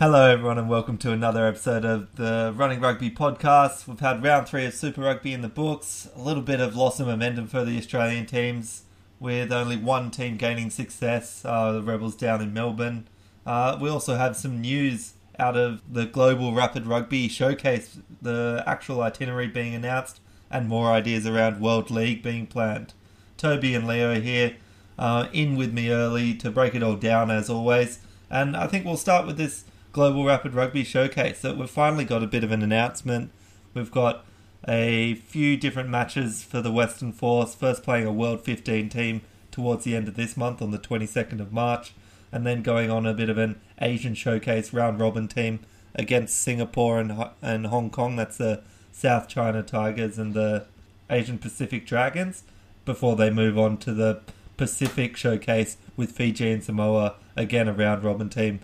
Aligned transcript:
Hello, 0.00 0.30
everyone, 0.30 0.58
and 0.58 0.68
welcome 0.68 0.96
to 0.98 1.10
another 1.10 1.44
episode 1.44 1.84
of 1.84 2.14
the 2.14 2.54
Running 2.56 2.78
Rugby 2.78 3.10
podcast. 3.10 3.88
We've 3.88 3.98
had 3.98 4.22
round 4.22 4.46
three 4.46 4.64
of 4.64 4.72
Super 4.72 5.00
Rugby 5.00 5.32
in 5.32 5.42
the 5.42 5.48
books, 5.48 6.08
a 6.14 6.20
little 6.20 6.44
bit 6.44 6.60
of 6.60 6.76
loss 6.76 7.00
of 7.00 7.08
momentum 7.08 7.48
for 7.48 7.64
the 7.64 7.76
Australian 7.76 8.24
teams, 8.24 8.82
with 9.18 9.50
only 9.50 9.76
one 9.76 10.12
team 10.12 10.36
gaining 10.36 10.70
success, 10.70 11.44
uh, 11.44 11.72
the 11.72 11.82
Rebels 11.82 12.14
down 12.14 12.40
in 12.40 12.52
Melbourne. 12.54 13.08
Uh, 13.44 13.76
we 13.80 13.90
also 13.90 14.14
have 14.14 14.36
some 14.36 14.60
news 14.60 15.14
out 15.36 15.56
of 15.56 15.82
the 15.92 16.06
Global 16.06 16.54
Rapid 16.54 16.86
Rugby 16.86 17.26
Showcase, 17.26 17.98
the 18.22 18.62
actual 18.68 19.02
itinerary 19.02 19.48
being 19.48 19.74
announced, 19.74 20.20
and 20.48 20.68
more 20.68 20.92
ideas 20.92 21.26
around 21.26 21.60
World 21.60 21.90
League 21.90 22.22
being 22.22 22.46
planned. 22.46 22.94
Toby 23.36 23.74
and 23.74 23.88
Leo 23.88 24.20
here, 24.20 24.58
uh, 24.96 25.26
in 25.32 25.56
with 25.56 25.72
me 25.72 25.90
early 25.90 26.34
to 26.34 26.52
break 26.52 26.76
it 26.76 26.84
all 26.84 26.94
down 26.94 27.32
as 27.32 27.50
always. 27.50 27.98
And 28.30 28.56
I 28.56 28.68
think 28.68 28.84
we'll 28.84 28.96
start 28.96 29.26
with 29.26 29.36
this 29.36 29.64
Global 29.98 30.24
Rapid 30.24 30.54
Rugby 30.54 30.84
Showcase 30.84 31.40
that 31.40 31.56
we've 31.56 31.68
finally 31.68 32.04
got 32.04 32.22
a 32.22 32.28
bit 32.28 32.44
of 32.44 32.52
an 32.52 32.62
announcement. 32.62 33.32
We've 33.74 33.90
got 33.90 34.24
a 34.68 35.14
few 35.14 35.56
different 35.56 35.90
matches 35.90 36.44
for 36.44 36.60
the 36.60 36.70
Western 36.70 37.10
Force, 37.12 37.56
first 37.56 37.82
playing 37.82 38.06
a 38.06 38.12
World 38.12 38.44
15 38.44 38.90
team 38.90 39.22
towards 39.50 39.82
the 39.82 39.96
end 39.96 40.06
of 40.06 40.14
this 40.14 40.36
month 40.36 40.62
on 40.62 40.70
the 40.70 40.78
22nd 40.78 41.40
of 41.40 41.52
March, 41.52 41.94
and 42.30 42.46
then 42.46 42.62
going 42.62 42.92
on 42.92 43.06
a 43.06 43.12
bit 43.12 43.28
of 43.28 43.38
an 43.38 43.60
Asian 43.80 44.14
Showcase 44.14 44.72
round 44.72 45.00
robin 45.00 45.26
team 45.26 45.58
against 45.96 46.40
Singapore 46.40 47.00
and, 47.00 47.30
and 47.42 47.66
Hong 47.66 47.90
Kong. 47.90 48.14
That's 48.14 48.36
the 48.36 48.62
South 48.92 49.26
China 49.26 49.64
Tigers 49.64 50.16
and 50.16 50.32
the 50.32 50.66
Asian 51.10 51.38
Pacific 51.38 51.84
Dragons 51.84 52.44
before 52.84 53.16
they 53.16 53.30
move 53.30 53.58
on 53.58 53.78
to 53.78 53.92
the 53.92 54.20
Pacific 54.56 55.16
Showcase 55.16 55.76
with 55.96 56.12
Fiji 56.12 56.52
and 56.52 56.62
Samoa, 56.62 57.16
again 57.34 57.66
a 57.66 57.72
round 57.72 58.04
robin 58.04 58.28
team, 58.28 58.60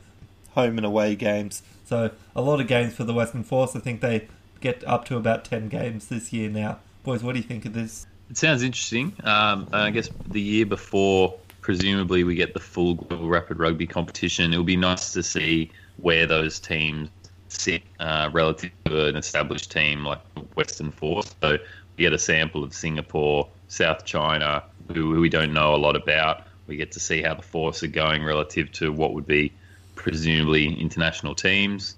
home 0.54 0.78
and 0.78 0.86
away 0.86 1.14
games. 1.14 1.62
So 1.84 2.10
a 2.34 2.40
lot 2.40 2.60
of 2.60 2.66
games 2.66 2.94
for 2.94 3.04
the 3.04 3.14
Western 3.14 3.44
Force. 3.44 3.76
I 3.76 3.80
think 3.80 4.00
they 4.00 4.28
get 4.60 4.82
up 4.86 5.04
to 5.06 5.16
about 5.16 5.44
10 5.44 5.68
games 5.68 6.06
this 6.06 6.32
year 6.32 6.48
now. 6.48 6.78
Boys, 7.02 7.22
what 7.22 7.32
do 7.32 7.38
you 7.38 7.44
think 7.44 7.66
of 7.66 7.74
this? 7.74 8.06
It 8.30 8.38
sounds 8.38 8.62
interesting. 8.62 9.12
Um, 9.24 9.68
I 9.72 9.90
guess 9.90 10.08
the 10.28 10.40
year 10.40 10.64
before, 10.64 11.34
presumably, 11.60 12.24
we 12.24 12.34
get 12.34 12.54
the 12.54 12.60
full 12.60 12.94
global 12.94 13.28
rapid 13.28 13.58
rugby 13.58 13.86
competition. 13.86 14.54
It 14.54 14.56
will 14.56 14.64
be 14.64 14.76
nice 14.76 15.12
to 15.12 15.22
see 15.22 15.70
where 15.98 16.26
those 16.26 16.58
teams 16.58 17.10
sit 17.48 17.82
uh, 18.00 18.30
relative 18.32 18.70
to 18.86 19.08
an 19.08 19.16
established 19.16 19.70
team 19.70 20.04
like 20.04 20.20
Western 20.54 20.90
Force. 20.90 21.34
So 21.42 21.58
we 21.96 22.02
get 22.02 22.12
a 22.12 22.18
sample 22.18 22.64
of 22.64 22.72
Singapore, 22.72 23.48
South 23.68 24.04
China, 24.04 24.64
who 24.92 25.20
we 25.20 25.28
don't 25.28 25.52
know 25.52 25.74
a 25.74 25.76
lot 25.76 25.96
about. 25.96 26.46
We 26.66 26.76
get 26.76 26.92
to 26.92 27.00
see 27.00 27.22
how 27.22 27.34
the 27.34 27.42
Force 27.42 27.82
are 27.82 27.88
going 27.88 28.24
relative 28.24 28.72
to 28.72 28.90
what 28.90 29.12
would 29.12 29.26
be 29.26 29.52
presumably 29.94 30.78
international 30.80 31.34
teams. 31.34 31.96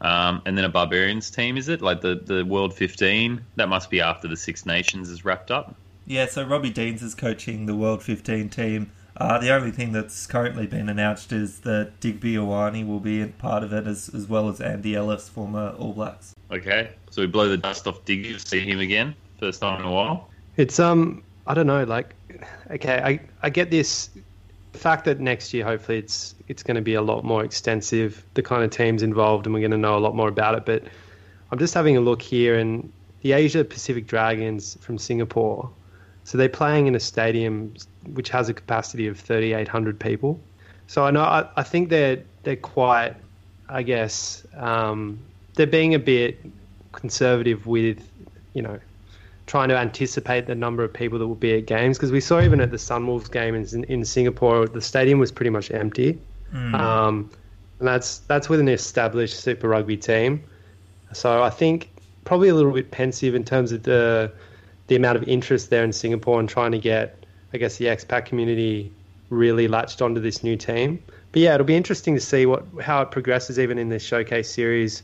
Um, 0.00 0.42
and 0.44 0.56
then 0.58 0.64
a 0.64 0.68
Barbarians 0.68 1.30
team, 1.30 1.56
is 1.56 1.68
it? 1.68 1.80
Like 1.80 2.02
the, 2.02 2.16
the 2.16 2.44
World 2.44 2.74
15? 2.74 3.40
That 3.56 3.68
must 3.68 3.90
be 3.90 4.00
after 4.00 4.28
the 4.28 4.36
Six 4.36 4.66
Nations 4.66 5.08
is 5.08 5.24
wrapped 5.24 5.50
up. 5.50 5.74
Yeah, 6.06 6.26
so 6.26 6.44
Robbie 6.44 6.70
Deans 6.70 7.02
is 7.02 7.14
coaching 7.14 7.66
the 7.66 7.74
World 7.74 8.02
15 8.02 8.48
team. 8.50 8.92
Uh, 9.16 9.38
the 9.38 9.50
only 9.50 9.70
thing 9.70 9.92
that's 9.92 10.26
currently 10.26 10.66
been 10.66 10.90
announced 10.90 11.32
is 11.32 11.60
that 11.60 11.98
Digby 12.00 12.34
Ioane 12.34 12.86
will 12.86 13.00
be 13.00 13.22
a 13.22 13.26
part 13.26 13.64
of 13.64 13.72
it, 13.72 13.86
as, 13.86 14.10
as 14.14 14.28
well 14.28 14.48
as 14.50 14.60
Andy 14.60 14.94
Ellis, 14.94 15.28
former 15.28 15.74
All 15.78 15.94
Blacks. 15.94 16.34
Okay, 16.50 16.90
so 17.10 17.22
we 17.22 17.26
blow 17.26 17.48
the 17.48 17.56
dust 17.56 17.86
off 17.86 18.04
Digby, 18.04 18.34
to 18.34 18.38
see 18.38 18.60
him 18.60 18.78
again, 18.78 19.14
first 19.40 19.62
time 19.62 19.80
in 19.80 19.86
a 19.86 19.90
while. 19.90 20.28
It's 20.56 20.78
um 20.78 21.22
I 21.46 21.54
don't 21.54 21.66
know 21.66 21.84
like 21.84 22.14
okay 22.70 23.00
I 23.02 23.20
I 23.42 23.50
get 23.50 23.70
this 23.70 24.10
the 24.76 24.82
fact 24.82 25.06
that 25.06 25.20
next 25.20 25.54
year 25.54 25.64
hopefully 25.64 25.96
it's 25.96 26.34
it's 26.48 26.62
going 26.62 26.74
to 26.74 26.82
be 26.82 26.92
a 26.94 27.00
lot 27.00 27.24
more 27.24 27.42
extensive 27.42 28.22
the 28.34 28.42
kind 28.42 28.62
of 28.62 28.70
teams 28.70 29.02
involved 29.02 29.46
and 29.46 29.54
we're 29.54 29.60
going 29.60 29.70
to 29.70 29.78
know 29.78 29.96
a 29.96 30.04
lot 30.06 30.14
more 30.14 30.28
about 30.28 30.54
it. 30.54 30.66
But 30.66 30.82
I'm 31.50 31.58
just 31.58 31.72
having 31.72 31.96
a 31.96 32.00
look 32.00 32.20
here 32.20 32.58
and 32.58 32.92
the 33.22 33.32
Asia 33.32 33.64
Pacific 33.64 34.06
Dragons 34.06 34.76
from 34.82 34.98
Singapore 34.98 35.70
so 36.24 36.36
they're 36.36 36.50
playing 36.50 36.88
in 36.88 36.94
a 36.94 37.00
stadium 37.00 37.72
which 38.12 38.28
has 38.28 38.50
a 38.50 38.54
capacity 38.54 39.06
of 39.06 39.18
3800 39.18 39.98
people. 39.98 40.40
So 40.88 41.06
I 41.06 41.10
know 41.10 41.22
I, 41.22 41.48
I 41.56 41.62
think 41.62 41.88
they're 41.88 42.22
they're 42.42 42.56
quite 42.56 43.14
I 43.70 43.82
guess 43.82 44.46
um, 44.56 45.18
they're 45.54 45.66
being 45.66 45.94
a 45.94 45.98
bit 45.98 46.38
conservative 46.92 47.66
with 47.66 48.06
you 48.52 48.60
know 48.60 48.78
trying 49.46 49.68
to 49.68 49.76
anticipate 49.76 50.46
the 50.46 50.54
number 50.54 50.82
of 50.82 50.92
people 50.92 51.18
that 51.18 51.26
will 51.26 51.34
be 51.34 51.56
at 51.56 51.66
games 51.66 51.96
because 51.96 52.10
we 52.10 52.20
saw 52.20 52.40
even 52.40 52.60
at 52.60 52.70
the 52.70 52.76
Sunwolves 52.76 53.30
game 53.30 53.54
in, 53.54 53.84
in 53.84 54.04
Singapore, 54.04 54.66
the 54.66 54.82
stadium 54.82 55.18
was 55.18 55.30
pretty 55.30 55.50
much 55.50 55.70
empty, 55.70 56.18
um, 56.74 57.30
and 57.78 57.88
that's 57.88 58.18
that's 58.18 58.48
with 58.48 58.60
an 58.60 58.68
established 58.68 59.40
Super 59.40 59.68
Rugby 59.68 59.96
team. 59.96 60.42
So 61.12 61.42
I 61.42 61.50
think 61.50 61.90
probably 62.24 62.48
a 62.48 62.54
little 62.54 62.72
bit 62.72 62.90
pensive 62.90 63.34
in 63.34 63.44
terms 63.44 63.72
of 63.72 63.84
the 63.84 64.32
the 64.88 64.96
amount 64.96 65.16
of 65.16 65.28
interest 65.28 65.70
there 65.70 65.84
in 65.84 65.92
Singapore 65.92 66.38
and 66.38 66.48
trying 66.48 66.72
to 66.72 66.78
get, 66.78 67.24
I 67.52 67.58
guess, 67.58 67.76
the 67.76 67.86
expat 67.86 68.26
community 68.26 68.92
really 69.30 69.66
latched 69.66 70.00
onto 70.00 70.20
this 70.20 70.44
new 70.44 70.56
team. 70.56 71.02
But 71.32 71.42
yeah, 71.42 71.54
it'll 71.54 71.66
be 71.66 71.76
interesting 71.76 72.14
to 72.14 72.20
see 72.20 72.46
what 72.46 72.64
how 72.82 73.02
it 73.02 73.10
progresses 73.10 73.58
even 73.58 73.78
in 73.78 73.88
this 73.88 74.02
showcase 74.02 74.50
series. 74.50 75.02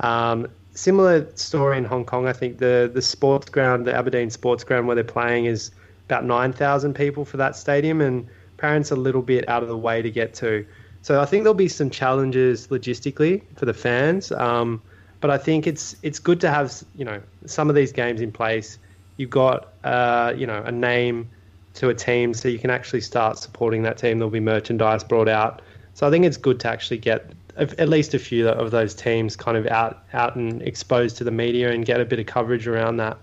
Um, 0.00 0.48
similar 0.74 1.26
story 1.36 1.78
in 1.78 1.84
Hong 1.84 2.04
Kong. 2.04 2.26
I 2.26 2.32
think 2.32 2.58
the 2.58 2.90
the 2.92 3.02
sports 3.02 3.48
ground, 3.48 3.86
the 3.86 3.94
Aberdeen 3.94 4.30
sports 4.30 4.64
ground 4.64 4.86
where 4.86 4.94
they're 4.94 5.04
playing, 5.04 5.46
is 5.46 5.70
about 6.06 6.24
nine 6.24 6.52
thousand 6.52 6.94
people 6.94 7.24
for 7.24 7.36
that 7.38 7.56
stadium, 7.56 8.00
and 8.00 8.26
parents 8.56 8.90
a 8.90 8.96
little 8.96 9.22
bit 9.22 9.48
out 9.48 9.62
of 9.62 9.68
the 9.68 9.76
way 9.76 10.02
to 10.02 10.10
get 10.10 10.34
to. 10.34 10.66
So 11.02 11.20
I 11.20 11.24
think 11.24 11.42
there'll 11.42 11.54
be 11.54 11.68
some 11.68 11.90
challenges 11.90 12.68
logistically 12.68 13.42
for 13.56 13.66
the 13.66 13.74
fans. 13.74 14.30
Um, 14.30 14.80
but 15.20 15.30
I 15.30 15.38
think 15.38 15.66
it's 15.66 15.96
it's 16.02 16.18
good 16.18 16.40
to 16.40 16.50
have 16.50 16.72
you 16.96 17.04
know 17.04 17.20
some 17.46 17.68
of 17.68 17.74
these 17.74 17.92
games 17.92 18.20
in 18.20 18.32
place. 18.32 18.78
You've 19.16 19.30
got 19.30 19.72
uh, 19.84 20.32
you 20.36 20.46
know 20.46 20.62
a 20.64 20.72
name 20.72 21.30
to 21.74 21.88
a 21.88 21.94
team, 21.94 22.34
so 22.34 22.48
you 22.48 22.58
can 22.58 22.70
actually 22.70 23.00
start 23.00 23.38
supporting 23.38 23.82
that 23.82 23.98
team. 23.98 24.18
There'll 24.18 24.30
be 24.30 24.40
merchandise 24.40 25.04
brought 25.04 25.28
out. 25.28 25.62
So 25.94 26.06
I 26.06 26.10
think 26.10 26.24
it's 26.24 26.36
good 26.36 26.60
to 26.60 26.68
actually 26.68 26.98
get 26.98 27.30
at 27.56 27.88
least 27.88 28.14
a 28.14 28.18
few 28.18 28.48
of 28.48 28.70
those 28.70 28.94
teams 28.94 29.36
kind 29.36 29.56
of 29.56 29.66
out 29.66 30.04
out 30.12 30.36
and 30.36 30.62
exposed 30.62 31.16
to 31.18 31.24
the 31.24 31.30
media 31.30 31.70
and 31.70 31.84
get 31.84 32.00
a 32.00 32.04
bit 32.04 32.18
of 32.18 32.26
coverage 32.26 32.66
around 32.66 32.96
that. 32.98 33.18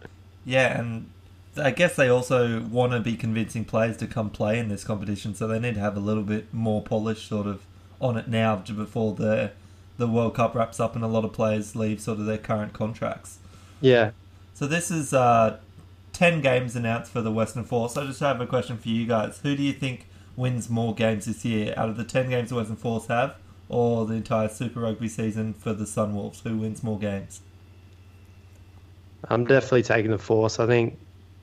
Yeah, 0.45 0.79
and 0.79 1.09
I 1.57 1.71
guess 1.71 1.95
they 1.95 2.07
also 2.09 2.61
want 2.61 2.91
to 2.93 2.99
be 2.99 3.15
convincing 3.15 3.65
players 3.65 3.97
to 3.97 4.07
come 4.07 4.29
play 4.29 4.59
in 4.59 4.69
this 4.69 4.83
competition, 4.83 5.35
so 5.35 5.47
they 5.47 5.59
need 5.59 5.75
to 5.75 5.79
have 5.79 5.97
a 5.97 5.99
little 5.99 6.23
bit 6.23 6.53
more 6.53 6.81
polish 6.81 7.27
sort 7.27 7.47
of 7.47 7.63
on 7.99 8.17
it 8.17 8.27
now 8.27 8.55
before 8.57 9.13
the 9.15 9.51
the 9.97 10.07
World 10.07 10.35
Cup 10.35 10.55
wraps 10.55 10.79
up 10.79 10.95
and 10.95 11.03
a 11.03 11.07
lot 11.07 11.25
of 11.25 11.33
players 11.33 11.75
leave 11.75 11.99
sort 11.99 12.19
of 12.19 12.25
their 12.25 12.37
current 12.37 12.71
contracts. 12.71 13.37
Yeah, 13.81 14.11
So 14.53 14.65
this 14.65 14.89
is 14.91 15.13
uh, 15.13 15.57
ten 16.13 16.41
games 16.41 16.75
announced 16.75 17.11
for 17.11 17.21
the 17.21 17.31
Western 17.31 17.63
Force. 17.65 17.97
I 17.97 18.05
just 18.05 18.21
have 18.21 18.39
a 18.39 18.47
question 18.47 18.77
for 18.77 18.89
you 18.89 19.05
guys. 19.05 19.39
Who 19.43 19.55
do 19.55 19.63
you 19.63 19.73
think 19.73 20.07
wins 20.35 20.69
more 20.69 20.95
games 20.95 21.25
this 21.25 21.43
year 21.43 21.73
out 21.75 21.89
of 21.89 21.97
the 21.97 22.05
ten 22.05 22.29
games 22.29 22.49
the 22.49 22.55
Western 22.55 22.77
Force 22.77 23.07
have, 23.07 23.35
or 23.69 24.05
the 24.05 24.15
entire 24.15 24.49
Super 24.49 24.81
Rugby 24.81 25.07
season 25.07 25.53
for 25.53 25.73
the 25.73 25.85
Sunwolves? 25.85 26.41
Who 26.41 26.57
wins 26.57 26.83
more 26.83 26.99
games? 26.99 27.41
I'm 29.29 29.45
definitely 29.45 29.83
taking 29.83 30.11
the 30.11 30.17
force. 30.17 30.59
I 30.59 30.65
think 30.65 30.97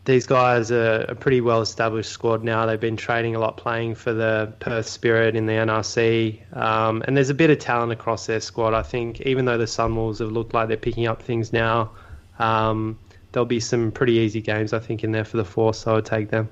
these 0.06 0.26
guys 0.26 0.70
are 0.70 1.00
a 1.08 1.14
pretty 1.14 1.40
well 1.40 1.60
established 1.60 2.10
squad 2.10 2.42
now. 2.42 2.64
They've 2.64 2.80
been 2.80 2.96
training 2.96 3.34
a 3.34 3.38
lot, 3.38 3.56
playing 3.56 3.96
for 3.96 4.12
the 4.12 4.52
Perth 4.60 4.88
Spirit 4.88 5.36
in 5.36 5.46
the 5.46 5.52
NRC, 5.52 6.56
um, 6.56 7.02
and 7.06 7.16
there's 7.16 7.30
a 7.30 7.34
bit 7.34 7.50
of 7.50 7.58
talent 7.58 7.92
across 7.92 8.26
their 8.26 8.40
squad. 8.40 8.72
I 8.72 8.82
think 8.82 9.20
even 9.22 9.44
though 9.44 9.58
the 9.58 9.64
Sunwolves 9.64 10.20
have 10.20 10.32
looked 10.32 10.54
like 10.54 10.68
they're 10.68 10.76
picking 10.76 11.06
up 11.06 11.22
things 11.22 11.52
now, 11.52 11.90
um, 12.38 12.98
there'll 13.32 13.46
be 13.46 13.60
some 13.60 13.90
pretty 13.90 14.14
easy 14.14 14.40
games 14.40 14.72
I 14.72 14.78
think 14.78 15.04
in 15.04 15.12
there 15.12 15.24
for 15.24 15.36
the 15.36 15.44
force. 15.44 15.80
So 15.80 15.92
I 15.92 15.94
would 15.96 16.06
take 16.06 16.30
them. 16.30 16.48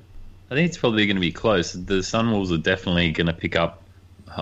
I 0.51 0.55
think 0.55 0.69
it's 0.69 0.79
probably 0.79 1.07
going 1.07 1.17
to 1.17 1.21
be 1.21 1.33
close. 1.33 1.73
The 1.73 2.01
Sunwolves 2.01 2.53
are 2.53 2.59
definitely 2.59 3.11
going 3.13 3.29
to 3.29 3.33
pick 3.33 3.57
up. 3.57 3.84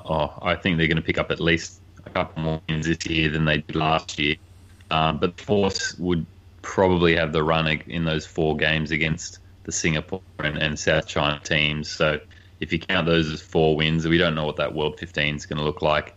Oh, 0.04 0.32
I 0.42 0.54
think 0.54 0.78
they're 0.78 0.86
going 0.86 0.96
to 0.96 1.02
pick 1.02 1.18
up 1.18 1.30
at 1.30 1.40
least 1.40 1.80
a 2.06 2.10
couple 2.10 2.42
more 2.42 2.60
wins 2.68 2.86
this 2.86 3.04
year 3.06 3.28
than 3.28 3.44
they 3.44 3.58
did 3.58 3.76
last 3.76 4.18
year. 4.18 4.36
Um, 4.90 5.18
but 5.18 5.40
Force 5.40 5.98
would 5.98 6.26
probably 6.62 7.16
have 7.16 7.32
the 7.32 7.42
run 7.42 7.66
in 7.66 8.04
those 8.04 8.26
four 8.26 8.56
games 8.56 8.90
against 8.90 9.38
the 9.64 9.72
Singapore 9.72 10.20
and, 10.38 10.58
and 10.58 10.78
South 10.78 11.06
China 11.06 11.40
teams. 11.42 11.90
So 11.90 12.20
if 12.60 12.72
you 12.72 12.78
count 12.78 13.06
those 13.06 13.30
as 13.30 13.40
four 13.40 13.76
wins, 13.76 14.06
we 14.06 14.18
don't 14.18 14.34
know 14.34 14.44
what 14.44 14.56
that 14.56 14.74
World 14.74 14.98
15 14.98 15.36
is 15.36 15.46
going 15.46 15.58
to 15.58 15.64
look 15.64 15.82
like. 15.82 16.14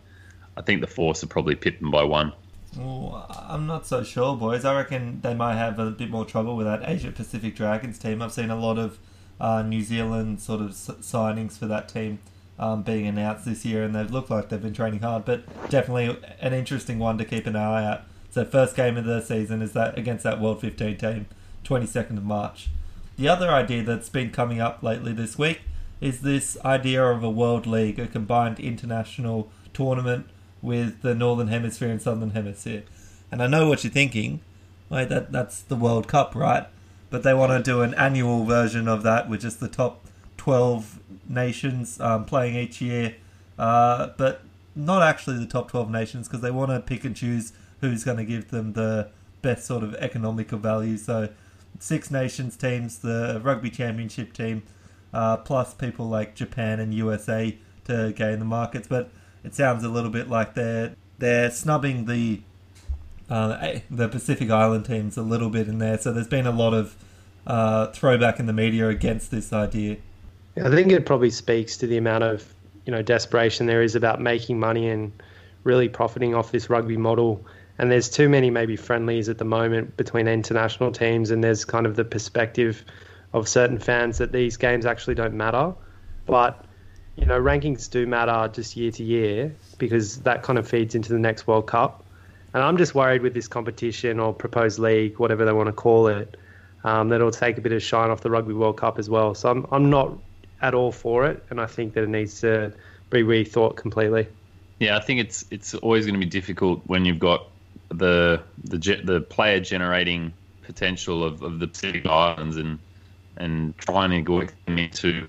I 0.56 0.62
think 0.62 0.80
the 0.80 0.86
Force 0.86 1.22
are 1.22 1.26
probably 1.26 1.54
pipped 1.54 1.80
them 1.80 1.90
by 1.90 2.04
one. 2.04 2.32
Well, 2.76 3.26
I'm 3.48 3.66
not 3.66 3.86
so 3.86 4.02
sure, 4.02 4.36
boys. 4.36 4.64
I 4.64 4.76
reckon 4.76 5.20
they 5.22 5.34
might 5.34 5.54
have 5.54 5.78
a 5.78 5.90
bit 5.90 6.10
more 6.10 6.24
trouble 6.24 6.56
with 6.56 6.66
that 6.66 6.82
Asia 6.84 7.10
Pacific 7.10 7.56
Dragons 7.56 7.98
team. 7.98 8.20
I've 8.20 8.32
seen 8.32 8.50
a 8.50 8.56
lot 8.56 8.78
of 8.78 8.98
uh, 9.40 9.62
New 9.62 9.82
Zealand 9.82 10.40
sort 10.40 10.60
of 10.60 10.70
signings 10.70 11.58
for 11.58 11.66
that 11.66 11.88
team 11.88 12.18
um, 12.58 12.82
being 12.82 13.06
announced 13.06 13.44
this 13.44 13.64
year, 13.64 13.82
and 13.82 13.94
they've 13.94 14.10
looked 14.10 14.30
like 14.30 14.48
they've 14.48 14.62
been 14.62 14.74
training 14.74 15.00
hard. 15.00 15.24
But 15.24 15.44
definitely 15.68 16.18
an 16.40 16.52
interesting 16.52 16.98
one 16.98 17.18
to 17.18 17.24
keep 17.24 17.46
an 17.46 17.56
eye 17.56 17.84
out. 17.84 18.02
So 18.30 18.44
first 18.44 18.76
game 18.76 18.96
of 18.96 19.04
the 19.04 19.20
season 19.20 19.62
is 19.62 19.72
that 19.72 19.98
against 19.98 20.24
that 20.24 20.40
World 20.40 20.60
15 20.60 20.96
team, 20.98 21.26
22nd 21.64 22.18
of 22.18 22.24
March. 22.24 22.68
The 23.16 23.28
other 23.28 23.50
idea 23.50 23.82
that's 23.82 24.10
been 24.10 24.30
coming 24.30 24.60
up 24.60 24.82
lately 24.82 25.12
this 25.12 25.38
week 25.38 25.62
is 26.00 26.20
this 26.20 26.58
idea 26.64 27.02
of 27.02 27.22
a 27.22 27.30
World 27.30 27.66
League, 27.66 27.98
a 27.98 28.06
combined 28.06 28.60
international 28.60 29.50
tournament 29.72 30.26
with 30.60 31.00
the 31.02 31.14
Northern 31.14 31.48
Hemisphere 31.48 31.88
and 31.88 32.02
Southern 32.02 32.30
Hemisphere. 32.30 32.82
And 33.30 33.42
I 33.42 33.46
know 33.46 33.68
what 33.68 33.84
you're 33.84 33.92
thinking. 33.92 34.40
Wait, 34.88 35.08
that 35.08 35.32
that's 35.32 35.60
the 35.62 35.76
World 35.76 36.08
Cup, 36.08 36.34
right? 36.34 36.66
But 37.08 37.22
they 37.22 37.34
want 37.34 37.52
to 37.52 37.62
do 37.62 37.82
an 37.82 37.94
annual 37.94 38.44
version 38.44 38.88
of 38.88 39.02
that 39.04 39.28
with 39.28 39.40
just 39.40 39.60
the 39.60 39.68
top 39.68 40.04
12 40.36 40.95
nations 41.28 42.00
um, 42.00 42.24
playing 42.24 42.56
each 42.56 42.80
year, 42.80 43.16
uh, 43.58 44.08
but 44.16 44.42
not 44.74 45.02
actually 45.02 45.38
the 45.38 45.46
top 45.46 45.70
12 45.70 45.90
nations 45.90 46.28
because 46.28 46.42
they 46.42 46.50
want 46.50 46.70
to 46.70 46.80
pick 46.80 47.04
and 47.04 47.16
choose 47.16 47.52
who's 47.80 48.04
going 48.04 48.18
to 48.18 48.24
give 48.24 48.50
them 48.50 48.74
the 48.74 49.08
best 49.42 49.66
sort 49.66 49.82
of 49.82 49.94
economical 49.96 50.58
value. 50.58 50.96
So, 50.96 51.30
six 51.78 52.10
nations 52.10 52.56
teams, 52.56 52.98
the 52.98 53.40
rugby 53.42 53.70
championship 53.70 54.32
team, 54.32 54.62
uh, 55.12 55.38
plus 55.38 55.74
people 55.74 56.06
like 56.06 56.34
Japan 56.34 56.80
and 56.80 56.92
USA 56.92 57.56
to 57.84 58.12
gain 58.12 58.38
the 58.38 58.44
markets. 58.44 58.88
But 58.88 59.10
it 59.44 59.54
sounds 59.54 59.84
a 59.84 59.88
little 59.88 60.10
bit 60.10 60.28
like 60.28 60.54
they're 60.54 60.94
they're 61.18 61.50
snubbing 61.50 62.06
the 62.06 62.42
uh, 63.28 63.80
the 63.90 64.08
Pacific 64.08 64.50
Island 64.50 64.84
teams 64.84 65.16
a 65.16 65.22
little 65.22 65.50
bit 65.50 65.68
in 65.68 65.78
there. 65.78 65.98
So 65.98 66.12
there's 66.12 66.28
been 66.28 66.46
a 66.46 66.52
lot 66.52 66.74
of 66.74 66.96
uh, 67.46 67.88
throwback 67.88 68.38
in 68.38 68.46
the 68.46 68.52
media 68.52 68.88
against 68.88 69.30
this 69.30 69.52
idea. 69.52 69.98
I 70.62 70.70
think 70.70 70.90
it 70.90 71.04
probably 71.04 71.30
speaks 71.30 71.76
to 71.78 71.86
the 71.86 71.98
amount 71.98 72.24
of 72.24 72.54
you 72.86 72.92
know 72.92 73.02
desperation 73.02 73.66
there 73.66 73.82
is 73.82 73.94
about 73.94 74.20
making 74.20 74.58
money 74.58 74.88
and 74.88 75.12
really 75.64 75.88
profiting 75.88 76.34
off 76.34 76.52
this 76.52 76.70
rugby 76.70 76.96
model. 76.96 77.44
And 77.78 77.90
there's 77.90 78.08
too 78.08 78.28
many 78.28 78.48
maybe 78.48 78.76
friendlies 78.76 79.28
at 79.28 79.36
the 79.36 79.44
moment 79.44 79.98
between 79.98 80.28
international 80.28 80.92
teams, 80.92 81.30
and 81.30 81.44
there's 81.44 81.64
kind 81.66 81.84
of 81.84 81.96
the 81.96 82.04
perspective 82.04 82.84
of 83.34 83.48
certain 83.48 83.78
fans 83.78 84.18
that 84.18 84.32
these 84.32 84.56
games 84.56 84.86
actually 84.86 85.14
don't 85.14 85.34
matter. 85.34 85.74
But 86.24 86.64
you 87.16 87.26
know, 87.26 87.40
rankings 87.40 87.90
do 87.90 88.06
matter 88.06 88.50
just 88.52 88.76
year 88.76 88.90
to 88.92 89.04
year 89.04 89.54
because 89.78 90.18
that 90.20 90.42
kind 90.42 90.58
of 90.58 90.68
feeds 90.68 90.94
into 90.94 91.12
the 91.12 91.18
next 91.18 91.46
World 91.46 91.66
Cup. 91.66 92.04
And 92.54 92.62
I'm 92.62 92.78
just 92.78 92.94
worried 92.94 93.20
with 93.20 93.34
this 93.34 93.48
competition 93.48 94.18
or 94.20 94.32
proposed 94.32 94.78
league, 94.78 95.18
whatever 95.18 95.44
they 95.44 95.52
want 95.52 95.66
to 95.66 95.72
call 95.74 96.06
it, 96.06 96.36
um, 96.84 97.10
that 97.10 97.16
it'll 97.16 97.30
take 97.30 97.58
a 97.58 97.60
bit 97.60 97.72
of 97.72 97.82
shine 97.82 98.10
off 98.10 98.22
the 98.22 98.30
Rugby 98.30 98.54
World 98.54 98.78
Cup 98.78 98.98
as 98.98 99.10
well. 99.10 99.34
So 99.34 99.50
I'm, 99.50 99.66
I'm 99.70 99.90
not 99.90 100.16
at 100.60 100.74
all 100.74 100.92
for 100.92 101.26
it, 101.26 101.44
and 101.50 101.60
I 101.60 101.66
think 101.66 101.94
that 101.94 102.04
it 102.04 102.08
needs 102.08 102.40
to 102.40 102.72
be 103.10 103.22
rethought 103.22 103.76
completely. 103.76 104.28
Yeah, 104.78 104.96
I 104.96 105.00
think 105.00 105.20
it's 105.20 105.44
it's 105.50 105.74
always 105.74 106.04
going 106.06 106.18
to 106.18 106.24
be 106.24 106.30
difficult 106.30 106.82
when 106.86 107.04
you've 107.04 107.18
got 107.18 107.46
the 107.88 108.42
the 108.64 108.78
the 109.04 109.20
player 109.20 109.60
generating 109.60 110.32
potential 110.62 111.24
of, 111.24 111.42
of 111.42 111.60
the 111.60 111.66
Pacific 111.66 112.06
Islands 112.06 112.56
and 112.56 112.78
and 113.36 113.76
trying 113.78 114.10
to 114.24 114.46
them 114.66 114.78
into 114.78 115.28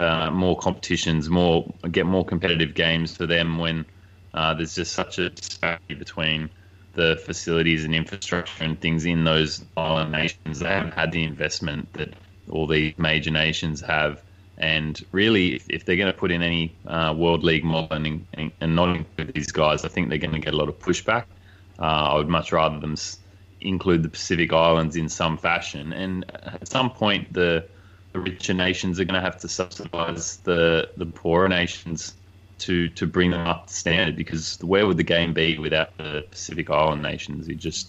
uh, 0.00 0.30
more 0.30 0.58
competitions, 0.58 1.30
more 1.30 1.72
get 1.90 2.06
more 2.06 2.24
competitive 2.24 2.74
games 2.74 3.16
for 3.16 3.26
them 3.26 3.58
when 3.58 3.86
uh, 4.34 4.54
there's 4.54 4.74
just 4.74 4.92
such 4.92 5.18
a 5.18 5.30
disparity 5.30 5.94
between 5.94 6.50
the 6.92 7.20
facilities 7.24 7.84
and 7.84 7.94
infrastructure 7.94 8.64
and 8.64 8.80
things 8.80 9.04
in 9.04 9.24
those 9.24 9.64
island 9.76 10.12
nations. 10.12 10.58
They 10.58 10.68
haven't 10.68 10.94
had 10.94 11.12
the 11.12 11.24
investment 11.24 11.92
that 11.94 12.14
all 12.50 12.66
the 12.66 12.94
major 12.98 13.30
nations 13.30 13.80
have. 13.82 14.22
And 14.58 15.04
really, 15.12 15.60
if, 15.68 15.84
they're 15.84 15.96
going 15.96 16.12
to 16.12 16.18
put 16.18 16.30
in 16.30 16.42
any 16.42 16.74
uh, 16.86 17.14
World 17.16 17.44
League 17.44 17.64
model 17.64 17.92
and, 17.92 18.24
and, 18.60 18.76
not 18.76 18.96
include 18.96 19.34
these 19.34 19.52
guys, 19.52 19.84
I 19.84 19.88
think 19.88 20.08
they're 20.08 20.18
going 20.18 20.32
to 20.32 20.38
get 20.38 20.54
a 20.54 20.56
lot 20.56 20.68
of 20.68 20.78
pushback. 20.78 21.24
Uh, 21.78 21.82
I 21.82 22.14
would 22.14 22.28
much 22.28 22.52
rather 22.52 22.80
them 22.80 22.96
include 23.60 24.02
the 24.02 24.08
Pacific 24.08 24.52
Islands 24.52 24.96
in 24.96 25.08
some 25.08 25.36
fashion. 25.36 25.92
And 25.92 26.24
at 26.42 26.66
some 26.68 26.90
point, 26.90 27.32
the, 27.32 27.66
the 28.12 28.20
richer 28.20 28.54
nations 28.54 28.98
are 28.98 29.04
going 29.04 29.14
to 29.14 29.20
have 29.20 29.38
to 29.40 29.48
subsidize 29.48 30.38
the, 30.38 30.88
the 30.96 31.06
poorer 31.06 31.48
nations 31.48 32.14
to 32.58 32.88
to 32.90 33.06
bring 33.06 33.30
them 33.30 33.46
up 33.46 33.66
to 33.66 33.74
standard 33.74 34.16
because 34.16 34.58
where 34.62 34.86
would 34.86 34.96
the 34.96 35.02
game 35.02 35.32
be 35.32 35.58
without 35.58 35.96
the 35.98 36.24
Pacific 36.30 36.70
Island 36.70 37.02
nations? 37.02 37.48
You 37.48 37.54
just 37.54 37.88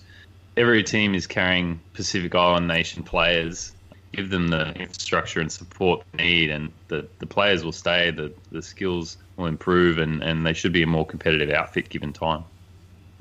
every 0.56 0.84
team 0.84 1.16
is 1.16 1.28
carrying 1.28 1.80
Pacific 1.94 2.36
Island 2.36 2.68
nation 2.68 3.04
players. 3.04 3.72
Give 4.18 4.30
them 4.30 4.50
the 4.50 4.74
infrastructure 4.74 5.40
and 5.40 5.50
support 5.50 6.04
they 6.12 6.24
need, 6.24 6.50
and 6.50 6.72
the, 6.90 7.08
the 7.20 7.28
players 7.28 7.64
will 7.64 7.72
stay. 7.72 8.12
The 8.12 8.34
the 8.52 8.62
skills 8.62 9.18
will 9.38 9.46
improve, 9.46 10.00
and, 10.00 10.22
and 10.22 10.46
they 10.46 10.54
should 10.54 10.74
be 10.74 10.84
a 10.84 10.88
more 10.88 11.06
competitive 11.06 11.52
outfit 11.52 11.88
given 11.88 12.12
time. 12.12 12.44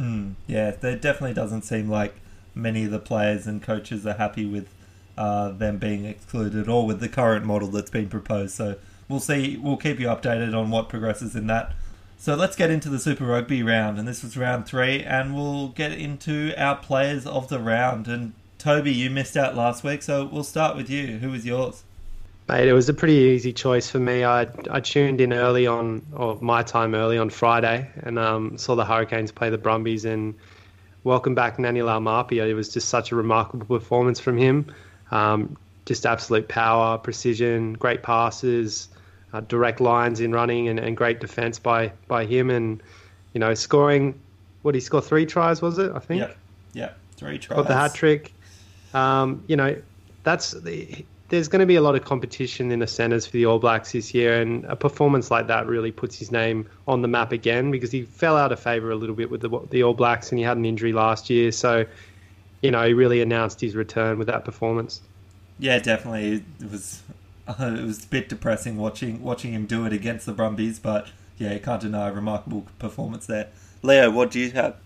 Mm, 0.01 0.35
yeah, 0.47 0.71
there 0.73 0.97
definitely 0.97 1.35
doesn't 1.35 1.63
seem 1.63 1.89
like 1.89 2.15
many 2.55 2.85
of 2.85 2.91
the 2.91 2.99
players 2.99 3.47
and 3.47 3.63
coaches 3.63 4.07
are 4.07 4.15
happy 4.15 4.47
with 4.47 4.69
uh, 5.19 5.51
them 5.51 5.79
being 5.79 6.05
excluded 6.05 6.69
or 6.69 6.87
with 6.87 7.01
the 7.01 7.09
current 7.09 7.45
model 7.45 7.69
that's 7.69 7.91
been 7.91 8.09
proposed. 8.09 8.55
So 8.55 8.77
we'll 9.09 9.21
see. 9.21 9.57
We'll 9.57 9.77
keep 9.77 10.01
you 10.01 10.07
updated 10.07 10.59
on 10.59 10.71
what 10.71 10.89
progresses 10.89 11.37
in 11.37 11.47
that. 11.49 11.73
So 12.19 12.35
let's 12.35 12.57
get 12.57 12.71
into 12.71 12.89
the 12.89 12.99
Super 12.99 13.27
Rugby 13.27 13.63
round, 13.63 13.99
and 13.99 14.09
this 14.09 14.23
was 14.23 14.37
round 14.37 14.67
three, 14.67 15.03
and 15.03 15.35
we'll 15.35 15.69
get 15.69 15.93
into 15.93 16.55
our 16.57 16.77
players 16.77 17.27
of 17.27 17.49
the 17.49 17.59
round. 17.59 18.09
And 18.09 18.33
Toby, 18.67 18.93
you 18.93 19.11
missed 19.11 19.37
out 19.37 19.55
last 19.55 19.85
week, 19.85 20.03
so 20.03 20.25
we'll 20.25 20.43
start 20.43 20.75
with 20.75 20.91
you. 20.91 21.19
Who 21.19 21.31
was 21.31 21.47
yours? 21.47 21.85
Mate, 22.49 22.67
it 22.67 22.73
was 22.73 22.89
a 22.89 22.95
pretty 22.95 23.15
easy 23.15 23.53
choice 23.53 23.89
for 23.89 24.01
me. 24.01 24.25
I 24.25 24.49
I 24.69 24.81
tuned 24.81 25.21
in 25.21 25.33
early 25.33 25.69
on, 25.69 26.05
or 26.13 26.37
my 26.41 26.65
time 26.65 26.97
early 26.97 27.17
on 27.17 27.31
Friday, 27.31 27.89
and 28.03 28.19
um, 28.19 28.59
saw 28.59 28.75
the 28.75 28.85
Hurricanes 28.85 29.31
play 29.31 29.51
the 29.51 29.57
Brumbies. 29.57 30.05
And 30.05 30.35
welcome 31.05 31.37
back, 31.37 31.59
Ngani 31.59 31.85
Laumape. 31.85 32.45
It 32.45 32.55
was 32.55 32.75
just 32.75 32.89
such 32.89 33.13
a 33.13 33.15
remarkable 33.15 33.67
performance 33.67 34.19
from 34.19 34.37
him. 34.37 34.75
Um, 35.13 35.57
just 35.85 36.05
absolute 36.05 36.49
power, 36.49 36.99
precision, 36.99 37.75
great 37.75 38.03
passes, 38.03 38.89
uh, 39.33 39.43
direct 39.43 39.81
lines 39.81 40.19
in 40.19 40.33
running, 40.33 40.67
and, 40.67 40.81
and 40.81 40.97
great 40.97 41.21
defence 41.21 41.61
by 41.61 41.93
by 42.09 42.25
him. 42.25 42.51
And 42.51 42.83
you 43.33 43.39
know, 43.39 43.55
scoring. 43.55 44.19
What 44.63 44.73
did 44.73 44.79
he 44.79 44.85
score? 44.85 45.03
Three 45.03 45.25
tries 45.25 45.63
was 45.63 45.79
it? 45.79 45.93
I 45.95 46.01
think. 46.01 46.23
Yeah, 46.23 46.33
Yep. 46.73 46.99
Three 47.17 47.39
tries. 47.39 47.59
Got 47.59 47.69
the 47.69 47.75
hat 47.77 47.95
trick. 47.95 48.33
Um, 48.97 49.45
you 49.47 49.57
know, 49.57 49.77
that's 50.23 50.53
the 50.53 51.05
there's 51.29 51.49
going 51.49 51.61
to 51.61 51.67
be 51.67 51.75
a 51.75 51.81
lot 51.81 51.95
of 51.97 52.05
competition 52.05 52.71
in 52.71 52.79
the 52.79 52.87
centres 52.87 53.27
for 53.27 53.33
the 53.33 53.45
All 53.45 53.59
Blacks 53.59 53.93
this 53.93 54.15
year, 54.15 54.41
and 54.41 54.65
a 54.67 54.77
performance 54.77 55.31
like 55.31 55.49
that 55.49 55.67
really 55.67 55.93
puts 55.93 56.19
his 56.19 56.33
name 56.33 56.67
on 56.89 57.03
the 57.03 57.09
map 57.09 57.33
again 57.33 57.71
because 57.71 57.91
he 57.91 58.03
fell 58.03 58.37
out 58.37 58.53
of 58.53 58.61
favour 58.61 58.91
a 58.91 58.95
little 58.95 59.15
bit 59.15 59.31
with 59.31 59.43
the, 59.43 59.61
the 59.71 59.83
All 59.83 59.93
Blacks 59.93 60.31
and 60.31 60.39
he 60.39 60.45
had 60.45 60.57
an 60.57 60.65
injury 60.65 60.93
last 60.93 61.29
year. 61.29 61.53
So, 61.53 61.85
you 62.63 62.71
know, 62.71 62.87
he 62.87 62.95
really 62.95 63.21
announced 63.21 63.61
his 63.61 63.75
return 63.75 64.19
with 64.19 64.29
that 64.29 64.45
performance. 64.45 65.03
Yeah, 65.59 65.79
definitely. 65.79 66.45
It 66.61 66.71
was 66.71 67.03
uh, 67.47 67.55
it 67.79 67.85
was 67.85 68.05
a 68.05 68.09
bit 68.09 68.31
depressing 68.31 68.79
watching 68.79 69.23
watching 69.23 69.53
him 69.53 69.67
do 69.67 69.85
it 69.85 69.93
against 69.93 70.25
the 70.25 70.33
Brumbies, 70.33 70.79
but 70.79 71.09
yeah, 71.37 71.53
you 71.53 71.61
can't 71.61 71.83
deny 71.83 72.09
a 72.09 72.13
remarkable 72.13 72.67
performance 72.79 73.27
there. 73.27 73.49
Leo, 73.83 74.11
what 74.11 74.31
do 74.31 74.41
you 74.41 74.53
have? 74.53 74.77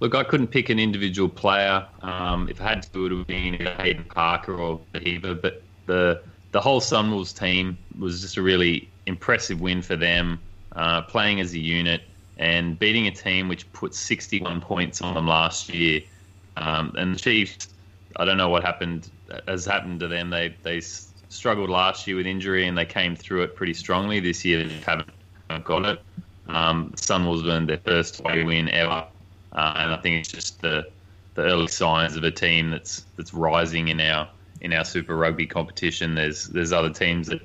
Look, 0.00 0.14
I 0.14 0.22
couldn't 0.22 0.48
pick 0.48 0.68
an 0.68 0.78
individual 0.78 1.28
player. 1.28 1.86
Um, 2.02 2.48
if 2.48 2.60
I 2.60 2.68
had 2.68 2.82
to, 2.84 2.98
it 2.98 3.02
would 3.02 3.12
have 3.12 3.26
been 3.26 3.54
Hayden 3.78 4.04
Parker 4.04 4.54
or 4.54 4.80
Beaver, 4.92 5.34
but 5.34 5.62
the 5.86 6.22
the 6.52 6.60
whole 6.60 6.80
Sunwolves 6.80 7.38
team 7.38 7.76
was 7.98 8.22
just 8.22 8.36
a 8.36 8.42
really 8.42 8.88
impressive 9.06 9.60
win 9.60 9.82
for 9.82 9.96
them, 9.96 10.40
uh, 10.76 11.02
playing 11.02 11.40
as 11.40 11.52
a 11.52 11.58
unit 11.58 12.02
and 12.38 12.78
beating 12.78 13.06
a 13.06 13.10
team 13.10 13.48
which 13.48 13.70
put 13.72 13.94
61 13.94 14.60
points 14.60 15.02
on 15.02 15.14
them 15.14 15.26
last 15.26 15.68
year. 15.68 16.00
Um, 16.56 16.94
and 16.96 17.14
the 17.14 17.18
Chiefs, 17.18 17.68
I 18.16 18.24
don't 18.24 18.38
know 18.38 18.48
what 18.48 18.64
happened 18.64 19.10
has 19.46 19.64
happened 19.64 20.00
to 20.00 20.08
them. 20.08 20.30
They 20.30 20.56
they 20.62 20.80
struggled 20.80 21.70
last 21.70 22.06
year 22.06 22.16
with 22.16 22.26
injury 22.26 22.66
and 22.66 22.78
they 22.78 22.86
came 22.86 23.14
through 23.14 23.42
it 23.42 23.56
pretty 23.56 23.74
strongly. 23.74 24.20
This 24.20 24.44
year 24.44 24.64
they 24.64 24.74
haven't 24.86 25.10
got 25.64 25.84
it. 25.84 26.00
Um, 26.48 26.92
Sunwolves 26.96 27.46
earned 27.46 27.68
their 27.68 27.80
first 27.84 28.20
away 28.20 28.42
win 28.42 28.70
ever, 28.70 29.06
uh, 29.58 29.74
and 29.76 29.92
I 29.92 29.96
think 29.96 30.20
it's 30.20 30.28
just 30.28 30.62
the 30.62 30.88
the 31.34 31.42
early 31.42 31.66
signs 31.66 32.16
of 32.16 32.22
a 32.22 32.30
team 32.30 32.70
that's 32.70 33.04
that's 33.16 33.34
rising 33.34 33.88
in 33.88 34.00
our 34.00 34.28
in 34.60 34.72
our 34.72 34.84
Super 34.84 35.16
Rugby 35.16 35.46
competition. 35.46 36.14
There's 36.14 36.46
there's 36.46 36.72
other 36.72 36.90
teams 36.90 37.26
that 37.26 37.42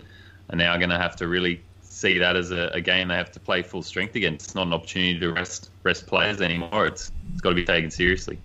are 0.52 0.56
now 0.56 0.78
going 0.78 0.92
to 0.92 1.00
have 1.00 1.16
to 1.18 1.28
really 1.28 1.62
see 1.82 2.20
that 2.20 2.36
as 2.36 2.52
a, 2.52 2.68
a, 2.74 2.82
game 2.82 3.08
they 3.08 3.16
have 3.16 3.32
to 3.32 3.40
play 3.40 3.62
full 3.62 3.82
strength 3.82 4.16
against. 4.16 4.48
It's 4.48 4.56
not 4.56 4.68
an 4.68 4.74
opportunity 4.74 5.20
to 5.20 5.32
rest 5.32 5.72
rest 5.82 6.06
players 6.06 6.40
anymore. 6.40 6.86
It's 6.86 7.12
it's 7.32 7.42
got 7.42 7.50
to 7.50 7.56
be 7.56 7.66
taken 7.66 7.90
seriously. 7.90 8.38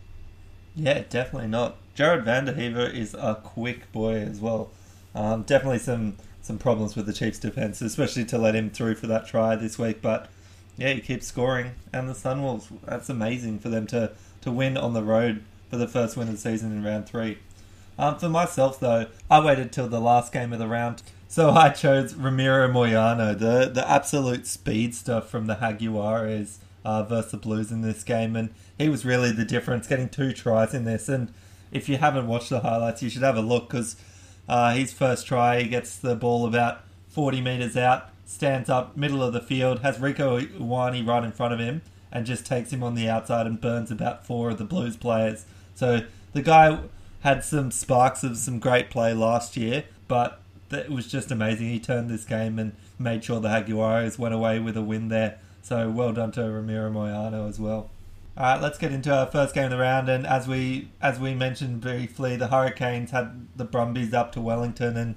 Yeah, 0.75 1.03
definitely 1.11 1.49
not. 1.49 1.77
Gerhard 1.95 2.25
van 2.25 2.47
den 2.47 2.55
Heever 2.55 2.93
is 2.95 3.13
a 3.13 3.35
quick 3.35 3.93
boy 3.93 4.15
as 4.15 4.41
well. 4.41 4.71
Um, 5.15 5.43
definitely 5.43 5.81
some 5.81 6.17
some 6.41 6.57
problems 6.57 6.97
with 6.97 7.05
the 7.05 7.13
Chiefs' 7.13 7.39
defense, 7.39 7.83
especially 7.83 8.25
to 8.27 8.39
let 8.39 8.55
him 8.55 8.71
through 8.71 8.95
for 8.95 9.09
that 9.09 9.27
try 9.27 9.57
this 9.57 9.79
week. 9.79 10.01
But 10.01 10.31
yeah, 10.79 10.93
he 10.93 11.01
keeps 11.01 11.27
scoring, 11.27 11.73
and 11.93 12.09
the 12.09 12.15
Sunwolves. 12.15 12.69
That's 12.87 13.09
amazing 13.09 13.59
for 13.59 13.69
them 13.69 13.87
to 13.89 14.13
to 14.43 14.53
win 14.53 14.77
on 14.77 14.95
the 14.95 15.03
road 15.03 15.43
for 15.69 15.77
the 15.77 15.89
first 15.89 16.17
win 16.17 16.29
of 16.29 16.35
the 16.35 16.41
season 16.41 16.73
in 16.73 16.85
round 16.85 17.07
three. 17.07 17.39
Um, 17.99 18.17
for 18.17 18.29
myself, 18.29 18.79
though, 18.79 19.07
I 19.29 19.45
waited 19.45 19.73
till 19.73 19.89
the 19.89 20.01
last 20.01 20.33
game 20.33 20.53
of 20.53 20.61
the 20.61 20.69
round, 20.69 21.03
so 21.27 21.51
I 21.51 21.71
chose 21.71 22.15
Ramiro 22.15 22.69
Moyano, 22.69 23.37
the 23.37 23.69
the 23.69 23.91
absolute 23.91 24.47
speedster 24.47 25.21
from 25.21 25.47
the 25.47 25.57
Jaguares 25.57 26.59
uh, 26.85 27.03
versus 27.03 27.33
the 27.33 27.37
Blues 27.39 27.73
in 27.73 27.83
this 27.83 28.05
game, 28.05 28.37
and 28.37 28.51
he 28.79 28.89
was 28.89 29.05
really 29.05 29.33
the 29.33 29.45
difference, 29.45 29.89
getting 29.89 30.09
two 30.09 30.33
tries 30.33 30.75
in 30.75 30.85
this. 30.85 31.09
And 31.09 31.35
if 31.73 31.89
you 31.89 31.97
haven't 31.97 32.29
watched 32.29 32.51
the 32.51 32.61
highlights, 32.61 33.03
you 33.03 33.11
should 33.11 33.23
have 33.23 33.37
a 33.37 33.43
look 33.43 33.69
because 33.69 33.97
uh, 34.49 34.75
his 34.75 34.93
first 34.93 35.27
try, 35.27 35.61
he 35.61 35.69
gets 35.69 35.97
the 35.97 36.15
ball 36.15 36.47
about 36.47 36.83
40 37.09 37.41
metres 37.41 37.77
out, 37.77 38.11
stands 38.29 38.69
up, 38.69 38.95
middle 38.95 39.23
of 39.23 39.33
the 39.33 39.41
field, 39.41 39.81
has 39.81 39.97
Rieko 39.97 40.47
Ioane 40.59 41.07
right 41.09 41.25
in 41.25 41.33
front 41.33 41.55
of 41.55 41.59
him, 41.59 41.81
and 42.13 42.27
just 42.27 42.45
takes 42.45 42.71
him 42.71 42.83
on 42.83 42.95
the 42.95 43.09
outside 43.09 43.47
and 43.47 43.59
burns 43.59 43.91
about 43.91 44.27
four 44.27 44.51
of 44.51 44.59
the 44.59 44.65
Blues 44.65 44.99
players. 44.99 45.47
So 45.75 46.03
the 46.35 46.43
guy 46.43 46.79
had 47.21 47.43
some 47.43 47.71
sparks 47.71 48.23
of 48.23 48.37
some 48.37 48.59
great 48.59 48.91
play 48.91 49.15
last 49.15 49.57
year, 49.57 49.85
but 50.09 50.43
it 50.71 50.91
was 50.91 51.07
just 51.11 51.31
amazing. 51.31 51.71
He 51.71 51.81
turned 51.81 52.11
this 52.11 52.27
game 52.27 52.59
and 52.59 52.77
made 52.99 53.25
sure 53.25 53.41
the 53.41 53.49
Jaguares 53.49 54.19
went 54.19 54.35
away 54.35 54.59
with 54.59 54.77
a 54.77 54.83
win 54.83 55.09
there. 55.09 55.39
So 55.63 55.91
well 55.91 56.13
done 56.13 56.31
to 56.33 56.43
Ramiro 56.43 56.91
Moyano 56.91 57.49
as 57.49 57.59
well. 57.59 57.91
All 58.37 58.45
right, 58.45 58.61
let's 58.61 58.79
get 58.79 58.93
into 58.93 59.13
our 59.13 59.27
first 59.27 59.55
game 59.55 59.65
of 59.65 59.71
the 59.71 59.79
round. 59.79 60.11
And 60.11 60.27
as 60.27 60.47
we 60.47 60.91
as 61.01 61.19
we 61.19 61.35
mentioned 61.35 61.81
briefly, 61.81 62.37
the 62.37 62.49
Hurricanes 62.49 63.11
had 63.11 63.49
the 63.57 63.65
Brumbies 63.65 64.13
up 64.13 64.33
to 64.33 64.41
Wellington, 64.41 64.97
and 64.99 65.15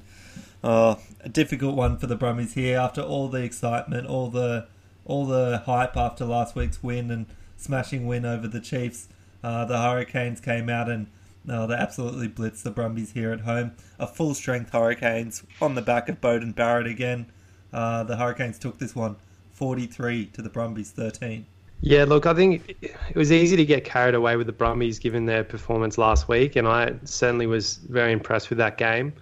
uh, 0.63 0.95
a 1.21 1.29
difficult 1.29 1.75
one 1.75 1.97
for 1.97 2.07
the 2.07 2.15
Brumbies 2.15 2.53
here 2.53 2.77
after 2.77 3.01
all 3.01 3.27
the 3.27 3.43
excitement, 3.43 4.07
all 4.07 4.29
the 4.29 4.67
all 5.05 5.25
the 5.25 5.63
hype 5.65 5.97
after 5.97 6.25
last 6.25 6.55
week's 6.55 6.83
win 6.83 7.09
and 7.09 7.25
smashing 7.57 8.05
win 8.05 8.25
over 8.25 8.47
the 8.47 8.61
Chiefs. 8.61 9.09
Uh, 9.43 9.65
the 9.65 9.77
Hurricanes 9.77 10.39
came 10.39 10.69
out 10.69 10.89
and 10.89 11.07
no, 11.43 11.65
they 11.65 11.73
absolutely 11.73 12.27
blitzed 12.27 12.63
the 12.63 12.69
Brumbies 12.69 13.11
here 13.11 13.31
at 13.31 13.41
home. 13.41 13.71
A 13.97 14.05
full 14.05 14.35
strength 14.35 14.71
Hurricanes 14.71 15.43
on 15.61 15.73
the 15.73 15.81
back 15.81 16.07
of 16.07 16.21
Beauden 16.21 16.53
Barrett 16.53 16.85
again. 16.85 17.31
Uh, 17.73 18.03
the 18.03 18.15
Hurricanes 18.15 18.59
took 18.59 18.77
this 18.77 18.95
one 18.95 19.15
43 19.53 20.27
to 20.27 20.41
the 20.41 20.49
Brumbies 20.49 20.91
13. 20.91 21.45
Yeah, 21.83 22.03
look, 22.03 22.27
I 22.27 22.35
think 22.35 22.75
it 22.81 23.15
was 23.15 23.31
easy 23.31 23.55
to 23.55 23.65
get 23.65 23.83
carried 23.83 24.13
away 24.13 24.35
with 24.35 24.45
the 24.45 24.53
Brumbies 24.53 24.99
given 24.99 25.25
their 25.25 25.43
performance 25.43 25.97
last 25.97 26.27
week, 26.27 26.55
and 26.55 26.67
I 26.67 26.93
certainly 27.05 27.47
was 27.47 27.77
very 27.77 28.11
impressed 28.11 28.49
with 28.49 28.59
that 28.59 28.77
game. 28.77 29.13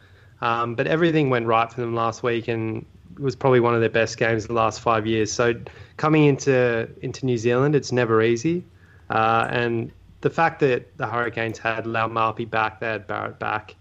Um, 0.41 0.75
but 0.75 0.87
everything 0.87 1.29
went 1.29 1.45
right 1.47 1.71
for 1.71 1.81
them 1.81 1.95
last 1.95 2.23
week, 2.23 2.47
and 2.47 2.85
it 3.15 3.21
was 3.21 3.35
probably 3.35 3.59
one 3.59 3.73
of 3.73 3.81
their 3.81 3.89
best 3.89 4.17
games 4.17 4.45
in 4.45 4.47
the 4.47 4.53
last 4.53 4.79
five 4.79 5.05
years. 5.05 5.31
So 5.31 5.53
coming 5.97 6.25
into 6.25 6.89
into 7.01 7.25
New 7.25 7.37
Zealand, 7.37 7.75
it's 7.75 7.91
never 7.91 8.21
easy, 8.21 8.63
uh, 9.09 9.47
and 9.49 9.91
the 10.21 10.29
fact 10.29 10.59
that 10.61 10.97
the 10.97 11.07
Hurricanes 11.07 11.57
had 11.57 11.85
Laumape 11.85 12.49
back, 12.49 12.79
they 12.79 12.87
had 12.87 13.07
Barrett 13.07 13.39
back, 13.39 13.75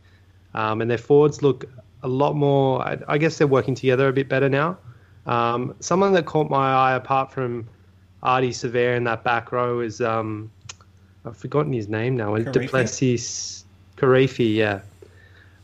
um, 0.55 0.81
and 0.81 0.91
their 0.91 0.99
forwards 0.99 1.43
look 1.43 1.65
a 2.03 2.09
lot 2.09 2.35
more. 2.35 2.83
I, 2.83 2.99
I, 3.09 3.19
guess 3.19 3.39
they're 3.39 3.47
working 3.47 3.75
together 3.75 4.09
a 4.09 4.13
bit 4.13 4.29
better 4.29 4.49
now. 4.49 4.79
Um, 5.27 5.75
someone 5.81 6.13
that 6.13 6.27
caught 6.27 6.49
my 6.49 6.73
eye, 6.73 6.95
apart 6.95 7.33
from 7.33 7.69
Ardie 8.23 8.51
Savea 8.51 8.97
in 8.97 9.05
that 9.05 9.25
back 9.25 9.53
row, 9.53 9.81
is 9.81 10.01
um, 10.01 10.51
I've 11.25 11.37
forgotten 11.37 11.73
his 11.73 11.89
name 11.89 12.17
now. 12.17 12.35
Is 12.37 12.47
Du'Plessis 12.47 13.65
Kirifi? 13.97 14.55
Yeah, 14.55 14.81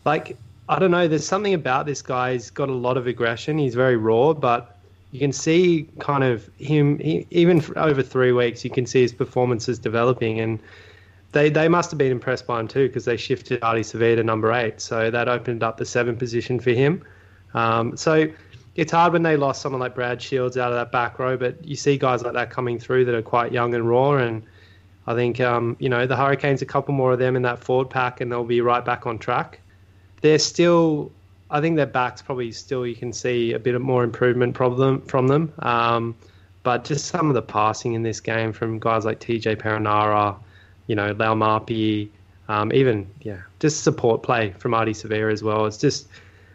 like 0.04 0.36
I 0.68 0.78
don't 0.78 0.90
know. 0.90 1.08
There's 1.08 1.26
something 1.26 1.54
about 1.54 1.86
this 1.86 2.00
guy. 2.00 2.32
He's 2.32 2.50
got 2.50 2.68
a 2.68 2.74
lot 2.74 2.96
of 2.96 3.06
aggression. 3.06 3.58
He's 3.58 3.74
very 3.74 3.96
raw, 3.96 4.32
but 4.32 4.78
you 5.10 5.18
can 5.18 5.32
see 5.32 5.88
kind 6.00 6.24
of 6.24 6.48
him 6.58 6.98
he, 6.98 7.26
even 7.30 7.62
over 7.76 8.02
three 8.02 8.32
weeks. 8.32 8.64
You 8.64 8.70
can 8.70 8.86
see 8.86 9.02
his 9.02 9.12
performances 9.12 9.78
developing, 9.78 10.40
and 10.40 10.58
they 11.32 11.50
they 11.50 11.68
must 11.68 11.90
have 11.90 11.98
been 11.98 12.12
impressed 12.12 12.46
by 12.46 12.60
him 12.60 12.68
too 12.68 12.88
because 12.88 13.04
they 13.04 13.16
shifted 13.16 13.60
Ardie 13.60 13.80
Savea 13.80 14.16
to 14.16 14.24
number 14.24 14.52
eight, 14.52 14.80
so 14.80 15.10
that 15.10 15.28
opened 15.28 15.62
up 15.62 15.76
the 15.76 15.84
seven 15.84 16.16
position 16.16 16.58
for 16.58 16.70
him. 16.70 17.04
Um, 17.52 17.96
so 17.96 18.28
it's 18.74 18.90
hard 18.90 19.12
when 19.12 19.22
they 19.22 19.36
lost 19.36 19.60
someone 19.60 19.80
like 19.80 19.94
Brad 19.94 20.20
Shields 20.20 20.56
out 20.56 20.72
of 20.72 20.76
that 20.76 20.90
back 20.90 21.18
row, 21.18 21.36
but 21.36 21.62
you 21.64 21.76
see 21.76 21.98
guys 21.98 22.22
like 22.22 22.32
that 22.32 22.50
coming 22.50 22.78
through 22.78 23.04
that 23.04 23.14
are 23.14 23.22
quite 23.22 23.52
young 23.52 23.74
and 23.74 23.88
raw, 23.88 24.16
and 24.16 24.42
I 25.06 25.14
think 25.14 25.40
um, 25.40 25.76
you 25.78 25.90
know 25.90 26.06
the 26.06 26.16
Hurricanes 26.16 26.62
a 26.62 26.66
couple 26.66 26.94
more 26.94 27.12
of 27.12 27.18
them 27.18 27.36
in 27.36 27.42
that 27.42 27.58
forward 27.58 27.90
pack, 27.90 28.22
and 28.22 28.32
they'll 28.32 28.44
be 28.44 28.62
right 28.62 28.84
back 28.84 29.06
on 29.06 29.18
track. 29.18 29.60
They're 30.24 30.38
still 30.38 31.12
I 31.50 31.60
think 31.60 31.76
their 31.76 31.86
backs 31.86 32.22
probably 32.22 32.50
still 32.52 32.86
you 32.86 32.96
can 32.96 33.12
see 33.12 33.52
a 33.52 33.58
bit 33.58 33.74
of 33.74 33.82
more 33.82 34.02
improvement 34.02 34.54
problem 34.54 35.02
from 35.02 35.28
them. 35.28 35.52
Um, 35.58 36.14
but 36.62 36.84
just 36.84 37.08
some 37.08 37.28
of 37.28 37.34
the 37.34 37.42
passing 37.42 37.92
in 37.92 38.02
this 38.02 38.20
game 38.20 38.52
from 38.54 38.78
guys 38.78 39.04
like 39.04 39.20
TJ 39.20 39.56
Perenara, 39.56 40.34
you 40.86 40.96
know, 40.96 41.14
Laumape, 41.14 42.08
um, 42.48 42.72
even 42.72 43.06
yeah, 43.20 43.42
just 43.60 43.84
support 43.84 44.22
play 44.22 44.54
from 44.58 44.72
Ardie 44.72 44.96
Savea 44.96 45.30
as 45.30 45.42
well. 45.42 45.66
It's 45.66 45.76
just 45.76 46.08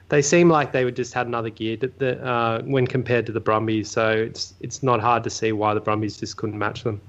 they 0.09 0.23
seem 0.23 0.49
like 0.49 0.71
they 0.71 0.83
would 0.83 0.95
just 0.95 1.13
had 1.13 1.27
another 1.27 1.51
gear 1.51 1.77
that, 1.77 1.99
that, 1.99 2.19
uh, 2.27 2.63
when 2.63 2.87
compared 2.87 3.27
to 3.27 3.31
the 3.31 3.39
Brumbies. 3.39 3.89
So 3.89 4.09
it's 4.09 4.55
it's 4.61 4.81
not 4.81 4.99
hard 4.99 5.23
to 5.25 5.29
see 5.29 5.51
why 5.51 5.75
the 5.75 5.81
Brumbies 5.81 6.17
just 6.17 6.37
couldn't 6.37 6.57
match 6.57 6.83
them. 6.83 6.99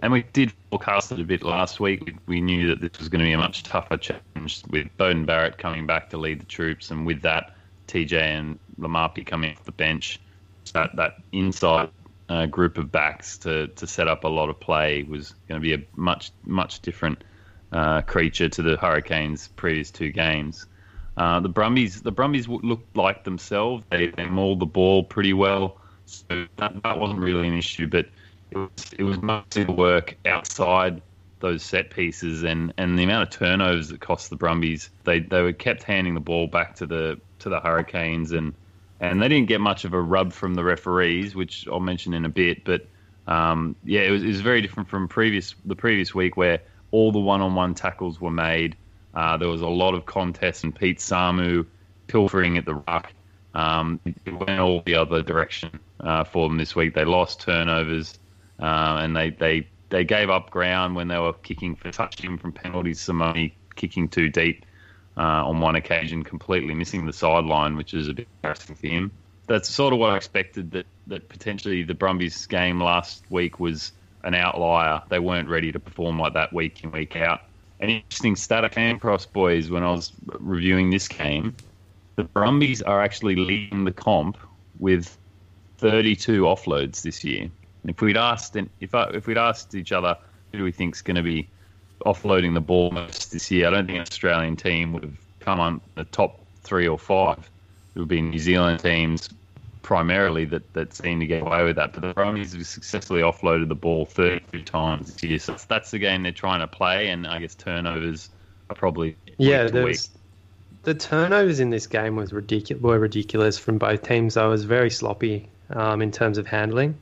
And 0.00 0.12
we 0.12 0.22
did 0.32 0.52
forecast 0.70 1.10
it 1.10 1.18
a 1.18 1.24
bit 1.24 1.42
last 1.42 1.80
week. 1.80 2.14
We 2.26 2.40
knew 2.40 2.68
that 2.68 2.80
this 2.80 2.98
was 2.98 3.08
going 3.08 3.20
to 3.20 3.24
be 3.24 3.32
a 3.32 3.38
much 3.38 3.64
tougher 3.64 3.96
challenge 3.96 4.62
with 4.70 4.86
Beauden 4.96 5.26
Barrett 5.26 5.58
coming 5.58 5.86
back 5.86 6.10
to 6.10 6.18
lead 6.18 6.40
the 6.40 6.46
troops, 6.46 6.90
and 6.90 7.04
with 7.04 7.22
that, 7.22 7.56
TJ 7.88 8.12
and 8.12 8.58
Laumape 8.78 9.26
coming 9.26 9.52
off 9.52 9.64
the 9.64 9.72
bench. 9.72 10.20
That 10.74 10.94
that 10.96 11.14
inside 11.32 11.88
uh, 12.28 12.46
group 12.46 12.78
of 12.78 12.92
backs 12.92 13.38
to, 13.38 13.68
to 13.68 13.86
set 13.86 14.06
up 14.06 14.24
a 14.24 14.28
lot 14.28 14.50
of 14.50 14.60
play 14.60 15.02
was 15.04 15.34
going 15.48 15.60
to 15.60 15.62
be 15.62 15.74
a 15.74 15.84
much 15.96 16.30
much 16.44 16.80
different 16.80 17.24
uh, 17.72 18.02
creature 18.02 18.48
to 18.48 18.62
the 18.62 18.76
Hurricanes' 18.76 19.48
previous 19.48 19.90
two 19.90 20.12
games. 20.12 20.66
Uh, 21.16 21.40
the 21.40 21.48
Brumbies 21.48 22.02
the 22.02 22.12
Brumbies 22.12 22.46
looked 22.46 22.96
like 22.96 23.24
themselves. 23.24 23.82
They, 23.90 24.08
they 24.08 24.26
mauled 24.26 24.60
the 24.60 24.66
ball 24.66 25.02
pretty 25.02 25.32
well, 25.32 25.78
so 26.06 26.46
that, 26.56 26.82
that 26.82 26.98
wasn't 26.98 27.20
really 27.20 27.48
an 27.48 27.54
issue. 27.54 27.88
But 27.88 28.06
it 28.50 28.56
was 28.56 28.70
was 28.98 29.22
mostly 29.22 29.64
the 29.64 29.72
work 29.72 30.16
outside 30.26 31.02
those 31.40 31.62
set 31.62 31.90
pieces 31.90 32.42
and, 32.42 32.72
and 32.78 32.98
the 32.98 33.04
amount 33.04 33.22
of 33.22 33.38
turnovers 33.38 33.88
that 33.88 34.00
cost 34.00 34.30
the 34.30 34.36
Brumbies. 34.36 34.90
They 35.04 35.20
they 35.20 35.42
were 35.42 35.52
kept 35.52 35.82
handing 35.82 36.14
the 36.14 36.20
ball 36.20 36.46
back 36.46 36.76
to 36.76 36.86
the 36.86 37.20
to 37.40 37.48
the 37.48 37.60
Hurricanes 37.60 38.32
and 38.32 38.54
and 39.00 39.22
they 39.22 39.28
didn't 39.28 39.48
get 39.48 39.60
much 39.60 39.84
of 39.84 39.92
a 39.94 40.00
rub 40.00 40.32
from 40.32 40.54
the 40.54 40.64
referees, 40.64 41.34
which 41.34 41.68
I'll 41.68 41.78
mention 41.78 42.14
in 42.14 42.24
a 42.24 42.28
bit. 42.28 42.64
But 42.64 42.86
um, 43.28 43.76
yeah, 43.84 44.00
it 44.00 44.10
was, 44.10 44.24
it 44.24 44.28
was 44.28 44.40
very 44.40 44.60
different 44.60 44.88
from 44.88 45.06
previous 45.06 45.54
the 45.64 45.76
previous 45.76 46.14
week 46.14 46.36
where 46.36 46.60
all 46.90 47.12
the 47.12 47.20
one-on-one 47.20 47.74
tackles 47.74 48.20
were 48.20 48.30
made. 48.30 48.76
Uh, 49.14 49.36
there 49.36 49.48
was 49.48 49.62
a 49.62 49.68
lot 49.68 49.94
of 49.94 50.06
contests 50.06 50.64
and 50.64 50.74
Pete 50.74 50.98
Samu 50.98 51.66
pilfering 52.06 52.56
at 52.56 52.64
the 52.64 52.74
ruck. 52.74 53.12
Um, 53.54 54.00
it 54.04 54.32
went 54.32 54.60
all 54.60 54.82
the 54.84 54.94
other 54.94 55.22
direction 55.22 55.78
uh, 56.00 56.24
for 56.24 56.48
them 56.48 56.58
this 56.58 56.74
week. 56.74 56.94
They 56.94 57.04
lost 57.04 57.40
turnovers 57.40 58.18
uh, 58.60 58.98
and 59.02 59.16
they, 59.16 59.30
they 59.30 59.68
they 59.90 60.04
gave 60.04 60.30
up 60.30 60.50
ground 60.50 60.94
when 60.96 61.08
they 61.08 61.18
were 61.18 61.32
kicking 61.32 61.74
for 61.74 61.90
touching 61.90 62.38
from 62.38 62.52
penalties. 62.52 63.00
Simone 63.00 63.52
kicking 63.74 64.08
too 64.08 64.28
deep 64.28 64.66
uh, 65.16 65.48
on 65.48 65.60
one 65.60 65.76
occasion, 65.76 66.22
completely 66.22 66.74
missing 66.74 67.06
the 67.06 67.12
sideline, 67.12 67.76
which 67.76 67.94
is 67.94 68.08
a 68.08 68.14
bit 68.14 68.28
embarrassing 68.38 68.76
for 68.76 68.86
him. 68.86 69.10
That's 69.46 69.68
sort 69.68 69.92
of 69.92 69.98
what 69.98 70.10
I 70.10 70.16
expected. 70.16 70.72
That 70.72 70.86
that 71.06 71.28
potentially 71.28 71.82
the 71.82 71.94
Brumbies 71.94 72.46
game 72.46 72.80
last 72.80 73.24
week 73.30 73.58
was 73.58 73.92
an 74.24 74.34
outlier. 74.34 75.02
They 75.08 75.18
weren't 75.18 75.48
ready 75.48 75.72
to 75.72 75.80
perform 75.80 76.18
like 76.18 76.34
that 76.34 76.52
week 76.52 76.84
in 76.84 76.90
week 76.90 77.16
out. 77.16 77.40
An 77.80 77.90
interesting 77.90 78.36
stat 78.36 78.64
I 78.64 78.68
came 78.68 79.00
boys, 79.32 79.70
when 79.70 79.84
I 79.84 79.92
was 79.92 80.12
reviewing 80.38 80.90
this 80.90 81.08
game. 81.08 81.54
The 82.16 82.24
Brumbies 82.24 82.82
are 82.82 83.00
actually 83.00 83.36
leading 83.36 83.84
the 83.84 83.92
comp 83.92 84.36
with 84.80 85.16
32 85.78 86.42
offloads 86.42 87.02
this 87.02 87.22
year. 87.22 87.48
If 87.86 88.00
we'd 88.00 88.16
asked, 88.16 88.56
if 88.80 88.94
I, 88.94 89.04
if 89.10 89.26
we'd 89.26 89.38
asked 89.38 89.74
each 89.74 89.92
other, 89.92 90.16
who 90.52 90.58
do 90.58 90.64
we 90.64 90.72
think 90.72 90.94
is 90.94 91.02
going 91.02 91.16
to 91.16 91.22
be 91.22 91.48
offloading 92.04 92.54
the 92.54 92.60
ball 92.60 92.90
most 92.90 93.32
this 93.32 93.50
year? 93.50 93.68
I 93.68 93.70
don't 93.70 93.86
think 93.86 93.96
an 93.96 94.02
Australian 94.02 94.56
team 94.56 94.92
would 94.92 95.02
have 95.04 95.18
come 95.40 95.60
on 95.60 95.80
the 95.94 96.04
top 96.04 96.40
three 96.62 96.88
or 96.88 96.98
five. 96.98 97.38
It 97.94 97.98
would 97.98 98.08
be 98.08 98.20
New 98.20 98.38
Zealand 98.38 98.80
teams 98.80 99.28
primarily 99.82 100.44
that, 100.44 100.70
that 100.74 100.92
seem 100.92 101.18
to 101.20 101.26
get 101.26 101.42
away 101.42 101.64
with 101.64 101.76
that. 101.76 101.94
But 101.94 102.02
the 102.02 102.12
Brumbies 102.12 102.52
have 102.52 102.66
successfully 102.66 103.22
offloaded 103.22 103.68
the 103.68 103.74
ball 103.74 104.04
32 104.04 104.62
times 104.62 105.12
this 105.12 105.22
year. 105.22 105.38
So 105.38 105.56
that's 105.66 105.90
the 105.90 105.98
game 105.98 106.22
they're 106.22 106.32
trying 106.32 106.60
to 106.60 106.66
play, 106.66 107.08
and 107.08 107.26
I 107.26 107.38
guess 107.38 107.54
turnovers 107.54 108.28
are 108.68 108.76
probably 108.76 109.16
yeah. 109.38 109.66
The 110.84 110.94
turnovers 110.94 111.58
in 111.58 111.70
this 111.70 111.86
game 111.86 112.16
was 112.16 112.32
ridiculous. 112.32 112.82
Were 112.82 112.98
ridiculous 112.98 113.58
from 113.58 113.78
both 113.78 114.02
teams. 114.02 114.36
I 114.36 114.46
was 114.46 114.64
very 114.64 114.90
sloppy 114.90 115.48
um, 115.70 116.02
in 116.02 116.12
terms 116.12 116.38
of 116.38 116.46
handling 116.46 116.98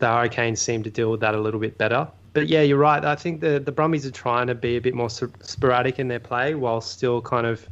the 0.00 0.08
Hurricanes 0.08 0.60
seem 0.60 0.82
to 0.82 0.90
deal 0.90 1.10
with 1.10 1.20
that 1.20 1.34
a 1.34 1.40
little 1.40 1.60
bit 1.60 1.78
better. 1.78 2.08
But 2.32 2.48
yeah, 2.48 2.62
you're 2.62 2.78
right. 2.78 3.04
I 3.04 3.16
think 3.16 3.40
the 3.40 3.60
the 3.60 3.72
Brumbies 3.72 4.06
are 4.06 4.10
trying 4.10 4.46
to 4.48 4.54
be 4.54 4.76
a 4.76 4.80
bit 4.80 4.94
more 4.94 5.10
sporadic 5.10 5.98
in 5.98 6.08
their 6.08 6.20
play 6.20 6.54
while 6.54 6.80
still 6.80 7.20
kind 7.20 7.46
of 7.46 7.66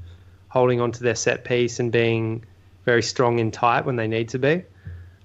holding 0.49 0.81
on 0.81 0.93
to 0.93 1.03
their 1.03 1.15
set 1.15 1.45
piece 1.45 1.79
and 1.79 1.93
being 1.93 2.45
very 2.85 3.03
strong 3.03 3.39
and 3.39 3.53
tight 3.53 3.85
when 3.85 3.97
they 3.97 4.09
need 4.09 4.31
to 4.31 4.39
be. 4.39 4.65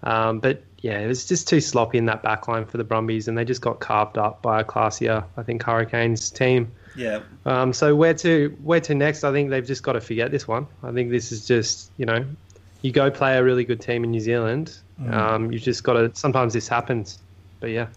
Um, 0.03 0.39
but 0.39 0.61
yeah, 0.81 0.99
it 0.99 1.07
was 1.07 1.25
just 1.25 1.47
too 1.47 1.61
sloppy 1.61 1.97
in 1.97 2.05
that 2.07 2.23
back 2.23 2.47
line 2.47 2.65
for 2.65 2.77
the 2.77 2.83
Brumbies, 2.83 3.27
and 3.27 3.37
they 3.37 3.45
just 3.45 3.61
got 3.61 3.79
carved 3.79 4.17
up 4.17 4.41
by 4.41 4.59
a 4.59 4.63
classier, 4.65 5.23
I 5.37 5.43
think, 5.43 5.63
Hurricanes 5.63 6.29
team. 6.29 6.71
Yeah. 6.95 7.21
Um, 7.45 7.71
so 7.73 7.95
where 7.95 8.13
to 8.15 8.55
where 8.61 8.81
to 8.81 8.93
next? 8.93 9.23
I 9.23 9.31
think 9.31 9.49
they've 9.49 9.65
just 9.65 9.81
got 9.81 9.93
to 9.93 10.01
forget 10.01 10.29
this 10.29 10.47
one. 10.47 10.67
I 10.83 10.91
think 10.91 11.09
this 11.09 11.31
is 11.31 11.47
just 11.47 11.89
you 11.97 12.05
know, 12.05 12.25
you 12.81 12.91
go 12.91 13.09
play 13.09 13.37
a 13.37 13.43
really 13.43 13.63
good 13.63 13.81
team 13.81 14.03
in 14.03 14.11
New 14.11 14.19
Zealand. 14.19 14.77
Mm. 15.01 15.13
Um, 15.13 15.51
you've 15.51 15.61
just 15.63 15.83
got 15.83 15.93
to. 15.93 16.11
Sometimes 16.13 16.53
this 16.53 16.67
happens, 16.67 17.19
but 17.59 17.69
yeah. 17.71 17.87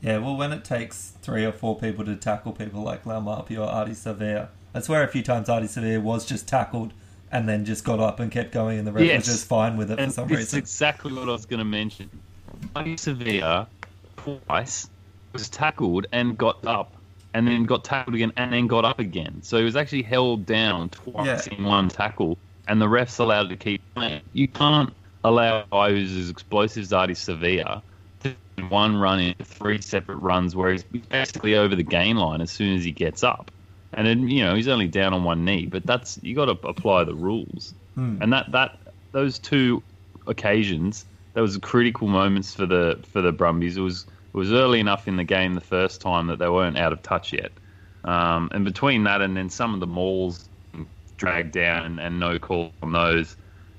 Yeah, 0.00 0.18
well, 0.18 0.36
when 0.36 0.52
it 0.52 0.64
takes 0.64 1.12
three 1.22 1.44
or 1.44 1.50
four 1.52 1.76
people 1.78 2.04
to 2.04 2.14
tackle 2.14 2.52
people 2.52 2.82
like 2.82 3.04
Laumape 3.04 3.50
or 3.58 3.66
Ardie 3.66 3.90
Savea, 3.96 4.48
I 4.72 4.80
swear 4.80 5.02
a 5.02 5.08
few 5.08 5.22
times 5.24 5.48
Ardie 5.48 5.64
Savea 5.64 6.00
was 6.00 6.24
just 6.24 6.46
tackled 6.46 6.92
and 7.32 7.48
then 7.48 7.64
just 7.64 7.84
got 7.84 7.98
up 7.98 8.20
and 8.20 8.30
kept 8.30 8.52
going, 8.52 8.78
and 8.78 8.86
the 8.86 8.92
ref 8.92 9.04
Yes. 9.04 9.26
was 9.26 9.36
just 9.36 9.46
fine 9.48 9.76
with 9.76 9.90
it 9.90 9.98
And 9.98 10.12
for 10.12 10.14
some 10.14 10.28
this 10.28 10.38
is 10.38 10.44
reason. 10.46 10.58
exactly 10.60 11.12
what 11.12 11.28
I 11.28 11.32
was 11.32 11.46
going 11.46 11.58
to 11.58 11.64
mention. 11.64 12.08
Mighty 12.74 12.94
Savea 12.94 13.66
twice 14.16 14.88
was 15.32 15.48
tackled 15.48 16.06
and 16.12 16.38
got 16.38 16.64
up, 16.66 16.92
and 17.34 17.46
then 17.46 17.64
got 17.64 17.84
tackled 17.84 18.14
again, 18.14 18.32
and 18.36 18.52
then 18.52 18.66
got 18.66 18.84
up 18.84 18.98
again. 19.00 19.40
So 19.42 19.58
he 19.58 19.64
was 19.64 19.76
actually 19.76 20.02
held 20.02 20.46
down 20.46 20.88
twice 20.90 21.46
Yeah. 21.48 21.58
in 21.58 21.64
one 21.64 21.88
tackle, 21.88 22.38
and 22.68 22.80
the 22.80 22.86
refs 22.86 23.18
allowed 23.18 23.48
to 23.50 23.56
keep 23.56 23.82
playing. 23.94 24.22
You 24.32 24.48
can't 24.48 24.92
allow 25.24 25.60
a 25.60 25.66
guy 25.70 25.90
who's 25.90 26.14
as 26.16 26.30
explosive 26.30 26.84
Savea 26.84 27.82
to 28.22 28.34
one 28.68 28.96
run 28.96 29.20
in 29.20 29.34
three 29.42 29.80
separate 29.80 30.16
runs 30.16 30.54
where 30.56 30.72
he's 30.72 30.82
basically 30.82 31.54
over 31.54 31.74
the 31.74 31.82
gain 31.82 32.16
line 32.16 32.40
as 32.40 32.50
soon 32.50 32.76
as 32.76 32.84
he 32.84 32.92
gets 32.92 33.22
up. 33.22 33.50
And 33.94 34.06
then, 34.06 34.28
you 34.28 34.44
know, 34.44 34.54
he's 34.54 34.68
only 34.68 34.88
down 34.88 35.14
on 35.14 35.24
one 35.24 35.44
knee, 35.44 35.66
but 35.66 35.86
that's 35.86 36.18
you 36.22 36.34
got 36.34 36.46
to 36.46 36.68
apply 36.68 37.04
the 37.04 37.14
rules. 37.14 37.74
Hmm. 37.94 38.18
And 38.20 38.32
that 38.32 38.52
that 38.52 38.78
those 39.12 39.38
two 39.38 39.82
occasions, 40.26 41.06
that 41.32 41.40
was 41.40 41.56
critical 41.58 42.06
moments 42.06 42.54
for 42.54 42.66
the 42.66 43.00
for 43.12 43.22
the 43.22 43.32
Brumbies. 43.32 43.76
It 43.76 43.80
was 43.80 44.06
it 44.34 44.36
was 44.36 44.52
early 44.52 44.78
enough 44.78 45.08
in 45.08 45.16
the 45.16 45.24
game 45.24 45.54
the 45.54 45.60
first 45.60 46.00
time 46.00 46.26
that 46.26 46.38
they 46.38 46.48
weren't 46.48 46.78
out 46.78 46.92
of 46.92 47.02
touch 47.02 47.32
yet. 47.32 47.50
Um, 48.04 48.50
and 48.52 48.64
between 48.64 49.04
that 49.04 49.22
and 49.22 49.36
then 49.36 49.50
some 49.50 49.74
of 49.74 49.80
the 49.80 49.86
mauls 49.86 50.48
dragged 51.16 51.52
down 51.52 51.84
and, 51.84 52.00
and 52.00 52.20
no 52.20 52.38
call 52.38 52.72
on 52.82 52.92
those, 52.92 53.36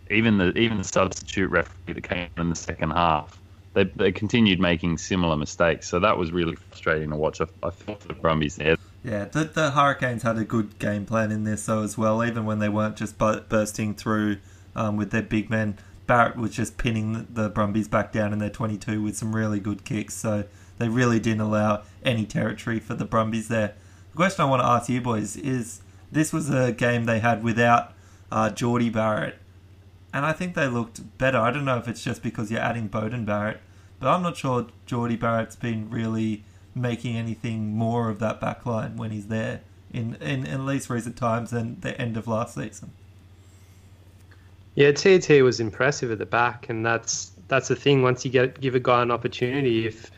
even 0.10 0.38
the 0.38 0.58
even 0.58 0.78
the 0.78 0.84
substitute 0.84 1.50
referee 1.50 1.94
that 1.94 2.04
came 2.04 2.30
in 2.38 2.50
the 2.50 2.56
second 2.56 2.92
half, 2.92 3.39
they 3.74 3.86
they 3.86 4.12
continued 4.12 4.60
making 4.60 4.98
similar 4.98 5.38
mistakes. 5.38 5.88
So 5.88 6.00
that 6.00 6.18
was 6.18 6.32
really 6.32 6.56
frustrating 6.56 7.10
to 7.12 7.16
watch. 7.16 7.42
I, 7.42 7.46
I 7.63 7.70
for 7.70 7.96
the 8.08 8.13
Brumbies 8.13 8.56
there. 8.56 8.78
Yeah, 9.04 9.25
the, 9.25 9.46
the 9.46 9.72
Hurricanes 9.72 10.24
had 10.24 10.38
a 10.38 10.44
good 10.44 10.78
game 10.78 11.06
plan 11.06 11.32
in 11.32 11.44
this 11.44 11.66
though 11.66 11.84
as 11.84 11.98
well. 11.98 12.24
Even 12.24 12.46
when 12.46 12.60
they 12.60 12.70
weren't 12.70 12.98
just 12.98 13.18
bu- 13.18 13.42
bursting 13.42 13.96
through 13.96 14.38
um, 14.75 14.98
with 14.98 15.12
their 15.12 15.22
big 15.22 15.50
men, 15.50 15.78
Barrett 16.06 16.36
was 16.36 16.51
just 16.51 16.78
pinning 16.78 17.13
the, 17.13 17.44
the 17.44 17.50
Brumbies 17.50 17.88
back 17.88 18.12
down 18.12 18.34
in 18.34 18.39
their 18.39 18.50
22 18.50 19.01
with 19.01 19.16
some 19.16 19.36
really 19.36 19.60
good 19.60 19.86
kicks. 19.86 20.16
So 20.16 20.44
they 20.80 20.89
really 20.89 21.20
didn't 21.20 21.42
allow 21.42 21.84
any 22.04 22.25
territory 22.25 22.80
for 22.80 22.94
the 22.94 23.06
Brumbies 23.06 23.48
there. 23.48 23.75
The 24.12 24.16
question 24.16 24.42
I 24.42 24.50
want 24.50 24.62
to 24.62 24.68
ask 24.68 24.89
you 24.89 25.00
boys 25.01 25.38
is: 25.38 25.82
This 26.12 26.34
was 26.34 26.50
a 26.50 26.72
game 26.72 27.06
they 27.06 27.20
had 27.20 27.44
without 27.44 27.94
uh, 28.32 28.50
Jordie 28.50 28.89
Barrett, 28.89 29.38
and 30.13 30.25
I 30.25 30.34
think 30.34 30.56
they 30.56 30.68
looked 30.68 31.18
better. 31.18 31.38
I 31.38 31.51
don't 31.51 31.66
know 31.66 31.78
if 31.78 31.88
it's 31.88 32.04
just 32.04 32.24
because 32.24 32.51
you're 32.51 32.62
adding 32.62 32.89
Beauden 32.89 33.25
Barrett, 33.25 33.60
but 34.00 34.08
I'm 34.08 34.24
not 34.24 34.38
sure 34.38 34.68
Jordie 34.86 35.16
Barrett's 35.16 35.56
been 35.56 35.89
really 35.89 36.44
making 36.75 37.16
anything 37.16 37.75
more 37.75 38.10
of 38.10 38.20
that 38.20 38.39
back 38.39 38.66
line 38.66 38.96
when 38.98 39.12
he's 39.12 39.28
there 39.28 39.62
in, 39.92 40.16
in 40.16 40.46
at 40.48 40.62
least 40.62 40.89
recent 40.89 41.18
times 41.18 41.51
than 41.51 41.80
the 41.82 42.00
end 42.00 42.18
of 42.18 42.28
last 42.28 42.56
season. 42.56 42.92
Yeah, 44.75 44.92
TT 44.92 45.42
was 45.42 45.60
impressive 45.60 46.12
at 46.12 46.20
the 46.20 46.25
back, 46.25 46.70
and 46.70 46.86
that's 46.86 47.32
that's 47.48 47.68
the 47.68 47.75
thing. 47.75 48.01
Once 48.01 48.24
you 48.24 48.32
get 48.32 48.62
give 48.62 48.75
a 48.75 48.80
guy 48.80 49.01
an 49.01 49.12
opportunity, 49.12 49.86
if 49.86 50.12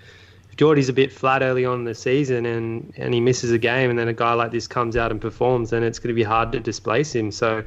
if 0.50 0.58
Jordie's 0.58 0.90
a 0.90 0.94
bit 0.94 1.12
flat 1.12 1.42
early 1.42 1.66
on 1.66 1.80
in 1.80 1.86
the 1.86 1.96
season 1.96 2.46
and 2.46 2.94
and 2.98 3.14
he 3.14 3.20
misses 3.20 3.52
a 3.52 3.58
game, 3.58 3.90
and 3.90 3.98
then 3.98 4.08
a 4.08 4.14
guy 4.14 4.34
like 4.34 4.52
this 4.52 4.68
comes 4.68 4.96
out 4.96 5.10
and 5.12 5.20
performs, 5.20 5.72
then 5.72 5.84
it's 5.84 5.98
going 5.98 6.10
to 6.10 6.14
be 6.14 6.24
hard 6.24 6.52
to 6.52 6.60
displace 6.60 7.16
him. 7.16 7.32
So, 7.32 7.64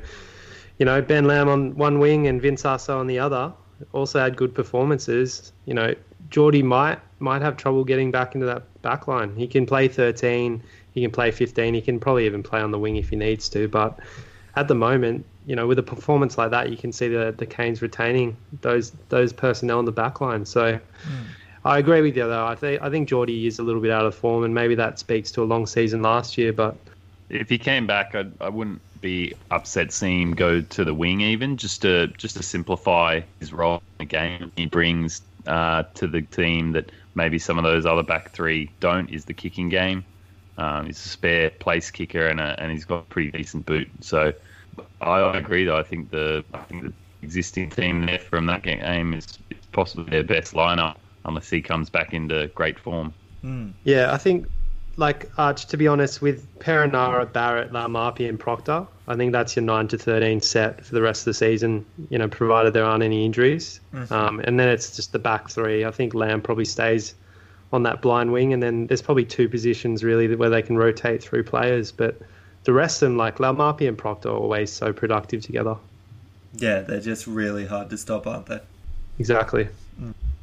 you 0.78 0.86
know, 0.86 1.00
Ben 1.00 1.24
Lam 1.24 1.48
on 1.48 1.76
one 1.76 1.98
wing 1.98 2.26
and 2.26 2.40
Vince 2.40 2.62
Aso 2.62 2.98
on 2.98 3.06
the 3.06 3.18
other 3.18 3.52
also 3.92 4.20
had 4.20 4.36
good 4.36 4.54
performances. 4.54 5.52
You 5.66 5.74
know, 5.74 5.94
Jordie 6.30 6.62
might 6.62 6.98
might 7.20 7.42
have 7.42 7.56
trouble 7.56 7.84
getting 7.84 8.10
back 8.10 8.34
into 8.34 8.46
that 8.46 8.82
back 8.82 9.06
line. 9.08 9.34
He 9.36 9.46
can 9.46 9.66
play 9.66 9.88
13, 9.88 10.62
he 10.92 11.02
can 11.02 11.10
play 11.10 11.30
15, 11.30 11.74
he 11.74 11.80
can 11.80 12.00
probably 12.00 12.26
even 12.26 12.42
play 12.42 12.60
on 12.60 12.70
the 12.70 12.78
wing 12.78 12.96
if 12.96 13.10
he 13.10 13.16
needs 13.16 13.48
to, 13.50 13.68
but 13.68 13.98
at 14.56 14.68
the 14.68 14.74
moment, 14.74 15.24
you 15.46 15.56
know, 15.56 15.66
with 15.66 15.78
a 15.78 15.82
performance 15.82 16.38
like 16.38 16.50
that, 16.50 16.70
you 16.70 16.76
can 16.76 16.92
see 16.92 17.08
the 17.08 17.34
the 17.36 17.46
Canes 17.46 17.82
retaining 17.82 18.36
those 18.62 18.92
those 19.08 19.32
personnel 19.32 19.80
in 19.80 19.84
the 19.84 19.92
back 19.92 20.20
line. 20.20 20.44
So 20.44 20.78
hmm. 20.78 21.22
I 21.64 21.78
agree 21.78 22.02
with 22.02 22.16
you 22.16 22.26
though. 22.26 22.46
I 22.46 22.54
think 22.54 22.82
I 22.82 22.90
think 22.90 23.08
Jordie 23.08 23.46
is 23.46 23.58
a 23.58 23.62
little 23.62 23.80
bit 23.80 23.90
out 23.90 24.06
of 24.06 24.14
form, 24.14 24.44
and 24.44 24.54
maybe 24.54 24.74
that 24.76 24.98
speaks 24.98 25.30
to 25.32 25.42
a 25.42 25.44
long 25.44 25.66
season 25.66 26.02
last 26.02 26.38
year. 26.38 26.52
But 26.52 26.76
if 27.28 27.48
he 27.48 27.58
came 27.58 27.86
back, 27.86 28.14
I'd, 28.14 28.32
I 28.40 28.48
wouldn't 28.48 28.80
be 29.04 29.34
upset 29.50 29.92
seeing 29.92 30.22
him 30.22 30.34
go 30.34 30.62
to 30.62 30.82
the 30.82 30.94
wing, 30.94 31.20
even 31.20 31.58
just 31.58 31.82
to 31.82 32.08
just 32.08 32.36
to 32.38 32.42
simplify 32.42 33.20
his 33.38 33.52
role 33.52 33.82
in 34.00 34.06
the 34.06 34.10
game. 34.10 34.50
He 34.56 34.64
brings 34.64 35.20
uh, 35.46 35.84
to 35.94 36.06
the 36.08 36.22
team 36.22 36.72
that 36.72 36.90
maybe 37.14 37.38
some 37.38 37.58
of 37.58 37.64
those 37.64 37.84
other 37.84 38.02
back 38.02 38.30
three 38.30 38.70
don't 38.80 39.10
is 39.10 39.26
the 39.26 39.34
kicking 39.34 39.68
game. 39.68 40.04
Um, 40.56 40.86
he's 40.86 41.04
a 41.04 41.08
spare 41.08 41.50
place 41.50 41.90
kicker 41.90 42.26
and 42.28 42.40
a, 42.40 42.58
and 42.58 42.72
he's 42.72 42.86
got 42.86 43.00
a 43.00 43.02
pretty 43.02 43.30
decent 43.30 43.66
boot. 43.66 43.88
So 44.00 44.32
I, 45.02 45.36
agree 45.36 45.66
though. 45.66 45.76
I 45.76 45.82
think 45.82 46.10
the 46.10 46.42
I 46.54 46.58
think 46.58 46.84
the 46.84 46.92
existing 47.22 47.70
team 47.70 48.06
there 48.06 48.18
from 48.18 48.46
that 48.46 48.62
game 48.62 49.12
is, 49.12 49.38
is 49.50 49.58
possibly 49.72 50.10
their 50.10 50.24
best 50.24 50.54
lineup 50.54 50.96
unless 51.26 51.50
he 51.50 51.60
comes 51.60 51.90
back 51.90 52.14
into 52.14 52.46
great 52.54 52.78
form. 52.78 53.12
yeah, 53.84 54.14
I 54.14 54.16
think 54.16 54.46
like 54.96 55.30
Arch, 55.38 55.66
to 55.66 55.76
be 55.76 55.88
honest, 55.88 56.22
with 56.22 56.58
Perenara, 56.58 57.32
Barrett, 57.32 57.72
Laumape, 57.72 58.28
and 58.28 58.38
Proctor, 58.38 58.86
I 59.08 59.16
think 59.16 59.32
that's 59.32 59.56
your 59.56 59.64
nine 59.64 59.88
to 59.88 59.98
thirteen 59.98 60.40
set 60.40 60.84
for 60.84 60.94
the 60.94 61.02
rest 61.02 61.22
of 61.22 61.26
the 61.26 61.34
season. 61.34 61.84
You 62.10 62.18
know, 62.18 62.28
provided 62.28 62.72
there 62.72 62.84
aren't 62.84 63.02
any 63.02 63.24
injuries, 63.24 63.80
um, 64.10 64.40
and 64.40 64.58
then 64.58 64.68
it's 64.68 64.96
just 64.96 65.12
the 65.12 65.18
back 65.18 65.50
three. 65.50 65.84
I 65.84 65.90
think 65.90 66.14
Lam 66.14 66.40
probably 66.40 66.64
stays 66.64 67.14
on 67.72 67.82
that 67.84 68.02
blind 68.02 68.32
wing, 68.32 68.52
and 68.52 68.62
then 68.62 68.86
there's 68.86 69.02
probably 69.02 69.24
two 69.24 69.48
positions 69.48 70.04
really 70.04 70.34
where 70.36 70.50
they 70.50 70.62
can 70.62 70.76
rotate 70.76 71.22
through 71.22 71.44
players, 71.44 71.92
but. 71.92 72.20
The 72.64 72.72
rest 72.72 73.02
of 73.02 73.10
them, 73.10 73.18
like 73.18 73.36
Laumape 73.36 73.86
and 73.86 73.98
Proctor, 73.98 74.30
are 74.30 74.38
always 74.38 74.72
so 74.72 74.90
productive 74.90 75.42
together. 75.42 75.76
Yeah, 76.54 76.80
they're 76.80 76.98
just 76.98 77.26
really 77.26 77.66
hard 77.66 77.90
to 77.90 77.98
stop, 77.98 78.26
aren't 78.26 78.46
they? 78.46 78.58
Exactly. 79.18 79.68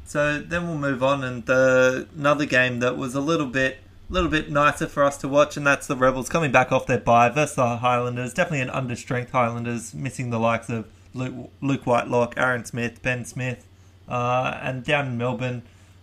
So 0.04 0.38
then 0.38 0.68
we'll 0.68 0.78
move 0.78 1.02
on, 1.02 1.24
and 1.24 1.50
uh, 1.50 2.04
another 2.16 2.46
game 2.46 2.78
that 2.78 2.96
was 2.96 3.16
a 3.16 3.20
little 3.20 3.48
bit, 3.48 3.78
little 4.12 4.30
bit 4.30 4.50
nicer 4.50 4.86
for 4.86 5.02
us 5.02 5.16
to 5.18 5.28
watch, 5.28 5.56
and 5.56 5.66
that's 5.66 5.86
the 5.86 5.96
Rebels 5.96 6.28
coming 6.28 6.52
back 6.52 6.70
off 6.70 6.86
their 6.86 6.98
bye 6.98 7.30
versus 7.30 7.56
the 7.56 7.78
Highlanders. 7.78 8.34
Definitely 8.34 8.60
an 8.60 8.68
understrength 8.68 9.30
Highlanders, 9.30 9.94
missing 9.94 10.30
the 10.30 10.38
likes 10.38 10.68
of 10.68 10.86
Luke, 11.14 11.50
Luke 11.62 11.84
Whitelock, 11.84 12.34
Aaron 12.36 12.64
Smith, 12.64 13.00
Ben 13.02 13.24
Smith, 13.24 13.66
uh, 14.08 14.58
and 14.62 14.84
down 14.84 15.06
in 15.06 15.18
Melbourne, 15.18 15.62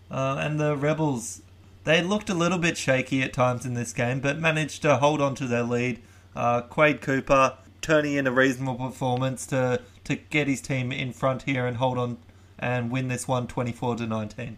uh, 0.10 0.38
and 0.39 0.60
the 0.60 0.76
Rebels. 0.76 1.43
They 1.84 2.02
looked 2.02 2.30
a 2.30 2.34
little 2.34 2.58
bit 2.58 2.78
shaky 2.78 3.22
at 3.22 3.32
times 3.32 3.65
in 3.65 3.76
this 3.76 3.93
game, 3.93 4.19
but 4.19 4.39
managed 4.39 4.82
to 4.82 4.98
hold 4.98 5.22
on 5.22 5.36
to 5.36 5.48
their 5.48 5.63
lead. 5.63 6.02
Uh, 6.36 6.62
Quade 6.62 7.02
Cooper 7.02 7.58
turning 7.82 8.15
in 8.15 8.28
a 8.28 8.32
reasonable 8.32 8.76
performance 8.76 9.45
to 9.48 9.82
to 10.04 10.15
get 10.15 10.48
his 10.48 10.62
team 10.62 10.91
in 10.91 11.13
front 11.13 11.43
here 11.43 11.67
and 11.67 11.78
hold 11.78 11.98
on 12.00 12.17
and 12.58 12.89
win 12.89 13.08
this 13.08 13.28
one 13.28 13.45
24 13.48 13.98
to 13.98 14.08
19. 14.08 14.58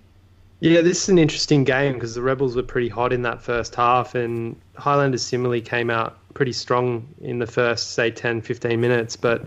Yeah, 0.62 0.82
this 0.82 1.02
is 1.02 1.10
an 1.10 1.18
interesting 1.18 1.64
game 1.64 1.94
because 1.94 2.14
the 2.14 2.22
Rebels 2.22 2.56
were 2.56 2.62
pretty 2.62 2.88
hot 2.88 3.12
in 3.12 3.24
that 3.24 3.42
first 3.42 3.74
half, 3.74 4.14
and 4.14 4.56
Highlanders 4.76 5.24
similarly 5.24 5.60
came 5.60 5.90
out 5.90 6.20
pretty 6.36 6.54
strong 6.54 7.08
in 7.20 7.40
the 7.40 7.48
first, 7.48 7.94
say, 7.94 8.12
10, 8.12 8.42
15 8.42 8.80
minutes. 8.80 9.16
But 9.16 9.44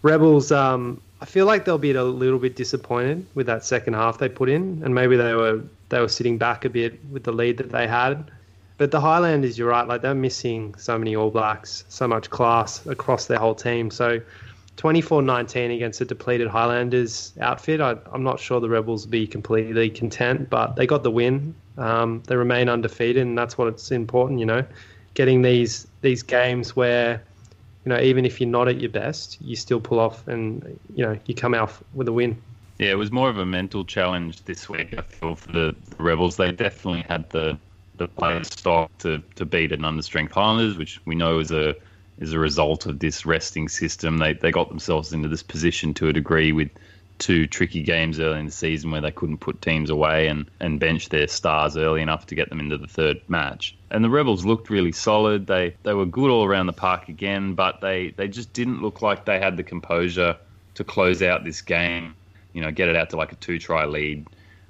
Rebels, 0.00 0.50
um, 0.50 0.98
I 1.20 1.26
feel 1.26 1.44
like 1.44 1.66
they'll 1.66 1.76
be 1.76 1.92
a 1.92 2.02
little 2.02 2.38
bit 2.38 2.56
disappointed 2.56 3.26
with 3.34 3.46
that 3.48 3.66
second 3.66 3.92
half 3.92 4.16
they 4.16 4.30
put 4.30 4.48
in, 4.48 4.80
and 4.82 4.94
maybe 4.94 5.14
they 5.14 5.34
were 5.34 5.62
they 5.90 6.00
were 6.00 6.08
sitting 6.08 6.38
back 6.38 6.64
a 6.64 6.70
bit 6.70 6.98
with 7.12 7.24
the 7.24 7.32
lead 7.32 7.58
that 7.58 7.70
they 7.70 7.86
had. 7.86 8.30
But 8.78 8.92
the 8.92 9.00
Highlanders, 9.02 9.58
you're 9.58 9.68
right, 9.68 9.86
like 9.86 10.00
they're 10.00 10.14
missing 10.14 10.74
so 10.76 10.96
many 10.96 11.14
All 11.14 11.30
Blacks, 11.30 11.84
so 11.90 12.08
much 12.08 12.30
class 12.30 12.86
across 12.86 13.26
their 13.26 13.38
whole 13.38 13.54
team. 13.54 13.90
So 13.90 14.22
24-19 14.76 15.74
against 15.74 16.00
a 16.00 16.04
depleted 16.04 16.48
Highlanders 16.48 17.32
outfit. 17.40 17.80
I, 17.80 17.96
I'm 18.12 18.22
not 18.22 18.40
sure 18.40 18.60
the 18.60 18.68
Rebels 18.68 19.04
will 19.04 19.10
be 19.10 19.26
completely 19.26 19.90
content, 19.90 20.48
but 20.48 20.76
they 20.76 20.86
got 20.86 21.02
the 21.02 21.10
win. 21.10 21.54
Um, 21.76 22.22
they 22.26 22.36
remain 22.36 22.68
undefeated, 22.68 23.26
and 23.26 23.36
that's 23.36 23.58
what 23.58 23.68
it's 23.68 23.90
important. 23.90 24.40
You 24.40 24.46
know, 24.46 24.64
getting 25.14 25.42
these 25.42 25.86
these 26.00 26.22
games 26.22 26.74
where 26.74 27.22
you 27.84 27.90
know 27.90 28.00
even 28.00 28.24
if 28.24 28.40
you're 28.40 28.48
not 28.48 28.68
at 28.68 28.80
your 28.80 28.90
best, 28.90 29.40
you 29.40 29.56
still 29.56 29.80
pull 29.80 29.98
off, 29.98 30.26
and 30.28 30.78
you 30.94 31.04
know 31.04 31.18
you 31.26 31.34
come 31.34 31.54
out 31.54 31.72
with 31.94 32.08
a 32.08 32.12
win. 32.12 32.40
Yeah, 32.78 32.92
it 32.92 32.98
was 32.98 33.12
more 33.12 33.28
of 33.28 33.36
a 33.36 33.44
mental 33.44 33.84
challenge 33.84 34.42
this 34.44 34.66
week. 34.66 34.94
I 34.96 35.02
feel 35.02 35.34
for 35.34 35.52
the, 35.52 35.76
the 35.90 36.02
Rebels, 36.02 36.36
they 36.36 36.50
definitely 36.52 37.04
had 37.08 37.28
the 37.28 37.58
the 38.00 38.08
player 38.08 38.42
stock 38.44 38.90
to, 38.98 39.22
to 39.34 39.44
beat 39.44 39.72
an 39.72 39.82
understrength 39.82 40.32
Highlanders, 40.32 40.78
which 40.78 41.00
we 41.04 41.14
know 41.14 41.38
is 41.38 41.50
a 41.50 41.76
is 42.20 42.32
a 42.32 42.38
result 42.38 42.86
of 42.86 42.98
this 42.98 43.26
resting 43.26 43.68
system. 43.68 44.18
They 44.18 44.34
they 44.34 44.52
got 44.52 44.68
themselves 44.68 45.12
into 45.12 45.28
this 45.28 45.42
position 45.42 45.94
to 45.94 46.08
a 46.08 46.12
degree 46.12 46.52
with 46.52 46.70
two 47.20 47.46
tricky 47.46 47.82
games 47.82 48.18
early 48.18 48.40
in 48.40 48.46
the 48.46 48.50
season 48.50 48.90
where 48.90 49.02
they 49.02 49.10
couldn't 49.10 49.38
put 49.38 49.60
teams 49.60 49.90
away 49.90 50.26
and, 50.26 50.50
and 50.58 50.80
bench 50.80 51.10
their 51.10 51.28
stars 51.28 51.76
early 51.76 52.00
enough 52.00 52.26
to 52.26 52.34
get 52.34 52.48
them 52.48 52.58
into 52.58 52.78
the 52.78 52.86
third 52.86 53.20
match. 53.28 53.76
And 53.90 54.02
the 54.02 54.08
Rebels 54.08 54.44
looked 54.44 54.70
really 54.70 54.92
solid. 54.92 55.46
They 55.46 55.76
they 55.82 55.92
were 55.92 56.06
good 56.06 56.30
all 56.30 56.44
around 56.44 56.66
the 56.66 56.72
park 56.72 57.08
again, 57.08 57.54
but 57.54 57.80
they, 57.80 58.10
they 58.16 58.26
just 58.26 58.52
didn't 58.52 58.82
look 58.82 59.02
like 59.02 59.26
they 59.26 59.38
had 59.38 59.56
the 59.56 59.62
composure 59.62 60.36
to 60.74 60.84
close 60.84 61.22
out 61.22 61.44
this 61.44 61.60
game, 61.60 62.14
you 62.54 62.62
know, 62.62 62.70
get 62.70 62.88
it 62.88 62.96
out 62.96 63.10
to 63.10 63.16
like 63.16 63.32
a 63.32 63.36
two 63.36 63.58
try 63.58 63.84
lead. 63.84 64.26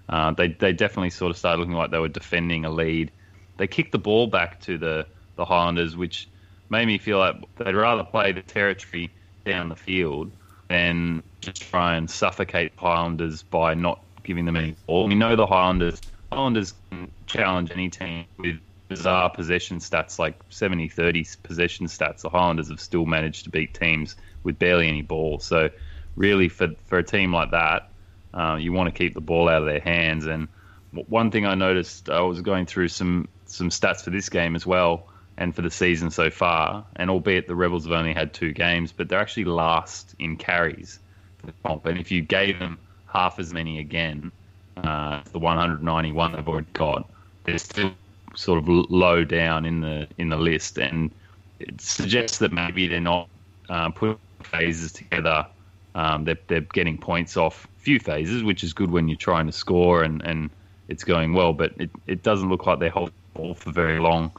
Uh, 0.09 0.33
they, 0.33 0.49
they 0.49 0.73
definitely 0.73 1.11
sort 1.11 1.31
of 1.31 1.37
started 1.37 1.61
looking 1.61 1.75
like 1.75 1.93
they 1.93 1.99
were 1.99 2.09
defending 2.09 2.65
a 2.65 2.71
lead. 2.71 3.13
They 3.59 3.69
kicked 3.69 3.93
the 3.93 3.99
ball 3.99 4.27
back 4.27 4.61
to 4.63 4.77
the, 4.77 5.07
the 5.37 5.45
Highlanders, 5.45 5.97
which 5.97 6.27
made 6.71 6.87
me 6.87 6.99
feel 6.99 7.19
like 7.19 7.37
they'd 7.57 7.75
rather 7.75 8.05
play 8.05 8.33
the 8.33 8.43
territory 8.43 9.11
down 9.45 9.69
the 9.69 9.77
field 9.77 10.31
than 10.69 11.23
just 11.41 11.63
try 11.63 11.97
and 11.97 12.09
suffocate 12.09 12.73
Highlanders 12.77 13.43
by 13.43 13.75
not 13.75 14.01
giving 14.23 14.45
them 14.45 14.57
any 14.57 14.77
ball. 14.87 15.09
We 15.09 15.17
know 15.17 15.37
the 15.37 15.47
Highlanders 15.47 16.01
Highlanders 16.33 16.75
can 16.91 17.11
challenge 17.27 17.73
any 17.73 17.91
team 17.91 18.25
with 18.39 18.61
bizarre 18.89 19.31
possession 19.31 19.79
stats 19.79 20.19
like 20.19 20.37
70 20.51 20.89
30 20.89 21.27
possession 21.43 21.87
stats. 21.87 22.23
The 22.23 22.29
Highlanders 22.29 22.69
have 22.69 22.81
still 22.81 23.05
managed 23.05 23.45
to 23.45 23.51
beat 23.51 23.75
teams 23.75 24.15
with 24.45 24.59
barely 24.59 24.89
any 24.89 25.03
ball. 25.03 25.41
So, 25.41 25.71
really, 26.15 26.49
for, 26.49 26.69
for 26.87 26.99
a 26.99 27.03
team 27.03 27.33
like 27.33 27.51
that, 27.51 27.91
uh, 28.33 28.59
you 28.61 28.73
want 28.73 28.93
to 28.93 28.97
keep 28.97 29.15
the 29.15 29.21
ball 29.21 29.49
out 29.49 29.63
of 29.63 29.67
their 29.67 29.81
hands. 29.81 30.27
And 30.27 30.47
one 30.93 31.33
thing 31.33 31.47
I 31.47 31.57
noticed, 31.57 32.09
I 32.09 32.21
was 32.21 32.41
going 32.43 32.67
through 32.67 32.89
some, 32.89 33.27
some 33.47 33.71
stats 33.71 34.05
for 34.05 34.11
this 34.11 34.29
game 34.29 34.55
as 34.55 34.65
well 34.65 35.10
and 35.41 35.57
for 35.57 35.63
the 35.63 35.71
season 35.71 36.11
so 36.11 36.31
far. 36.31 36.87
And 36.97 37.11
albeit 37.11 37.49
the 37.49 37.57
Rebels 37.57 37.85
have 37.85 37.93
only 37.93 38.13
had 38.13 38.33
two 38.33 38.53
games, 38.53 38.93
but 38.93 39.09
they're 39.09 39.19
actually 39.19 39.47
last 39.47 40.15
in 40.19 40.37
carries 40.37 41.01
for 41.39 41.47
the 41.47 41.55
comp. 41.65 41.87
And 41.87 41.99
if 41.99 42.13
you 42.13 42.21
gave 42.21 42.59
them 42.59 42.79
half 43.07 43.39
as 43.41 43.53
many 43.53 43.79
again, 43.81 44.31
uh, 44.77 45.23
the 45.33 45.39
191 45.39 46.33
they've 46.33 46.47
already 46.47 46.67
got, 46.75 47.11
they're 47.45 47.59
still 47.59 47.91
sort 48.37 48.59
of 48.59 48.69
low 48.69 49.25
down 49.25 49.65
in 49.65 49.81
the 49.81 50.07
in 50.19 50.29
the 50.29 50.37
list, 50.37 50.79
and 50.79 51.11
it 51.59 51.81
suggests 51.81 52.39
that 52.39 52.53
maybe 52.53 52.87
they're 52.87 53.01
not 53.01 53.29
uh, 53.69 53.89
putting 53.91 54.19
phases 54.45 54.93
together. 54.93 55.47
Um, 55.95 56.25
they're, 56.25 56.39
they're 56.47 56.61
getting 56.61 56.97
points 56.99 57.37
off 57.37 57.67
few 57.79 57.99
phases, 57.99 58.45
which 58.45 58.63
is 58.63 58.73
good 58.73 58.91
when 58.91 59.09
you're 59.09 59.17
trying 59.17 59.47
to 59.47 59.53
score 59.53 60.05
and, 60.05 60.23
and 60.23 60.51
it's 60.89 61.03
going 61.03 61.33
well. 61.33 61.53
But 61.53 61.73
it, 61.79 61.91
it 62.07 62.23
doesn't 62.23 62.49
look 62.49 62.67
like 62.67 62.79
they're 62.79 62.91
holding 62.91 63.15
the 63.35 63.41
ball 63.41 63.55
for 63.55 63.73
very 63.73 63.99
long 63.99 64.31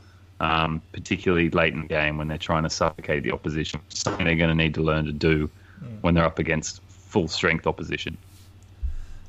um, 0.42 0.82
particularly 0.92 1.52
late 1.52 1.74
in 1.74 1.82
the 1.82 1.88
game 1.88 2.18
when 2.18 2.28
they're 2.28 2.38
trying 2.38 2.64
to 2.64 2.70
suffocate 2.70 3.24
the 3.24 3.32
opposition. 3.32 3.80
Something 3.90 4.26
they're 4.26 4.36
going 4.36 4.50
to 4.50 4.56
need 4.56 4.74
to 4.74 4.82
learn 4.82 5.06
to 5.06 5.12
do 5.12 5.50
mm. 5.82 6.02
when 6.02 6.16
they're 6.16 6.26
up 6.26 6.40
against 6.40 6.82
full 6.90 7.28
strength 7.28 7.68
opposition. 7.68 8.18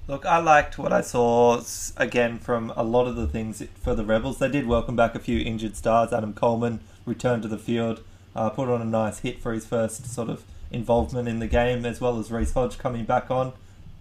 Look, 0.09 0.25
I 0.25 0.39
liked 0.39 0.79
what 0.79 0.93
I 0.93 1.03
saw 1.03 1.63
again 1.99 2.39
from 2.39 2.73
a 2.77 2.83
lot 2.83 3.07
of 3.07 3.17
the 3.17 3.27
things 3.27 3.63
for 3.75 3.95
the 3.95 4.05
Rebels. 4.05 4.39
They 4.39 4.49
did 4.49 4.67
welcome 4.67 4.97
back 4.97 5.15
a 5.15 5.19
few 5.19 5.39
injured 5.39 5.77
stars. 5.77 6.15
Adam 6.15 6.33
Coleman 6.33 6.81
returned 7.05 7.43
to 7.43 7.49
the 7.49 7.59
field, 7.59 8.03
uh, 8.35 8.49
put 8.49 8.71
on 8.71 8.81
a 8.81 8.87
nice 8.87 9.19
hit 9.19 9.41
for 9.41 9.53
his 9.53 9.67
first 9.67 10.07
sort 10.07 10.31
of 10.31 10.45
involvement 10.71 11.29
in 11.29 11.41
the 11.41 11.47
game, 11.47 11.85
as 11.85 12.01
well 12.01 12.19
as 12.19 12.33
Reece 12.33 12.53
Hodge 12.53 12.79
coming 12.79 13.05
back 13.05 13.31
on. 13.31 13.53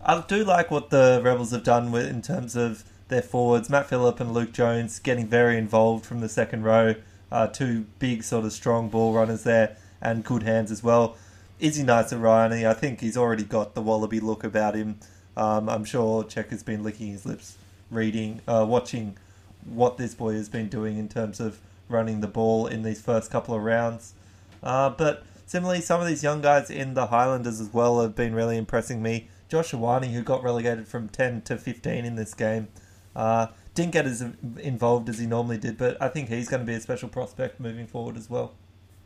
I 0.04 0.24
do 0.26 0.46
like 0.46 0.72
what 0.72 0.92
the 0.92 1.22
Rebels 1.24 1.52
have 1.52 1.64
done 1.64 1.92
with, 1.92 2.08
in 2.08 2.22
terms 2.22 2.56
of 2.56 2.86
their 3.12 3.22
forwards, 3.22 3.70
Matt 3.70 3.88
Phillip 3.88 4.20
and 4.20 4.34
Luke 4.34 4.54
Jones, 4.54 4.98
getting 4.98 5.28
very 5.28 5.58
involved 5.58 6.06
from 6.06 6.22
the 6.22 6.30
second 6.30 6.64
row. 6.64 6.96
Uh, 7.32 7.46
two 7.46 7.86
big, 8.00 8.24
sort 8.24 8.46
of 8.46 8.52
strong 8.52 8.90
ball 8.90 9.14
runners 9.14 9.44
there 9.44 9.78
and 10.02 10.24
good 10.24 10.44
hands 10.44 10.72
as 10.72 10.82
well. 10.82 11.16
Isi 11.60 11.84
Naisarani, 11.84 12.68
I 12.68 12.74
think 12.74 13.02
he's 13.02 13.16
already 13.16 13.44
got 13.44 13.76
the 13.76 13.82
Wallaby 13.82 14.20
look 14.20 14.44
about 14.44 14.76
him. 14.76 15.00
Um, 15.38 15.70
I'm 15.70 15.86
sure 15.86 16.24
Check 16.24 16.50
has 16.50 16.64
been 16.64 16.84
licking 16.84 17.08
his 17.08 17.26
lips, 17.26 17.58
reading, 17.92 18.42
uh, 18.48 18.66
watching 18.68 19.18
what 19.66 19.98
this 19.98 20.16
boy 20.16 20.34
has 20.34 20.50
been 20.50 20.70
doing 20.70 20.98
in 20.98 21.08
terms 21.08 21.40
of 21.40 21.60
running 21.88 22.22
the 22.22 22.28
ball 22.28 22.66
in 22.66 22.82
these 22.82 23.02
first 23.02 23.30
couple 23.30 23.54
of 23.54 23.62
rounds. 23.62 24.14
Uh, 24.64 24.90
but 24.90 25.24
similarly, 25.46 25.82
some 25.82 26.02
of 26.02 26.08
these 26.08 26.24
young 26.24 26.42
guys 26.42 26.70
in 26.70 26.96
the 26.96 27.08
Highlanders 27.08 27.62
as 27.62 27.74
well 27.74 28.02
have 28.02 28.16
been 28.16 28.34
really 28.34 28.58
impressing 28.58 29.04
me. 29.04 29.30
Josh 29.50 29.72
Ioane, 29.72 30.12
who 30.12 30.24
got 30.24 30.44
relegated 30.44 30.88
from 30.88 31.10
10 31.10 31.42
to 31.44 31.58
15 31.58 32.06
in 32.06 32.16
this 32.16 32.34
game, 32.34 32.70
uh, 33.16 33.48
didn't 33.74 33.92
get 33.92 34.06
as 34.06 34.22
involved 34.60 35.10
as 35.10 35.20
he 35.20 35.26
normally 35.26 35.58
did, 35.58 35.78
but 35.78 36.02
I 36.02 36.10
think 36.10 36.30
he's 36.30 36.50
going 36.50 36.62
to 36.62 36.66
be 36.66 36.76
a 36.76 36.82
special 36.82 37.10
prospect 37.10 37.60
moving 37.60 37.88
forward 37.88 38.18
as 38.18 38.30
well. 38.30 38.54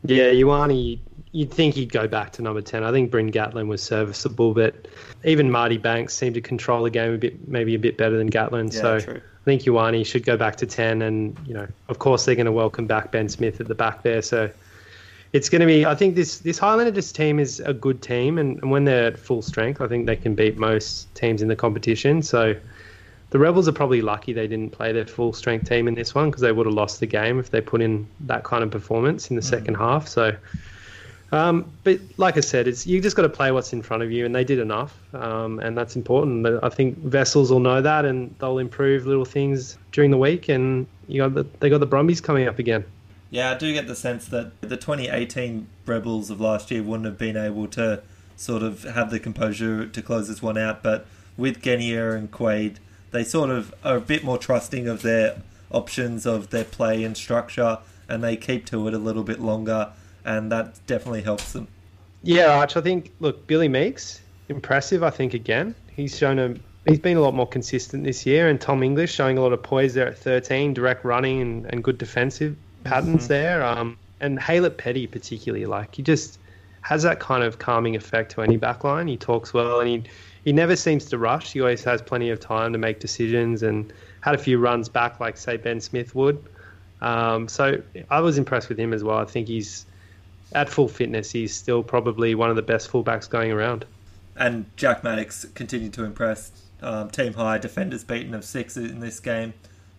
Yeah, 0.04 0.30
Ioane, 0.32 0.98
you'd 1.32 1.50
think 1.50 1.74
he'd 1.74 1.92
go 1.92 2.06
back 2.06 2.32
to 2.32 2.42
number 2.42 2.60
10. 2.60 2.84
I 2.84 2.92
think 2.92 3.10
Bryn 3.10 3.32
Gatland 3.32 3.66
was 3.66 3.82
serviceable, 3.82 4.54
but 4.54 4.88
even 5.24 5.50
Marty 5.50 5.78
Banks 5.78 6.14
seemed 6.14 6.34
to 6.34 6.40
control 6.40 6.84
the 6.84 6.90
game 6.90 7.14
a 7.14 7.18
bit, 7.18 7.48
maybe 7.48 7.74
a 7.74 7.78
bit 7.78 7.96
better 7.96 8.16
than 8.16 8.30
Gatland. 8.30 8.74
Yeah, 8.74 8.80
so 8.80 9.00
true. 9.00 9.16
I 9.16 9.44
think 9.44 9.62
Ioane 9.62 10.04
should 10.04 10.24
go 10.24 10.36
back 10.36 10.56
to 10.56 10.66
10. 10.66 11.02
And, 11.02 11.36
you 11.46 11.54
know, 11.54 11.66
of 11.88 11.98
course, 11.98 12.24
they're 12.24 12.34
going 12.34 12.46
to 12.46 12.52
welcome 12.52 12.86
back 12.86 13.12
Ben 13.12 13.28
Smith 13.28 13.60
at 13.60 13.68
the 13.68 13.74
back 13.74 14.02
there. 14.02 14.22
So 14.22 14.50
it's 15.32 15.48
going 15.48 15.60
to 15.60 15.66
be, 15.66 15.86
I 15.86 15.94
think 15.94 16.14
this, 16.14 16.38
this 16.38 16.58
Highlanders 16.58 17.12
team 17.12 17.38
is 17.38 17.60
a 17.60 17.72
good 17.72 18.02
team. 18.02 18.38
And, 18.38 18.60
and 18.62 18.70
when 18.70 18.84
they're 18.84 19.06
at 19.06 19.18
full 19.18 19.42
strength, 19.42 19.80
I 19.80 19.88
think 19.88 20.06
they 20.06 20.16
can 20.16 20.34
beat 20.34 20.56
most 20.56 21.12
teams 21.14 21.42
in 21.42 21.48
the 21.48 21.56
competition. 21.56 22.22
So 22.22 22.56
the 23.30 23.38
Rebels 23.38 23.66
are 23.66 23.72
probably 23.72 24.02
lucky 24.02 24.32
they 24.32 24.46
didn't 24.46 24.72
play 24.72 24.92
their 24.92 25.06
full 25.06 25.32
strength 25.32 25.68
team 25.68 25.88
in 25.88 25.94
this 25.94 26.14
one 26.14 26.30
because 26.30 26.42
they 26.42 26.52
would 26.52 26.66
have 26.66 26.74
lost 26.74 27.00
the 27.00 27.06
game 27.06 27.38
if 27.38 27.50
they 27.50 27.60
put 27.60 27.80
in 27.80 28.06
that 28.20 28.44
kind 28.44 28.62
of 28.62 28.70
performance 28.70 29.30
in 29.30 29.36
the 29.36 29.42
mm. 29.42 29.48
second 29.48 29.74
half. 29.74 30.06
So, 30.06 30.36
um, 31.32 31.70
but 31.82 31.98
like 32.18 32.36
I 32.36 32.40
said, 32.40 32.68
it's 32.68 32.86
you 32.86 33.00
just 33.00 33.16
got 33.16 33.22
to 33.22 33.28
play 33.28 33.50
what's 33.50 33.72
in 33.72 33.82
front 33.82 34.04
of 34.04 34.12
you, 34.12 34.24
and 34.24 34.34
they 34.34 34.44
did 34.44 34.60
enough, 34.60 34.96
um, 35.12 35.58
and 35.58 35.76
that's 35.76 35.96
important. 35.96 36.46
I 36.62 36.68
think 36.68 36.98
Wessels 37.02 37.50
will 37.50 37.60
know 37.60 37.82
that, 37.82 38.04
and 38.04 38.34
they'll 38.38 38.58
improve 38.58 39.06
little 39.06 39.24
things 39.24 39.76
during 39.90 40.12
the 40.12 40.18
week. 40.18 40.48
And 40.48 40.86
you 41.08 41.22
got 41.22 41.34
the, 41.34 41.46
they 41.58 41.68
got 41.68 41.80
the 41.80 41.86
Brumbies 41.86 42.20
coming 42.20 42.46
up 42.46 42.60
again. 42.60 42.84
Yeah, 43.30 43.50
I 43.50 43.58
do 43.58 43.72
get 43.72 43.88
the 43.88 43.96
sense 43.96 44.26
that 44.26 44.60
the 44.60 44.76
2018 44.76 45.66
Rebels 45.84 46.30
of 46.30 46.40
last 46.40 46.70
year 46.70 46.82
wouldn't 46.82 47.06
have 47.06 47.18
been 47.18 47.36
able 47.36 47.66
to 47.68 48.02
sort 48.36 48.62
of 48.62 48.84
have 48.84 49.10
the 49.10 49.18
composure 49.18 49.86
to 49.86 50.02
close 50.02 50.28
this 50.28 50.40
one 50.40 50.56
out, 50.56 50.84
but 50.84 51.06
with 51.36 51.60
Genia 51.60 52.12
and 52.12 52.30
Quade 52.30 52.78
they 53.10 53.24
sort 53.24 53.50
of 53.50 53.74
are 53.84 53.96
a 53.96 54.00
bit 54.00 54.24
more 54.24 54.38
trusting 54.38 54.88
of 54.88 55.02
their 55.02 55.42
options 55.70 56.26
of 56.26 56.50
their 56.50 56.64
play 56.64 57.04
and 57.04 57.16
structure, 57.16 57.78
and 58.08 58.22
they 58.22 58.36
keep 58.36 58.66
to 58.66 58.86
it 58.88 58.94
a 58.94 58.98
little 58.98 59.24
bit 59.24 59.40
longer, 59.40 59.92
and 60.24 60.50
that 60.52 60.78
definitely 60.86 61.22
helps 61.22 61.52
them. 61.52 61.68
Yeah, 62.22 62.58
Arch. 62.58 62.76
I 62.76 62.80
think 62.80 63.12
look, 63.20 63.46
Billy 63.46 63.68
Meakes 63.68 64.20
impressive. 64.48 65.02
I 65.02 65.10
think 65.10 65.34
again, 65.34 65.74
he's 65.94 66.16
shown 66.16 66.38
a 66.38 66.54
he's 66.88 66.98
been 66.98 67.16
a 67.16 67.20
lot 67.20 67.34
more 67.34 67.48
consistent 67.48 68.04
this 68.04 68.26
year, 68.26 68.48
and 68.48 68.60
Tom 68.60 68.82
English 68.82 69.12
showing 69.12 69.38
a 69.38 69.40
lot 69.40 69.52
of 69.52 69.62
poise 69.62 69.94
there 69.94 70.08
at 70.08 70.18
13, 70.18 70.74
direct 70.74 71.04
running 71.04 71.40
and, 71.40 71.66
and 71.66 71.82
good 71.82 71.98
defensive 71.98 72.56
patterns 72.84 73.24
mm-hmm. 73.24 73.28
there. 73.28 73.64
Um, 73.64 73.98
and 74.20 74.38
Haylett 74.38 74.76
Petty 74.78 75.06
particularly, 75.06 75.66
like 75.66 75.94
he 75.94 76.02
just 76.02 76.38
has 76.82 77.02
that 77.02 77.20
kind 77.20 77.42
of 77.42 77.58
calming 77.58 77.96
effect 77.96 78.32
to 78.32 78.42
any 78.42 78.56
backline. 78.56 79.08
He 79.08 79.16
talks 79.16 79.52
well, 79.52 79.80
and 79.80 79.88
he 79.88 80.02
he 80.46 80.52
never 80.52 80.76
seems 80.76 81.06
to 81.06 81.18
rush. 81.18 81.54
He 81.54 81.60
always 81.60 81.82
has 81.82 82.00
plenty 82.00 82.30
of 82.30 82.38
time 82.38 82.72
to 82.72 82.78
make 82.78 83.00
decisions 83.00 83.64
and 83.64 83.92
had 84.20 84.36
a 84.36 84.38
few 84.38 84.58
runs 84.58 84.88
back, 84.88 85.18
like 85.18 85.36
say 85.36 85.56
Ben 85.56 85.80
Smith 85.80 86.14
would. 86.14 86.42
Um, 87.00 87.48
so 87.48 87.82
I 88.10 88.20
was 88.20 88.38
impressed 88.38 88.68
with 88.68 88.78
him 88.78 88.92
as 88.92 89.02
well. 89.02 89.18
I 89.18 89.24
think 89.24 89.48
he's 89.48 89.86
at 90.52 90.68
full 90.68 90.86
fitness. 90.86 91.32
He's 91.32 91.52
still 91.52 91.82
probably 91.82 92.36
one 92.36 92.48
of 92.48 92.54
the 92.54 92.62
best 92.62 92.88
fullbacks 92.92 93.28
going 93.28 93.50
around. 93.50 93.86
And 94.36 94.66
Jack 94.76 95.02
Maddocks 95.02 95.52
continued 95.54 95.92
to 95.94 96.04
impress. 96.04 96.52
Um, 96.80 97.10
team 97.10 97.32
high 97.32 97.58
defenders 97.58 98.04
beaten 98.04 98.32
of 98.32 98.44
six 98.44 98.76
in 98.76 99.00
this 99.00 99.18
game, 99.18 99.52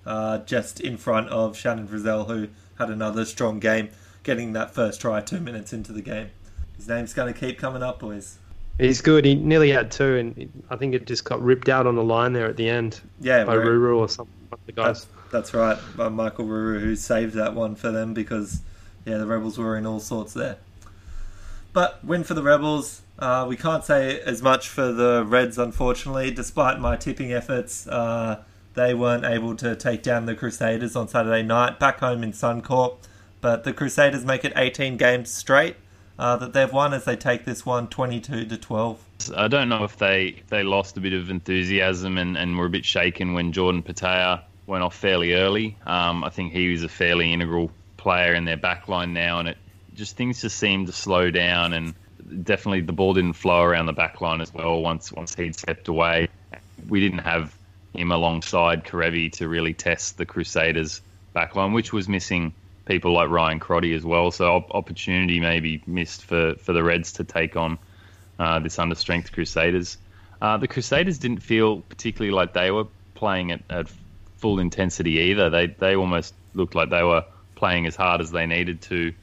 uh, 0.06 0.38
just 0.38 0.80
in 0.80 0.96
front 0.96 1.28
of 1.28 1.58
Shannon 1.58 1.90
Frizzell, 1.90 2.26
who 2.26 2.48
had 2.80 2.90
another 2.90 3.26
strong 3.26 3.60
game, 3.60 3.90
getting 4.24 4.54
that 4.54 4.74
first 4.74 5.02
try 5.02 5.20
two 5.20 5.42
minutes 5.42 5.74
into 5.74 5.92
the 5.92 6.02
game. 6.02 6.30
His 6.78 6.88
name's 6.88 7.14
going 7.14 7.34
to 7.34 7.38
keep 7.38 7.60
coming 7.60 7.84
up, 7.84 8.00
boys. 8.00 8.38
He's 8.80 9.02
good. 9.02 9.26
He 9.26 9.34
nearly 9.34 9.72
had 9.72 9.90
two, 9.92 10.18
and 10.18 10.64
I 10.70 10.76
think 10.76 10.94
it 10.94 11.08
just 11.08 11.24
got 11.24 11.42
ripped 11.42 11.68
out 11.68 11.88
on 11.88 11.96
the 11.96 12.04
line 12.04 12.34
there 12.34 12.46
at 12.46 12.58
the 12.58 12.70
end. 12.70 13.02
Yeah, 13.20 13.44
by 13.44 13.56
Ruru 13.56 13.98
or 13.98 14.08
some 14.10 14.28
of 14.52 14.60
the 14.66 14.72
guys. 14.72 15.06
That's, 15.06 15.32
that's 15.32 15.54
right, 15.54 15.78
by 15.96 16.10
Michael 16.10 16.46
Ruru, 16.46 16.80
who 16.80 16.96
saved 16.96 17.34
that 17.34 17.56
one 17.56 17.76
for 17.76 17.92
them 17.92 18.14
because 18.14 18.62
yeah, 19.06 19.18
the 19.18 19.26
Rebels 19.26 19.58
were 19.58 19.78
in 19.78 19.86
all 19.88 20.00
sorts 20.00 20.34
there. 20.34 20.58
But 21.74 22.04
win 22.04 22.24
for 22.24 22.34
the 22.34 22.44
Rebels. 22.44 23.02
Uh, 23.18 23.46
we 23.50 23.58
can't 23.58 23.84
say 23.84 24.20
as 24.22 24.44
much 24.44 24.68
for 24.68 24.92
the 24.92 25.24
Reds, 25.26 25.58
unfortunately. 25.58 26.30
Despite 26.30 26.80
my 26.80 26.96
tipping 26.98 27.34
efforts, 27.34 27.88
uh, 27.88 28.44
they 28.76 28.94
weren't 28.94 29.26
able 29.26 29.56
to 29.56 29.76
take 29.76 30.04
down 30.04 30.28
the 30.28 30.36
Crusaders 30.36 30.96
on 30.96 31.08
Saturday 31.08 31.42
night 31.42 31.80
back 31.80 32.00
home 32.00 32.22
in 32.24 32.32
Suncorp. 32.32 32.98
But 33.42 33.64
the 33.64 33.74
Crusaders 33.74 34.24
make 34.26 34.46
it 34.46 34.54
18 34.56 34.98
games 34.98 35.32
straight 35.32 35.78
uh, 36.20 36.36
that 36.38 36.54
they've 36.54 36.72
won 36.72 36.94
as 36.94 37.06
they 37.06 37.16
take 37.16 37.46
this 37.46 37.66
one 37.66 37.88
22 37.88 38.46
to 38.46 38.58
12. 38.58 39.04
I 39.36 39.48
don't 39.48 39.70
know 39.70 39.84
if 39.84 39.98
they, 39.98 40.42
they 40.48 40.64
lost 40.64 40.98
a 40.98 41.00
bit 41.00 41.14
of 41.14 41.30
enthusiasm 41.30 42.18
and, 42.18 42.38
and 42.38 42.58
were 42.58 42.66
a 42.66 42.70
bit 42.70 42.86
shaken 42.86 43.34
when 43.34 43.52
Jordan 43.52 43.84
Petaia 43.84 44.42
went 44.66 44.84
off 44.84 44.96
fairly 44.96 45.34
early. 45.34 45.78
Um, 45.86 46.24
I 46.24 46.30
think 46.30 46.52
he 46.54 46.70
was 46.70 46.84
a 46.84 46.90
fairly 46.90 47.34
integral 47.34 47.72
player 47.98 48.34
in 48.34 48.46
their 48.46 48.58
backline 48.58 49.12
now, 49.12 49.40
and 49.40 49.50
it 49.50 49.58
just 49.96 50.16
things 50.16 50.42
just 50.42 50.58
seemed 50.58 50.88
to 50.88 50.94
slow 50.94 51.32
down, 51.32 51.74
and 51.74 51.94
definitely 52.44 52.82
the 52.82 52.94
ball 52.94 53.14
didn't 53.14 53.34
flow 53.34 53.62
around 53.62 53.86
the 53.86 53.94
back 53.94 54.22
line 54.22 54.42
as 54.42 54.54
well. 54.54 54.82
Once 54.82 55.12
once 55.12 55.36
he'd 55.36 55.56
stepped 55.56 55.88
away, 55.88 56.28
we 56.88 57.00
didn't 57.00 57.20
have 57.20 57.56
him 57.96 58.12
alongside 58.12 58.84
Kerevi 58.84 59.32
to 59.34 59.48
really 59.48 59.74
test 59.74 60.18
the 60.18 60.26
Crusaders 60.26 61.02
back 61.34 61.56
line, 61.56 61.74
which 61.74 61.94
was 61.94 62.08
missing 62.08 62.54
people 62.88 63.14
like 63.14 63.30
Ryan 63.30 63.60
Crotty 63.60 63.94
as 63.94 64.04
well. 64.06 64.32
So 64.32 64.66
opportunity 64.72 65.40
maybe 65.40 65.84
missed 65.86 66.24
for, 66.24 66.56
for 66.56 66.74
the 66.74 66.84
Reds 66.84 67.14
to 67.14 67.24
take 67.24 67.56
on 67.56 67.78
uh, 68.40 68.60
this 68.60 68.78
understrength 68.78 69.32
Crusaders. 69.32 69.98
Uh, 70.42 70.58
the 70.58 70.68
Crusaders 70.68 71.18
didn't 71.18 71.42
feel 71.42 71.82
particularly 71.82 72.32
like 72.32 72.54
they 72.54 72.72
were 72.72 72.86
playing 73.16 73.52
at, 73.52 73.62
at 73.70 73.88
full 74.38 74.60
intensity 74.60 75.12
either. 75.12 75.50
They 75.50 75.68
they 75.68 75.96
almost 75.96 76.34
looked 76.54 76.76
like 76.76 76.90
they 76.90 77.04
were 77.04 77.26
playing 77.56 77.88
as 77.88 77.96
hard 77.96 78.22
as 78.22 78.32
they 78.32 78.46
needed 78.46 78.82
to, 78.84 79.14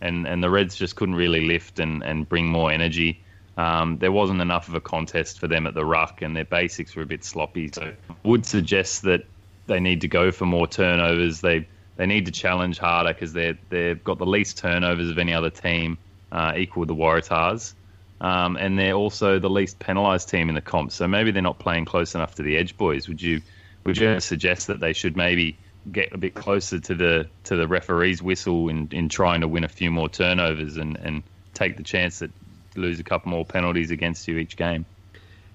and, 0.00 0.26
and 0.26 0.42
the 0.42 0.50
Reds 0.50 0.74
just 0.76 0.96
couldn't 0.96 1.14
really 1.14 1.46
lift 1.46 1.78
and, 1.78 2.02
and 2.02 2.26
bring 2.28 2.46
more 2.46 2.72
energy. 2.72 3.20
Um, 3.58 3.98
there 3.98 4.12
wasn't 4.12 4.40
enough 4.40 4.68
of 4.68 4.74
a 4.74 4.80
contest 4.80 5.38
for 5.38 5.46
them 5.46 5.66
at 5.66 5.74
the 5.74 5.84
ruck, 5.84 6.22
and 6.22 6.34
their 6.34 6.46
basics 6.46 6.96
were 6.96 7.02
a 7.02 7.06
bit 7.06 7.22
sloppy. 7.22 7.70
So, 7.72 7.92
would 8.22 8.46
suggest 8.46 9.02
that 9.02 9.26
they 9.66 9.78
need 9.78 10.00
to 10.00 10.08
go 10.08 10.32
for 10.32 10.46
more 10.46 10.66
turnovers. 10.66 11.42
They 11.42 11.68
they 11.96 12.06
need 12.06 12.26
to 12.26 12.32
challenge 12.32 12.78
harder 12.78 13.12
because 13.12 13.32
they 13.32 13.58
they've 13.68 14.02
got 14.02 14.18
the 14.18 14.26
least 14.26 14.58
turnovers 14.58 15.10
of 15.10 15.18
any 15.18 15.32
other 15.32 15.50
team, 15.50 15.98
uh, 16.30 16.54
equal 16.56 16.86
the 16.86 16.94
Waratahs, 16.94 17.74
um, 18.20 18.56
and 18.56 18.78
they're 18.78 18.94
also 18.94 19.38
the 19.38 19.50
least 19.50 19.78
penalised 19.78 20.28
team 20.28 20.48
in 20.48 20.54
the 20.54 20.60
comp. 20.60 20.92
So 20.92 21.06
maybe 21.06 21.30
they're 21.30 21.42
not 21.42 21.58
playing 21.58 21.84
close 21.84 22.14
enough 22.14 22.34
to 22.36 22.42
the 22.42 22.56
Edge 22.56 22.76
boys. 22.76 23.08
Would 23.08 23.20
you 23.20 23.40
would 23.84 23.98
you 23.98 24.20
suggest 24.20 24.68
that 24.68 24.80
they 24.80 24.92
should 24.92 25.16
maybe 25.16 25.58
get 25.90 26.12
a 26.12 26.18
bit 26.18 26.34
closer 26.34 26.78
to 26.78 26.94
the 26.94 27.28
to 27.44 27.56
the 27.56 27.66
referee's 27.66 28.22
whistle 28.22 28.68
in, 28.68 28.88
in 28.92 29.08
trying 29.08 29.40
to 29.40 29.48
win 29.48 29.64
a 29.64 29.68
few 29.68 29.90
more 29.90 30.08
turnovers 30.08 30.76
and, 30.76 30.96
and 30.98 31.22
take 31.54 31.76
the 31.76 31.82
chance 31.82 32.20
that 32.20 32.30
lose 32.76 33.00
a 33.00 33.04
couple 33.04 33.30
more 33.30 33.44
penalties 33.44 33.90
against 33.90 34.26
you 34.28 34.38
each 34.38 34.56
game. 34.56 34.86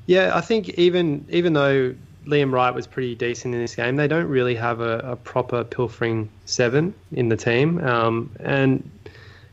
Yeah, 0.06 0.32
I 0.36 0.42
think 0.42 0.70
even 0.70 1.26
even 1.30 1.54
though 1.54 1.96
Liam 2.28 2.52
Wright 2.52 2.74
was 2.74 2.86
pretty 2.86 3.16
decent 3.16 3.56
in 3.56 3.62
this 3.62 3.76
game, 3.76 3.96
they 3.96 4.08
don't 4.08 4.28
really 4.28 4.56
have 4.56 4.82
a, 4.82 5.00
a 5.00 5.16
proper 5.16 5.64
pilfering 5.64 6.30
seven 6.46 6.94
in 7.12 7.30
the 7.30 7.38
team. 7.38 7.80
Um, 7.84 8.30
and 8.42 8.90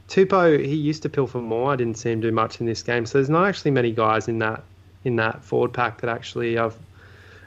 Tupou, 0.08 0.64
he 0.64 0.74
used 0.74 1.02
to 1.02 1.08
pilfer 1.08 1.38
more. 1.38 1.72
I 1.72 1.76
didn't 1.76 1.98
see 1.98 2.10
him 2.10 2.20
do 2.20 2.32
much 2.32 2.60
in 2.60 2.66
this 2.66 2.82
game. 2.82 3.06
So 3.06 3.18
there's 3.18 3.30
not 3.30 3.46
actually 3.46 3.70
many 3.70 3.92
guys 3.92 4.28
in 4.28 4.38
that 4.40 4.62
in 5.04 5.16
that 5.16 5.44
forward 5.44 5.72
pack 5.72 6.00
that 6.00 6.08
actually 6.08 6.54
have, 6.54 6.74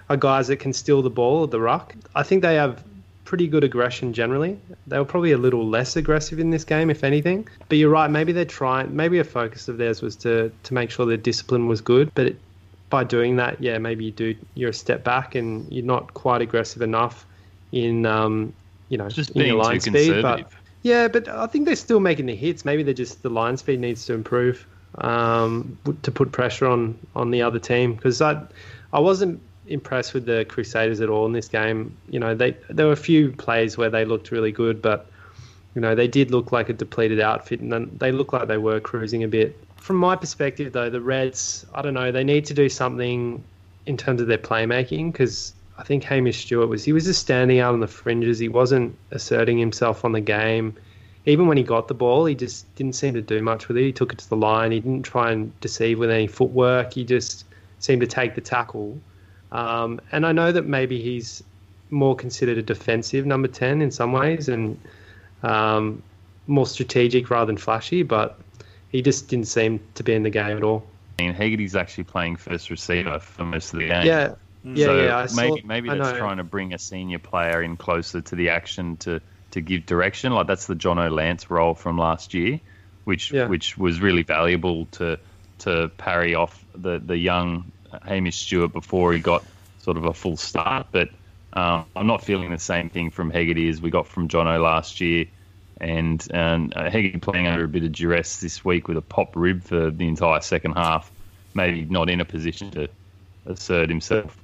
are 0.09 0.17
guys 0.17 0.47
that 0.47 0.57
can 0.57 0.73
steal 0.73 1.01
the 1.01 1.09
ball 1.09 1.43
at 1.43 1.49
the 1.49 1.59
ruck. 1.59 1.95
I 2.13 2.21
think 2.21 2.43
they 2.43 2.53
have 2.55 2.83
pretty 3.25 3.47
good 3.47 3.63
aggression 3.63 4.13
generally. 4.13 4.59
They 4.85 4.99
were 4.99 5.05
probably 5.05 5.31
a 5.31 5.37
little 5.37 5.67
less 5.67 5.95
aggressive 5.95 6.39
in 6.39 6.51
this 6.51 6.63
game, 6.63 6.91
if 6.91 7.03
anything. 7.03 7.47
But 7.67 7.79
you're 7.79 7.89
right. 7.89 8.09
Maybe 8.09 8.31
they're 8.31 8.45
trying. 8.45 8.95
Maybe 8.95 9.17
a 9.19 9.23
focus 9.23 9.67
of 9.67 9.77
theirs 9.77 10.01
was 10.01 10.15
to 10.17 10.51
to 10.63 10.73
make 10.73 10.91
sure 10.91 11.05
their 11.05 11.17
discipline 11.17 11.67
was 11.67 11.81
good. 11.81 12.11
But 12.13 12.27
it, 12.27 12.39
by 12.89 13.03
doing 13.03 13.35
that, 13.37 13.61
yeah, 13.61 13.77
maybe 13.77 14.05
you 14.05 14.11
do. 14.11 14.35
You're 14.53 14.69
a 14.69 14.73
step 14.73 15.03
back, 15.03 15.35
and 15.35 15.71
you're 15.71 15.85
not 15.85 16.13
quite 16.13 16.41
aggressive 16.41 16.81
enough 16.81 17.25
in 17.71 18.05
um, 18.05 18.53
you 18.89 18.97
know 18.97 19.09
just 19.09 19.31
in 19.31 19.45
your 19.45 19.55
line 19.57 19.79
speed. 19.79 20.21
But 20.21 20.51
yeah, 20.83 21.07
but 21.07 21.27
I 21.27 21.47
think 21.47 21.65
they're 21.65 21.75
still 21.75 21.99
making 21.99 22.27
the 22.27 22.35
hits. 22.35 22.63
Maybe 22.65 22.83
they're 22.83 22.93
just 22.93 23.23
the 23.23 23.29
line 23.29 23.57
speed 23.57 23.79
needs 23.79 24.05
to 24.05 24.13
improve 24.13 24.65
um, 24.99 25.77
to 26.03 26.11
put 26.11 26.31
pressure 26.31 26.67
on 26.67 26.97
on 27.15 27.31
the 27.31 27.41
other 27.41 27.59
team 27.59 27.95
because 27.95 28.21
I 28.21 28.41
I 28.93 28.99
wasn't 28.99 29.41
impressed 29.67 30.13
with 30.13 30.25
the 30.25 30.45
Crusaders 30.45 31.01
at 31.01 31.09
all 31.09 31.25
in 31.25 31.33
this 31.33 31.47
game. 31.47 31.95
You 32.09 32.19
know, 32.19 32.35
they 32.35 32.55
there 32.69 32.85
were 32.85 32.93
a 32.93 32.97
few 32.97 33.31
plays 33.31 33.77
where 33.77 33.89
they 33.89 34.05
looked 34.05 34.31
really 34.31 34.51
good, 34.51 34.81
but 34.81 35.09
you 35.75 35.81
know 35.81 35.93
they 35.93 36.07
did 36.07 36.31
look 36.31 36.51
like 36.51 36.69
a 36.69 36.73
depleted 36.73 37.19
outfit, 37.19 37.59
and 37.59 37.99
they 37.99 38.11
looked 38.11 38.33
like 38.33 38.47
they 38.47 38.57
were 38.57 38.79
cruising 38.79 39.23
a 39.23 39.27
bit. 39.27 39.57
From 39.87 39.95
my 39.95 40.17
perspective, 40.17 40.73
though, 40.73 40.89
the 40.89 40.99
Reds, 40.99 41.65
I 41.73 41.81
don't 41.81 41.93
know, 41.93 42.11
they 42.11 42.25
need 42.25 42.43
to 42.47 42.53
do 42.53 42.67
something 42.67 43.41
in 43.85 43.95
terms 43.95 44.19
of 44.19 44.27
their 44.27 44.37
playmaking 44.37 45.13
because 45.13 45.53
I 45.77 45.83
think 45.83 46.03
Hamish 46.03 46.43
Stewart 46.43 46.67
was 46.67 46.83
he 46.83 46.91
was 46.91 47.05
just 47.05 47.21
standing 47.21 47.59
out 47.59 47.73
on 47.73 47.79
the 47.79 47.87
fringes. 47.87 48.37
He 48.37 48.49
wasn't 48.49 48.97
asserting 49.11 49.57
himself 49.57 50.03
on 50.03 50.11
the 50.11 50.19
game. 50.19 50.75
Even 51.25 51.47
when 51.47 51.55
he 51.55 51.63
got 51.63 51.87
the 51.87 51.93
ball, 51.93 52.25
he 52.25 52.35
just 52.35 52.73
didn't 52.75 52.95
seem 52.95 53.13
to 53.13 53.21
do 53.21 53.41
much 53.41 53.69
with 53.69 53.77
it. 53.77 53.83
He 53.83 53.93
took 53.93 54.11
it 54.11 54.19
to 54.19 54.29
the 54.29 54.35
line. 54.35 54.71
He 54.71 54.81
didn't 54.81 55.03
try 55.03 55.31
and 55.31 55.57
deceive 55.61 55.99
with 55.99 56.11
any 56.11 56.27
footwork. 56.27 56.93
He 56.93 57.05
just 57.05 57.45
seemed 57.79 58.01
to 58.01 58.07
take 58.07 58.35
the 58.35 58.41
tackle 58.41 58.99
um, 59.51 60.01
and 60.11 60.25
I 60.25 60.31
know 60.31 60.51
that 60.51 60.65
maybe 60.65 61.01
he's 61.01 61.43
more 61.89 62.15
considered 62.15 62.57
a 62.57 62.61
defensive 62.61 63.25
number 63.25 63.47
10 63.47 63.81
in 63.81 63.91
some 63.91 64.11
ways 64.11 64.49
and 64.49 64.79
um, 65.43 66.03
more 66.47 66.65
strategic 66.65 67.29
rather 67.29 67.45
than 67.45 67.57
flashy, 67.57 68.03
but 68.03 68.37
he 68.89 69.01
just 69.01 69.27
didn't 69.27 69.47
seem 69.47 69.79
to 69.95 70.03
be 70.03 70.13
in 70.13 70.23
the 70.23 70.29
game 70.29 70.57
at 70.57 70.63
all. 70.63 70.85
I 71.19 71.23
mean, 71.23 71.33
Hegarty's 71.33 71.75
actually 71.75 72.05
playing 72.05 72.35
first 72.35 72.69
receiver 72.69 73.19
for 73.19 73.43
most 73.43 73.73
of 73.73 73.79
the 73.79 73.87
game. 73.87 74.05
Yeah, 74.05 74.35
yeah, 74.63 74.85
so 74.85 75.01
yeah. 75.01 75.17
I 75.17 75.27
maybe 75.35 75.61
saw, 75.61 75.67
maybe 75.67 75.89
that's 75.89 76.17
trying 76.17 76.37
to 76.37 76.43
bring 76.43 76.73
a 76.73 76.79
senior 76.79 77.19
player 77.19 77.61
in 77.61 77.77
closer 77.77 78.21
to 78.21 78.35
the 78.35 78.49
action 78.49 78.97
to, 78.97 79.21
to 79.51 79.61
give 79.61 79.85
direction. 79.85 80.33
Like 80.33 80.47
that's 80.47 80.67
the 80.67 80.75
Jono 80.75 81.11
Lance 81.11 81.49
role 81.49 81.73
from 81.73 81.97
last 81.97 82.33
year, 82.33 82.59
which 83.03 83.31
yeah. 83.31 83.47
which 83.47 83.77
was 83.77 83.99
really 83.99 84.23
valuable 84.23 84.85
to 84.93 85.19
to 85.59 85.89
parry 85.97 86.35
off 86.35 86.63
the, 86.75 86.99
the 86.99 87.17
young 87.17 87.71
Hamish 88.05 88.37
Stewart 88.37 88.71
before 88.73 89.13
he 89.13 89.19
got 89.19 89.43
sort 89.79 89.97
of 89.97 90.05
a 90.05 90.13
full 90.13 90.37
start. 90.37 90.87
But 90.91 91.09
um, 91.53 91.85
I'm 91.95 92.07
not 92.07 92.23
feeling 92.23 92.51
the 92.51 92.59
same 92.59 92.89
thing 92.89 93.09
from 93.09 93.31
Hegarty 93.31 93.69
as 93.69 93.81
we 93.81 93.89
got 93.89 94.07
from 94.07 94.27
Jono 94.27 94.61
last 94.61 95.01
year. 95.01 95.25
And, 95.79 96.25
and 96.31 96.75
uh, 96.75 96.89
Hegarty 96.89 97.19
playing 97.19 97.47
under 97.47 97.63
a 97.63 97.67
bit 97.67 97.83
of 97.83 97.91
duress 97.91 98.39
this 98.39 98.65
week 98.65 98.87
with 98.87 98.97
a 98.97 99.01
pop 99.01 99.35
rib 99.35 99.63
for 99.63 99.91
the 99.91 100.07
entire 100.07 100.41
second 100.41 100.73
half, 100.73 101.11
maybe 101.53 101.85
not 101.85 102.09
in 102.09 102.19
a 102.19 102.25
position 102.25 102.71
to 102.71 102.89
assert 103.45 103.89
himself. 103.89 104.37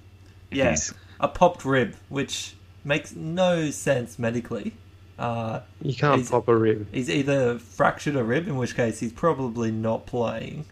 Yes, 0.51 0.91
yeah, 0.91 1.25
a 1.25 1.27
popped 1.27 1.65
rib, 1.65 1.95
which 2.09 2.55
makes 2.83 3.15
no 3.15 3.71
sense 3.71 4.19
medically. 4.19 4.73
Uh, 5.17 5.61
you 5.81 5.95
can't 5.95 6.27
pop 6.29 6.47
a 6.47 6.55
rib. 6.55 6.87
He's 6.91 7.09
either 7.09 7.59
fractured 7.59 8.15
a 8.15 8.23
rib, 8.23 8.47
in 8.47 8.57
which 8.57 8.75
case 8.75 8.99
he's 8.99 9.13
probably 9.13 9.71
not 9.71 10.05
playing, 10.05 10.65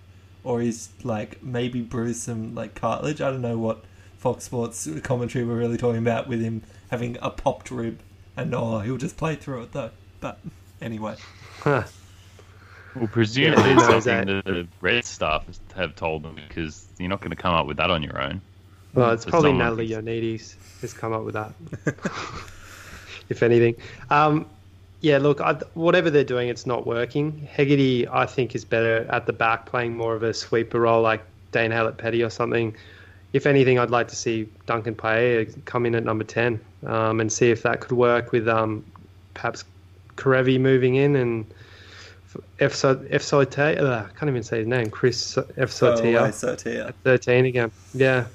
or 0.43 0.62
he's 0.62 0.89
like 1.04 1.41
maybe 1.43 1.82
bruised 1.82 2.21
some 2.21 2.56
like 2.56 2.76
cartilage. 2.76 3.21
I 3.21 3.32
don't 3.32 3.41
know 3.41 3.58
what 3.58 3.84
Fox 4.17 4.43
Sports 4.45 4.88
commentary 5.04 5.45
were 5.45 5.56
really 5.56 5.78
talking 5.78 6.00
about 6.00 6.28
with 6.28 6.41
him 6.41 6.63
having 6.89 7.17
a 7.21 7.30
popped 7.30 7.71
rib, 7.71 8.00
and 8.36 8.54
oh, 8.54 8.80
he'll 8.80 8.97
just 8.97 9.17
play 9.17 9.36
through 9.36 9.63
it 9.63 9.71
though. 9.74 9.91
But 10.21 10.39
anyway. 10.81 11.15
Well, 12.95 13.07
presumably 13.07 13.69
yeah, 13.69 14.01
something 14.01 14.27
that 14.27 14.45
the 14.45 14.67
Red 14.81 15.05
staff 15.05 15.45
have 15.75 15.95
told 15.95 16.23
them 16.23 16.36
because 16.36 16.86
you're 16.99 17.07
not 17.07 17.21
going 17.21 17.29
to 17.29 17.38
come 17.38 17.53
up 17.53 17.65
with 17.65 17.77
that 17.77 17.89
on 17.89 18.03
your 18.03 18.21
own. 18.21 18.41
Well, 18.93 19.12
it's 19.12 19.23
probably 19.23 19.53
Natalie 19.53 19.88
Ioannidis 19.88 20.55
has 20.81 20.93
come 20.93 21.13
up 21.13 21.23
with 21.23 21.36
that. 21.36 21.53
if 23.29 23.41
anything. 23.43 23.75
Um, 24.10 24.45
yeah, 24.99 25.19
look, 25.19 25.39
I, 25.39 25.53
whatever 25.73 26.10
they're 26.10 26.25
doing, 26.25 26.49
it's 26.49 26.65
not 26.65 26.86
working. 26.86 27.47
Hegarty, 27.49 28.07
I 28.10 28.25
think, 28.25 28.55
is 28.55 28.65
better 28.65 29.07
at 29.10 29.25
the 29.25 29.34
back, 29.34 29.65
playing 29.65 29.95
more 29.95 30.13
of 30.13 30.23
a 30.23 30.34
sweeper 30.34 30.81
role 30.81 31.01
like 31.01 31.23
Dane 31.53 31.71
Haylett-Petty 31.71 32.21
or 32.23 32.29
something. 32.29 32.75
If 33.31 33.45
anything, 33.45 33.79
I'd 33.79 33.89
like 33.89 34.10
to 34.10 34.15
see 34.17 34.49
Duncan 34.65 34.95
Paea 34.95 35.63
come 35.63 35.86
in 35.86 35.95
at 35.95 36.03
number 36.03 36.25
10 36.25 36.60
um, 36.86 37.21
and 37.21 37.31
see 37.31 37.49
if 37.49 37.63
that 37.63 37.79
could 37.79 37.93
work 37.93 38.34
with 38.34 38.49
um, 38.49 38.84
perhaps 39.34 39.63
Kerevi 40.21 40.60
moving 40.60 40.95
in 40.95 41.15
and 41.15 41.45
F. 42.60 42.73
Sotia, 42.73 43.81
uh, 43.81 44.05
I 44.07 44.17
can't 44.17 44.29
even 44.29 44.43
say 44.43 44.60
his 44.60 44.67
name, 44.67 44.89
Chris 44.89 45.38
F. 45.38 45.71
Sotia. 45.71 46.27
Oh, 46.27 46.31
13 47.03 47.45
again. 47.45 47.71
Yeah. 47.93 48.25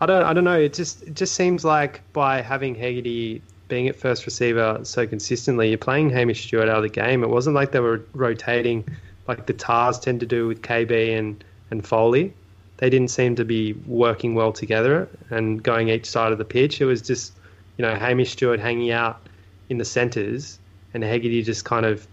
I 0.00 0.06
don't, 0.06 0.22
I 0.22 0.32
don't 0.32 0.44
know. 0.44 0.58
It 0.58 0.72
just, 0.72 1.02
it 1.02 1.14
just 1.14 1.34
seems 1.34 1.64
like 1.64 2.00
by 2.12 2.40
having 2.40 2.74
Hegarty 2.74 3.42
being 3.68 3.88
at 3.88 3.96
first 3.96 4.24
receiver 4.24 4.80
so 4.84 5.06
consistently, 5.06 5.68
you're 5.68 5.78
playing 5.78 6.10
Hamish 6.10 6.46
Stewart 6.46 6.68
out 6.68 6.78
of 6.78 6.82
the 6.82 6.88
game. 6.88 7.22
It 7.22 7.28
wasn't 7.28 7.54
like 7.54 7.72
they 7.72 7.80
were 7.80 8.02
rotating 8.14 8.84
like 9.28 9.46
the 9.46 9.52
Tars 9.52 9.98
tend 9.98 10.20
to 10.20 10.26
do 10.26 10.48
with 10.48 10.62
KB 10.62 11.18
and, 11.18 11.44
and 11.70 11.86
Foley. 11.86 12.32
They 12.78 12.88
didn't 12.88 13.10
seem 13.10 13.36
to 13.36 13.44
be 13.44 13.74
working 13.86 14.34
well 14.34 14.52
together 14.52 15.08
and 15.28 15.62
going 15.62 15.90
each 15.90 16.06
side 16.06 16.32
of 16.32 16.38
the 16.38 16.44
pitch. 16.46 16.80
It 16.80 16.86
was 16.86 17.02
just, 17.02 17.34
you 17.76 17.82
know, 17.82 17.94
Hamish 17.94 18.32
Stewart 18.32 18.58
hanging 18.58 18.90
out 18.90 19.20
in 19.68 19.76
the 19.76 19.84
centres 19.84 20.59
and 20.94 21.02
Hegarty 21.02 21.42
just 21.42 21.64
kind 21.64 21.86
of, 21.86 22.06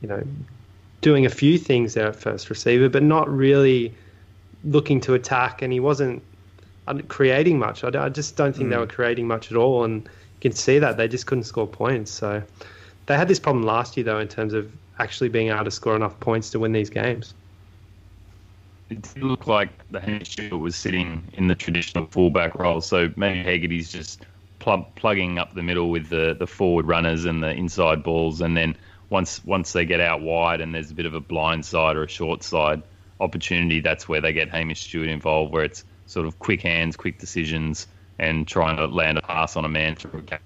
you 0.00 0.08
know, 0.08 0.22
doing 1.00 1.26
a 1.26 1.30
few 1.30 1.58
things 1.58 1.94
there 1.94 2.08
at 2.08 2.16
first 2.16 2.50
receiver, 2.50 2.88
but 2.88 3.02
not 3.02 3.28
really 3.28 3.94
looking 4.64 5.00
to 5.02 5.14
attack. 5.14 5.62
And 5.62 5.72
he 5.72 5.80
wasn't 5.80 6.22
creating 7.08 7.58
much. 7.58 7.84
I, 7.84 7.88
I 8.04 8.08
just 8.08 8.36
don't 8.36 8.54
think 8.54 8.68
mm. 8.68 8.70
they 8.72 8.78
were 8.78 8.86
creating 8.86 9.26
much 9.26 9.50
at 9.50 9.56
all. 9.56 9.84
And 9.84 10.02
you 10.04 10.40
can 10.40 10.52
see 10.52 10.78
that 10.78 10.96
they 10.96 11.08
just 11.08 11.26
couldn't 11.26 11.44
score 11.44 11.66
points. 11.66 12.10
So 12.10 12.42
they 13.06 13.16
had 13.16 13.28
this 13.28 13.38
problem 13.38 13.64
last 13.64 13.96
year, 13.96 14.04
though, 14.04 14.18
in 14.18 14.28
terms 14.28 14.54
of 14.54 14.70
actually 14.98 15.28
being 15.28 15.48
able 15.48 15.64
to 15.64 15.70
score 15.70 15.96
enough 15.96 16.18
points 16.20 16.50
to 16.50 16.58
win 16.58 16.72
these 16.72 16.90
games. 16.90 17.34
It 18.90 19.02
did 19.02 19.22
look 19.22 19.46
like 19.46 19.68
the 19.90 20.00
Hamish 20.00 20.36
was 20.50 20.74
sitting 20.74 21.22
in 21.34 21.46
the 21.46 21.54
traditional 21.54 22.06
fullback 22.06 22.54
role, 22.54 22.80
so 22.80 23.12
maybe 23.16 23.42
Hegarty's 23.42 23.92
just 23.92 24.24
pl- 24.68 24.86
plugging 24.96 25.38
up 25.38 25.54
the 25.54 25.62
middle 25.62 25.90
with 25.90 26.08
the, 26.08 26.36
the 26.38 26.46
forward 26.46 26.86
runners 26.86 27.24
and 27.24 27.42
the 27.42 27.50
inside 27.50 28.02
balls, 28.02 28.40
and 28.40 28.56
then 28.56 28.76
once 29.08 29.42
once 29.44 29.72
they 29.72 29.86
get 29.86 30.00
out 30.00 30.20
wide 30.20 30.60
and 30.60 30.74
there's 30.74 30.90
a 30.90 30.94
bit 30.94 31.06
of 31.06 31.14
a 31.14 31.20
blind 31.20 31.64
side 31.64 31.96
or 31.96 32.04
a 32.04 32.08
short 32.08 32.42
side 32.42 32.82
opportunity, 33.20 33.80
that's 33.80 34.08
where 34.08 34.20
they 34.20 34.32
get 34.32 34.50
Hamish 34.50 34.82
Stewart 34.82 35.08
involved, 35.08 35.52
where 35.52 35.64
it's 35.64 35.84
sort 36.06 36.26
of 36.26 36.38
quick 36.38 36.62
hands, 36.62 36.96
quick 36.96 37.18
decisions, 37.18 37.86
and 38.18 38.46
trying 38.46 38.76
to 38.76 38.86
land 38.86 39.18
a 39.18 39.22
pass 39.22 39.56
on 39.56 39.64
a 39.64 39.68
man 39.68 39.96
through 39.96 40.20
a 40.20 40.22
gap 40.22 40.42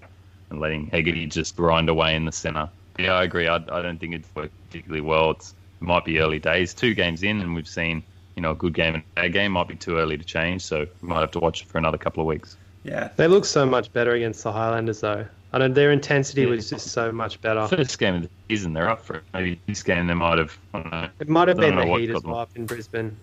and 0.51 0.61
letting 0.61 0.87
Hegarty 0.87 1.27
just 1.27 1.57
grind 1.57 1.89
away 1.89 2.15
in 2.15 2.25
the 2.25 2.33
centre. 2.33 2.69
Yeah, 2.99 3.15
I 3.15 3.25
agree. 3.25 3.49
I, 3.49 3.57
I 3.57 3.83
don't 3.83 3.99
think 3.99 4.15
it's 4.15 4.29
worked 4.35 4.55
particularly 4.67 5.01
well. 5.01 5.33
It's, 5.33 5.55
it 5.81 5.85
might 5.85 6.05
be 6.05 6.21
early 6.21 6.39
days, 6.39 6.75
two 6.75 6.95
games 6.95 7.23
in, 7.25 7.41
and 7.41 7.55
we've 7.55 7.69
seen 7.69 8.05
you 8.37 8.43
know 8.43 8.53
a 8.53 8.55
good 8.55 8.75
game 8.75 8.95
and 8.95 9.03
a 9.17 9.23
bad 9.23 9.33
game. 9.33 9.53
Might 9.53 9.69
be 9.69 9.75
too 9.75 9.97
early 9.97 10.17
to 10.17 10.25
change, 10.25 10.63
so 10.63 10.87
we 11.01 11.09
might 11.09 11.21
have 11.21 11.33
to 11.33 11.41
watch 11.41 11.63
it 11.63 11.69
for 11.69 11.79
another 11.79 11.99
couple 11.99 12.21
of 12.21 12.29
weeks. 12.29 12.57
Yeah, 12.85 13.11
They 13.17 13.29
look 13.29 13.45
so 13.45 13.65
much 13.65 13.93
better 13.93 14.13
against 14.13 14.43
the 14.43 14.53
Highlanders, 14.53 15.01
though. 15.01 15.27
I 15.53 15.59
know 15.59 15.69
their 15.69 15.93
intensity 15.93 16.47
was 16.47 16.71
just 16.71 16.89
so 16.89 17.13
much 17.13 17.41
better. 17.41 17.69
First 17.69 17.99
game 17.99 18.15
of 18.17 18.23
the 18.23 18.31
season, 18.49 18.73
they're 18.73 18.89
up 18.89 19.05
for 19.05 19.17
it. 19.17 19.23
Maybe 19.35 19.61
this 19.67 19.83
game 19.83 20.07
they 20.07 20.15
might 20.15 20.39
have. 20.39 20.59
I 20.73 20.81
don't 20.81 20.91
know. 20.91 21.09
It 21.21 21.29
might 21.29 21.49
have 21.49 21.59
been 21.59 21.77
the 21.77 21.85
heat 21.85 22.11
as 22.11 22.23
well 22.23 22.39
up 22.39 22.51
in 22.57 22.67
Brisbane. 22.67 23.17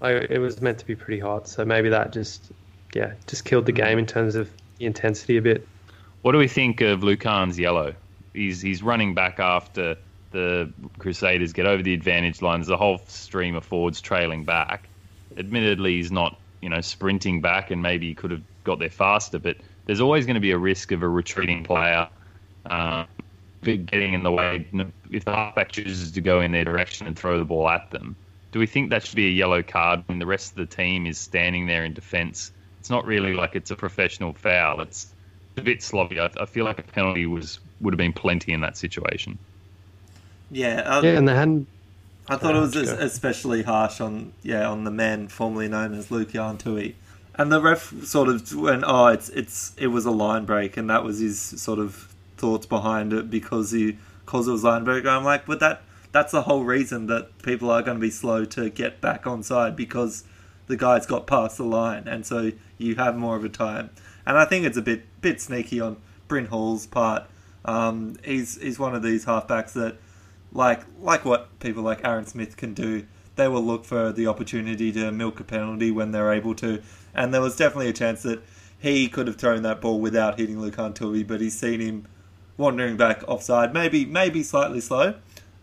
Like, 0.00 0.30
it 0.30 0.38
was 0.38 0.60
meant 0.60 0.78
to 0.78 0.86
be 0.86 0.96
pretty 0.96 1.20
hot, 1.20 1.46
so 1.46 1.64
maybe 1.64 1.90
that 1.90 2.12
just, 2.12 2.50
yeah, 2.94 3.12
just 3.26 3.44
killed 3.44 3.66
the 3.66 3.72
hmm. 3.72 3.76
game 3.76 3.98
in 3.98 4.06
terms 4.06 4.34
of 4.34 4.50
the 4.78 4.86
intensity 4.86 5.36
a 5.36 5.42
bit. 5.42 5.68
What 6.22 6.32
do 6.32 6.38
we 6.38 6.48
think 6.48 6.80
of 6.80 7.00
Lukhan's 7.00 7.58
yellow? 7.58 7.94
He's 8.32 8.60
he's 8.60 8.82
running 8.82 9.14
back 9.14 9.38
after 9.38 9.96
the 10.30 10.72
Crusaders 10.98 11.52
get 11.52 11.66
over 11.66 11.82
the 11.82 11.94
advantage 11.94 12.42
line. 12.42 12.60
There's 12.60 12.70
a 12.70 12.76
whole 12.76 12.98
stream 13.06 13.54
of 13.54 13.64
forwards 13.64 14.00
trailing 14.00 14.44
back. 14.44 14.88
Admittedly, 15.36 15.96
he's 15.96 16.10
not 16.10 16.38
you 16.64 16.70
know 16.70 16.80
sprinting 16.80 17.42
back, 17.42 17.70
and 17.70 17.82
maybe 17.82 18.08
he 18.08 18.14
could 18.14 18.30
have 18.30 18.42
got 18.64 18.78
there 18.78 18.88
faster. 18.88 19.38
But 19.38 19.58
there's 19.84 20.00
always 20.00 20.24
going 20.24 20.34
to 20.34 20.40
be 20.40 20.52
a 20.52 20.58
risk 20.58 20.92
of 20.92 21.02
a 21.02 21.08
retreating 21.08 21.62
player 21.62 22.08
um, 22.64 23.06
getting 23.62 24.14
in 24.14 24.22
the 24.22 24.32
way 24.32 24.66
if 25.10 25.26
the 25.26 25.34
halfback 25.34 25.72
chooses 25.72 26.10
to 26.12 26.22
go 26.22 26.40
in 26.40 26.52
their 26.52 26.64
direction 26.64 27.06
and 27.06 27.18
throw 27.18 27.38
the 27.38 27.44
ball 27.44 27.68
at 27.68 27.90
them. 27.90 28.16
Do 28.50 28.58
we 28.58 28.66
think 28.66 28.90
that 28.90 29.04
should 29.04 29.16
be 29.16 29.26
a 29.26 29.30
yellow 29.30 29.62
card 29.62 30.04
when 30.06 30.18
the 30.18 30.26
rest 30.26 30.52
of 30.52 30.56
the 30.56 30.74
team 30.74 31.06
is 31.06 31.18
standing 31.18 31.66
there 31.66 31.84
in 31.84 31.92
defence? 31.92 32.50
It's 32.80 32.88
not 32.88 33.04
really 33.04 33.34
like 33.34 33.56
it's 33.56 33.70
a 33.70 33.76
professional 33.76 34.32
foul. 34.32 34.80
It's 34.80 35.12
a 35.58 35.62
bit 35.62 35.82
sloppy. 35.82 36.18
I, 36.18 36.30
I 36.40 36.46
feel 36.46 36.64
like 36.64 36.78
a 36.78 36.82
penalty 36.82 37.26
was 37.26 37.58
would 37.80 37.92
have 37.92 37.98
been 37.98 38.14
plenty 38.14 38.54
in 38.54 38.62
that 38.62 38.78
situation. 38.78 39.38
yeah. 40.50 40.82
I, 40.86 41.02
Yeah, 41.02 41.18
and 41.18 41.28
they 41.28 41.34
hadn't. 41.34 41.68
I 42.28 42.36
thought 42.36 42.56
it 42.56 42.60
was 42.60 42.74
especially 42.76 43.62
harsh 43.62 44.00
on 44.00 44.32
yeah 44.42 44.68
on 44.68 44.84
the 44.84 44.90
man 44.90 45.28
formerly 45.28 45.68
known 45.68 45.94
as 45.94 46.08
Lukhan 46.08 46.58
Tui. 46.58 46.96
And 47.36 47.50
the 47.50 47.60
ref 47.60 47.92
sort 48.04 48.28
of 48.28 48.54
went, 48.54 48.84
oh, 48.86 49.08
it's 49.08 49.28
it's 49.30 49.74
it 49.76 49.88
was 49.88 50.06
a 50.06 50.10
line 50.10 50.44
break, 50.44 50.76
and 50.76 50.88
that 50.88 51.04
was 51.04 51.18
his 51.18 51.40
sort 51.40 51.78
of 51.78 52.14
thoughts 52.36 52.66
behind 52.66 53.12
it 53.12 53.28
because 53.30 53.72
he 53.72 53.98
because 54.24 54.48
it 54.48 54.52
was 54.52 54.64
line 54.64 54.84
break. 54.84 55.04
I'm 55.04 55.24
like, 55.24 55.44
but 55.46 55.60
that 55.60 55.82
that's 56.12 56.32
the 56.32 56.42
whole 56.42 56.64
reason 56.64 57.08
that 57.08 57.42
people 57.42 57.70
are 57.70 57.82
going 57.82 57.96
to 57.96 58.00
be 58.00 58.10
slow 58.10 58.44
to 58.44 58.70
get 58.70 59.00
back 59.00 59.26
on 59.26 59.42
side 59.42 59.74
because 59.74 60.24
the 60.68 60.76
guy's 60.76 61.06
got 61.06 61.26
past 61.26 61.58
the 61.58 61.64
line, 61.64 62.06
and 62.06 62.24
so 62.24 62.52
you 62.78 62.94
have 62.94 63.16
more 63.16 63.36
of 63.36 63.44
a 63.44 63.48
time. 63.48 63.90
And 64.24 64.38
I 64.38 64.44
think 64.44 64.64
it's 64.64 64.76
a 64.76 64.82
bit 64.82 65.02
bit 65.20 65.40
sneaky 65.40 65.80
on 65.80 65.96
Bryn 66.28 66.46
Hall's 66.46 66.86
part. 66.86 67.24
Um, 67.64 68.16
he's 68.24 68.60
he's 68.60 68.78
one 68.78 68.94
of 68.94 69.02
these 69.02 69.24
halfbacks 69.26 69.72
that 69.72 69.96
like 70.54 70.82
like 71.00 71.24
what 71.24 71.58
people 71.60 71.82
like 71.82 72.04
Aaron 72.04 72.26
Smith 72.26 72.56
can 72.56 72.72
do. 72.72 73.04
They 73.36 73.48
will 73.48 73.64
look 73.64 73.84
for 73.84 74.12
the 74.12 74.28
opportunity 74.28 74.92
to 74.92 75.10
milk 75.10 75.40
a 75.40 75.44
penalty 75.44 75.90
when 75.90 76.12
they're 76.12 76.32
able 76.32 76.54
to, 76.56 76.80
and 77.12 77.34
there 77.34 77.40
was 77.40 77.56
definitely 77.56 77.88
a 77.88 77.92
chance 77.92 78.22
that 78.22 78.40
he 78.78 79.08
could 79.08 79.26
have 79.26 79.36
thrown 79.36 79.62
that 79.62 79.80
ball 79.80 80.00
without 80.00 80.38
hitting 80.38 80.56
Lukhan 80.56 80.94
Tui, 80.94 81.24
but 81.24 81.40
he's 81.40 81.58
seen 81.58 81.80
him 81.80 82.06
wandering 82.56 82.96
back 82.96 83.24
offside, 83.26 83.74
maybe 83.74 84.04
maybe 84.04 84.42
slightly 84.42 84.80
slow. 84.80 85.14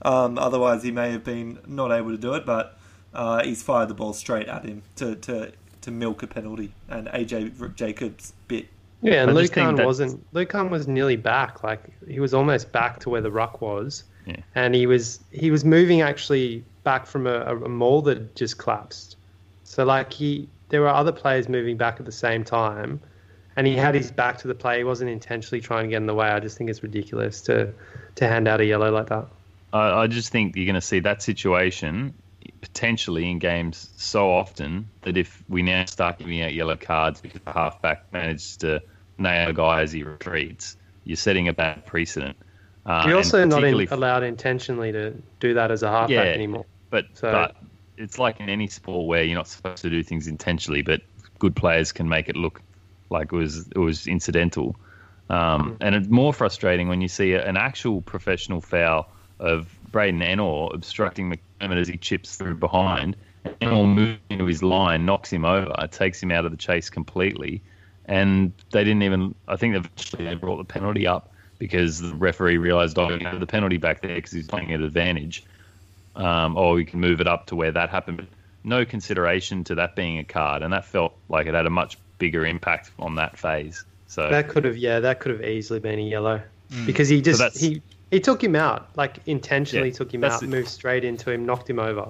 Um, 0.02 0.38
otherwise, 0.38 0.84
he 0.84 0.92
may 0.92 1.12
have 1.12 1.24
been 1.24 1.60
not 1.68 1.92
able 1.92 2.12
to 2.12 2.18
do 2.18 2.34
it, 2.34 2.46
but 2.46 2.78
uh, 3.14 3.44
he's 3.44 3.62
fired 3.62 3.90
the 3.90 3.94
ball 3.94 4.14
straight 4.14 4.48
at 4.48 4.66
him 4.66 4.82
to, 4.96 5.16
to, 5.16 5.52
to 5.82 5.92
milk 5.92 6.24
a 6.24 6.28
penalty, 6.28 6.74
and 6.90 7.08
AJ 7.08 7.76
Jacobs 7.76 8.34
bit. 8.48 8.68
Yeah, 9.02 9.24
and 9.24 9.32
I 9.32 9.42
just 9.42 9.54
Lukhan 9.54 9.86
wasn't. 9.86 10.34
Lukhan 10.34 10.70
was 10.70 10.88
nearly 10.88 11.16
back. 11.16 11.64
Like 11.64 11.82
he 12.08 12.20
was 12.20 12.34
almost 12.34 12.72
back 12.72 13.00
to 13.02 13.10
where 13.10 13.22
the 13.22 13.32
ruck 13.32 13.62
was, 13.62 14.04
Yeah. 14.32 14.44
and 14.56 14.76
he 14.76 14.86
was 14.86 15.20
he 15.32 15.52
was 15.52 15.66
moving 15.66 16.02
actually 16.02 16.64
back 16.84 17.06
from 17.06 17.28
a, 17.28 17.42
a, 17.42 17.70
maul 17.70 18.02
that 18.04 18.18
had 18.18 18.36
just 18.36 18.58
collapsed. 18.58 19.18
So 19.64 19.84
like 19.86 20.12
he, 20.12 20.50
there 20.70 20.82
were 20.82 20.90
other 20.90 21.12
players 21.12 21.48
moving 21.48 21.78
back 21.78 22.00
at 22.00 22.06
the 22.06 22.12
same 22.12 22.44
time, 22.44 23.00
and 23.56 23.68
he 23.68 23.76
had 23.76 23.96
his 23.96 24.12
back 24.12 24.38
to 24.40 24.48
the 24.48 24.56
play. 24.56 24.80
He 24.80 24.84
wasn't 24.84 25.10
intentionally 25.10 25.62
trying 25.62 25.86
to 25.86 25.90
get 25.90 25.98
in 25.98 26.06
the 26.06 26.16
way. 26.16 26.28
I 26.28 26.40
just 26.40 26.58
think 26.58 26.70
it's 26.70 26.84
ridiculous 26.84 27.42
to 27.44 27.74
to 28.16 28.28
hand 28.28 28.48
out 28.48 28.62
a 28.62 28.66
yellow 28.66 28.92
like 28.92 29.08
that. 29.10 29.28
I, 29.74 30.04
I 30.04 30.08
just 30.08 30.32
think 30.32 30.56
you're 30.56 30.66
going 30.66 30.76
to 30.76 30.82
see 30.82 31.00
that 31.00 31.22
situation 31.22 32.14
potentially 32.62 33.30
in 33.30 33.40
games 33.40 33.90
so 33.98 34.32
often 34.32 34.90
that 35.02 35.18
if 35.18 35.44
we 35.50 35.62
now 35.62 35.86
start 35.86 36.20
giving 36.20 36.42
out 36.42 36.54
yellow 36.54 36.76
cards 36.76 37.22
because 37.22 37.42
the 37.42 37.52
halfback 37.52 38.12
manages 38.12 38.58
to 38.58 38.82
nail 39.18 39.50
a 39.50 39.54
guy 39.54 39.82
as 39.82 39.92
he 39.92 40.04
retreats, 40.04 40.78
you're 41.04 41.18
setting 41.18 41.48
a 41.48 41.54
bad 41.54 41.86
precedent. 41.86 42.38
Uh, 42.86 43.06
You're 43.08 43.18
also 43.18 43.46
not 43.46 43.64
in, 43.64 43.88
allowed 43.92 44.24
intentionally 44.24 44.92
to 44.92 45.14
do 45.40 45.54
that 45.54 45.72
as 45.72 45.84
a 45.84 45.90
halfback 45.90 46.10
Yeah. 46.10 46.34
anymore. 46.34 46.66
But 46.90 47.06
So- 47.14 47.32
but 47.32 47.56
it's 47.98 48.18
like 48.18 48.40
in 48.40 48.50
any 48.50 48.68
sport 48.68 49.08
where 49.08 49.24
you're 49.24 49.38
not 49.38 49.48
supposed 49.48 49.84
to 49.84 49.90
do 49.90 50.02
things 50.02 50.28
intentionally, 50.28 50.82
but 50.82 51.02
good 51.40 51.56
players 51.56 51.92
can 51.92 52.10
make 52.10 52.28
it 52.28 52.36
look 52.36 52.62
like 53.10 53.32
it 53.32 53.36
was 53.36 53.68
it 53.68 53.78
was 53.78 54.08
incidental. 54.08 54.76
Um, 55.30 55.78
and 55.80 55.96
it's 55.96 56.10
more 56.10 56.34
frustrating 56.34 56.90
when 56.90 57.02
you 57.02 57.08
see 57.08 57.34
an 57.34 57.56
actual 57.56 58.02
professional 58.02 58.60
foul 58.60 59.08
of 59.40 59.74
Braydon 59.92 60.20
Ennor 60.22 60.74
obstructing 60.74 61.32
McDermott 61.32 61.78
as 61.80 61.88
he 61.88 61.98
chips 61.98 62.36
through 62.36 62.56
behind. 62.56 63.16
Enor 63.62 63.88
moves 63.94 64.20
into 64.30 64.46
his 64.46 64.62
line, 64.62 65.06
knocks 65.06 65.32
him 65.32 65.46
over, 65.46 65.74
takes 65.90 66.22
him 66.22 66.32
out 66.32 66.46
of 66.46 66.52
the 66.52 66.58
chase 66.58 66.90
completely. 66.90 67.62
And 68.06 68.52
they 68.72 68.84
didn't 68.84 69.04
even, 69.04 69.34
I 69.48 69.56
think 69.56 69.76
eventually 69.76 70.26
they 70.26 70.36
brought 70.36 70.58
the 70.58 70.66
penalty 70.66 71.08
up 71.08 71.31
because 71.62 72.02
the 72.02 72.16
referee 72.16 72.58
realised, 72.58 72.98
oh, 72.98 73.08
you 73.12 73.20
know, 73.20 73.38
the 73.38 73.46
penalty 73.46 73.78
back 73.78 74.02
there 74.02 74.16
because 74.16 74.32
he's 74.32 74.48
playing 74.48 74.74
at 74.74 74.82
advantage 74.82 75.44
um, 76.16 76.58
or 76.58 76.74
we 76.74 76.84
can 76.84 77.00
move 77.00 77.22
it 77.22 77.28
up 77.28 77.46
to 77.46 77.56
where 77.56 77.72
that 77.72 77.88
happened. 77.92 78.18
But 78.18 78.26
no 78.64 78.84
consideration 78.84 79.64
to 79.66 79.76
that 79.76 79.96
being 79.96 80.18
a 80.18 80.24
card, 80.24 80.64
and 80.64 80.74
that 80.74 80.86
felt 80.86 81.14
like 81.30 81.46
it 81.46 81.54
had 81.54 81.68
a 81.68 81.70
much 81.70 82.00
bigger 82.18 82.48
impact 82.48 82.90
on 82.98 83.14
that 83.16 83.38
phase. 83.38 83.86
So 84.08 84.28
That 84.28 84.50
could 84.50 84.66
have, 84.66 84.76
yeah, 84.76 85.00
that 85.02 85.20
could 85.20 85.32
have 85.34 85.44
easily 85.44 85.80
been 85.80 86.00
a 86.00 86.02
yellow 86.02 86.42
because 86.88 87.08
he 87.10 87.22
just 87.22 87.38
that's- 87.40 87.62
he 87.62 87.82
he 88.10 88.20
took 88.20 88.44
him 88.44 88.56
out, 88.56 88.90
like 88.98 89.20
intentionally 89.28 89.90
Yeah, 89.90 89.94
took 89.94 90.12
him 90.14 90.24
out, 90.24 90.42
it. 90.42 90.50
moved 90.50 90.68
straight 90.68 91.04
into 91.06 91.30
him, 91.32 91.46
knocked 91.46 91.70
him 91.70 91.78
over. 91.80 92.10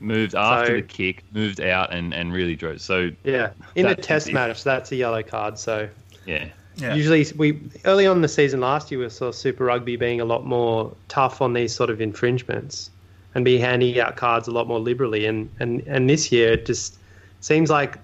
moved 0.00 0.34
after 0.34 0.66
So- 0.66 0.74
the 0.76 0.82
kick, 0.82 1.22
moved 1.32 1.60
out, 1.60 1.92
and, 1.92 2.12
and 2.12 2.32
really 2.32 2.56
drove. 2.56 2.80
So 2.80 3.10
Yeah, 3.24 3.50
in 3.76 3.86
a 3.86 3.94
test 3.94 4.32
match, 4.32 4.64
that's 4.64 4.90
a 4.92 4.96
yellow 4.96 5.22
card. 5.22 5.56
So 5.58 5.88
yeah, 6.26 6.48
Yeah. 6.78 6.94
usually 6.94 7.26
we 7.36 7.60
early 7.84 8.06
on 8.06 8.16
in 8.16 8.22
the 8.22 8.28
season 8.28 8.60
last 8.60 8.90
year 8.90 9.00
we 9.00 9.08
saw 9.08 9.32
Super 9.32 9.64
Rugby 9.64 9.96
being 9.96 10.20
a 10.20 10.24
lot 10.24 10.46
more 10.46 10.94
tough 11.08 11.42
on 11.42 11.52
these 11.52 11.74
sort 11.74 11.90
of 11.90 12.00
infringements 12.00 12.90
and 13.34 13.44
be 13.44 13.58
handing 13.58 13.98
out 13.98 14.16
cards 14.16 14.46
a 14.48 14.52
lot 14.52 14.66
more 14.68 14.78
liberally. 14.80 15.26
And 15.26 15.50
and 15.60 15.80
and 15.86 16.08
this 16.08 16.30
year 16.32 16.52
it 16.52 16.66
just 16.66 16.96
seems 17.40 17.70
like. 17.70 17.98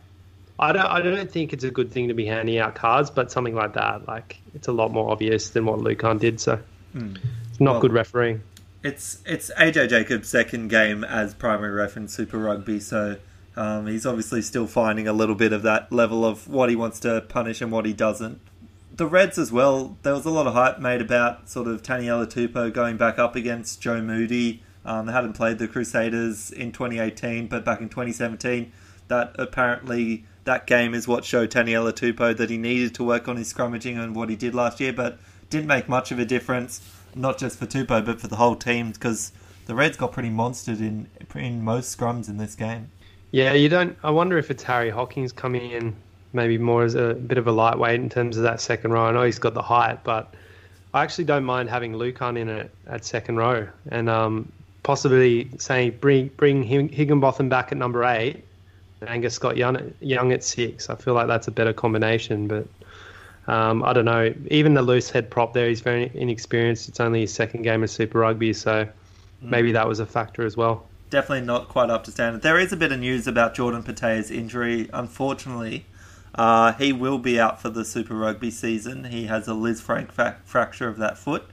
I 0.57 0.71
don't, 0.73 0.87
I 0.87 1.01
don't 1.01 1.29
think 1.29 1.53
it's 1.53 1.65
a 1.65 1.71
good 1.71 1.91
thing 1.91 2.07
to 2.07 2.15
be 2.15 2.27
handing 2.27 2.59
out 2.59 2.77
cards, 2.77 3.11
but 3.11 3.33
something 3.33 3.57
like 3.57 3.73
that, 3.73 4.07
like 4.07 4.39
it's 4.55 4.69
a 4.69 4.73
lot 4.73 4.93
more 4.93 5.11
obvious 5.11 5.51
than 5.51 5.67
what 5.67 5.81
Lukhan 5.81 6.21
did. 6.21 6.39
So 6.41 6.61
it's 6.95 7.59
not 7.59 7.73
Well- 7.73 7.81
good 7.81 7.93
refereeing. 7.93 8.41
It's 8.85 9.19
it's 9.27 9.51
AJ 9.59 9.89
Jacobs' 9.89 10.29
second 10.29 10.69
game 10.69 11.03
as 11.03 11.35
primary 11.35 11.73
ref 11.73 11.97
in 11.97 12.07
Super 12.07 12.39
Rugby, 12.39 12.79
so 12.79 13.17
um, 13.57 13.89
he's 13.89 14.07
obviously 14.07 14.43
still 14.43 14.69
finding 14.69 15.09
a 15.09 15.13
little 15.13 15.35
bit 15.35 15.53
of 15.53 15.63
that 15.63 15.91
level 15.93 16.25
of 16.25 16.47
what 16.47 16.71
he 16.71 16.77
wants 16.77 17.01
to 17.01 17.23
punish 17.23 17.61
and 17.61 17.73
what 17.73 17.85
he 17.85 17.93
doesn't. 17.93 18.41
The 18.97 19.07
Reds 19.07 19.39
as 19.39 19.51
well. 19.51 19.97
There 20.03 20.15
was 20.15 20.25
a 20.25 20.31
lot 20.31 20.47
of 20.47 20.55
hype 20.55 20.79
made 20.79 21.01
about 21.01 21.49
sort 21.49 21.67
of 21.67 21.83
Taniela 21.83 22.27
Tupou 22.27 22.73
going 22.73 22.97
back 22.97 23.19
up 23.19 23.35
against 23.35 23.81
Joe 23.81 24.01
Moody. 24.01 24.63
Um, 24.85 25.07
they 25.07 25.13
hadn't 25.13 25.33
played 25.33 25.59
the 25.59 25.67
Crusaders 25.67 26.53
in 26.53 26.71
2018, 26.71 27.49
but 27.49 27.65
back 27.65 27.81
in 27.81 27.88
2017, 27.88 28.71
that 29.09 29.35
apparently 29.37 30.25
that 30.45 30.69
game 30.69 30.95
is 30.95 31.09
what 31.09 31.25
showed 31.25 31.51
Taniela 31.51 31.92
Tupou 31.92 32.37
that 32.37 32.51
he 32.51 32.57
needed 32.57 32.95
to 32.95 33.03
work 33.03 33.27
on 33.27 33.37
his 33.37 33.53
scrummaging 33.53 33.99
and 33.99 34.15
what 34.15 34.29
he 34.29 34.37
did 34.37 34.55
last 34.55 34.79
year, 34.79 34.92
but 34.92 35.19
didn't 35.51 35.67
make 35.67 35.88
much 35.88 36.13
of 36.13 36.19
a 36.19 36.25
difference 36.25 36.81
not 37.15 37.38
just 37.38 37.59
for 37.59 37.67
Tupou 37.67 38.05
but 38.05 38.21
for 38.21 38.29
the 38.29 38.37
whole 38.37 38.57
team 38.57 38.92
because 38.92 39.33
the 39.67 39.75
Reds 39.75 39.97
got 39.97 40.13
pretty 40.13 40.31
monstered 40.31 40.81
in 40.81 41.09
in 41.35 41.63
most 41.63 41.97
scrums 41.97 42.29
in 42.29 42.37
this 42.37 42.55
game. 42.55 42.90
Yeah, 43.31 43.53
you 43.55 43.69
don't. 43.69 43.97
I 44.03 44.11
wonder 44.11 44.38
if 44.38 44.51
it's 44.51 44.63
Harry 44.63 44.90
Hockings 44.90 45.33
coming 45.33 45.71
in, 45.71 45.97
maybe 46.35 46.59
more 46.59 46.85
as 46.85 46.95
a 46.95 47.15
bit 47.15 47.39
of 47.39 47.47
a 47.47 47.53
lightweight 47.53 48.01
in 48.01 48.11
terms 48.11 48.37
of 48.37 48.43
that 48.43 48.61
second 48.61 48.93
row. 48.93 49.07
I 49.07 49.13
know 49.13 49.23
he's 49.23 49.39
got 49.39 49.55
the 49.55 49.63
height, 49.63 50.05
but 50.05 50.35
I 50.93 51.03
actually 51.03 51.25
don't 51.25 51.45
mind 51.45 51.71
having 51.71 51.93
Lukhan 51.93 52.39
in 52.39 52.49
it 52.49 52.71
at 52.87 53.05
second 53.05 53.37
row 53.37 53.69
and 53.91 54.09
um, 54.11 54.53
possibly 54.83 55.49
saying 55.59 55.99
bring 56.01 56.29
bring 56.37 56.63
Higginbotham 56.63 57.49
back 57.49 57.73
at 57.73 57.79
number 57.79 58.05
eight, 58.05 58.45
and 59.01 59.09
Angus 59.09 59.35
Scott 59.35 59.57
Young, 59.57 59.95
Young 60.01 60.33
at 60.33 60.45
six. 60.45 60.91
I 60.91 60.97
feel 60.97 61.15
like 61.15 61.27
that's 61.27 61.49
a 61.49 61.53
better 61.53 61.73
combination, 61.73 62.49
but 62.49 62.67
Um, 63.47 63.83
I 63.85 63.93
don't 63.93 64.07
know. 64.07 64.33
Even 64.51 64.73
the 64.73 64.81
loose 64.81 65.11
head 65.11 65.29
prop 65.29 65.53
there, 65.53 65.69
he's 65.69 65.83
very 65.83 66.11
inexperienced. 66.15 66.89
It's 66.89 66.99
only 66.99 67.21
his 67.21 67.35
second 67.35 67.61
game 67.61 67.83
of 67.83 67.91
Super 67.91 68.21
Rugby, 68.21 68.55
so 68.55 68.89
maybe 69.43 69.73
that 69.73 69.87
was 69.87 70.01
a 70.01 70.07
factor 70.07 70.47
as 70.47 70.57
well. 70.57 70.87
Definitely 71.11 71.45
not 71.45 71.69
quite 71.69 71.91
up 71.91 72.05
to 72.05 72.11
standard. 72.11 72.41
There 72.41 72.59
is 72.59 72.73
a 72.73 72.77
bit 72.79 72.91
of 72.91 73.01
news 73.01 73.27
about 73.27 73.55
Jordan 73.55 73.83
Petaia's 73.83 74.31
injury. 74.31 74.89
Unfortunately, 74.95 75.85
uh, 76.35 76.73
he 76.75 76.93
will 76.93 77.19
be 77.19 77.39
out 77.39 77.61
for 77.61 77.71
the 77.71 77.85
Super 77.85 78.15
Rugby 78.15 78.51
season. 78.51 79.05
He 79.05 79.27
has 79.27 79.47
a 79.47 79.53
Lisfranc 79.53 80.11
fa- 80.11 80.37
fracture 80.45 80.89
of 80.89 80.99
that 80.99 81.17
foot, 81.17 81.45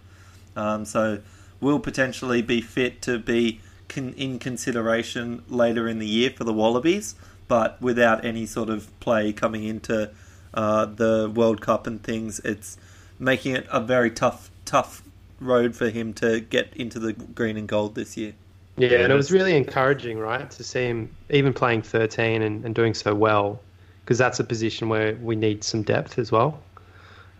um, 0.56 0.86
so 0.86 1.20
will 1.60 1.80
potentially 1.80 2.42
be 2.42 2.62
fit 2.62 3.02
to 3.04 3.20
be 3.20 3.62
con- 3.88 4.14
in 4.18 4.40
consideration 4.40 5.44
later 5.48 5.88
in 5.88 6.00
the 6.00 6.08
year 6.08 6.32
for 6.32 6.44
the 6.44 6.54
Wallabies, 6.54 7.16
but 7.48 7.80
without 7.82 8.26
any 8.26 8.46
sort 8.46 8.70
of 8.70 8.88
play 9.00 9.32
coming 9.32 9.64
into 9.64 10.10
uh, 10.54 10.86
the 10.86 11.32
World 11.34 11.62
Cup 11.62 11.86
and 11.86 12.02
things, 12.02 12.40
it's 12.40 12.78
making 13.20 13.56
it 13.56 13.68
a 13.72 13.80
very 13.80 14.10
tough, 14.10 14.50
tough 14.66 15.04
road 15.40 15.76
for 15.76 15.90
him 15.90 16.14
to 16.14 16.40
get 16.40 16.76
into 16.76 17.00
the 17.00 17.14
green 17.14 17.58
and 17.58 17.68
gold 17.68 17.96
this 17.96 18.18
year. 18.18 18.34
Yeah, 18.78 19.00
and 19.00 19.12
it 19.12 19.16
was 19.16 19.32
really 19.32 19.56
encouraging, 19.56 20.18
right, 20.18 20.50
to 20.50 20.64
see 20.64 20.86
him 20.86 21.16
even 21.30 21.54
playing 21.54 21.84
13 21.84 22.42
and, 22.42 22.66
and 22.66 22.74
doing 22.74 22.94
so 22.94 23.14
well, 23.14 23.60
because 24.04 24.18
that's 24.18 24.40
a 24.40 24.44
position 24.44 24.90
where 24.90 25.16
we 25.16 25.36
need 25.36 25.64
some 25.64 25.84
depth 25.84 26.18
as 26.20 26.32
well. 26.32 26.60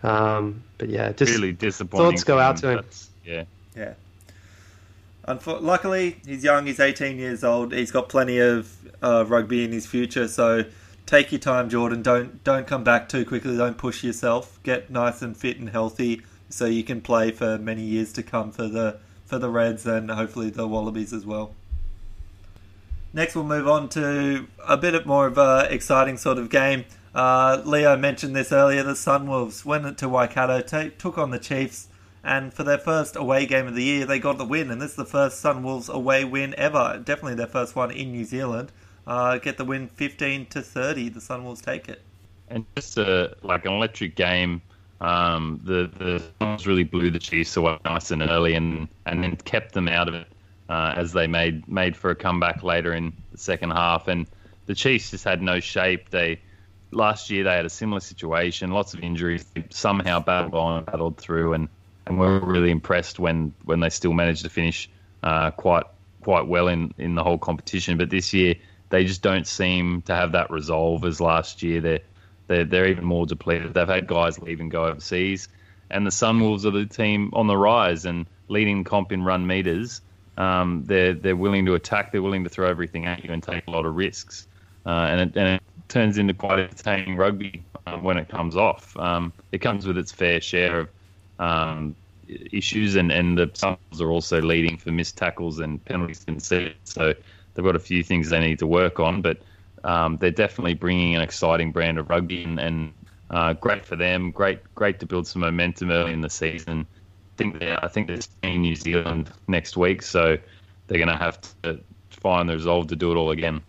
Um, 0.02 0.62
but 0.78 0.88
yeah, 0.88 1.12
just 1.12 1.32
really 1.32 1.52
disappointing. 1.52 2.10
thoughts 2.12 2.24
go 2.24 2.38
out 2.38 2.56
to 2.58 2.68
him. 2.70 2.76
That's- 2.76 3.08
Yeah. 3.24 3.44
Yeah. 3.76 3.94
Unfor- 5.28 5.62
luckily, 5.62 6.16
he's 6.26 6.42
young. 6.42 6.66
He's 6.66 6.80
18 6.80 7.16
years 7.18 7.44
old. 7.44 7.72
He's 7.72 7.92
got 7.92 8.08
plenty 8.08 8.38
of 8.38 8.72
uh, 9.02 9.24
rugby 9.28 9.62
in 9.64 9.70
his 9.70 9.86
future. 9.86 10.26
So 10.26 10.64
take 11.06 11.30
your 11.30 11.38
time, 11.38 11.68
Jordan. 11.70 12.02
Don't 12.02 12.42
don't 12.42 12.66
come 12.66 12.82
back 12.82 13.08
too 13.08 13.24
quickly. 13.24 13.56
Don't 13.56 13.78
push 13.78 14.02
yourself. 14.02 14.58
Get 14.64 14.90
nice 14.90 15.22
and 15.22 15.36
fit 15.36 15.58
and 15.58 15.68
healthy 15.70 16.22
so 16.48 16.66
you 16.66 16.82
can 16.82 17.00
play 17.00 17.30
for 17.30 17.56
many 17.58 17.82
years 17.82 18.12
to 18.14 18.22
come 18.24 18.50
for 18.50 18.66
the 18.66 18.98
for 19.24 19.38
the 19.38 19.48
Reds 19.48 19.86
and 19.86 20.10
hopefully 20.10 20.50
the 20.50 20.66
Wallabies 20.66 21.12
as 21.12 21.24
well. 21.24 21.54
Next, 23.14 23.34
we'll 23.34 23.44
move 23.44 23.68
on 23.68 23.88
to 23.90 24.48
a 24.66 24.76
bit 24.76 25.04
more 25.06 25.26
of 25.26 25.36
a 25.36 25.66
exciting 25.70 26.16
sort 26.16 26.38
of 26.38 26.48
game. 26.48 26.84
Uh, 27.14 27.60
Leo 27.64 27.94
mentioned 27.96 28.34
this 28.34 28.52
earlier. 28.52 28.82
The 28.82 28.92
Sunwolves 28.94 29.64
went 29.66 29.98
to 29.98 30.08
Waikato, 30.08 30.62
ta 30.62 30.88
took 30.96 31.18
on 31.18 31.30
the 31.30 31.38
Chiefs, 31.38 31.88
and 32.24 32.54
for 32.54 32.64
their 32.64 32.78
first 32.78 33.14
away 33.16 33.44
game 33.44 33.66
of 33.66 33.74
the 33.74 33.82
year, 33.84 34.06
they 34.06 34.18
got 34.18 34.38
the 34.38 34.46
win. 34.46 34.70
And 34.70 34.80
this 34.80 34.92
is 34.92 34.96
the 34.96 35.04
first 35.04 35.44
Sunwolves 35.44 35.90
away 35.90 36.24
win 36.24 36.54
ever. 36.56 37.02
Definitely 37.04 37.34
their 37.34 37.46
first 37.46 37.76
one 37.76 37.90
in 37.90 38.12
New 38.12 38.24
Zealand. 38.24 38.72
Uh, 39.06 39.36
get 39.36 39.58
the 39.58 39.64
win, 39.64 39.88
fifteen 39.88 40.46
to 40.46 40.62
thirty. 40.62 41.10
The 41.10 41.20
Sunwolves 41.20 41.60
take 41.60 41.88
it. 41.90 42.00
and 42.48 42.64
just 42.76 42.96
a 42.98 43.36
like 43.42 43.66
an 43.66 43.72
electric 43.72 44.14
game. 44.16 44.62
Um, 45.02 45.60
the 45.64 45.90
the 45.98 46.22
Suns 46.40 46.66
really 46.66 46.84
blew 46.84 47.10
the 47.10 47.18
Chiefs 47.18 47.56
away 47.56 47.76
nice 47.84 48.10
and 48.10 48.22
early, 48.22 48.54
and 48.54 48.88
and 49.04 49.22
then 49.22 49.36
kept 49.36 49.72
them 49.74 49.88
out 49.88 50.08
of 50.08 50.14
it 50.14 50.28
uh, 50.72 50.94
as 50.96 51.12
they 51.12 51.26
made 51.26 51.68
made 51.68 51.94
for 51.94 52.10
a 52.10 52.14
comeback 52.14 52.62
later 52.62 52.94
in 52.94 53.12
the 53.30 53.36
second 53.36 53.72
half. 53.72 54.08
And 54.08 54.26
the 54.64 54.74
Chiefs 54.74 55.10
just 55.10 55.24
had 55.24 55.42
no 55.42 55.60
shape. 55.60 56.08
They 56.08 56.40
last 56.90 57.28
year 57.28 57.44
they 57.44 57.54
had 57.54 57.66
a 57.66 57.70
similar 57.70 58.00
situation, 58.00 58.70
lots 58.70 58.94
of 58.94 59.00
injuries. 59.00 59.44
They 59.54 59.64
somehow 59.68 60.20
battled 60.20 60.54
on, 60.54 60.84
battled 60.84 61.18
through, 61.18 61.52
and 61.52 61.68
and 62.06 62.18
we 62.18 62.26
were 62.26 62.40
really 62.40 62.70
impressed 62.70 63.18
when 63.18 63.52
when 63.66 63.80
they 63.80 63.90
still 63.90 64.14
managed 64.14 64.44
to 64.44 64.48
finish 64.48 64.88
uh, 65.22 65.50
quite 65.50 65.84
quite 66.22 66.46
well 66.46 66.68
in 66.68 66.94
in 66.96 67.16
the 67.16 67.22
whole 67.22 67.38
competition. 67.38 67.98
But 67.98 68.08
this 68.08 68.32
year 68.32 68.54
they 68.88 69.04
just 69.04 69.20
don't 69.20 69.46
seem 69.46 70.00
to 70.02 70.14
have 70.14 70.32
that 70.32 70.50
resolve 70.50 71.04
as 71.04 71.20
last 71.20 71.62
year. 71.62 71.82
They're 71.82 72.00
they're, 72.46 72.64
they're 72.64 72.88
even 72.88 73.04
more 73.04 73.26
depleted. 73.26 73.74
They've 73.74 73.86
had 73.86 74.06
guys 74.06 74.38
leave 74.38 74.60
and 74.60 74.70
go 74.70 74.86
overseas, 74.86 75.48
and 75.90 76.06
the 76.06 76.10
Sunwolves 76.10 76.64
are 76.64 76.70
the 76.70 76.86
team 76.86 77.30
on 77.34 77.46
the 77.46 77.58
rise 77.58 78.06
and 78.06 78.24
leading 78.48 78.84
comp 78.84 79.12
in 79.12 79.22
run 79.22 79.46
meters. 79.46 80.00
Um, 80.38 80.84
they're 80.86 81.14
they're 81.14 81.36
willing 81.36 81.66
to 81.66 81.74
attack. 81.74 82.12
They're 82.12 82.22
willing 82.22 82.44
to 82.44 82.50
throw 82.50 82.68
everything 82.68 83.06
at 83.06 83.24
you 83.24 83.32
and 83.32 83.42
take 83.42 83.66
a 83.66 83.70
lot 83.70 83.84
of 83.84 83.94
risks, 83.96 84.46
uh, 84.86 85.06
and 85.10 85.20
it, 85.20 85.36
and 85.36 85.48
it 85.56 85.62
turns 85.88 86.16
into 86.18 86.32
quite 86.34 86.58
entertaining 86.58 87.16
rugby 87.16 87.62
um, 87.86 88.02
when 88.02 88.16
it 88.16 88.28
comes 88.28 88.56
off. 88.56 88.96
Um, 88.96 89.32
it 89.52 89.58
comes 89.58 89.86
with 89.86 89.98
its 89.98 90.10
fair 90.10 90.40
share 90.40 90.80
of 90.80 90.88
um, 91.38 91.94
issues, 92.28 92.96
and, 92.96 93.12
and 93.12 93.36
the 93.36 93.50
Suns 93.52 94.00
are 94.00 94.10
also 94.10 94.40
leading 94.40 94.76
for 94.76 94.90
missed 94.90 95.18
tackles 95.18 95.58
and 95.58 95.84
penalties 95.84 96.24
conceded. 96.24 96.76
So 96.84 97.14
they've 97.54 97.64
got 97.64 97.76
a 97.76 97.80
few 97.80 98.02
things 98.02 98.30
they 98.30 98.40
need 98.40 98.58
to 98.60 98.66
work 98.66 99.00
on, 99.00 99.20
but 99.20 99.38
um, 99.84 100.16
they're 100.16 100.30
definitely 100.30 100.74
bringing 100.74 101.14
an 101.14 101.22
exciting 101.22 101.72
brand 101.72 101.98
of 101.98 102.08
rugby, 102.08 102.44
and, 102.44 102.58
and 102.58 102.92
uh, 103.30 103.52
great 103.54 103.84
for 103.84 103.96
them. 103.96 104.30
Great, 104.30 104.60
great 104.74 105.00
to 105.00 105.06
build 105.06 105.26
some 105.26 105.40
momentum 105.42 105.90
early 105.90 106.12
in 106.12 106.20
the 106.20 106.30
season. 106.30 106.86
I 107.42 107.50
think 107.50 107.58
they're, 107.58 107.84
I 107.84 107.88
think 107.88 108.06
they're 108.06 108.50
in 108.50 108.62
New 108.62 108.76
Zealand 108.76 109.30
next 109.48 109.76
week, 109.76 110.02
so 110.02 110.38
they're 110.86 110.98
going 110.98 111.08
to 111.08 111.16
have 111.16 111.40
to 111.62 111.80
find 112.10 112.48
the 112.48 112.54
resolve 112.54 112.86
to 112.88 112.96
do 112.96 113.10
it 113.10 113.16
all 113.16 113.30
again. 113.30 113.62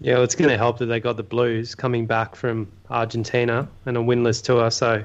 Yeah, 0.00 0.14
well, 0.14 0.22
it's 0.22 0.34
going 0.34 0.50
to 0.50 0.56
help 0.56 0.78
that 0.78 0.86
they 0.86 1.00
got 1.00 1.16
the 1.16 1.22
Blues 1.22 1.74
coming 1.74 2.06
back 2.06 2.34
from 2.34 2.70
Argentina 2.88 3.68
and 3.84 3.96
a 3.96 4.00
winless 4.00 4.42
tour. 4.42 4.70
So 4.70 5.04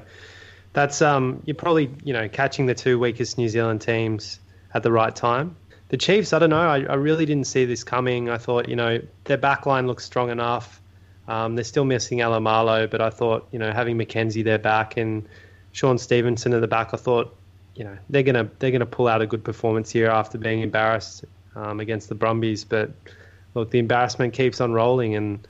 that's 0.72 1.02
um, 1.02 1.42
you're 1.44 1.54
probably 1.54 1.90
you 2.04 2.12
know 2.12 2.28
catching 2.28 2.66
the 2.66 2.74
two 2.74 2.98
weakest 2.98 3.38
New 3.38 3.48
Zealand 3.48 3.80
teams 3.80 4.40
at 4.72 4.82
the 4.82 4.92
right 4.92 5.14
time. 5.14 5.56
The 5.88 5.96
Chiefs, 5.96 6.32
I 6.32 6.38
don't 6.38 6.50
know. 6.50 6.68
I, 6.68 6.80
I 6.80 6.94
really 6.94 7.26
didn't 7.26 7.46
see 7.46 7.64
this 7.64 7.84
coming. 7.84 8.30
I 8.30 8.38
thought 8.38 8.68
you 8.68 8.76
know 8.76 9.00
their 9.24 9.38
backline 9.38 9.86
looks 9.86 10.04
strong 10.04 10.30
enough. 10.30 10.80
Um, 11.28 11.56
they're 11.56 11.64
still 11.64 11.84
missing 11.84 12.18
Alaimalo, 12.18 12.90
but 12.90 13.00
I 13.00 13.10
thought 13.10 13.48
you 13.52 13.58
know 13.58 13.72
having 13.72 13.98
McKenzie 13.98 14.44
there 14.44 14.58
back 14.58 14.96
and 14.96 15.28
Shaun 15.72 15.98
Stevenson 15.98 16.54
at 16.54 16.62
the 16.62 16.68
back, 16.68 16.94
I 16.94 16.96
thought 16.96 17.36
you 17.76 17.84
know 17.84 17.96
they're 18.10 18.22
gonna 18.22 18.48
they're 18.58 18.70
gonna 18.70 18.86
pull 18.86 19.06
out 19.06 19.22
a 19.22 19.26
good 19.26 19.44
performance 19.44 19.90
here 19.90 20.08
after 20.08 20.38
being 20.38 20.60
embarrassed 20.60 21.24
um, 21.54 21.80
against 21.80 22.08
the 22.08 22.14
Brumbies, 22.14 22.64
but 22.64 22.90
look, 23.54 23.70
the 23.70 23.78
embarrassment 23.78 24.34
keeps 24.34 24.60
on 24.60 24.72
rolling, 24.72 25.14
and 25.14 25.46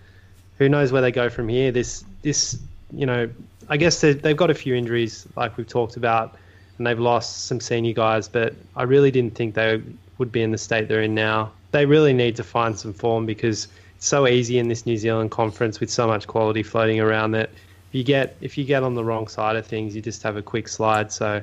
who 0.59 0.69
knows 0.69 0.93
where 0.93 1.03
they 1.03 1.11
go 1.13 1.29
from 1.29 1.49
here. 1.49 1.73
This, 1.73 2.05
this, 2.23 2.59
you 2.93 3.05
know, 3.05 3.29
I 3.69 3.77
guess 3.77 4.01
they- 4.01 4.13
they've 4.13 4.37
got 4.37 4.51
a 4.51 4.55
few 4.55 4.75
injuries, 4.75 5.27
like 5.37 5.57
we've 5.57 5.69
talked 5.69 5.97
about, 5.97 6.37
and 6.79 6.87
they've 6.87 6.99
lost 6.99 7.47
some 7.47 7.61
senior 7.61 7.93
guys, 7.93 8.29
but 8.29 8.55
I 8.77 8.85
really 8.85 9.11
didn't 9.11 9.35
think 9.35 9.55
they 9.55 9.83
would 10.19 10.31
be 10.31 10.43
in 10.43 10.53
the 10.53 10.59
state 10.59 10.89
they're 10.89 11.03
in 11.03 11.15
now. 11.15 11.51
They 11.73 11.85
really 11.85 12.13
need 12.13 12.37
to 12.37 12.45
find 12.45 12.79
some 12.79 12.93
form 12.93 13.27
because 13.27 13.67
it's 13.97 14.07
so 14.07 14.27
easy 14.29 14.59
in 14.59 14.69
this 14.69 14.87
New 14.87 14.97
Zealand 14.97 15.31
conference 15.33 15.81
with 15.81 15.91
so 15.91 16.07
much 16.07 16.27
quality 16.27 16.63
floating 16.63 17.01
around 17.01 17.33
that 17.33 17.51
you 17.93 18.05
get 18.05 18.37
if 18.41 18.57
you 18.57 18.65
get 18.65 18.83
on 18.83 18.95
the 18.95 19.03
wrong 19.05 19.27
side 19.27 19.57
of 19.57 19.67
things, 19.67 19.97
you 19.97 20.03
just 20.03 20.23
have 20.23 20.37
a 20.37 20.43
quick 20.43 20.69
slide. 20.69 21.11
So, 21.11 21.43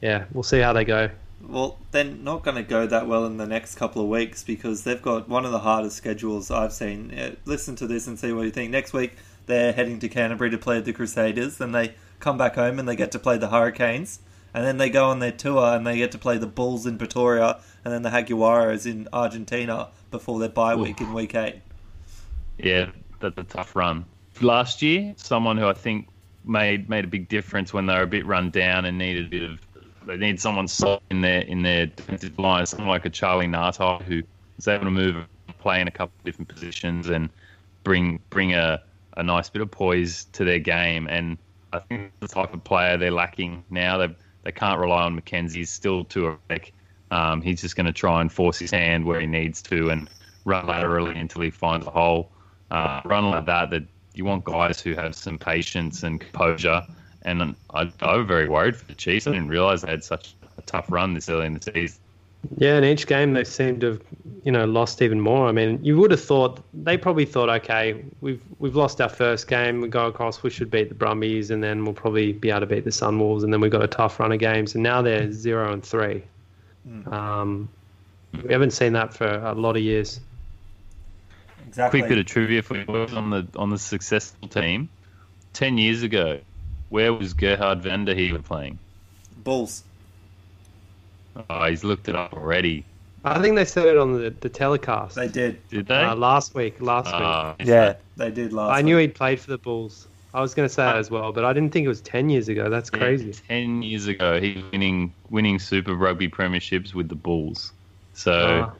yeah, 0.00 0.24
we'll 0.32 0.42
see 0.42 0.60
how 0.60 0.72
they 0.72 0.84
go. 0.84 1.10
Well, 1.40 1.78
they're 1.92 2.04
not 2.04 2.42
going 2.42 2.56
to 2.56 2.62
go 2.62 2.86
that 2.86 3.06
well 3.06 3.24
in 3.24 3.36
the 3.36 3.46
next 3.46 3.76
couple 3.76 4.02
of 4.02 4.08
weeks 4.08 4.42
because 4.42 4.82
they've 4.82 5.00
got 5.00 5.28
one 5.28 5.44
of 5.44 5.52
the 5.52 5.60
hardest 5.60 5.96
schedules 5.96 6.50
I've 6.50 6.72
seen. 6.72 7.12
Uh, 7.12 7.36
listen 7.44 7.76
to 7.76 7.86
this 7.86 8.06
and 8.06 8.18
see 8.18 8.32
what 8.32 8.42
you 8.42 8.50
think. 8.50 8.70
Next 8.70 8.92
week, 8.92 9.16
they're 9.46 9.72
heading 9.72 10.00
to 10.00 10.08
Canterbury 10.08 10.50
to 10.50 10.58
play 10.58 10.80
the 10.80 10.92
Crusaders. 10.92 11.58
Then 11.58 11.72
they 11.72 11.94
come 12.18 12.36
back 12.36 12.56
home 12.56 12.78
and 12.78 12.88
they 12.88 12.96
get 12.96 13.12
to 13.12 13.18
play 13.18 13.38
the 13.38 13.48
Hurricanes. 13.48 14.18
And 14.52 14.64
then 14.64 14.78
they 14.78 14.90
go 14.90 15.06
on 15.06 15.20
their 15.20 15.32
tour 15.32 15.74
and 15.74 15.86
they 15.86 15.96
get 15.98 16.10
to 16.12 16.18
play 16.18 16.38
the 16.38 16.46
Bulls 16.46 16.86
in 16.86 16.98
Pretoria 16.98 17.60
and 17.84 17.94
then 17.94 18.02
the 18.02 18.10
Jaguares 18.10 18.86
in 18.86 19.08
Argentina 19.12 19.88
before 20.10 20.38
their 20.38 20.48
bye 20.48 20.74
week 20.74 21.00
in 21.00 21.12
week 21.12 21.34
eight. 21.34 21.60
Yeah, 22.56 22.90
that's 23.20 23.38
a 23.38 23.44
tough 23.44 23.76
run. 23.76 24.04
Last 24.40 24.82
year, 24.82 25.14
someone 25.16 25.58
who 25.58 25.66
I 25.66 25.74
think 25.74 26.08
made 26.44 26.88
made 26.88 27.04
a 27.04 27.08
big 27.08 27.28
difference 27.28 27.72
when 27.72 27.86
they 27.86 27.94
were 27.94 28.02
a 28.02 28.06
bit 28.06 28.26
run 28.26 28.50
down 28.50 28.84
and 28.84 28.98
needed 28.98 29.26
a 29.26 29.28
bit 29.28 29.42
of 29.42 29.60
they 30.08 30.16
need 30.16 30.40
someone 30.40 30.66
solid 30.66 31.02
in 31.10 31.20
their 31.20 31.42
in 31.42 31.62
their 31.62 31.86
defensive 31.86 32.38
line, 32.38 32.64
someone 32.66 32.88
like 32.88 33.04
a 33.04 33.10
Charlie 33.10 33.46
Ngatai 33.46 34.02
who 34.02 34.22
is 34.56 34.66
able 34.66 34.84
to 34.84 34.90
move, 34.90 35.16
play 35.58 35.80
in 35.80 35.86
a 35.86 35.90
couple 35.90 36.14
of 36.18 36.24
different 36.24 36.48
positions 36.48 37.08
and 37.08 37.28
bring 37.84 38.18
bring 38.30 38.54
a, 38.54 38.82
a 39.16 39.22
nice 39.22 39.50
bit 39.50 39.60
of 39.60 39.70
poise 39.70 40.24
to 40.32 40.44
their 40.44 40.58
game. 40.58 41.06
And 41.08 41.36
I 41.72 41.80
think 41.80 42.12
the 42.20 42.28
type 42.28 42.54
of 42.54 42.64
player 42.64 42.96
they're 42.96 43.10
lacking 43.10 43.64
now. 43.70 43.98
They 43.98 44.08
they 44.44 44.52
can't 44.52 44.80
rely 44.80 45.02
on 45.02 45.20
McKenzie. 45.20 45.56
He's 45.56 45.70
still 45.70 46.04
too 46.04 46.26
erratic. 46.26 46.72
Um, 47.10 47.42
he's 47.42 47.60
just 47.60 47.76
going 47.76 47.86
to 47.86 47.92
try 47.92 48.20
and 48.20 48.32
force 48.32 48.58
his 48.58 48.70
hand 48.70 49.04
where 49.04 49.20
he 49.20 49.26
needs 49.26 49.62
to 49.62 49.90
and 49.90 50.08
run 50.44 50.66
laterally 50.66 51.18
until 51.18 51.42
he 51.42 51.50
finds 51.50 51.86
a 51.86 51.90
hole. 51.90 52.30
Uh, 52.70 53.00
run 53.04 53.30
like 53.30 53.46
that. 53.46 53.70
That 53.70 53.82
you 54.14 54.24
want 54.24 54.44
guys 54.44 54.80
who 54.80 54.94
have 54.94 55.14
some 55.14 55.38
patience 55.38 56.02
and 56.02 56.20
composure. 56.20 56.82
And 57.28 57.54
I, 57.74 57.92
I 58.00 58.16
was 58.16 58.26
very 58.26 58.48
worried 58.48 58.76
for 58.76 58.86
the 58.86 58.94
Chiefs. 58.94 59.26
I 59.26 59.32
didn't 59.32 59.48
realize 59.48 59.82
they 59.82 59.90
had 59.90 60.04
such 60.04 60.34
a 60.56 60.62
tough 60.62 60.90
run 60.90 61.14
this 61.14 61.28
early 61.28 61.46
in 61.46 61.54
the 61.54 61.62
season. 61.62 62.00
Yeah, 62.56 62.78
in 62.78 62.84
each 62.84 63.06
game 63.06 63.32
they 63.32 63.44
seem 63.44 63.80
to 63.80 63.86
have, 63.86 64.02
you 64.44 64.52
know, 64.52 64.64
lost 64.64 65.02
even 65.02 65.20
more. 65.20 65.48
I 65.48 65.52
mean, 65.52 65.84
you 65.84 65.98
would 65.98 66.12
have 66.12 66.22
thought 66.22 66.60
they 66.72 66.96
probably 66.96 67.24
thought, 67.24 67.48
okay, 67.48 68.04
we've 68.20 68.40
we've 68.60 68.76
lost 68.76 69.00
our 69.00 69.08
first 69.08 69.48
game, 69.48 69.80
we 69.80 69.88
go 69.88 70.06
across, 70.06 70.42
we 70.42 70.50
should 70.50 70.70
beat 70.70 70.88
the 70.88 70.94
Brumbies, 70.94 71.50
and 71.50 71.62
then 71.62 71.84
we'll 71.84 71.94
probably 71.94 72.32
be 72.32 72.50
able 72.50 72.60
to 72.60 72.66
beat 72.66 72.84
the 72.84 72.90
Sunwolves, 72.90 73.42
and 73.42 73.52
then 73.52 73.60
we've 73.60 73.72
got 73.72 73.82
a 73.82 73.88
tough 73.88 74.20
run 74.20 74.30
of 74.30 74.38
games, 74.38 74.74
and 74.74 74.84
now 74.84 75.02
they're 75.02 75.32
zero 75.32 75.72
and 75.72 75.84
three. 75.84 76.22
Um, 77.06 77.68
we 78.32 78.52
haven't 78.52 78.70
seen 78.70 78.92
that 78.94 79.12
for 79.14 79.26
a 79.26 79.54
lot 79.54 79.76
of 79.76 79.82
years. 79.82 80.20
Exactly. 81.66 82.00
Quick 82.00 82.08
bit 82.08 82.18
of 82.18 82.26
trivia 82.26 82.62
for 82.62 82.76
you 82.76 82.84
on 82.88 83.30
the 83.30 83.46
on 83.56 83.70
the 83.70 83.78
successful 83.78 84.48
team. 84.48 84.88
Ten 85.52 85.76
years 85.76 86.02
ago, 86.02 86.40
where 86.88 87.12
was 87.12 87.34
Gerhard 87.34 87.82
van 87.82 88.04
den 88.04 88.16
Heever 88.16 88.42
playing? 88.42 88.78
Bulls. 89.44 89.84
Oh, 91.48 91.64
he's 91.66 91.84
looked 91.84 92.08
it 92.08 92.16
up 92.16 92.32
already. 92.32 92.84
I 93.24 93.40
think 93.40 93.56
they 93.56 93.64
said 93.64 93.86
it 93.86 93.96
on 93.96 94.12
the, 94.12 94.30
the 94.30 94.48
telecast. 94.48 95.16
They 95.16 95.28
did. 95.28 95.66
Did 95.68 95.86
they? 95.86 95.94
uh, 95.94 96.14
last 96.16 96.54
week. 96.54 96.80
Last 96.80 97.06
week. 97.06 97.14
Ah, 97.22 97.56
Yeah, 97.60 97.94
they 98.16 98.30
did 98.30 98.52
last. 98.52 98.78
I 98.78 98.82
knew 98.82 98.96
week. 98.96 99.10
he'd 99.10 99.14
played 99.14 99.40
for 99.40 99.50
the 99.50 99.58
Bulls. 99.58 100.08
I 100.32 100.40
was 100.40 100.54
going 100.54 100.68
to 100.68 100.72
say 100.72 100.82
that 100.84 100.96
as 100.96 101.10
well, 101.10 101.32
but 101.32 101.44
I 101.44 101.52
didn't 101.52 101.72
think 101.72 101.84
it 101.84 101.88
was 101.88 102.00
ten 102.02 102.28
years 102.28 102.48
ago. 102.48 102.68
That's 102.70 102.90
Yeah, 102.92 102.98
crazy. 102.98 103.32
Ten 103.32 103.82
years 103.82 104.06
ago, 104.06 104.40
he 104.40 104.54
was 104.54 104.64
winning 104.72 105.14
winning 105.30 105.58
Super 105.58 105.94
Rugby 105.94 106.28
premierships 106.28 106.94
with 106.94 107.08
the 107.08 107.16
Bulls. 107.16 107.72
So 108.12 108.32
Uh, 108.32 108.70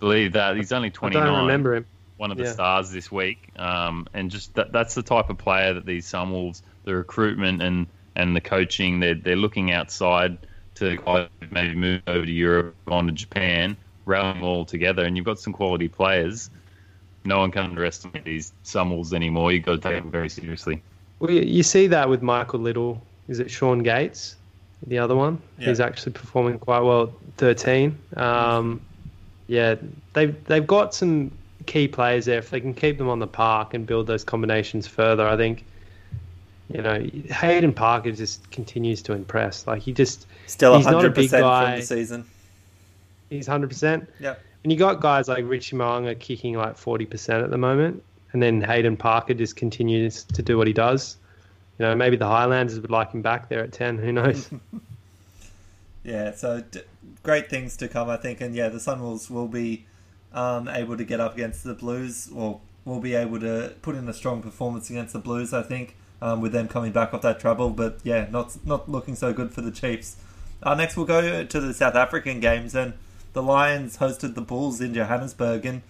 believe 0.00 0.32
that 0.32 0.56
he's 0.56 0.72
only 0.72 0.88
I 0.88 0.90
twenty 0.92 1.16
don't 1.16 1.40
remember 1.40 1.74
him. 1.76 1.86
one 2.16 2.30
of 2.30 2.36
the 2.38 2.44
Yeah. 2.44 2.52
stars 2.52 2.90
this 2.90 3.12
week. 3.12 3.50
Um, 3.56 4.06
and 4.12 4.30
just 4.30 4.54
that, 4.54 4.72
that's 4.72 4.94
the 4.94 5.02
type 5.02 5.30
of 5.30 5.38
player 5.38 5.74
that 5.74 5.86
these 5.86 6.06
Sunwolves, 6.10 6.62
the 6.88 6.96
recruitment 6.96 7.62
and, 7.62 7.86
and 8.16 8.34
the 8.34 8.40
coaching, 8.40 8.98
they're, 8.98 9.14
they're 9.14 9.36
looking 9.36 9.70
outside 9.72 10.38
to 10.76 11.28
maybe 11.50 11.74
move 11.74 12.02
over 12.06 12.24
to 12.24 12.32
Europe, 12.32 12.74
on 12.88 13.06
to 13.06 13.12
Japan, 13.12 13.76
rallying 14.06 14.42
all 14.42 14.64
together. 14.64 15.04
And 15.04 15.16
you've 15.16 15.26
got 15.26 15.38
some 15.38 15.52
quality 15.52 15.88
players. 15.88 16.50
No 17.24 17.38
one 17.40 17.50
can 17.50 17.64
underestimate 17.64 18.24
these 18.24 18.52
Sunwolves 18.64 19.12
anymore. 19.12 19.52
You've 19.52 19.64
got 19.64 19.82
to 19.82 19.88
take 19.88 20.02
them 20.02 20.10
very 20.10 20.28
seriously. 20.30 20.82
Well, 21.20 21.30
you- 21.30 21.42
you 21.42 21.62
see 21.62 21.86
that 21.88 22.08
with 22.08 22.22
Michael 22.22 22.60
Little. 22.60 23.02
Is 23.28 23.38
it 23.40 23.50
Shane 23.50 23.80
Gates, 23.82 24.36
the 24.86 24.98
other 24.98 25.14
one? 25.14 25.42
Yeah. 25.58 25.68
He's 25.68 25.80
actually 25.80 26.12
performing 26.12 26.58
quite 26.58 26.80
well. 26.80 27.12
Thirteen. 27.36 27.98
Um, 28.16 28.80
yeah, 29.48 29.74
they've 30.14 30.34
they've 30.46 30.66
got 30.66 30.94
some 30.94 31.30
key 31.66 31.88
players 31.88 32.24
there. 32.24 32.38
If 32.38 32.48
they 32.48 32.60
can 32.60 32.72
keep 32.72 32.96
them 32.96 33.08
on 33.10 33.18
the 33.18 33.26
park 33.26 33.74
and 33.74 33.84
build 33.86 34.06
those 34.06 34.24
combinations 34.24 34.86
further, 34.86 35.26
I 35.28 35.36
think. 35.36 35.64
You 36.70 36.82
know, 36.82 37.06
Hayden 37.30 37.72
Parker 37.72 38.12
just 38.12 38.50
continues 38.50 39.00
to 39.02 39.14
impress. 39.14 39.66
Like 39.66 39.82
he 39.82 39.92
just 39.92 40.26
Still 40.46 40.76
he's 40.76 40.84
not 40.84 40.94
a 40.94 40.96
hundred 40.98 41.14
big 41.14 41.26
percent 41.26 41.42
guy. 41.42 41.70
from 41.70 41.80
the 41.80 41.86
season. 41.86 42.24
he's 43.30 43.46
hundred 43.46 43.68
percent. 43.68 44.08
Yep. 44.20 44.42
And 44.64 44.72
you 44.72 44.78
got 44.78 45.00
guys 45.00 45.28
like 45.28 45.44
Richie 45.46 45.76
Mo'unga 45.76 46.18
kicking 46.18 46.54
like 46.56 46.76
forty 46.76 47.06
percent 47.06 47.42
at 47.42 47.50
the 47.50 47.58
moment, 47.58 48.02
and 48.32 48.42
then 48.42 48.60
Hayden 48.60 48.96
Parker 48.96 49.34
just 49.34 49.56
continues 49.56 50.24
to 50.24 50.42
do 50.42 50.58
what 50.58 50.66
he 50.66 50.72
does. 50.72 51.16
You 51.78 51.86
know, 51.86 51.94
maybe 51.94 52.16
the 52.16 52.26
Highlanders 52.26 52.78
would 52.80 52.90
like 52.90 53.12
him 53.12 53.22
back 53.22 53.48
there 53.48 53.60
at 53.62 53.72
ten. 53.72 53.98
Who 53.98 54.12
knows? 54.12 54.50
Yeah, 56.04 56.34
so 56.34 56.62
d- 56.70 56.80
great 57.22 57.50
things 57.50 57.76
to 57.78 57.88
come, 57.88 58.08
I 58.08 58.16
think, 58.16 58.40
and 58.40 58.54
yeah, 58.54 58.68
the 58.68 58.78
Sunwolves 58.78 59.28
will 59.30 59.48
be 59.48 59.84
um, 60.32 60.68
able 60.68 60.96
to 60.96 61.04
get 61.04 61.20
up 61.20 61.34
against 61.34 61.64
the 61.64 61.74
Blues, 61.74 62.30
or 62.34 62.60
will 62.84 63.00
be 63.00 63.14
able 63.14 63.38
to 63.40 63.74
put 63.82 63.94
in 63.94 64.08
a 64.08 64.14
strong 64.14 64.40
performance 64.40 64.88
against 64.88 65.12
the 65.12 65.18
Blues. 65.18 65.52
I 65.52 65.62
think 65.62 65.96
um, 66.20 66.40
with 66.40 66.52
them 66.52 66.68
coming 66.68 66.92
back 66.92 67.14
off 67.14 67.22
that 67.22 67.40
trouble, 67.40 67.70
but 67.70 67.98
yeah, 68.02 68.26
not 68.30 68.56
not 68.66 68.88
looking 68.88 69.14
so 69.14 69.32
good 69.32 69.52
for 69.52 69.60
the 69.60 69.70
Chiefs. 69.70 70.16
Uh, 70.62 70.74
next, 70.74 70.96
we'll 70.96 71.06
go 71.06 71.44
to 71.44 71.60
the 71.60 71.72
South 71.72 71.94
African 71.94 72.40
games, 72.40 72.74
and 72.74 72.94
the 73.32 73.42
Lions 73.42 73.98
hosted 73.98 74.34
the 74.34 74.40
Bulls 74.40 74.80
in 74.80 74.92
Johannesburg, 74.94 75.64
and 75.64 75.82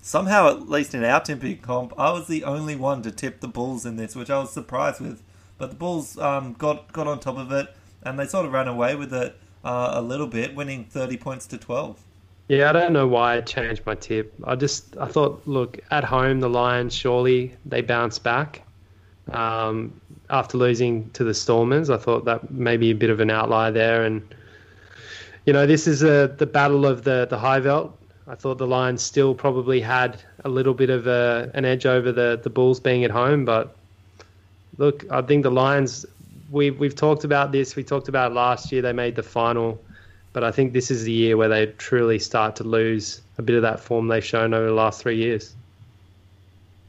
somehow, 0.00 0.48
at 0.48 0.68
least 0.68 0.94
in 0.94 1.02
our 1.04 1.20
tipping 1.20 1.58
comp, 1.58 1.92
I 1.98 2.12
was 2.12 2.28
the 2.28 2.44
only 2.44 2.76
one 2.76 3.02
to 3.02 3.10
tip 3.10 3.40
the 3.40 3.48
Bulls 3.48 3.84
in 3.84 3.96
this, 3.96 4.14
which 4.14 4.30
I 4.30 4.38
was 4.38 4.52
surprised 4.52 5.00
with. 5.00 5.22
But 5.58 5.70
the 5.70 5.76
Bulls 5.76 6.18
um, 6.18 6.54
got 6.54 6.92
got 6.92 7.06
on 7.06 7.18
top 7.20 7.38
of 7.38 7.50
it, 7.52 7.74
and 8.02 8.18
they 8.18 8.26
sort 8.26 8.46
of 8.46 8.52
ran 8.52 8.68
away 8.68 8.94
with 8.94 9.12
it 9.12 9.36
uh, 9.64 9.92
a 9.94 10.02
little 10.02 10.26
bit, 10.28 10.54
winning 10.54 10.84
thirty 10.84 11.16
points 11.16 11.46
to 11.48 11.58
twelve. 11.58 12.02
yeah, 12.48 12.68
I 12.68 12.72
don't 12.72 12.92
know 12.92 13.06
why 13.06 13.36
I 13.36 13.40
changed 13.40 13.86
my 13.86 13.94
tip. 13.94 14.34
I 14.44 14.56
just 14.56 14.96
I 14.98 15.06
thought, 15.06 15.42
look, 15.46 15.78
at 15.90 16.04
home 16.04 16.40
the 16.40 16.50
Lions 16.50 16.94
surely 16.94 17.54
they 17.64 17.80
bounce 17.80 18.18
back. 18.18 18.62
Um, 19.30 20.00
after 20.30 20.58
losing 20.58 21.10
to 21.10 21.24
the 21.24 21.34
Stormers, 21.34 21.90
I 21.90 21.96
thought 21.96 22.24
that 22.24 22.50
may 22.50 22.76
be 22.76 22.90
a 22.90 22.94
bit 22.94 23.10
of 23.10 23.20
an 23.20 23.30
outlier 23.30 23.70
there, 23.70 24.04
and 24.04 24.22
you 25.46 25.52
know 25.52 25.66
this 25.66 25.86
is 25.86 26.02
a, 26.02 26.34
the 26.38 26.46
battle 26.46 26.86
of 26.86 27.04
the 27.04 27.26
the 27.28 27.38
high 27.38 27.60
veld. 27.60 27.96
I 28.26 28.34
thought 28.34 28.58
the 28.58 28.66
Lions 28.66 29.02
still 29.02 29.34
probably 29.34 29.80
had 29.80 30.22
a 30.44 30.48
little 30.48 30.74
bit 30.74 30.90
of 30.90 31.06
a, 31.06 31.50
an 31.54 31.64
edge 31.64 31.86
over 31.86 32.12
the, 32.12 32.40
the 32.40 32.50
Bulls 32.50 32.78
being 32.78 33.04
at 33.04 33.10
home, 33.10 33.44
but 33.44 33.76
look, 34.78 35.04
I 35.10 35.22
think 35.22 35.42
the 35.42 35.50
Lions. 35.50 36.06
We've 36.50 36.78
we've 36.78 36.94
talked 36.94 37.24
about 37.24 37.52
this. 37.52 37.76
We 37.76 37.84
talked 37.84 38.08
about 38.08 38.32
last 38.32 38.72
year. 38.72 38.82
They 38.82 38.92
made 38.92 39.16
the 39.16 39.22
final, 39.22 39.82
but 40.32 40.44
I 40.44 40.50
think 40.50 40.72
this 40.72 40.90
is 40.90 41.04
the 41.04 41.12
year 41.12 41.36
where 41.36 41.48
they 41.48 41.66
truly 41.66 42.18
start 42.18 42.56
to 42.56 42.64
lose 42.64 43.22
a 43.38 43.42
bit 43.42 43.56
of 43.56 43.62
that 43.62 43.80
form 43.80 44.08
they've 44.08 44.24
shown 44.24 44.52
over 44.52 44.66
the 44.66 44.74
last 44.74 45.00
three 45.02 45.16
years. 45.16 45.54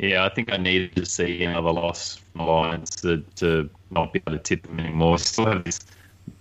Yeah, 0.04 0.26
I 0.26 0.30
think 0.30 0.52
I 0.52 0.58
needed 0.58 0.98
to 0.98 1.06
see 1.06 1.46
another 1.46 1.72
loss 1.72 2.18
from 2.18 2.40
the 2.40 2.52
Lions 2.52 2.90
to, 2.98 3.24
to 3.38 3.70
not 3.90 4.12
be 4.12 4.20
able 4.20 4.34
to 4.34 4.44
tip 4.44 4.64
them 4.64 4.78
anymore. 4.78 5.18
Still 5.18 5.46
have 5.46 5.64
this, 5.64 5.80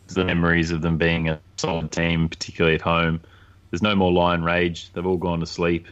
the 0.08 0.24
memories 0.24 0.72
of 0.72 0.82
them 0.82 0.98
being 0.98 1.28
a 1.28 1.40
solid 1.58 1.92
team, 1.92 2.28
particularly 2.28 2.74
at 2.74 2.82
home. 2.82 3.20
There's 3.70 3.80
no 3.80 3.94
more 3.94 4.10
Lion 4.10 4.42
rage. 4.42 4.92
They've 4.92 5.06
all 5.06 5.16
gone 5.16 5.38
to 5.38 5.46
sleep, 5.46 5.86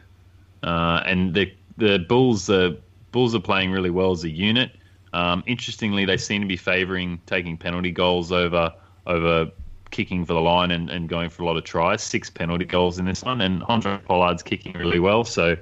uh, 0.64 1.04
and 1.06 1.32
the 1.32 1.54
the 1.76 2.00
Bulls 2.00 2.46
the 2.46 2.76
Bulls 3.12 3.36
are 3.36 3.40
playing 3.40 3.70
really 3.70 3.90
well 3.90 4.10
as 4.10 4.24
a 4.24 4.30
unit. 4.30 4.72
Um, 5.12 5.44
interestingly, 5.46 6.04
they 6.04 6.16
seem 6.16 6.42
to 6.42 6.48
be 6.48 6.56
favouring 6.56 7.20
taking 7.26 7.56
penalty 7.56 7.92
goals 7.92 8.32
over 8.32 8.74
over 9.06 9.48
kicking 9.92 10.24
for 10.24 10.32
the 10.32 10.40
line 10.40 10.72
and, 10.72 10.90
and 10.90 11.08
going 11.08 11.30
for 11.30 11.44
a 11.44 11.46
lot 11.46 11.56
of 11.56 11.62
tries. 11.62 12.02
Six 12.02 12.30
penalty 12.30 12.64
goals 12.64 12.98
in 12.98 13.04
this 13.04 13.22
one, 13.22 13.40
and 13.40 13.62
Andre 13.68 14.00
Pollard's 14.08 14.42
kicking 14.42 14.72
really 14.72 14.98
well. 14.98 15.22
So. 15.22 15.56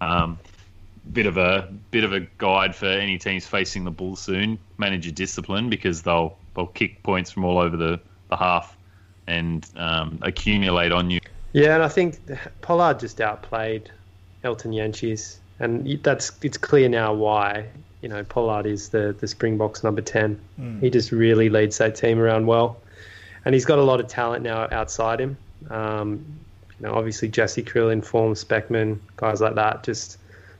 Um, 0.00 0.38
bit 1.12 1.26
of 1.26 1.36
a 1.36 1.68
bit 1.90 2.04
of 2.04 2.12
a 2.12 2.20
guide 2.38 2.74
for 2.74 2.86
any 2.86 3.18
teams 3.18 3.46
facing 3.46 3.84
the 3.84 3.90
Bulls 3.90 4.20
soon. 4.20 4.58
Manage 4.78 5.06
your 5.06 5.14
discipline 5.14 5.70
because 5.70 6.02
they'll 6.02 6.36
they'll 6.54 6.66
kick 6.66 7.02
points 7.02 7.30
from 7.30 7.44
all 7.44 7.58
over 7.58 7.76
the, 7.76 8.00
the 8.28 8.36
half 8.36 8.76
and 9.26 9.66
um, 9.76 10.18
accumulate 10.22 10.92
on 10.92 11.10
you. 11.10 11.20
Yeah, 11.52 11.74
and 11.74 11.82
I 11.82 11.88
think 11.88 12.18
Pollard 12.60 13.00
just 13.00 13.20
outplayed 13.20 13.90
Elton 14.44 14.72
Jantjies, 14.72 15.36
and 15.58 16.02
that's 16.02 16.32
it's 16.42 16.58
clear 16.58 16.88
now 16.88 17.14
why. 17.14 17.66
You 18.02 18.08
know, 18.08 18.22
Pollard 18.24 18.66
is 18.66 18.90
the 18.90 19.16
the 19.18 19.26
Springboks 19.26 19.82
number 19.82 20.02
ten. 20.02 20.40
He 20.80 20.90
just 20.90 21.10
really 21.10 21.48
leads 21.48 21.78
that 21.78 21.96
team 21.96 22.18
around 22.18 22.46
well, 22.46 22.78
and 23.44 23.54
he's 23.54 23.64
got 23.64 23.78
a 23.78 23.82
lot 23.82 24.00
of 24.00 24.08
talent 24.08 24.44
now 24.44 24.68
outside 24.70 25.20
him. 25.20 25.36
Um, 25.70 26.24
you 26.78 26.86
know, 26.86 26.94
obviously 26.94 27.28
Jesse 27.28 27.62
Kriel 27.62 27.92
in 27.92 28.02
form, 28.02 28.34
Specman, 28.34 29.00
guys 29.16 29.40
like 29.40 29.56
that, 29.56 29.82
just 29.82 30.18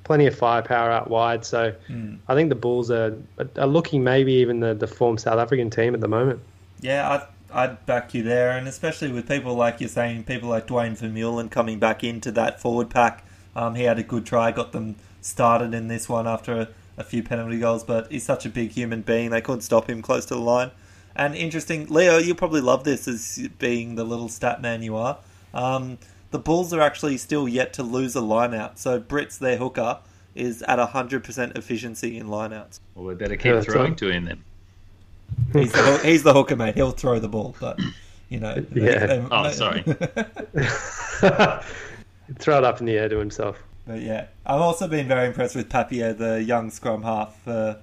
plenty 0.09 0.27
of 0.27 0.35
firepower 0.35 0.91
out 0.91 1.11
wide. 1.11 1.45
So 1.45 1.75
I 2.29 2.35
think 2.35 2.49
the 2.49 2.55
Bulls 2.55 2.91
are, 2.91 3.15
are 3.57 3.67
looking 3.67 4.03
maybe 4.03 4.33
even 4.33 4.61
the, 4.61 4.75
the 4.75 4.87
form 4.87 5.19
South 5.19 5.39
African 5.39 5.69
team 5.69 5.95
at 5.95 6.01
the 6.01 6.09
moment. 6.09 6.41
Yeah, 6.81 7.27
I, 7.53 7.65
I'd 7.65 7.85
back 7.85 8.15
you 8.15 8.23
there, 8.23 8.51
and 8.57 8.67
especially 8.67 9.13
with 9.13 9.29
people 9.29 9.55
like 9.55 9.81
you're 9.81 9.91
saying, 9.91 10.25
people 10.25 10.49
like 10.49 10.67
Duane 10.67 10.97
Vermeulen 10.97 11.51
coming 11.51 11.79
back 11.79 12.03
into 12.03 12.33
that 12.33 12.59
forward 12.59 12.89
pack. 12.89 13.23
Um, 13.55 13.75
he 13.75 13.83
had 13.83 13.99
a 13.99 14.03
good 14.03 14.25
try, 14.25 14.51
got 14.51 14.73
them 14.73 14.97
started 15.21 15.75
in 15.75 15.89
this 15.89 16.09
one 16.09 16.27
after 16.27 16.59
a, 16.59 16.69
a 16.97 17.05
few 17.05 17.23
penalty 17.23 17.59
goals, 17.59 17.85
but 17.85 18.11
he's 18.11 18.25
such 18.25 18.47
a 18.47 18.49
big 18.49 18.71
human 18.71 19.03
being, 19.03 19.29
they 19.29 19.43
couldn't 19.43 19.61
stop 19.61 19.91
him 19.91 20.01
close 20.01 20.25
to 20.27 20.35
the 20.35 20.41
line. 20.41 20.71
And 21.15 21.35
interesting, 21.35 21.87
Leo, 21.89 22.17
you 22.17 22.35
probably 22.35 22.63
love 22.63 22.85
this 22.85 23.07
as 23.07 23.47
being 23.59 23.97
the 23.97 24.05
little 24.05 24.31
stat 24.31 24.63
man 24.63 24.83
you 24.83 24.97
are. 24.97 25.19
Um, 25.53 25.99
the 26.31 26.39
Bulls 26.39 26.73
are 26.73 26.81
actually 26.81 27.17
still 27.17 27.49
yet 27.49 27.73
to 27.75 27.83
lose 27.83 28.15
a 28.17 28.21
lineout, 28.21 28.79
so 28.79 29.01
Brits, 29.01 29.39
their 29.39 29.57
hooker, 29.57 30.01
is 30.35 30.63
at 30.63 30.79
100% 30.79 31.57
efficiency 31.57 32.19
in 32.19 32.29
lineouts. 32.29 32.81
Well, 32.95 33.07
we 33.07 33.15
better 33.15 33.37
keep 33.37 33.55
that's 33.55 33.67
throwing 33.67 33.91
right. 33.91 33.99
to 33.99 34.11
him 34.11 34.25
then. 34.27 34.45
He's 35.53 35.73
the, 35.73 36.01
he's 36.05 36.23
the 36.23 36.33
hooker, 36.33 36.57
mate. 36.57 36.75
He'll 36.75 36.91
throw 36.91 37.19
the 37.19 37.29
ball, 37.29 37.55
but 37.61 37.79
you 38.29 38.41
know. 38.41 38.65
Yeah. 38.75 39.27
Oh, 39.31 39.51
sorry. 39.51 39.83
Throw 42.39 42.59
it 42.59 42.65
up 42.65 42.81
in 42.81 42.87
the 42.87 42.93
air 42.99 43.09
to 43.09 43.17
himself. 43.19 43.59
but 43.87 44.01
yeah, 44.03 44.27
I've 44.45 44.61
also 44.61 44.87
been 44.87 45.09
very 45.09 45.29
impressed 45.29 45.57
with 45.57 45.71
Papier, 45.71 46.13
the 46.13 46.43
young 46.43 46.71
scrum 46.71 47.03
half 47.03 47.35
for 47.43 47.79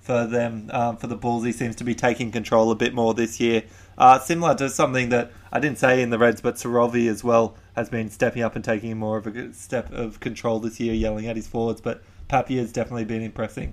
for 0.00 0.26
them 0.26 0.70
um, 0.72 0.96
for 0.96 1.06
the 1.06 1.16
Bulls. 1.16 1.44
He 1.44 1.52
seems 1.52 1.76
to 1.76 1.84
be 1.84 1.94
taking 1.94 2.32
control 2.32 2.70
a 2.70 2.74
bit 2.74 2.94
more 2.94 3.12
this 3.12 3.38
year. 3.38 3.64
Uh, 3.98 4.18
similar 4.18 4.54
to 4.54 4.70
something 4.70 5.10
that 5.10 5.30
I 5.52 5.60
didn't 5.60 5.78
say 5.78 6.00
in 6.00 6.08
the 6.08 6.18
Reds, 6.18 6.40
but 6.40 6.54
Sorovi 6.54 7.08
as 7.08 7.22
well 7.22 7.54
has 7.80 7.88
been 7.90 8.10
stepping 8.10 8.42
up 8.42 8.54
and 8.56 8.64
taking 8.64 8.96
more 8.98 9.16
of 9.18 9.26
a 9.26 9.52
step 9.52 9.90
of 9.92 10.20
control 10.20 10.60
this 10.60 10.78
year, 10.78 10.94
yelling 10.94 11.26
at 11.26 11.36
his 11.36 11.48
forwards. 11.48 11.80
But 11.80 12.02
Papier's 12.28 12.72
definitely 12.72 13.06
been 13.06 13.22
impressing. 13.22 13.72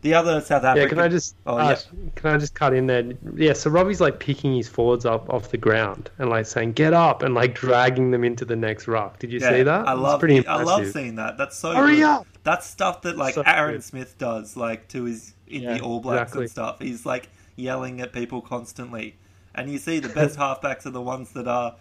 The 0.00 0.14
other 0.14 0.40
South 0.40 0.62
African. 0.62 0.82
Yeah, 0.82 0.88
can 0.88 0.98
I 1.00 1.08
just 1.08 1.34
Oh, 1.44 1.58
ask- 1.58 1.88
can 2.14 2.30
I 2.34 2.38
just 2.38 2.54
cut 2.54 2.72
in 2.72 2.86
there? 2.86 3.02
Yeah, 3.34 3.52
so 3.54 3.68
Robbie's 3.68 4.00
like 4.00 4.20
picking 4.20 4.54
his 4.54 4.68
forwards 4.68 5.04
up 5.04 5.28
off 5.28 5.50
the 5.50 5.56
ground 5.56 6.08
and 6.18 6.30
like 6.30 6.46
saying 6.46 6.74
"get 6.74 6.94
up" 6.94 7.24
and 7.24 7.34
like 7.34 7.56
dragging 7.56 8.12
them 8.12 8.22
into 8.22 8.44
the 8.44 8.54
next 8.54 8.86
ruck. 8.86 9.18
Did 9.18 9.32
you 9.32 9.40
Yeah, 9.40 9.50
see 9.50 9.62
that? 9.64 9.88
I 9.88 9.94
love. 9.94 10.20
pretty 10.20 10.46
I 10.46 10.62
love 10.62 10.86
seeing 10.86 11.16
that. 11.16 11.36
That's 11.36 11.56
so. 11.58 11.74
Hurry 11.74 11.96
good. 11.96 12.04
up! 12.04 12.26
That's 12.44 12.64
stuff 12.66 13.02
that 13.02 13.16
like 13.16 13.34
So 13.34 13.42
Aaron 13.44 13.74
good. 13.74 13.84
Smith 13.84 14.16
does, 14.18 14.56
like 14.56 14.86
to 14.88 15.02
his 15.04 15.34
in 15.48 15.64
the 15.64 15.80
All 15.80 15.98
Blacks 16.00 16.30
exactly. 16.30 16.42
and 16.44 16.50
stuff. 16.50 16.76
He's 16.80 17.04
like 17.04 17.28
yelling 17.56 18.00
at 18.00 18.12
people 18.12 18.40
constantly, 18.40 19.16
and 19.56 19.68
you 19.68 19.78
see 19.78 19.98
the 19.98 20.10
best 20.10 20.38
halfbacks 20.44 20.86
are 20.86 20.90
the 20.90 21.02
ones 21.02 21.32
that 21.32 21.48
are 21.48 21.74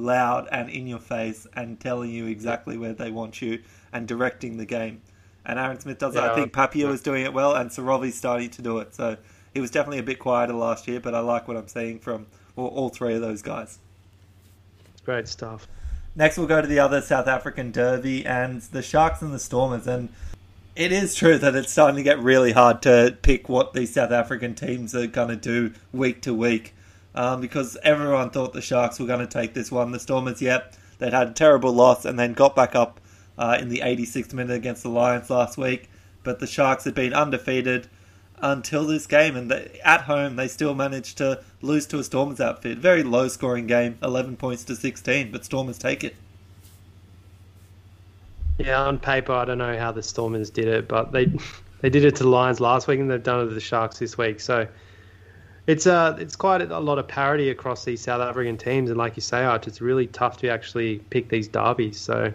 loud 0.00 0.48
and 0.50 0.68
in 0.68 0.86
your 0.86 0.98
face 0.98 1.46
and 1.54 1.78
telling 1.78 2.10
you 2.10 2.26
exactly 2.26 2.76
where 2.76 2.92
they 2.92 3.10
want 3.10 3.40
you 3.40 3.62
and 3.92 4.08
directing 4.08 4.56
the 4.56 4.66
game. 4.66 5.02
And 5.44 5.58
Aaron 5.58 5.80
Smith 5.80 5.98
does 5.98 6.14
it. 6.14 6.18
Yeah, 6.18 6.32
I 6.32 6.34
think 6.34 6.52
Papier 6.52 6.88
was 6.88 7.00
doing 7.00 7.24
it 7.24 7.32
well, 7.32 7.54
and 7.54 7.70
Sorovi's 7.70 8.14
starting 8.14 8.50
to 8.50 8.62
do 8.62 8.78
it. 8.78 8.94
So 8.94 9.16
he 9.54 9.60
was 9.60 9.70
definitely 9.70 9.98
a 9.98 10.02
bit 10.02 10.18
quieter 10.18 10.52
last 10.52 10.86
year, 10.86 11.00
but 11.00 11.14
I 11.14 11.20
like 11.20 11.48
what 11.48 11.56
I'm 11.56 11.68
seeing 11.68 11.98
from 11.98 12.26
all, 12.56 12.68
all 12.68 12.88
three 12.88 13.14
of 13.14 13.20
those 13.20 13.42
guys. 13.42 13.78
Great 15.04 15.28
stuff. 15.28 15.66
Next, 16.14 16.36
we'll 16.36 16.46
go 16.46 16.60
to 16.60 16.66
the 16.66 16.78
other 16.78 17.00
South 17.00 17.26
African 17.26 17.70
derby 17.70 18.26
and 18.26 18.60
the 18.62 18.82
Sharks 18.82 19.22
and 19.22 19.32
the 19.32 19.38
Stormers. 19.38 19.86
And 19.86 20.10
it 20.76 20.92
is 20.92 21.14
true 21.14 21.38
that 21.38 21.54
it's 21.54 21.72
starting 21.72 21.96
to 21.96 22.02
get 22.02 22.18
really 22.18 22.52
hard 22.52 22.82
to 22.82 23.16
pick 23.22 23.48
what 23.48 23.72
these 23.72 23.94
South 23.94 24.10
African 24.10 24.54
teams 24.54 24.94
are 24.94 25.06
going 25.06 25.28
to 25.28 25.36
do 25.36 25.72
week 25.92 26.20
to 26.22 26.34
week 26.34 26.74
um, 27.14 27.40
because 27.40 27.76
everyone 27.82 28.30
thought 28.30 28.52
the 28.52 28.60
Sharks 28.60 28.98
were 28.98 29.06
going 29.06 29.20
to 29.20 29.26
take 29.26 29.54
this 29.54 29.70
one. 29.70 29.92
The 29.92 29.98
Stormers, 29.98 30.40
yep, 30.40 30.74
they'd 30.98 31.12
had 31.12 31.28
a 31.28 31.32
terrible 31.32 31.72
loss 31.72 32.04
and 32.04 32.18
then 32.18 32.32
got 32.32 32.54
back 32.54 32.74
up 32.74 33.00
uh, 33.38 33.58
in 33.60 33.68
the 33.68 33.78
86th 33.78 34.32
minute 34.32 34.54
against 34.54 34.82
the 34.82 34.88
Lions 34.88 35.30
last 35.30 35.58
week. 35.58 35.88
But 36.22 36.38
the 36.38 36.46
Sharks 36.46 36.84
had 36.84 36.94
been 36.94 37.14
undefeated 37.14 37.88
until 38.42 38.86
this 38.86 39.06
game, 39.06 39.36
and 39.36 39.50
they, 39.50 39.80
at 39.84 40.02
home 40.02 40.36
they 40.36 40.48
still 40.48 40.74
managed 40.74 41.18
to 41.18 41.42
lose 41.62 41.86
to 41.86 41.98
a 41.98 42.04
Stormers 42.04 42.40
outfit. 42.40 42.78
Very 42.78 43.02
low 43.02 43.28
scoring 43.28 43.66
game, 43.66 43.98
11 44.02 44.36
points 44.36 44.64
to 44.64 44.76
16, 44.76 45.30
but 45.30 45.44
Stormers 45.44 45.78
take 45.78 46.04
it. 46.04 46.16
Yeah, 48.58 48.82
on 48.82 48.98
paper, 48.98 49.32
I 49.32 49.46
don't 49.46 49.58
know 49.58 49.78
how 49.78 49.92
the 49.92 50.02
Stormers 50.02 50.50
did 50.50 50.68
it, 50.68 50.86
but 50.88 51.12
they 51.12 51.32
they 51.80 51.88
did 51.88 52.04
it 52.04 52.16
to 52.16 52.24
the 52.24 52.28
Lions 52.28 52.60
last 52.60 52.86
week, 52.88 53.00
and 53.00 53.10
they've 53.10 53.22
done 53.22 53.40
it 53.40 53.48
to 53.48 53.54
the 53.54 53.60
Sharks 53.60 53.98
this 53.98 54.18
week. 54.18 54.40
So 54.40 54.66
it's 55.66 55.86
uh 55.86 56.16
it's 56.18 56.36
quite 56.36 56.62
a 56.62 56.80
lot 56.80 56.98
of 56.98 57.06
parity 57.06 57.50
across 57.50 57.84
these 57.84 58.00
South 58.00 58.20
African 58.20 58.56
teams, 58.56 58.90
and 58.90 58.98
like 58.98 59.16
you 59.16 59.22
say, 59.22 59.44
Arch, 59.44 59.66
it's 59.66 59.80
really 59.80 60.06
tough 60.06 60.38
to 60.38 60.48
actually 60.48 60.98
pick 61.10 61.28
these 61.28 61.48
derbies. 61.48 62.00
So 62.00 62.32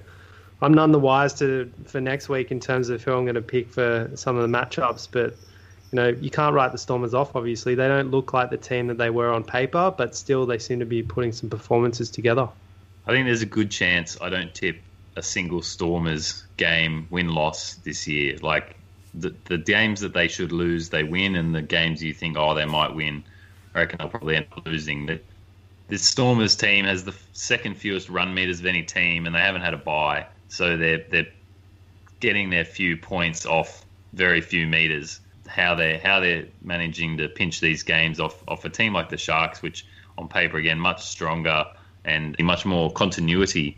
I'm 0.61 0.73
none 0.73 0.91
the 0.91 0.99
wise 0.99 1.33
to 1.35 1.71
for 1.85 1.99
next 2.01 2.29
week 2.29 2.51
in 2.51 2.59
terms 2.59 2.89
of 2.89 3.03
who 3.03 3.13
I'm 3.13 3.25
going 3.25 3.35
to 3.35 3.41
pick 3.41 3.69
for 3.69 4.09
some 4.15 4.37
of 4.37 4.49
the 4.49 4.57
matchups, 4.57 5.07
but 5.11 5.35
you 5.91 5.97
know, 5.97 6.07
you 6.09 6.29
can't 6.29 6.53
write 6.53 6.71
the 6.71 6.77
Stormers 6.77 7.13
off, 7.13 7.35
obviously. 7.35 7.75
They 7.75 7.87
don't 7.87 8.11
look 8.11 8.33
like 8.33 8.49
the 8.49 8.57
team 8.57 8.87
that 8.87 8.97
they 8.97 9.09
were 9.09 9.31
on 9.31 9.43
paper, 9.43 9.93
but 9.95 10.15
still 10.15 10.45
they 10.45 10.57
seem 10.57 10.79
to 10.79 10.85
be 10.85 11.03
putting 11.03 11.31
some 11.31 11.49
performances 11.49 12.09
together. 12.09 12.49
I 13.07 13.11
think 13.11 13.25
there's 13.27 13.43
a 13.43 13.47
good 13.47 13.69
chance 13.69 14.17
I 14.19 14.29
don't 14.29 14.53
tip 14.53 14.81
a 15.15 15.21
single 15.21 15.61
Stormers 15.61 16.43
game 16.57 17.07
win 17.09 17.29
loss 17.29 17.75
this 17.75 18.07
year. 18.07 18.37
Like 18.41 18.75
the, 19.17 19.33
the 19.45 19.57
games 19.57 20.01
that 20.01 20.13
they 20.13 20.27
should 20.27 20.51
lose, 20.51 20.89
they 20.89 21.03
win, 21.03 21.35
and 21.35 21.53
the 21.53 21.61
games 21.61 22.03
you 22.03 22.13
think, 22.13 22.37
oh, 22.37 22.53
they 22.53 22.65
might 22.65 22.93
win, 22.93 23.23
I 23.73 23.79
reckon 23.79 23.97
they'll 23.99 24.09
probably 24.09 24.35
end 24.35 24.47
up 24.51 24.65
losing. 24.65 25.05
The, 25.05 25.19
this 25.87 26.03
Stormers 26.03 26.55
team 26.55 26.85
has 26.85 27.03
the 27.03 27.15
second 27.33 27.77
fewest 27.77 28.09
run 28.09 28.33
meters 28.33 28.59
of 28.59 28.65
any 28.65 28.83
team, 28.83 29.25
and 29.25 29.35
they 29.35 29.39
haven't 29.39 29.61
had 29.61 29.73
a 29.73 29.77
bye, 29.77 30.25
so 30.47 30.77
they're 30.77 31.05
they're 31.09 31.27
getting 32.19 32.49
their 32.49 32.65
few 32.65 32.97
points 32.97 33.45
off 33.45 33.85
very 34.13 34.41
few 34.41 34.65
meters 34.65 35.19
how 35.47 35.75
they're 35.75 35.99
how 35.99 36.19
they're 36.19 36.45
managing 36.61 37.17
to 37.17 37.29
pinch 37.29 37.59
these 37.59 37.83
games 37.83 38.19
off 38.19 38.43
off 38.47 38.65
a 38.65 38.69
team 38.69 38.93
like 38.93 39.09
the 39.09 39.17
Sharks, 39.17 39.61
which 39.61 39.85
on 40.17 40.27
paper 40.27 40.57
again 40.57 40.79
much 40.79 41.03
stronger 41.03 41.65
and 42.03 42.35
much 42.39 42.65
more 42.65 42.91
continuity 42.91 43.77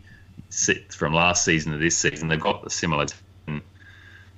from 0.90 1.12
last 1.12 1.44
season 1.44 1.72
to 1.72 1.78
this 1.78 1.96
season. 1.96 2.28
They've 2.28 2.40
got 2.40 2.66
a 2.66 2.70
similar. 2.70 3.06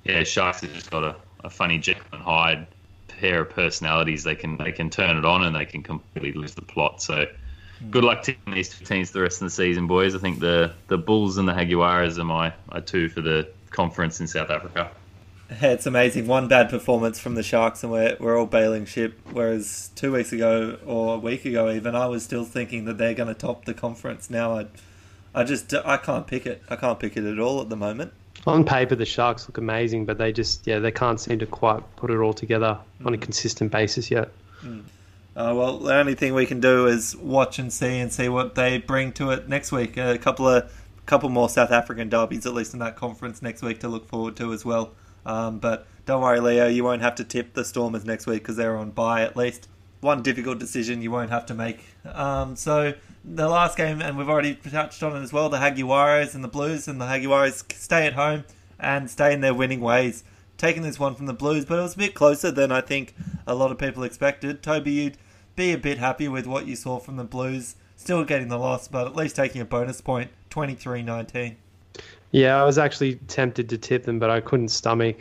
Yeah, 0.03 0.23
Sharks 0.23 0.61
have 0.61 0.73
just 0.73 0.89
got 0.89 1.03
a, 1.03 1.15
a 1.43 1.49
funny 1.49 1.77
Jekyll 1.77 2.05
and 2.13 2.21
Hyde 2.21 2.67
pair 3.07 3.41
of 3.41 3.49
personalities. 3.51 4.23
They 4.23 4.35
can 4.35 4.57
they 4.57 4.71
can 4.71 4.89
turn 4.89 5.17
it 5.17 5.25
on 5.25 5.43
and 5.43 5.55
they 5.55 5.65
can 5.65 5.83
completely 5.83 6.33
lose 6.33 6.55
the 6.55 6.61
plot. 6.61 7.01
So. 7.01 7.25
Good 7.89 8.03
luck 8.03 8.21
to 8.25 8.35
these 8.45 8.69
two 8.69 8.85
teams 8.85 9.09
the 9.09 9.21
rest 9.21 9.41
of 9.41 9.47
the 9.47 9.49
season, 9.49 9.87
boys. 9.87 10.13
I 10.13 10.19
think 10.19 10.39
the, 10.39 10.71
the 10.87 10.99
Bulls 10.99 11.39
and 11.39 11.47
the 11.47 11.53
Jaguares 11.53 12.19
are 12.19 12.23
my 12.23 12.53
are 12.69 12.79
two 12.79 13.09
for 13.09 13.21
the 13.21 13.47
conference 13.71 14.19
in 14.19 14.27
South 14.27 14.51
Africa. 14.51 14.91
it's 15.61 15.85
amazing. 15.85 16.27
One 16.27 16.47
bad 16.47 16.69
performance 16.69 17.19
from 17.19 17.35
the 17.35 17.43
Sharks, 17.43 17.83
and 17.83 17.91
we're, 17.91 18.15
we're 18.19 18.39
all 18.39 18.45
bailing 18.45 18.85
ship. 18.85 19.19
Whereas 19.31 19.89
two 19.95 20.13
weeks 20.13 20.31
ago, 20.31 20.77
or 20.85 21.15
a 21.15 21.17
week 21.17 21.43
ago 21.43 21.69
even, 21.71 21.93
I 21.93 22.05
was 22.05 22.23
still 22.23 22.45
thinking 22.45 22.85
that 22.85 22.97
they're 22.97 23.13
going 23.13 23.27
to 23.27 23.33
top 23.33 23.65
the 23.65 23.73
conference. 23.73 24.29
Now 24.29 24.57
I, 24.57 24.67
I 25.35 25.43
just 25.43 25.73
I 25.73 25.97
can't 25.97 26.25
pick 26.25 26.45
it. 26.45 26.63
I 26.69 26.77
can't 26.77 26.99
pick 26.99 27.17
it 27.17 27.25
at 27.25 27.39
all 27.39 27.59
at 27.61 27.69
the 27.69 27.75
moment. 27.75 28.13
On 28.47 28.65
paper, 28.65 28.95
the 28.95 29.05
Sharks 29.05 29.47
look 29.47 29.57
amazing, 29.57 30.05
but 30.05 30.17
they 30.17 30.31
just 30.31 30.65
yeah 30.65 30.79
they 30.79 30.91
can't 30.91 31.19
seem 31.19 31.39
to 31.39 31.45
quite 31.45 31.83
put 31.95 32.09
it 32.09 32.17
all 32.17 32.33
together 32.33 32.79
mm. 32.99 33.05
on 33.05 33.13
a 33.13 33.17
mm. 33.17 33.21
consistent 33.21 33.71
basis 33.71 34.09
yet. 34.09 34.31
Mm. 34.63 34.83
Uh, 35.33 35.53
well, 35.55 35.77
the 35.77 35.93
only 35.93 36.15
thing 36.15 36.33
we 36.33 36.45
can 36.45 36.59
do 36.59 36.87
is 36.87 37.15
watch 37.15 37.57
and 37.57 37.71
see 37.71 37.99
and 37.99 38.11
see 38.11 38.27
what 38.27 38.55
they 38.55 38.79
bring 38.79 39.13
to 39.13 39.31
it 39.31 39.47
next 39.47 39.71
week. 39.71 39.95
A 39.97 40.17
couple 40.17 40.47
of 40.47 40.71
couple 41.05 41.29
more 41.29 41.49
South 41.49 41.71
African 41.71 42.09
derbies, 42.09 42.45
at 42.45 42.53
least 42.53 42.73
in 42.73 42.79
that 42.79 42.95
conference 42.95 43.41
next 43.41 43.61
week, 43.61 43.79
to 43.81 43.87
look 43.87 44.07
forward 44.07 44.35
to 44.37 44.53
as 44.53 44.65
well. 44.65 44.91
Um, 45.25 45.59
but 45.59 45.87
don't 46.05 46.21
worry, 46.21 46.39
Leo, 46.39 46.67
you 46.67 46.83
won't 46.83 47.01
have 47.01 47.15
to 47.15 47.23
tip 47.23 47.53
the 47.53 47.63
Stormers 47.63 48.05
next 48.05 48.25
week 48.25 48.41
because 48.41 48.55
they're 48.55 48.77
on 48.77 48.91
bye 48.91 49.21
at 49.21 49.37
least. 49.37 49.67
One 50.01 50.21
difficult 50.21 50.59
decision 50.59 51.01
you 51.01 51.11
won't 51.11 51.29
have 51.29 51.45
to 51.47 51.53
make. 51.53 51.85
Um, 52.05 52.55
so 52.55 52.93
the 53.23 53.47
last 53.47 53.77
game, 53.77 54.01
and 54.01 54.17
we've 54.17 54.29
already 54.29 54.55
touched 54.55 55.03
on 55.03 55.15
it 55.15 55.21
as 55.21 55.31
well, 55.31 55.49
the 55.49 55.57
Jaguares 55.57 56.35
and 56.35 56.43
the 56.43 56.47
Blues, 56.47 56.87
and 56.87 56.99
the 56.99 57.05
Jaguares 57.05 57.71
stay 57.73 58.07
at 58.07 58.13
home 58.13 58.43
and 58.79 59.09
stay 59.09 59.33
in 59.33 59.41
their 59.41 59.53
winning 59.53 59.79
ways. 59.79 60.23
Taking 60.57 60.81
this 60.83 60.99
one 60.99 61.15
from 61.15 61.27
the 61.27 61.33
Blues, 61.33 61.65
but 61.65 61.79
it 61.79 61.83
was 61.83 61.95
a 61.95 61.99
bit 61.99 62.13
closer 62.13 62.51
than 62.51 62.71
I 62.71 62.81
think 62.81 63.15
a 63.47 63.55
lot 63.55 63.71
of 63.71 63.77
people 63.77 64.03
expected. 64.03 64.61
Toby, 64.61 64.91
you'd 64.91 65.17
be 65.55 65.71
a 65.71 65.77
bit 65.77 65.97
happy 65.97 66.27
with 66.27 66.47
what 66.47 66.65
you 66.67 66.75
saw 66.75 66.99
from 66.99 67.17
the 67.17 67.23
Blues. 67.23 67.75
Still 67.95 68.23
getting 68.25 68.47
the 68.47 68.57
loss, 68.57 68.87
but 68.87 69.05
at 69.05 69.15
least 69.15 69.35
taking 69.35 69.61
a 69.61 69.65
bonus 69.65 70.01
point, 70.01 70.31
23 70.49 71.03
19. 71.03 71.57
Yeah, 72.31 72.59
I 72.59 72.63
was 72.63 72.77
actually 72.77 73.15
tempted 73.27 73.69
to 73.69 73.77
tip 73.77 74.03
them, 74.03 74.17
but 74.17 74.29
I 74.29 74.39
couldn't 74.39 74.69
stomach, 74.69 75.17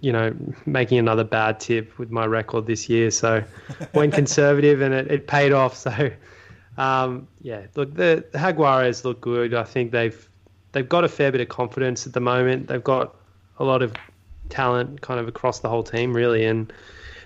you 0.00 0.12
know, 0.12 0.34
making 0.66 0.98
another 0.98 1.24
bad 1.24 1.60
tip 1.60 1.98
with 1.98 2.10
my 2.10 2.26
record 2.26 2.66
this 2.66 2.88
year. 2.88 3.10
So 3.10 3.42
went 3.94 4.14
conservative, 4.14 4.80
and 4.80 4.94
it, 4.94 5.10
it 5.10 5.26
paid 5.26 5.52
off. 5.52 5.76
So 5.76 6.10
um, 6.78 7.26
yeah, 7.40 7.62
look, 7.74 7.94
the, 7.94 8.24
the 8.32 8.38
Jaguares 8.38 9.04
look 9.04 9.20
good. 9.20 9.54
I 9.54 9.64
think 9.64 9.92
they've 9.92 10.28
they've 10.72 10.88
got 10.88 11.04
a 11.04 11.08
fair 11.08 11.32
bit 11.32 11.40
of 11.40 11.48
confidence 11.48 12.06
at 12.06 12.12
the 12.12 12.20
moment. 12.20 12.68
They've 12.68 12.84
got 12.84 13.14
a 13.58 13.64
lot 13.64 13.82
of 13.82 13.94
talent 14.48 15.00
kind 15.00 15.18
of 15.18 15.28
across 15.28 15.60
the 15.60 15.68
whole 15.68 15.82
team, 15.82 16.14
really, 16.14 16.44
and 16.44 16.72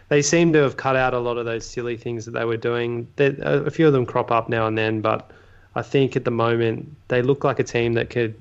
they 0.08 0.22
seem 0.22 0.52
to 0.52 0.60
have 0.60 0.76
cut 0.76 0.96
out 0.96 1.14
a 1.14 1.18
lot 1.18 1.36
of 1.36 1.44
those 1.44 1.66
silly 1.66 1.96
things 1.96 2.24
that 2.24 2.32
they 2.32 2.44
were 2.44 2.56
doing. 2.56 3.08
a 3.18 3.70
few 3.70 3.86
of 3.86 3.92
them 3.92 4.06
crop 4.06 4.30
up 4.30 4.48
now 4.48 4.66
and 4.66 4.76
then, 4.78 5.00
but 5.00 5.30
I 5.74 5.82
think 5.82 6.16
at 6.16 6.24
the 6.24 6.30
moment 6.30 6.96
they 7.08 7.22
look 7.22 7.44
like 7.44 7.58
a 7.58 7.64
team 7.64 7.94
that 7.94 8.10
could 8.10 8.34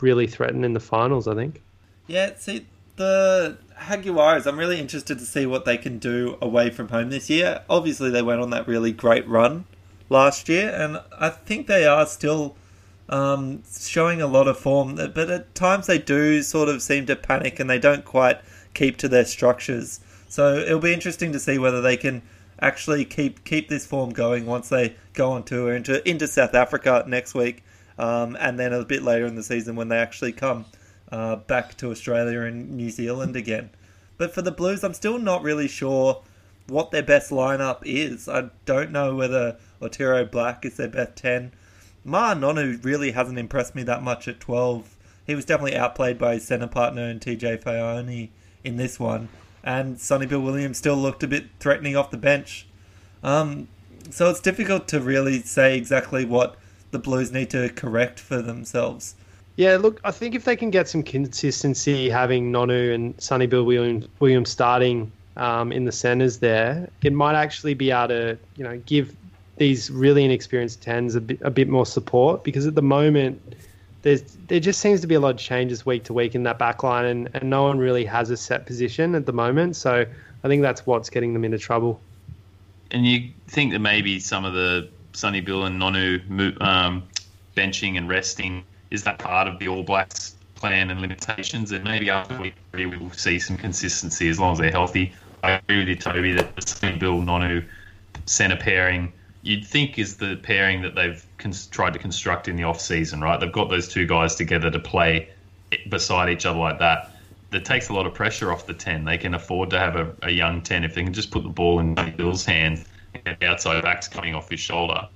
really 0.00 0.26
threaten 0.26 0.64
in 0.64 0.72
the 0.72 0.80
finals. 0.80 1.28
I 1.28 1.34
think. 1.34 1.60
Yeah, 2.06 2.32
see 2.36 2.66
the 2.96 3.58
Jaguares. 3.78 4.46
I'm 4.46 4.58
really 4.58 4.78
interested 4.78 5.18
to 5.18 5.24
see 5.24 5.46
what 5.46 5.64
they 5.64 5.76
can 5.76 5.98
do 5.98 6.38
away 6.40 6.70
from 6.70 6.88
home 6.88 7.10
this 7.10 7.28
year. 7.28 7.62
Obviously, 7.68 8.10
they 8.10 8.22
went 8.22 8.40
on 8.40 8.50
that 8.50 8.66
really 8.66 8.92
great 8.92 9.26
run 9.28 9.64
last 10.08 10.48
year, 10.48 10.70
and 10.70 11.00
I 11.18 11.30
think 11.30 11.66
they 11.66 11.86
are 11.86 12.06
still 12.06 12.56
um, 13.08 13.62
showing 13.78 14.22
a 14.22 14.26
lot 14.26 14.48
of 14.48 14.58
form. 14.58 14.96
But 14.96 15.30
at 15.30 15.54
times 15.54 15.86
they 15.86 15.98
do 15.98 16.42
sort 16.42 16.68
of 16.68 16.82
seem 16.82 17.06
to 17.06 17.16
panic, 17.16 17.60
and 17.60 17.68
they 17.68 17.78
don't 17.78 18.04
quite 18.04 18.40
keep 18.74 18.96
to 18.98 19.08
their 19.08 19.24
structures. 19.24 20.00
So 20.28 20.56
it'll 20.56 20.80
be 20.80 20.94
interesting 20.94 21.32
to 21.32 21.40
see 21.40 21.58
whether 21.58 21.80
they 21.80 21.96
can 21.96 22.22
actually 22.60 23.04
keep 23.04 23.44
keep 23.44 23.68
this 23.68 23.84
form 23.84 24.10
going 24.10 24.46
once 24.46 24.68
they 24.68 24.94
go 25.12 25.32
on 25.32 25.42
tour 25.42 25.74
into 25.74 26.08
into 26.08 26.26
South 26.26 26.54
Africa 26.54 27.04
next 27.06 27.34
week, 27.34 27.64
um, 27.98 28.36
and 28.40 28.58
then 28.58 28.72
a 28.72 28.84
bit 28.84 29.02
later 29.02 29.26
in 29.26 29.34
the 29.34 29.42
season 29.42 29.76
when 29.76 29.88
they 29.88 29.98
actually 29.98 30.32
come 30.32 30.64
uh, 31.10 31.36
back 31.36 31.76
to 31.78 31.90
Australia 31.90 32.42
and 32.42 32.72
New 32.72 32.90
Zealand 32.90 33.36
again. 33.36 33.70
But 34.16 34.34
for 34.34 34.42
the 34.42 34.50
Blues, 34.50 34.84
I'm 34.84 34.94
still 34.94 35.18
not 35.18 35.42
really 35.42 35.68
sure 35.68 36.22
what 36.66 36.90
their 36.90 37.02
best 37.02 37.30
lineup 37.30 37.82
is. 37.84 38.28
I 38.28 38.50
don't 38.64 38.90
know 38.90 39.14
whether 39.14 39.56
Otere 39.80 40.30
Black 40.30 40.64
is 40.64 40.76
their 40.76 40.88
best 40.88 41.16
ten. 41.16 41.52
Ma'a 42.06 42.38
Nonu 42.38 42.82
really 42.84 43.12
hasn't 43.12 43.38
impressed 43.38 43.74
me 43.74 43.82
that 43.84 44.02
much 44.02 44.28
at 44.28 44.40
12. 44.40 44.96
He 45.26 45.34
was 45.34 45.44
definitely 45.44 45.76
outplayed 45.76 46.18
by 46.18 46.34
his 46.34 46.46
centre 46.46 46.66
partner 46.66 47.02
and 47.02 47.20
TJ 47.20 47.62
Faiane 47.62 48.28
in 48.62 48.76
this 48.76 49.00
one 49.00 49.28
and 49.64 49.98
Sonny 49.98 50.26
Bill 50.26 50.40
Williams 50.40 50.76
still 50.76 50.94
looked 50.94 51.22
a 51.22 51.26
bit 51.26 51.46
threatening 51.58 51.96
off 51.96 52.10
the 52.10 52.18
bench. 52.18 52.66
Um, 53.22 53.68
so 54.10 54.28
it's 54.28 54.40
difficult 54.40 54.86
to 54.88 55.00
really 55.00 55.40
say 55.40 55.76
exactly 55.76 56.26
what 56.26 56.56
the 56.90 56.98
Blues 56.98 57.32
need 57.32 57.48
to 57.50 57.70
correct 57.70 58.20
for 58.20 58.42
themselves. 58.42 59.16
Yeah, 59.56 59.76
look, 59.76 60.00
I 60.02 60.10
think 60.10 60.34
if 60.34 60.44
they 60.44 60.56
can 60.56 60.70
get 60.70 60.88
some 60.88 61.02
consistency, 61.02 62.10
having 62.10 62.50
Nonu 62.52 62.92
and 62.94 63.20
Sonny 63.22 63.46
Bill 63.46 63.64
Williams, 63.64 64.08
Williams 64.18 64.50
starting 64.50 65.12
um, 65.36 65.70
in 65.70 65.84
the 65.84 65.92
centres 65.92 66.38
there, 66.38 66.88
it 67.02 67.12
might 67.12 67.36
actually 67.36 67.74
be 67.74 67.90
able 67.90 68.08
to, 68.08 68.38
you 68.56 68.64
know, 68.64 68.78
give 68.86 69.14
these 69.56 69.90
really 69.90 70.24
inexperienced 70.24 70.82
tens 70.82 71.14
a 71.14 71.20
bit, 71.20 71.40
a 71.42 71.50
bit 71.50 71.68
more 71.68 71.86
support 71.86 72.42
because 72.42 72.66
at 72.66 72.74
the 72.74 72.82
moment 72.82 73.40
there's 74.02 74.22
there 74.48 74.58
just 74.60 74.80
seems 74.80 75.00
to 75.00 75.06
be 75.06 75.14
a 75.14 75.20
lot 75.20 75.30
of 75.30 75.38
changes 75.38 75.86
week 75.86 76.04
to 76.04 76.12
week 76.12 76.34
in 76.34 76.42
that 76.42 76.58
back 76.58 76.82
line, 76.82 77.06
and, 77.06 77.30
and 77.32 77.48
no 77.48 77.62
one 77.62 77.78
really 77.78 78.04
has 78.04 78.30
a 78.30 78.36
set 78.36 78.66
position 78.66 79.14
at 79.14 79.24
the 79.24 79.32
moment. 79.32 79.76
So 79.76 80.04
I 80.42 80.48
think 80.48 80.62
that's 80.62 80.84
what's 80.84 81.08
getting 81.08 81.32
them 81.32 81.44
into 81.44 81.58
trouble. 81.58 82.00
And 82.90 83.06
you 83.06 83.30
think 83.48 83.72
that 83.72 83.78
maybe 83.78 84.20
some 84.20 84.44
of 84.44 84.52
the 84.52 84.90
Sonny 85.14 85.40
Bill 85.40 85.64
and 85.64 85.80
Nonu 85.80 86.60
um, 86.60 87.04
benching 87.56 87.96
and 87.96 88.08
resting 88.08 88.64
is 88.94 89.04
that 89.04 89.18
part 89.18 89.46
of 89.46 89.58
the 89.58 89.68
All 89.68 89.82
Blacks 89.82 90.36
plan 90.54 90.90
and 90.90 91.00
limitations, 91.00 91.72
and 91.72 91.84
maybe 91.84 92.08
after 92.08 92.40
week 92.40 92.54
three 92.72 92.86
we 92.86 92.96
will 92.96 93.10
see 93.10 93.38
some 93.38 93.56
consistency 93.56 94.28
as 94.30 94.40
long 94.40 94.52
as 94.52 94.58
they're 94.58 94.70
healthy. 94.70 95.12
I 95.42 95.52
agree 95.52 95.80
with 95.80 95.88
you, 95.88 95.96
Toby, 95.96 96.32
that 96.32 96.56
the 96.56 96.96
Bill 96.98 97.20
Nonu 97.20 97.62
centre 98.24 98.56
pairing 98.56 99.12
you'd 99.44 99.64
think 99.64 99.98
is 99.98 100.16
the 100.16 100.36
pairing 100.36 100.82
that 100.82 100.94
they've 100.94 101.24
cons- 101.38 101.66
tried 101.66 101.92
to 101.92 101.98
construct 101.98 102.48
in 102.48 102.56
the 102.56 102.64
off 102.64 102.80
season, 102.80 103.20
right? 103.20 103.38
They've 103.38 103.52
got 103.52 103.68
those 103.68 103.86
two 103.86 104.06
guys 104.06 104.34
together 104.34 104.70
to 104.70 104.78
play 104.78 105.28
beside 105.90 106.30
each 106.30 106.46
other 106.46 106.58
like 106.58 106.78
that. 106.78 107.10
That 107.50 107.64
takes 107.64 107.88
a 107.88 107.92
lot 107.92 108.06
of 108.06 108.14
pressure 108.14 108.50
off 108.50 108.66
the 108.66 108.74
ten. 108.74 109.04
They 109.04 109.18
can 109.18 109.34
afford 109.34 109.70
to 109.70 109.78
have 109.78 109.96
a, 109.96 110.12
a 110.22 110.30
young 110.30 110.62
ten 110.62 110.82
if 110.82 110.94
they 110.94 111.04
can 111.04 111.12
just 111.12 111.30
put 111.30 111.44
the 111.44 111.50
ball 111.50 111.78
in 111.78 111.94
Bill's 112.16 112.44
hands 112.44 112.84
and 113.26 113.36
the 113.38 113.46
outside 113.46 113.82
back's 113.82 114.08
coming 114.08 114.34
off 114.34 114.48
his 114.48 114.60
shoulder. 114.60 115.06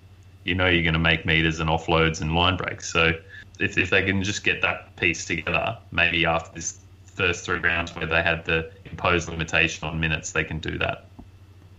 You 0.45 0.55
know 0.55 0.69
you're 0.69 0.85
going 0.85 0.93
to 0.93 1.01
make 1.01 1.27
meters 1.27 1.59
and 1.59 1.69
offloads 1.69 2.21
and 2.21 2.35
line 2.35 2.57
breaks. 2.57 2.93
So 2.93 3.13
if, 3.59 3.77
if 3.79 3.91
they 3.91 4.03
can 4.05 4.23
just 4.23 4.45
get 4.45 4.63
that 4.63 4.97
piece 4.97 5.25
together, 5.25 5.79
maybe 5.91 6.25
after 6.27 6.55
this 6.55 6.79
first 7.07 7.45
three 7.45 7.59
rounds 7.59 7.95
where 7.95 8.07
they 8.07 8.23
had 8.23 8.45
the 8.45 8.71
imposed 8.85 9.29
limitation 9.29 9.87
on 9.89 9.99
minutes, 9.99 10.33
they 10.33 10.45
can 10.45 10.59
do 10.59 10.79
that. 10.79 11.05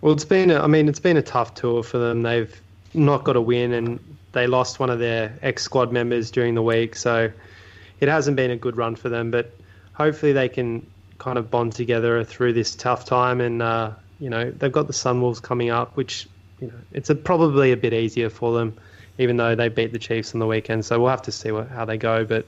Well, 0.02 0.14
it's 0.14 0.26
been, 0.26 0.52
a, 0.52 0.62
I 0.62 0.68
mean, 0.68 0.88
it's 0.88 1.00
been 1.00 1.18
a 1.18 1.22
tough 1.22 1.56
tour 1.56 1.84
for 1.84 1.98
them. 1.98 2.22
They've 2.22 2.62
not 2.94 3.24
got 3.24 3.36
a 3.36 3.42
win 3.42 3.74
and 3.74 4.00
they 4.32 4.48
lost 4.48 4.80
one 4.80 4.90
of 4.90 5.00
their 5.00 5.34
ex 5.42 5.64
squad 5.64 5.92
members 5.92 6.32
during 6.32 6.56
the 6.56 6.62
week. 6.62 6.96
So 6.96 7.32
it 8.00 8.08
hasn't 8.08 8.38
been 8.38 8.52
a 8.52 8.56
good 8.56 8.78
run 8.78 8.96
for 8.96 9.10
them, 9.10 9.32
but 9.32 9.52
hopefully 9.94 10.34
they 10.34 10.50
can 10.50 10.86
kind 11.18 11.38
of 11.38 11.52
bond 11.52 11.74
together 11.74 12.24
through 12.24 12.54
this 12.54 12.76
tough 12.76 13.06
time. 13.06 13.42
And, 13.42 13.62
uh, 13.62 13.92
you 14.20 14.30
know, 14.30 14.52
they've 14.52 14.72
got 14.72 14.88
the 14.88 14.94
Sunwolves 14.94 15.42
coming 15.42 15.70
up, 15.70 15.96
which, 15.98 16.28
you 16.62 16.68
know, 16.68 16.74
it's 16.94 17.10
a, 17.10 17.16
probably 17.16 17.72
a 17.72 17.78
bit 17.78 17.94
easier 17.94 18.30
for 18.30 18.54
them, 18.54 18.78
even 19.20 19.38
though 19.38 19.54
they 19.54 19.68
beat 19.70 19.92
the 19.92 20.00
Chiefs 20.00 20.34
on 20.34 20.40
the 20.40 20.48
weekend. 20.48 20.86
So 20.86 21.00
we'll 21.00 21.10
have 21.10 21.22
to 21.24 21.32
see 21.32 21.52
what, 21.52 21.68
how 21.68 21.86
they 21.86 21.98
go. 21.98 22.26
But 22.26 22.48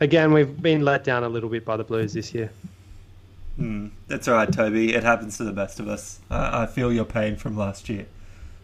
again, 0.00 0.32
we've 0.32 0.60
been 0.60 0.84
let 0.84 1.04
down 1.04 1.22
a 1.22 1.28
little 1.28 1.48
bit 1.48 1.64
by 1.64 1.76
the 1.76 1.84
Blues 1.84 2.14
this 2.14 2.34
year. 2.34 2.50
Mm, 3.60 3.90
that's 4.08 4.26
all 4.26 4.34
right, 4.34 4.52
Toby. 4.52 4.94
It 4.94 5.04
happens 5.04 5.36
to 5.36 5.44
the 5.44 5.52
best 5.52 5.78
of 5.78 5.86
us. 5.86 6.18
I 6.28 6.66
feel 6.66 6.92
your 6.92 7.04
pain 7.04 7.36
from 7.36 7.56
last 7.56 7.88
year. 7.88 8.06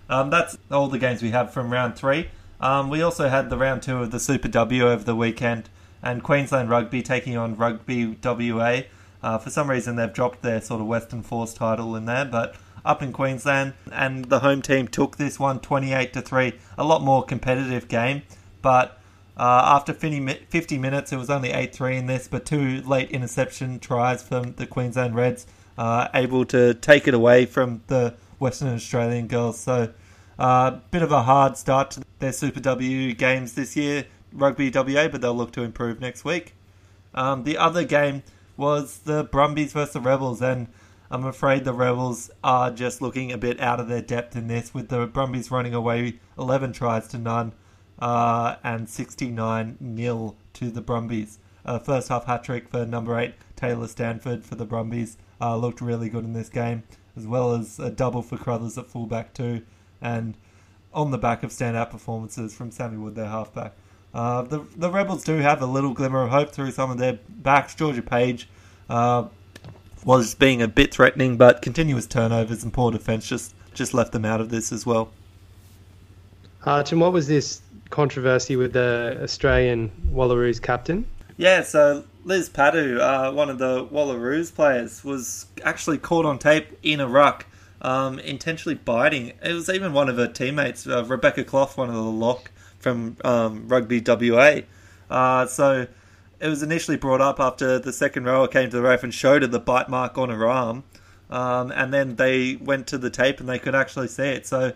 Um, 0.08 0.30
that's 0.30 0.58
all 0.70 0.88
the 0.88 0.98
games 0.98 1.22
we 1.22 1.30
have 1.30 1.52
from 1.52 1.72
round 1.72 1.94
three. 1.94 2.30
Um, 2.60 2.90
we 2.90 3.00
also 3.00 3.28
had 3.28 3.48
the 3.48 3.56
round 3.56 3.82
two 3.82 3.98
of 3.98 4.10
the 4.10 4.18
Super 4.18 4.48
W 4.48 4.88
over 4.88 5.04
the 5.04 5.14
weekend, 5.14 5.68
and 6.02 6.22
Queensland 6.22 6.68
Rugby 6.68 7.02
taking 7.02 7.36
on 7.36 7.54
Rugby 7.54 8.18
WA. 8.22 8.80
Uh, 9.22 9.38
for 9.38 9.50
some 9.50 9.70
reason, 9.70 9.96
they've 9.96 10.12
dropped 10.12 10.42
their 10.42 10.60
sort 10.60 10.80
of 10.80 10.86
Western 10.86 11.22
Force 11.22 11.54
title 11.54 11.94
in 11.94 12.06
there, 12.06 12.24
but 12.24 12.56
up 12.84 13.02
in 13.02 13.12
Queensland, 13.12 13.74
and 13.92 14.26
the 14.26 14.40
home 14.40 14.62
team 14.62 14.88
took 14.88 15.16
this 15.16 15.38
one 15.38 15.60
28 15.60 16.12
to 16.12 16.22
three. 16.22 16.54
A 16.78 16.84
lot 16.84 17.02
more 17.02 17.24
competitive 17.24 17.88
game, 17.88 18.22
but 18.62 19.00
uh, 19.40 19.62
after 19.64 19.94
50 19.94 20.76
minutes, 20.76 21.12
it 21.12 21.16
was 21.16 21.30
only 21.30 21.50
8 21.50 21.74
3 21.74 21.96
in 21.96 22.06
this, 22.06 22.28
but 22.28 22.44
two 22.44 22.82
late 22.82 23.10
interception 23.10 23.78
tries 23.78 24.22
from 24.22 24.52
the 24.56 24.66
Queensland 24.66 25.14
Reds, 25.14 25.46
uh, 25.78 26.08
able 26.12 26.44
to 26.44 26.74
take 26.74 27.08
it 27.08 27.14
away 27.14 27.46
from 27.46 27.80
the 27.86 28.14
Western 28.38 28.68
Australian 28.68 29.28
girls. 29.28 29.58
So, 29.58 29.94
a 30.38 30.42
uh, 30.42 30.80
bit 30.90 31.00
of 31.00 31.10
a 31.10 31.22
hard 31.22 31.56
start 31.56 31.90
to 31.92 32.02
their 32.18 32.32
Super 32.32 32.60
W 32.60 33.14
games 33.14 33.54
this 33.54 33.76
year, 33.76 34.04
Rugby 34.30 34.70
WA, 34.70 35.08
but 35.08 35.22
they'll 35.22 35.34
look 35.34 35.52
to 35.52 35.62
improve 35.62 36.00
next 36.00 36.22
week. 36.22 36.54
Um, 37.14 37.44
the 37.44 37.56
other 37.56 37.84
game 37.84 38.22
was 38.58 38.98
the 38.98 39.24
Brumbies 39.24 39.72
versus 39.72 39.94
the 39.94 40.00
Rebels, 40.00 40.42
and 40.42 40.68
I'm 41.10 41.24
afraid 41.24 41.64
the 41.64 41.72
Rebels 41.72 42.30
are 42.44 42.70
just 42.70 43.02
looking 43.02 43.32
a 43.32 43.38
bit 43.38 43.58
out 43.60 43.80
of 43.80 43.88
their 43.88 44.00
depth 44.00 44.36
in 44.36 44.46
this, 44.46 44.72
with 44.72 44.90
the 44.90 45.06
Brumbies 45.06 45.50
running 45.50 45.74
away 45.74 46.20
11 46.38 46.72
tries 46.72 47.08
to 47.08 47.18
none 47.18 47.52
uh, 47.98 48.56
and 48.62 48.88
69 48.88 49.76
nil 49.80 50.36
to 50.54 50.70
the 50.70 50.80
Brumbies. 50.80 51.38
Uh, 51.64 51.78
first 51.78 52.08
half 52.08 52.26
hat 52.26 52.44
trick 52.44 52.68
for 52.68 52.86
number 52.86 53.18
eight 53.18 53.34
Taylor 53.56 53.88
Stanford 53.88 54.44
for 54.44 54.54
the 54.54 54.64
Brumbies 54.64 55.18
uh, 55.40 55.56
looked 55.56 55.80
really 55.80 56.08
good 56.08 56.24
in 56.24 56.32
this 56.32 56.48
game, 56.48 56.84
as 57.16 57.26
well 57.26 57.54
as 57.54 57.78
a 57.78 57.90
double 57.90 58.22
for 58.22 58.36
Crothers 58.36 58.78
at 58.78 58.86
fullback 58.86 59.34
too, 59.34 59.62
and 60.00 60.36
on 60.94 61.10
the 61.10 61.18
back 61.18 61.42
of 61.42 61.50
standout 61.50 61.90
performances 61.90 62.54
from 62.54 62.70
Sammy 62.70 62.96
Wood, 62.96 63.14
their 63.14 63.26
halfback. 63.28 63.74
Uh, 64.14 64.42
the 64.42 64.64
the 64.76 64.90
Rebels 64.90 65.22
do 65.24 65.36
have 65.38 65.60
a 65.60 65.66
little 65.66 65.92
glimmer 65.92 66.22
of 66.22 66.30
hope 66.30 66.50
through 66.50 66.70
some 66.70 66.90
of 66.90 66.98
their 66.98 67.18
backs. 67.28 67.74
Georgia 67.74 68.02
Page 68.02 68.48
uh, 68.88 69.28
was 70.04 70.34
being 70.34 70.62
a 70.62 70.68
bit 70.68 70.92
threatening, 70.92 71.36
but 71.36 71.62
continuous 71.62 72.06
turnovers 72.06 72.62
and 72.62 72.72
poor 72.72 72.90
defence 72.90 73.26
just 73.28 73.54
just 73.74 73.94
left 73.94 74.12
them 74.12 74.24
out 74.24 74.40
of 74.40 74.50
this 74.50 74.72
as 74.72 74.84
well. 74.84 75.10
Arch, 76.64 76.92
and 76.92 77.00
what 77.00 77.12
was 77.12 77.28
this 77.28 77.62
controversy 77.90 78.56
with 78.56 78.72
the 78.72 79.18
Australian 79.22 79.90
Wallaroos 80.12 80.62
captain. 80.62 81.06
Yeah, 81.36 81.62
so 81.62 82.04
Liz 82.24 82.48
Patu, 82.48 83.00
uh, 83.00 83.32
one 83.32 83.50
of 83.50 83.58
the 83.58 83.86
Wallaroos 83.86 84.54
players, 84.54 85.04
was 85.04 85.46
actually 85.64 85.98
caught 85.98 86.24
on 86.24 86.38
tape 86.38 86.78
in 86.82 87.00
a 87.00 87.08
ruck, 87.08 87.46
um, 87.82 88.18
intentionally 88.18 88.76
biting. 88.76 89.32
It 89.42 89.52
was 89.52 89.68
even 89.68 89.92
one 89.92 90.08
of 90.08 90.16
her 90.16 90.28
teammates, 90.28 90.86
uh, 90.86 91.04
Rebecca 91.04 91.44
Clough, 91.44 91.72
one 91.74 91.88
of 91.88 91.94
the 91.94 92.02
lock 92.02 92.50
from 92.78 93.16
um, 93.24 93.68
Rugby 93.68 94.02
WA. 94.06 94.60
Uh, 95.10 95.46
so 95.46 95.86
it 96.40 96.48
was 96.48 96.62
initially 96.62 96.96
brought 96.96 97.20
up 97.20 97.38
after 97.38 97.78
the 97.78 97.92
second 97.92 98.24
rower 98.24 98.48
came 98.48 98.70
to 98.70 98.76
the 98.76 98.82
ref 98.82 99.02
and 99.02 99.12
showed 99.12 99.42
her 99.42 99.48
the 99.48 99.60
bite 99.60 99.88
mark 99.88 100.16
on 100.18 100.30
her 100.30 100.46
arm. 100.46 100.84
Um, 101.28 101.70
and 101.70 101.92
then 101.94 102.16
they 102.16 102.56
went 102.56 102.86
to 102.88 102.98
the 102.98 103.10
tape 103.10 103.38
and 103.38 103.48
they 103.48 103.58
could 103.58 103.74
actually 103.74 104.08
see 104.08 104.24
it. 104.24 104.46
So 104.46 104.72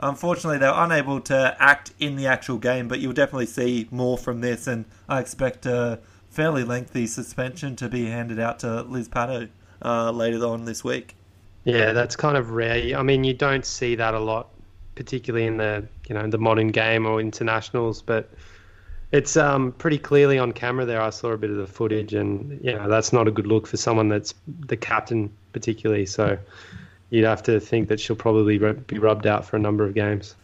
Unfortunately, 0.00 0.58
they're 0.58 0.72
unable 0.74 1.20
to 1.20 1.56
act 1.58 1.92
in 1.98 2.16
the 2.16 2.26
actual 2.26 2.58
game, 2.58 2.88
but 2.88 3.00
you'll 3.00 3.12
definitely 3.12 3.46
see 3.46 3.88
more 3.90 4.18
from 4.18 4.40
this, 4.40 4.66
and 4.66 4.84
I 5.08 5.20
expect 5.20 5.66
a 5.66 6.00
fairly 6.28 6.64
lengthy 6.64 7.06
suspension 7.06 7.76
to 7.76 7.88
be 7.88 8.06
handed 8.06 8.40
out 8.40 8.58
to 8.60 8.82
Liz 8.82 9.08
Patu 9.08 9.48
uh, 9.82 10.10
later 10.10 10.44
on 10.44 10.64
this 10.64 10.82
week. 10.82 11.14
Yeah, 11.64 11.92
that's 11.92 12.16
kind 12.16 12.36
of 12.36 12.50
rare. 12.50 12.98
I 12.98 13.02
mean, 13.02 13.24
you 13.24 13.34
don't 13.34 13.64
see 13.64 13.94
that 13.94 14.14
a 14.14 14.18
lot, 14.18 14.48
particularly 14.96 15.46
in 15.46 15.58
the 15.58 15.86
you 16.08 16.14
know 16.14 16.28
the 16.28 16.38
modern 16.38 16.68
game 16.68 17.06
or 17.06 17.20
internationals, 17.20 18.02
but 18.02 18.28
it's 19.14 19.36
um, 19.36 19.70
pretty 19.70 19.98
clearly 19.98 20.40
on 20.40 20.50
camera 20.50 20.84
there. 20.84 21.00
I 21.00 21.10
saw 21.10 21.30
a 21.30 21.38
bit 21.38 21.50
of 21.50 21.56
the 21.56 21.68
footage, 21.68 22.14
and 22.14 22.60
you 22.64 22.74
know 22.74 22.88
that's 22.88 23.12
not 23.12 23.28
a 23.28 23.30
good 23.30 23.46
look 23.46 23.68
for 23.68 23.76
someone 23.76 24.08
that's 24.08 24.34
the 24.48 24.76
captain, 24.76 25.32
particularly. 25.52 26.04
So 26.04 26.36
you'd 27.10 27.24
have 27.24 27.40
to 27.44 27.60
think 27.60 27.88
that 27.88 28.00
she'll 28.00 28.16
probably 28.16 28.58
be 28.58 28.98
rubbed 28.98 29.28
out 29.28 29.44
for 29.44 29.54
a 29.54 29.60
number 29.60 29.84
of 29.84 29.94
games. 29.94 30.34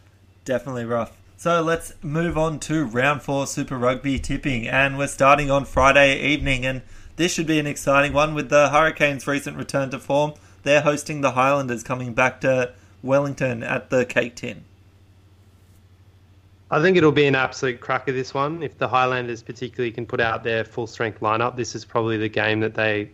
Definitely 0.45 0.85
rough. 0.85 1.17
So 1.37 1.63
let's 1.63 1.95
move 2.01 2.39
on 2.39 2.61
to 2.61 2.85
round 2.85 3.23
four 3.23 3.49
Super 3.49 3.77
Rugby 3.77 4.21
tipping, 4.21 4.69
and 4.69 4.97
we're 4.97 5.09
starting 5.09 5.51
on 5.51 5.65
Friday 5.65 6.21
evening, 6.21 6.65
and 6.65 6.83
this 7.17 7.35
should 7.35 7.49
be 7.49 7.59
an 7.59 7.67
exciting 7.67 8.13
one 8.13 8.35
with 8.35 8.51
the 8.51 8.69
Hurricanes' 8.69 9.27
recent 9.27 9.57
return 9.57 9.91
to 9.91 9.99
form. 9.99 10.35
They're 10.63 10.83
hosting 10.83 11.23
the 11.23 11.33
Highlanders 11.33 11.83
coming 11.83 12.15
back 12.15 12.41
to 12.43 12.73
Wellington 13.03 13.65
at 13.65 13.91
the 13.91 14.05
Cake 14.05 14.37
Tin. 14.37 14.65
I 16.71 16.81
think 16.81 16.97
it'll 16.97 17.13
be 17.13 17.27
an 17.27 17.35
absolute 17.35 17.81
cracker 17.81 18.13
this 18.13 18.33
one. 18.33 18.63
If 18.63 18.79
the 18.79 18.87
Highlanders 18.87 19.43
particularly 19.43 19.91
can 19.91 20.07
put 20.07 20.21
out 20.21 20.45
their 20.45 20.65
full 20.65 20.87
strength 20.87 21.21
lineup, 21.21 21.57
this 21.57 21.75
is 21.75 21.85
probably 21.85 22.17
the 22.17 22.29
game 22.29 22.61
that 22.61 22.75
they 22.75 23.11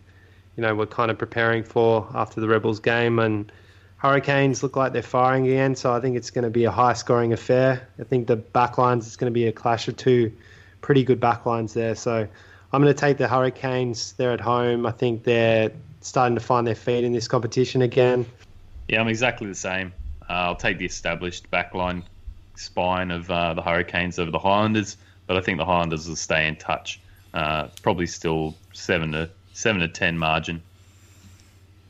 you 0.57 0.63
know, 0.63 0.75
we're 0.75 0.87
kind 0.87 1.09
of 1.09 1.17
preparing 1.17 1.63
for 1.63 2.09
after 2.15 2.41
the 2.41 2.47
Rebels 2.47 2.79
game. 2.79 3.19
And 3.19 3.49
Hurricanes 3.97 4.63
look 4.63 4.75
like 4.75 4.91
they're 4.91 5.03
firing 5.03 5.45
again, 5.45 5.75
so 5.75 5.93
I 5.93 6.01
think 6.01 6.17
it's 6.17 6.31
going 6.31 6.43
to 6.43 6.49
be 6.49 6.65
a 6.65 6.71
high 6.71 6.93
scoring 6.93 7.31
affair. 7.31 7.87
I 7.99 8.03
think 8.03 8.27
the 8.27 8.37
backlines, 8.37 9.05
it's 9.05 9.15
going 9.15 9.31
to 9.31 9.33
be 9.33 9.47
a 9.47 9.51
clash 9.51 9.87
of 9.87 9.95
two 9.95 10.31
pretty 10.81 11.03
good 11.03 11.21
backlines 11.21 11.73
there. 11.73 11.95
So 11.95 12.27
I'm 12.73 12.81
going 12.81 12.93
to 12.93 12.99
take 12.99 13.17
the 13.17 13.27
Hurricanes. 13.27 14.13
They're 14.13 14.31
at 14.31 14.41
home. 14.41 14.85
I 14.85 14.91
think 14.91 15.23
they're 15.23 15.71
starting 16.01 16.35
to 16.35 16.41
find 16.41 16.65
their 16.65 16.75
feet 16.75 17.03
in 17.03 17.13
this 17.13 17.27
competition 17.27 17.83
again. 17.83 18.25
Yeah, 18.87 18.99
I'm 18.99 19.07
exactly 19.07 19.47
the 19.47 19.55
same. 19.55 19.93
Uh, 20.27 20.33
I'll 20.33 20.55
take 20.55 20.79
the 20.79 20.85
established 20.85 21.49
backline 21.51 22.03
spine 22.57 23.11
of 23.11 23.29
uh, 23.29 23.53
the 23.53 23.61
Hurricanes 23.61 24.19
over 24.19 24.31
the 24.31 24.39
Highlanders, 24.39 24.97
but 25.25 25.37
I 25.37 25.41
think 25.41 25.57
the 25.57 25.65
Highlanders 25.65 26.07
will 26.07 26.15
stay 26.15 26.47
in 26.47 26.55
touch. 26.55 26.99
Uh, 27.33 27.67
probably 27.81 28.07
still 28.07 28.55
seven 28.73 29.11
to 29.11 29.29
seven 29.53 29.81
to 29.81 29.87
ten 29.87 30.17
margin. 30.17 30.61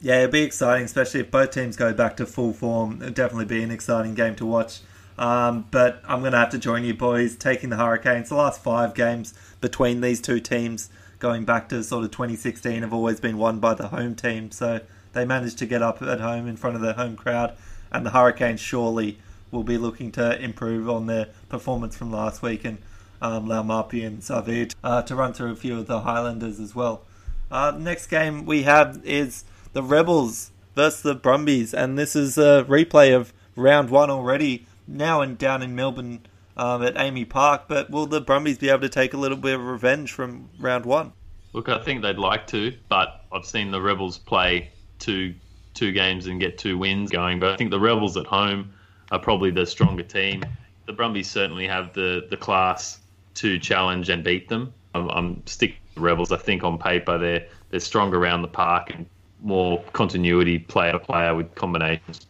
Yeah, 0.02 0.20
it'll 0.20 0.32
be 0.32 0.44
exciting, 0.44 0.86
especially 0.86 1.22
if 1.22 1.32
both 1.32 1.52
teams 1.52 1.76
go 1.76 1.94
back 1.94 2.18
to 2.18 2.26
full 2.26 2.54
form. 2.54 3.02
It'll 3.02 3.14
definitely 3.14 3.46
be 3.46 3.64
an 3.64 3.72
exciting 3.72 4.14
game 4.14 4.36
to 4.36 4.46
watch. 4.46 4.82
Um, 5.18 5.66
but 5.72 6.04
I'm 6.08 6.20
going 6.20 6.34
to 6.34 6.38
have 6.38 6.52
to 6.52 6.60
join 6.60 6.84
you 6.84 6.94
boys 6.94 7.36
taking 7.36 7.72
the 7.72 7.78
Hurricanes. 7.78 8.30
The 8.30 8.36
last 8.36 8.62
five 8.62 8.94
games 8.94 9.34
between 9.60 10.02
these 10.02 10.22
two 10.22 10.40
teams, 10.40 10.90
going 11.18 11.46
back 11.46 11.70
to 11.70 11.84
sort 11.84 12.04
of 12.04 12.12
2016, 12.12 12.84
have 12.84 12.94
always 12.94 13.20
been 13.20 13.38
won 13.38 13.60
by 13.60 13.74
the 13.74 13.88
home 13.88 14.14
team. 14.14 14.52
So 14.52 14.82
they 15.14 15.26
managed 15.26 15.58
to 15.60 15.66
get 15.66 15.82
up 15.82 16.02
at 16.04 16.20
home 16.20 16.48
in 16.48 16.58
front 16.58 16.76
of 16.76 16.84
the 16.84 16.94
home 16.94 17.16
crowd, 17.16 17.54
and 17.92 18.06
the 18.06 18.12
Hurricanes 18.12 18.60
surely 18.60 19.18
will 19.58 19.64
be 19.64 19.78
looking 19.80 20.12
to 20.12 20.40
improve 20.40 20.88
on 20.88 21.08
their 21.08 21.28
performance 21.50 21.98
from 21.98 22.12
last 22.12 22.44
week 22.44 22.64
and 22.64 22.78
um, 23.24 23.48
Laumape 23.48 24.06
and 24.06 24.22
Savea 24.22 24.72
uh, 24.84 25.02
to 25.02 25.16
run 25.16 25.34
through 25.34 25.52
a 25.52 25.56
few 25.56 25.80
of 25.80 25.88
the 25.88 26.02
Highlanders 26.02 26.60
as 26.60 26.76
well. 26.76 27.02
Uh, 27.50 27.74
next 27.76 28.06
game 28.08 28.46
we 28.46 28.64
have 28.64 29.02
is 29.04 29.46
the 29.74 29.82
Rebels 29.82 30.52
versus 30.76 31.02
the 31.02 31.16
Brumbies, 31.16 31.74
and 31.74 31.98
this 31.98 32.16
is 32.16 32.38
a 32.38 32.66
replay 32.70 33.16
of 33.16 33.34
round 33.56 33.90
one 33.90 34.12
already, 34.12 34.68
now 34.88 35.22
and 35.22 35.40
down 35.40 35.64
in 35.64 35.76
Melbourne 35.76 36.22
um, 36.56 36.84
at 36.84 36.94
AAMI 36.94 37.28
Park. 37.28 37.64
But 37.68 37.90
will 37.90 38.06
the 38.06 38.22
Brumbies 38.22 38.60
be 38.60 38.70
able 38.70 38.82
to 38.82 38.90
take 38.90 39.16
a 39.16 39.18
little 39.18 39.38
bit 39.38 39.56
of 39.56 39.66
revenge 39.66 40.12
from 40.12 40.50
round 40.60 40.86
one? 40.86 41.14
Look, 41.54 41.68
I 41.68 41.80
think 41.80 42.04
they'd 42.04 42.20
like 42.20 42.46
to, 42.48 42.78
but 42.90 43.26
I've 43.32 43.46
seen 43.46 43.72
the 43.72 43.82
Rebels 43.82 44.20
play 44.20 44.70
two 45.00 45.34
two 45.74 45.92
games 45.92 46.28
and 46.28 46.40
get 46.40 46.60
two 46.60 46.78
wins 46.78 47.10
going. 47.10 47.40
But 47.40 47.54
I 47.54 47.58
think 47.58 47.72
the 47.72 47.80
Rebels 47.80 48.18
at 48.18 48.28
home 48.28 48.74
are 49.12 49.20
probably 49.20 49.52
the 49.52 49.66
stronger 49.66 50.04
team. 50.04 50.44
The 50.86 50.94
Brumbies 50.94 51.30
certainly 51.30 51.68
have 51.68 51.94
the, 51.94 52.28
the 52.30 52.38
class 52.38 53.00
to 53.36 53.60
challenge 53.60 54.10
and 54.10 54.24
beat 54.24 54.50
them. 54.50 54.74
I'm, 54.94 55.10
I'm 55.10 55.48
sticking 55.48 55.78
with 55.84 55.96
the 55.96 56.02
Rebels. 56.02 56.32
I 56.32 56.38
think 56.38 56.64
on 56.64 56.78
paper 56.78 57.18
they're 57.18 57.48
they're 57.70 57.80
stronger 57.80 58.18
around 58.18 58.42
the 58.42 58.48
park 58.48 58.90
and 58.94 59.06
more 59.42 59.84
continuity 59.94 60.60
player 60.60 60.94
to 60.94 61.00
player 61.00 61.36
with 61.36 61.54
combinations. 61.56 62.26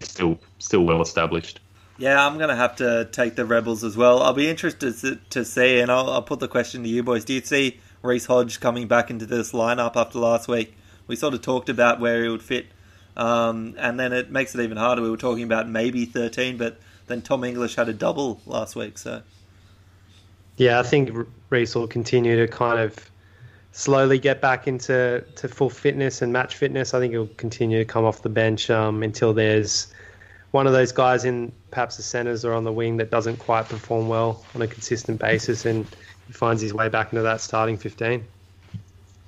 Still 0.00 0.38
still 0.58 0.84
well 0.84 1.00
established. 1.00 1.60
Yeah, 1.98 2.26
I'm 2.26 2.36
going 2.36 2.48
to 2.48 2.56
have 2.56 2.74
to 2.76 3.08
take 3.12 3.36
the 3.36 3.44
Rebels 3.44 3.84
as 3.84 3.96
well. 3.96 4.22
I'll 4.22 4.32
be 4.32 4.48
interested 4.48 5.30
to 5.30 5.44
see, 5.44 5.78
and 5.78 5.90
I'll, 5.90 6.10
I'll 6.10 6.22
put 6.22 6.40
the 6.40 6.48
question 6.48 6.82
to 6.82 6.88
you 6.88 7.02
boys. 7.02 7.24
Do 7.24 7.34
you 7.34 7.40
see 7.42 7.78
Reece 8.02 8.26
Hodge 8.26 8.60
coming 8.60 8.88
back 8.88 9.10
into 9.10 9.26
this 9.26 9.52
lineup 9.52 9.94
after 9.94 10.18
last 10.18 10.48
week? 10.48 10.74
We 11.06 11.16
sort 11.16 11.34
of 11.34 11.42
talked 11.42 11.68
about 11.68 12.00
where 12.00 12.22
he 12.22 12.28
would 12.28 12.42
fit, 12.42 12.66
um, 13.16 13.74
and 13.78 13.98
then 13.98 14.12
it 14.12 14.30
makes 14.30 14.54
it 14.54 14.60
even 14.62 14.76
harder. 14.76 15.02
We 15.02 15.10
were 15.10 15.16
talking 15.16 15.44
about 15.44 15.68
maybe 15.68 16.04
13, 16.04 16.56
but 16.56 16.78
then 17.06 17.22
Tom 17.22 17.44
English 17.44 17.76
had 17.76 17.88
a 17.88 17.92
double 17.92 18.40
last 18.46 18.76
week, 18.76 18.98
so. 18.98 19.22
Yeah, 20.56 20.78
I 20.78 20.82
think 20.82 21.10
Reece 21.50 21.74
will 21.74 21.88
continue 21.88 22.36
to 22.36 22.50
kind 22.50 22.78
of 22.78 22.96
slowly 23.72 24.18
get 24.18 24.40
back 24.40 24.68
into 24.68 25.24
to 25.36 25.48
full 25.48 25.70
fitness 25.70 26.22
and 26.22 26.32
match 26.32 26.56
fitness. 26.56 26.94
I 26.94 27.00
think 27.00 27.12
he'll 27.12 27.26
continue 27.26 27.78
to 27.78 27.84
come 27.84 28.04
off 28.04 28.22
the 28.22 28.28
bench 28.28 28.70
um, 28.70 29.02
until 29.02 29.32
there's 29.32 29.92
one 30.50 30.66
of 30.66 30.74
those 30.74 30.92
guys 30.92 31.24
in 31.24 31.50
perhaps 31.70 31.96
the 31.96 32.02
centres 32.02 32.44
or 32.44 32.52
on 32.52 32.64
the 32.64 32.72
wing 32.72 32.98
that 32.98 33.10
doesn't 33.10 33.38
quite 33.38 33.68
perform 33.68 34.08
well 34.08 34.44
on 34.54 34.62
a 34.62 34.66
consistent 34.66 35.18
basis, 35.18 35.64
and 35.64 35.86
he 36.26 36.32
finds 36.32 36.60
his 36.60 36.74
way 36.74 36.88
back 36.88 37.12
into 37.12 37.22
that 37.22 37.40
starting 37.40 37.76
fifteen. 37.76 38.24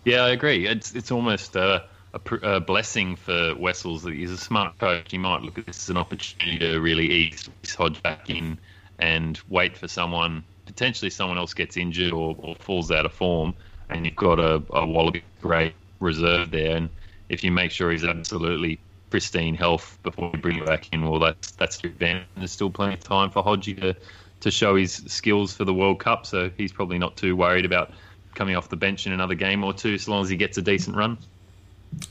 Yeah, 0.04 0.24
I 0.24 0.30
agree. 0.30 0.66
It's 0.66 0.94
it's 0.94 1.10
almost 1.10 1.56
a, 1.56 1.84
a, 2.14 2.34
a 2.54 2.60
blessing 2.60 3.16
for 3.16 3.54
Wessels 3.56 4.02
that 4.04 4.14
he's 4.14 4.30
a 4.30 4.38
smart 4.38 4.78
coach. 4.78 5.10
He 5.10 5.18
might 5.18 5.42
look 5.42 5.58
at 5.58 5.66
this 5.66 5.84
as 5.84 5.90
an 5.90 5.96
opportunity 5.96 6.58
to 6.58 6.78
really 6.78 7.10
ease 7.10 7.48
Hodge 7.76 8.02
back 8.02 8.30
in 8.30 8.58
and 8.98 9.40
wait 9.48 9.76
for 9.76 9.88
someone 9.88 10.44
potentially 10.66 11.10
someone 11.10 11.38
else 11.38 11.54
gets 11.54 11.76
injured 11.76 12.12
or, 12.12 12.36
or 12.38 12.54
falls 12.56 12.90
out 12.90 13.06
of 13.06 13.12
form, 13.12 13.54
and 13.88 14.04
you've 14.04 14.16
got 14.16 14.38
a, 14.38 14.62
a 14.70 14.86
Wallaby 14.86 15.22
great 15.40 15.74
reserve 16.00 16.50
there. 16.50 16.76
And 16.76 16.88
if 17.28 17.44
you 17.44 17.50
make 17.50 17.70
sure 17.70 17.90
he's 17.90 18.04
absolutely 18.04 18.78
pristine 19.10 19.54
health 19.54 19.98
before 20.02 20.30
you 20.34 20.40
bring 20.40 20.58
him 20.58 20.64
back 20.64 20.92
in, 20.92 21.08
well, 21.08 21.20
that's 21.20 21.52
that's 21.52 21.82
your 21.82 21.92
advantage. 21.92 22.26
There's 22.36 22.52
still 22.52 22.70
plenty 22.70 22.94
of 22.94 23.00
time 23.00 23.30
for 23.30 23.42
Hodgie 23.42 23.80
to 23.80 23.96
to 24.40 24.50
show 24.50 24.76
his 24.76 24.94
skills 25.06 25.54
for 25.54 25.64
the 25.64 25.74
World 25.74 26.00
Cup, 26.00 26.26
so 26.26 26.50
he's 26.56 26.72
probably 26.72 26.98
not 26.98 27.16
too 27.16 27.34
worried 27.36 27.64
about 27.64 27.92
coming 28.34 28.56
off 28.56 28.68
the 28.68 28.76
bench 28.76 29.06
in 29.06 29.12
another 29.12 29.34
game 29.34 29.62
or 29.64 29.72
two, 29.72 29.96
so 29.96 30.10
long 30.10 30.22
as 30.22 30.28
he 30.28 30.36
gets 30.36 30.58
a 30.58 30.62
decent 30.62 30.96
run. 30.96 31.16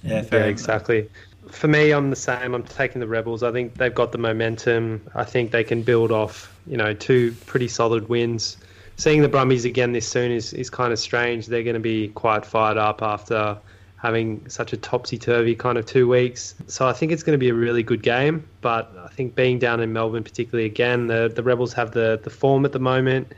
Yeah, 0.03 0.21
fair 0.21 0.41
yeah, 0.41 0.45
exactly. 0.47 1.09
For 1.49 1.67
me, 1.67 1.91
I'm 1.91 2.09
the 2.09 2.15
same. 2.15 2.53
I'm 2.53 2.63
taking 2.63 2.99
the 2.99 3.07
Rebels. 3.07 3.43
I 3.43 3.51
think 3.51 3.75
they've 3.75 3.93
got 3.93 4.11
the 4.11 4.17
momentum. 4.17 5.01
I 5.13 5.23
think 5.23 5.51
they 5.51 5.63
can 5.63 5.83
build 5.83 6.11
off, 6.11 6.55
you 6.65 6.77
know, 6.77 6.93
two 6.93 7.35
pretty 7.45 7.67
solid 7.67 8.09
wins. 8.09 8.57
Seeing 8.95 9.21
the 9.21 9.27
Brumbies 9.27 9.65
again 9.65 9.91
this 9.91 10.07
soon 10.07 10.31
is, 10.31 10.53
is 10.53 10.69
kind 10.69 10.93
of 10.93 10.99
strange. 10.99 11.47
They're 11.47 11.63
going 11.63 11.75
to 11.75 11.79
be 11.79 12.09
quite 12.09 12.45
fired 12.45 12.77
up 12.77 13.01
after 13.01 13.57
having 13.97 14.49
such 14.49 14.73
a 14.73 14.77
topsy 14.77 15.17
turvy 15.17 15.55
kind 15.55 15.77
of 15.77 15.85
two 15.85 16.07
weeks. 16.07 16.55
So 16.67 16.85
I 16.85 16.93
think 16.93 17.11
it's 17.11 17.23
going 17.23 17.33
to 17.33 17.39
be 17.39 17.49
a 17.49 17.53
really 17.53 17.83
good 17.83 18.03
game. 18.03 18.45
But 18.61 18.91
I 19.01 19.07
think 19.07 19.33
being 19.33 19.59
down 19.59 19.79
in 19.79 19.93
Melbourne, 19.93 20.23
particularly 20.23 20.65
again, 20.65 21.07
the, 21.07 21.31
the 21.33 21.41
Rebels 21.41 21.73
have 21.73 21.91
the, 21.91 22.19
the 22.21 22.29
form 22.29 22.65
at 22.65 22.73
the 22.73 22.79
moment, 22.79 23.31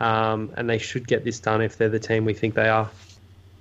um, 0.00 0.52
and 0.56 0.68
they 0.68 0.78
should 0.78 1.06
get 1.06 1.24
this 1.24 1.38
done 1.38 1.62
if 1.62 1.78
they're 1.78 1.88
the 1.88 2.00
team 2.00 2.24
we 2.24 2.34
think 2.34 2.54
they 2.54 2.68
are. 2.68 2.90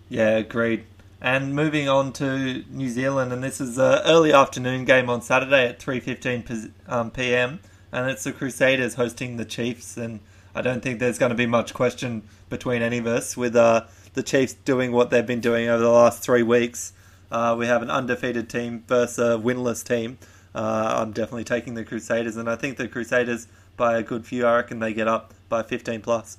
Yeah, 0.09 0.37
agreed. 0.37 0.83
And 1.19 1.55
moving 1.55 1.89
on 1.89 2.13
to 2.13 2.63
New 2.69 2.89
Zealand, 2.89 3.33
and 3.33 3.43
this 3.43 3.59
is 3.59 3.79
an 3.79 4.01
early 4.05 4.31
afternoon 4.31 4.85
game 4.85 5.09
on 5.09 5.23
Saturday 5.23 5.67
at 5.67 5.79
3.15 5.79 6.71
um, 6.87 7.09
p.m. 7.09 7.59
And 7.91 8.07
it's 8.07 8.23
the 8.23 8.31
Crusaders 8.31 8.93
hosting 8.93 9.37
the 9.37 9.45
Chiefs, 9.45 9.97
and 9.97 10.19
I 10.53 10.61
don't 10.61 10.81
think 10.81 10.99
there's 10.99 11.17
going 11.17 11.31
to 11.31 11.35
be 11.35 11.47
much 11.47 11.73
question 11.73 12.21
between 12.49 12.83
any 12.83 12.99
of 12.99 13.07
us 13.07 13.35
with 13.35 13.55
uh, 13.55 13.85
the 14.13 14.21
Chiefs 14.21 14.53
doing 14.53 14.91
what 14.91 15.09
they've 15.09 15.25
been 15.25 15.41
doing 15.41 15.67
over 15.69 15.81
the 15.81 15.89
last 15.89 16.21
three 16.21 16.43
weeks. 16.43 16.93
Uh, 17.31 17.55
we 17.57 17.65
have 17.65 17.81
an 17.81 17.89
undefeated 17.89 18.47
team 18.47 18.83
versus 18.87 19.17
a 19.17 19.37
winless 19.39 19.83
team. 19.83 20.19
Uh, 20.53 20.97
I'm 20.99 21.13
definitely 21.13 21.45
taking 21.45 21.73
the 21.73 21.83
Crusaders, 21.83 22.37
and 22.37 22.47
I 22.47 22.55
think 22.55 22.77
the 22.77 22.87
Crusaders 22.87 23.47
by 23.75 23.97
a 23.97 24.03
good 24.03 24.23
few. 24.23 24.45
I 24.45 24.57
reckon 24.57 24.79
they 24.79 24.93
get 24.93 25.07
up 25.07 25.33
by 25.49 25.63
15 25.63 26.01
plus. 26.01 26.37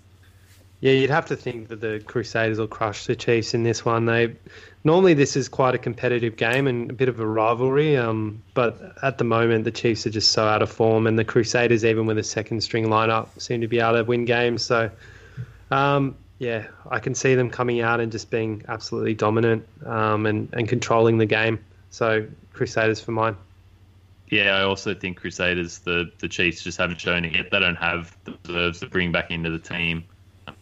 Yeah, 0.80 0.92
you'd 0.92 1.10
have 1.10 1.26
to 1.26 1.36
think 1.36 1.68
that 1.68 1.80
the 1.80 2.00
Crusaders 2.06 2.58
will 2.58 2.68
crush 2.68 3.06
the 3.06 3.16
Chiefs 3.16 3.52
in 3.52 3.64
this 3.64 3.84
one. 3.84 4.04
They 4.04 4.36
normally 4.84 5.12
this 5.12 5.36
is 5.36 5.48
quite 5.48 5.74
a 5.74 5.78
competitive 5.78 6.36
game 6.36 6.68
and 6.68 6.88
a 6.90 6.92
bit 6.92 7.08
of 7.08 7.18
a 7.18 7.26
rivalry, 7.26 7.96
um, 7.96 8.40
but 8.54 8.94
at 9.02 9.18
the 9.18 9.24
moment 9.24 9.64
the 9.64 9.72
Chiefs 9.72 10.06
are 10.06 10.10
just 10.10 10.30
so 10.30 10.44
out 10.44 10.62
of 10.62 10.70
form, 10.70 11.08
and 11.08 11.18
the 11.18 11.24
Crusaders, 11.24 11.84
even 11.84 12.06
with 12.06 12.16
a 12.16 12.22
second 12.22 12.60
string 12.60 12.86
lineup, 12.86 13.28
seem 13.40 13.60
to 13.60 13.66
be 13.66 13.80
able 13.80 13.94
to 13.94 14.04
win 14.04 14.24
games. 14.24 14.64
So, 14.64 14.88
um, 15.72 16.14
yeah, 16.38 16.68
I 16.88 17.00
can 17.00 17.16
see 17.16 17.34
them 17.34 17.50
coming 17.50 17.80
out 17.80 17.98
and 17.98 18.12
just 18.12 18.30
being 18.30 18.64
absolutely 18.68 19.14
dominant 19.14 19.66
um, 19.84 20.26
and, 20.26 20.48
and 20.52 20.68
controlling 20.68 21.18
the 21.18 21.26
game. 21.26 21.58
So 21.90 22.24
Crusaders 22.52 23.00
for 23.00 23.10
mine. 23.10 23.36
Yeah, 24.30 24.56
I 24.56 24.62
also 24.62 24.94
think 24.94 25.16
Crusaders, 25.16 25.78
the, 25.78 26.12
the 26.18 26.28
Chiefs 26.28 26.62
just 26.62 26.78
haven't 26.78 27.00
shown 27.00 27.24
it 27.24 27.34
yet. 27.34 27.50
They 27.50 27.58
don't 27.58 27.76
have 27.76 28.16
the 28.24 28.36
reserves 28.46 28.80
to 28.80 28.86
bring 28.86 29.10
back 29.10 29.32
into 29.32 29.50
the 29.50 29.58
team 29.58 30.04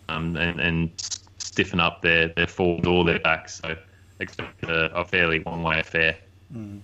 um, 0.08 0.36
and, 0.36 0.60
and 0.60 0.90
stiffen 1.38 1.80
up 1.80 2.02
their, 2.02 2.28
their 2.28 2.46
forward 2.46 2.86
or 2.86 3.04
their 3.04 3.18
backs. 3.18 3.60
So 3.62 3.76
expect 4.20 4.64
a, 4.64 4.94
a 4.94 5.04
fairly 5.04 5.40
one 5.40 5.62
way 5.62 5.80
affair. 5.80 6.16
Mm. 6.54 6.80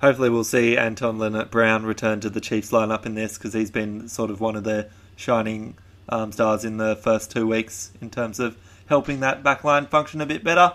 Hopefully, 0.00 0.30
we'll 0.30 0.42
see 0.42 0.76
Anton 0.76 1.18
Lienert-Brown 1.18 1.84
return 1.84 2.20
to 2.20 2.30
the 2.30 2.40
Chiefs 2.40 2.72
lineup 2.72 3.06
in 3.06 3.14
this 3.14 3.38
because 3.38 3.52
he's 3.52 3.70
been 3.70 4.08
sort 4.08 4.30
of 4.30 4.40
one 4.40 4.56
of 4.56 4.64
the 4.64 4.88
shining 5.14 5.76
um, 6.08 6.32
stars 6.32 6.64
in 6.64 6.76
the 6.78 6.96
first 6.96 7.30
two 7.30 7.46
weeks 7.46 7.92
in 8.00 8.10
terms 8.10 8.40
of 8.40 8.56
helping 8.86 9.20
that 9.20 9.42
backline 9.44 9.88
function 9.88 10.20
a 10.20 10.26
bit 10.26 10.42
better. 10.42 10.72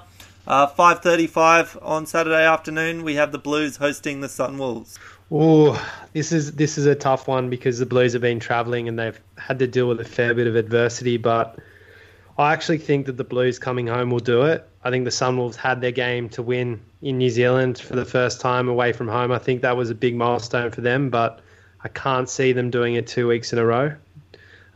Uh, 0.47 0.65
5:35 0.65 1.77
on 1.81 2.05
Saturday 2.05 2.45
afternoon, 2.45 3.03
we 3.03 3.15
have 3.15 3.33
the 3.33 3.37
Blues 3.37 3.77
hosting 3.77 4.21
the 4.21 4.27
Sunwolves. 4.27 4.97
Oh, 5.29 5.77
this 6.13 6.31
is 6.31 6.53
this 6.53 6.77
is 6.77 6.85
a 6.85 6.95
tough 6.95 7.27
one 7.27 7.49
because 7.49 7.79
the 7.79 7.85
Blues 7.85 8.13
have 8.13 8.21
been 8.21 8.39
travelling 8.39 8.87
and 8.87 8.97
they've 8.97 9.19
had 9.37 9.59
to 9.59 9.67
deal 9.67 9.89
with 9.89 9.99
a 9.99 10.05
fair 10.05 10.33
bit 10.33 10.47
of 10.47 10.55
adversity. 10.55 11.17
But 11.17 11.59
I 12.37 12.53
actually 12.53 12.77
think 12.77 13.07
that 13.07 13.17
the 13.17 13.23
Blues 13.23 13.57
coming 13.57 13.87
home 13.87 14.11
will 14.11 14.19
do 14.19 14.43
it. 14.43 14.67
I 14.83 14.91
think 14.91 15.05
the 15.05 15.11
Sunwolves 15.11 15.55
had 15.55 15.81
their 15.81 15.91
game 15.91 16.29
to 16.29 16.43
win 16.43 16.79
in 17.01 17.17
New 17.17 17.31
Zealand 17.31 17.79
for 17.79 17.95
the 17.95 18.05
first 18.05 18.39
time 18.39 18.67
away 18.69 18.93
from 18.93 19.07
home. 19.07 19.31
I 19.31 19.39
think 19.39 19.61
that 19.61 19.75
was 19.75 19.89
a 19.89 19.95
big 19.95 20.15
milestone 20.15 20.69
for 20.71 20.81
them, 20.81 21.09
but 21.09 21.41
I 21.83 21.87
can't 21.87 22.29
see 22.29 22.53
them 22.53 22.69
doing 22.69 22.93
it 22.93 23.07
two 23.07 23.27
weeks 23.27 23.53
in 23.53 23.59
a 23.59 23.65
row. 23.65 23.95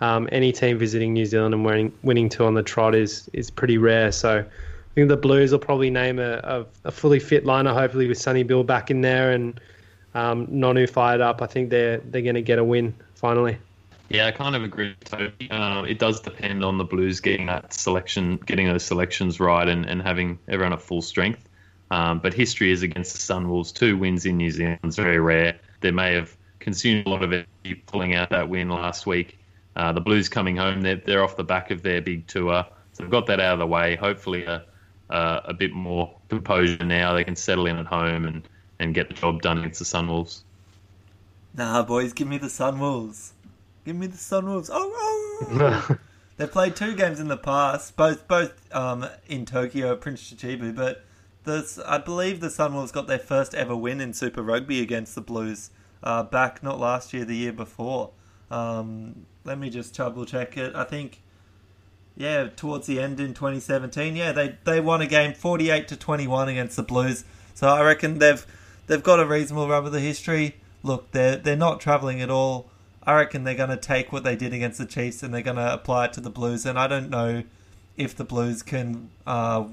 Um, 0.01 0.28
any 0.32 0.51
team 0.51 0.80
visiting 0.80 1.14
New 1.14 1.26
Zealand 1.26 1.53
and 1.53 1.64
winning, 1.64 1.93
winning 2.01 2.30
two 2.30 2.45
on 2.45 2.55
the 2.55 2.64
trot 2.64 2.95
is 2.95 3.30
is 3.34 3.51
pretty 3.51 3.78
rare. 3.78 4.12
So 4.12 4.39
I 4.39 4.93
think 4.95 5.09
the 5.09 5.18
Blues 5.18 5.51
will 5.51 5.59
probably 5.59 5.91
name 5.91 6.18
a, 6.18 6.38
a, 6.43 6.66
a 6.86 6.91
fully 6.91 7.20
fit 7.20 7.45
liner, 7.45 7.74
hopefully 7.74 8.07
with 8.07 8.18
Sonny 8.18 8.41
Bill 8.41 8.64
back 8.64 8.89
in 8.89 9.01
there 9.01 9.32
and 9.32 9.62
um, 10.16 10.47
Nonu 10.47 10.89
fired 10.89 11.22
up. 11.22 11.43
I 11.43 11.45
think 11.45 11.70
they're 11.70 11.99
they're 11.99 12.24
going 12.24 12.36
to 12.36 12.41
get 12.41 12.57
a 12.57 12.64
win 12.64 12.95
finally. 13.14 13.59
Yeah, 14.12 14.28
I 14.28 14.32
kind 14.32 14.57
of 14.57 14.64
agree 14.64 14.93
Toby. 15.05 15.49
Uh, 15.49 15.84
it 15.84 15.97
does 15.97 16.20
depend 16.20 16.66
on 16.66 16.78
the 16.78 16.84
Blues 16.84 17.22
getting 17.22 17.45
that 17.45 17.74
selection, 17.74 18.36
getting 18.45 18.68
those 18.68 18.84
selections 18.84 19.39
right, 19.39 19.66
and, 19.66 19.86
and 19.86 20.01
having 20.01 20.38
everyone 20.49 20.74
at 20.74 20.82
full 20.82 21.01
strength. 21.01 21.47
Um, 21.91 22.20
but 22.20 22.34
history 22.34 22.72
is 22.72 22.84
against 22.84 23.14
the 23.14 23.20
Sunwolves. 23.20 23.74
Two 23.74 23.97
wins 23.97 24.26
in 24.26 24.36
New 24.36 24.51
Zealand 24.51 24.80
is 24.84 24.97
very 24.97 25.20
rare. 25.20 25.57
They 25.80 25.91
may 25.91 26.14
have 26.14 26.36
consumed 26.59 27.07
a 27.07 27.09
lot 27.09 27.24
of 27.24 27.32
energy 27.32 27.82
pulling 27.86 28.14
out 28.14 28.30
that 28.32 28.49
win 28.49 28.68
last 28.68 29.07
week. 29.07 29.39
Uh, 29.78 29.93
the 29.93 30.01
Blues 30.01 30.28
coming 30.28 30.57
home, 30.57 30.82
they're, 30.82 30.97
they're 30.97 31.24
off 31.24 31.38
the 31.38 31.45
back 31.45 31.72
of 31.72 31.82
their 31.82 32.01
big 32.01 32.28
tour. 32.28 32.66
So 32.91 33.03
they've 33.03 33.09
got 33.09 33.28
that 33.28 33.39
out 33.39 33.53
of 33.53 33.59
the 33.59 33.68
way. 33.68 33.95
Hopefully, 33.95 34.43
a, 34.43 34.66
uh, 35.09 35.39
a 35.45 35.53
bit 35.53 35.72
more 35.72 36.14
composure 36.28 36.84
now. 36.84 37.14
They 37.14 37.24
can 37.24 37.38
settle 37.38 37.66
in 37.66 37.78
at 37.78 37.86
home 37.86 38.26
and, 38.26 38.45
and 38.80 38.93
get 38.93 39.07
the 39.07 39.14
job 39.14 39.41
done 39.41 39.59
against 39.59 39.80
the 39.80 39.86
Sunwolves. 39.86 40.41
Nah, 41.55 41.84
boys, 41.84 42.12
give 42.12 42.28
me 42.28 42.38
the 42.38 42.47
Sunwolves. 42.47 43.32
Give 43.86 43.96
me 43.96 44.08
the 44.08 44.18
Sunwolves. 44.18 44.70
Oh, 44.72 44.92
oh. 45.42 45.98
They've 46.38 46.52
played 46.52 46.76
two 46.76 46.96
games 46.96 47.20
in 47.20 47.28
the 47.28 47.38
past, 47.38 47.96
both 47.96 48.28
both 48.28 48.74
um, 48.76 49.08
in 49.28 49.46
Tokyo 49.46 49.96
Prince 49.96 50.32
Chichibu, 50.32 50.76
but 50.76 51.04
the, 51.44 51.84
I 51.88 51.98
believe 51.98 52.40
the 52.40 52.48
Sunwolves 52.48 52.92
got 52.92 53.08
their 53.08 53.20
first 53.20 53.54
ever 53.54 53.76
win 53.76 54.02
in 54.02 54.14
Super 54.14 54.42
Rugby 54.42 54.82
against 54.82 55.16
the 55.16 55.22
Blues 55.22 55.72
uh, 56.04 56.24
back 56.24 56.64
not 56.64 56.80
last 56.80 57.14
year, 57.14 57.26
the 57.26 57.36
year 57.36 57.54
before. 57.54 58.12
Um, 58.50 59.26
let 59.44 59.58
me 59.58 59.70
just 59.70 59.96
double 59.96 60.26
check 60.26 60.58
it. 60.58 60.76
I 60.76 60.84
think, 60.84 61.22
yeah, 62.16 62.48
towards 62.56 62.88
the 62.88 63.00
end 63.00 63.20
in 63.20 63.34
2017, 63.34 64.16
yeah, 64.16 64.32
they 64.32 64.58
they 64.64 64.80
won 64.80 65.02
a 65.02 65.08
game 65.08 65.34
48 65.34 65.88
to 65.88 65.96
21 65.96 66.50
against 66.50 66.76
the 66.76 66.84
Blues. 66.84 67.24
So 67.54 67.68
I 67.68 67.84
reckon 67.84 68.20
they've 68.20 68.46
they've 68.88 69.04
got 69.04 69.20
a 69.20 69.26
reasonable 69.26 69.68
run 69.68 69.86
of 69.86 69.92
the 69.92 70.00
history. 70.00 70.58
Look, 70.84 71.12
they're 71.12 71.38
they're 71.38 71.56
not 71.56 71.80
travelling 71.80 72.22
at 72.22 72.30
all. 72.30 72.70
I 73.04 73.16
reckon 73.16 73.43
they're 73.43 73.56
going 73.56 73.70
to 73.70 73.78
take 73.78 74.12
what 74.12 74.24
they 74.24 74.36
did 74.36 74.54
against 74.54 74.78
the 74.78 74.86
Chiefs 74.86 75.24
and 75.24 75.34
they're 75.34 75.41
going 75.41 75.58
to 75.58 75.74
apply 75.74 76.06
it 76.06 76.14
to 76.14 76.22
the 76.22 76.30
Blues. 76.30 76.66
And 76.66 76.78
I 76.78 76.88
don't 76.88 77.10
know 77.10 77.43
if 77.97 78.16
the 78.16 78.24
Blues 78.24 78.62
can 78.62 79.10
uh, 79.26 79.66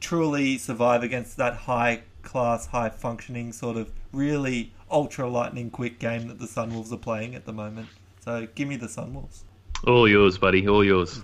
truly 0.00 0.58
survive 0.58 1.02
against 1.02 1.36
that 1.38 1.54
high 1.54 2.02
class, 2.22 2.66
high 2.66 2.90
functioning, 2.90 3.52
sort 3.52 3.76
of 3.76 3.90
really 4.12 4.72
ultra 4.90 5.28
lightning 5.28 5.70
quick 5.70 5.98
game 5.98 6.28
that 6.28 6.38
the 6.38 6.46
Sunwolves 6.46 6.92
are 6.92 6.98
playing 6.98 7.34
at 7.34 7.46
the 7.46 7.52
moment. 7.52 7.88
So 8.20 8.46
give 8.54 8.68
me 8.68 8.76
the 8.76 8.86
Sunwolves. 8.86 9.42
All 9.86 10.08
yours, 10.08 10.38
buddy. 10.38 10.68
All 10.68 10.84
yours. 10.84 11.20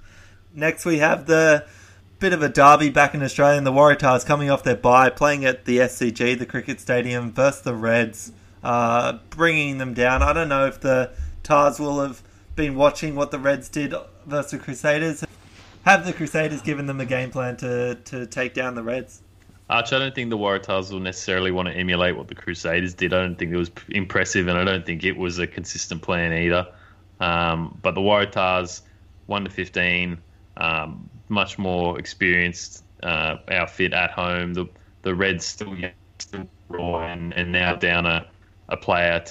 Next, 0.54 0.84
we 0.86 0.98
have 0.98 1.26
the 1.26 1.66
bit 2.18 2.32
of 2.32 2.42
a 2.42 2.48
derby 2.48 2.90
back 2.90 3.14
in 3.14 3.22
Australia. 3.22 3.60
The 3.60 3.72
Waratahs 3.72 4.24
coming 4.24 4.50
off 4.50 4.62
their 4.62 4.76
bye, 4.76 5.10
playing 5.10 5.44
at 5.44 5.66
the 5.66 5.78
SCG, 5.78 6.38
the 6.38 6.46
cricket 6.46 6.80
stadium, 6.80 7.32
versus 7.32 7.62
the 7.62 7.74
Reds, 7.74 8.32
uh, 8.62 9.18
bringing 9.30 9.78
them 9.78 9.94
down. 9.94 10.22
I 10.22 10.32
don't 10.32 10.48
know 10.48 10.66
if 10.66 10.80
the 10.80 11.10
Tahs 11.42 11.78
will 11.78 12.00
have 12.00 12.22
been 12.56 12.74
watching 12.74 13.14
what 13.14 13.30
the 13.30 13.38
Reds 13.38 13.68
did 13.68 13.94
versus 14.26 14.52
the 14.52 14.58
Crusaders. 14.58 15.24
Have 15.84 16.04
the 16.04 16.12
Crusaders 16.12 16.60
given 16.62 16.86
them 16.86 17.00
a 17.00 17.06
game 17.06 17.30
plan 17.30 17.56
to, 17.58 17.94
to 18.06 18.26
take 18.26 18.54
down 18.54 18.74
the 18.74 18.82
Reds? 18.82 19.22
Arch, 19.70 19.92
I 19.92 19.98
don't 19.98 20.14
think 20.14 20.30
the 20.30 20.38
Waratahs 20.38 20.90
will 20.90 21.00
necessarily 21.00 21.50
want 21.50 21.68
to 21.68 21.74
emulate 21.74 22.16
what 22.16 22.28
the 22.28 22.34
Crusaders 22.34 22.94
did. 22.94 23.12
I 23.12 23.20
don't 23.20 23.38
think 23.38 23.52
it 23.52 23.56
was 23.56 23.70
impressive, 23.88 24.48
and 24.48 24.58
I 24.58 24.64
don't 24.64 24.84
think 24.84 25.04
it 25.04 25.16
was 25.16 25.38
a 25.38 25.46
consistent 25.46 26.02
plan 26.02 26.32
either. 26.32 26.66
Um, 27.20 27.78
but 27.82 27.94
the 27.94 28.00
Waratahs, 28.00 28.82
1 29.26 29.44
to 29.44 29.50
15, 29.50 30.18
um, 30.56 31.10
much 31.28 31.58
more 31.58 31.98
experienced 31.98 32.82
uh, 33.02 33.36
outfit 33.50 33.92
at 33.92 34.10
home. 34.10 34.54
The 34.54 34.66
the 35.02 35.14
Reds 35.14 35.46
still 35.46 35.76
still 36.18 36.48
raw, 36.68 37.00
and, 37.00 37.32
and 37.32 37.52
now 37.52 37.76
down 37.76 38.06
a, 38.06 38.26
a 38.68 38.76
player 38.76 39.24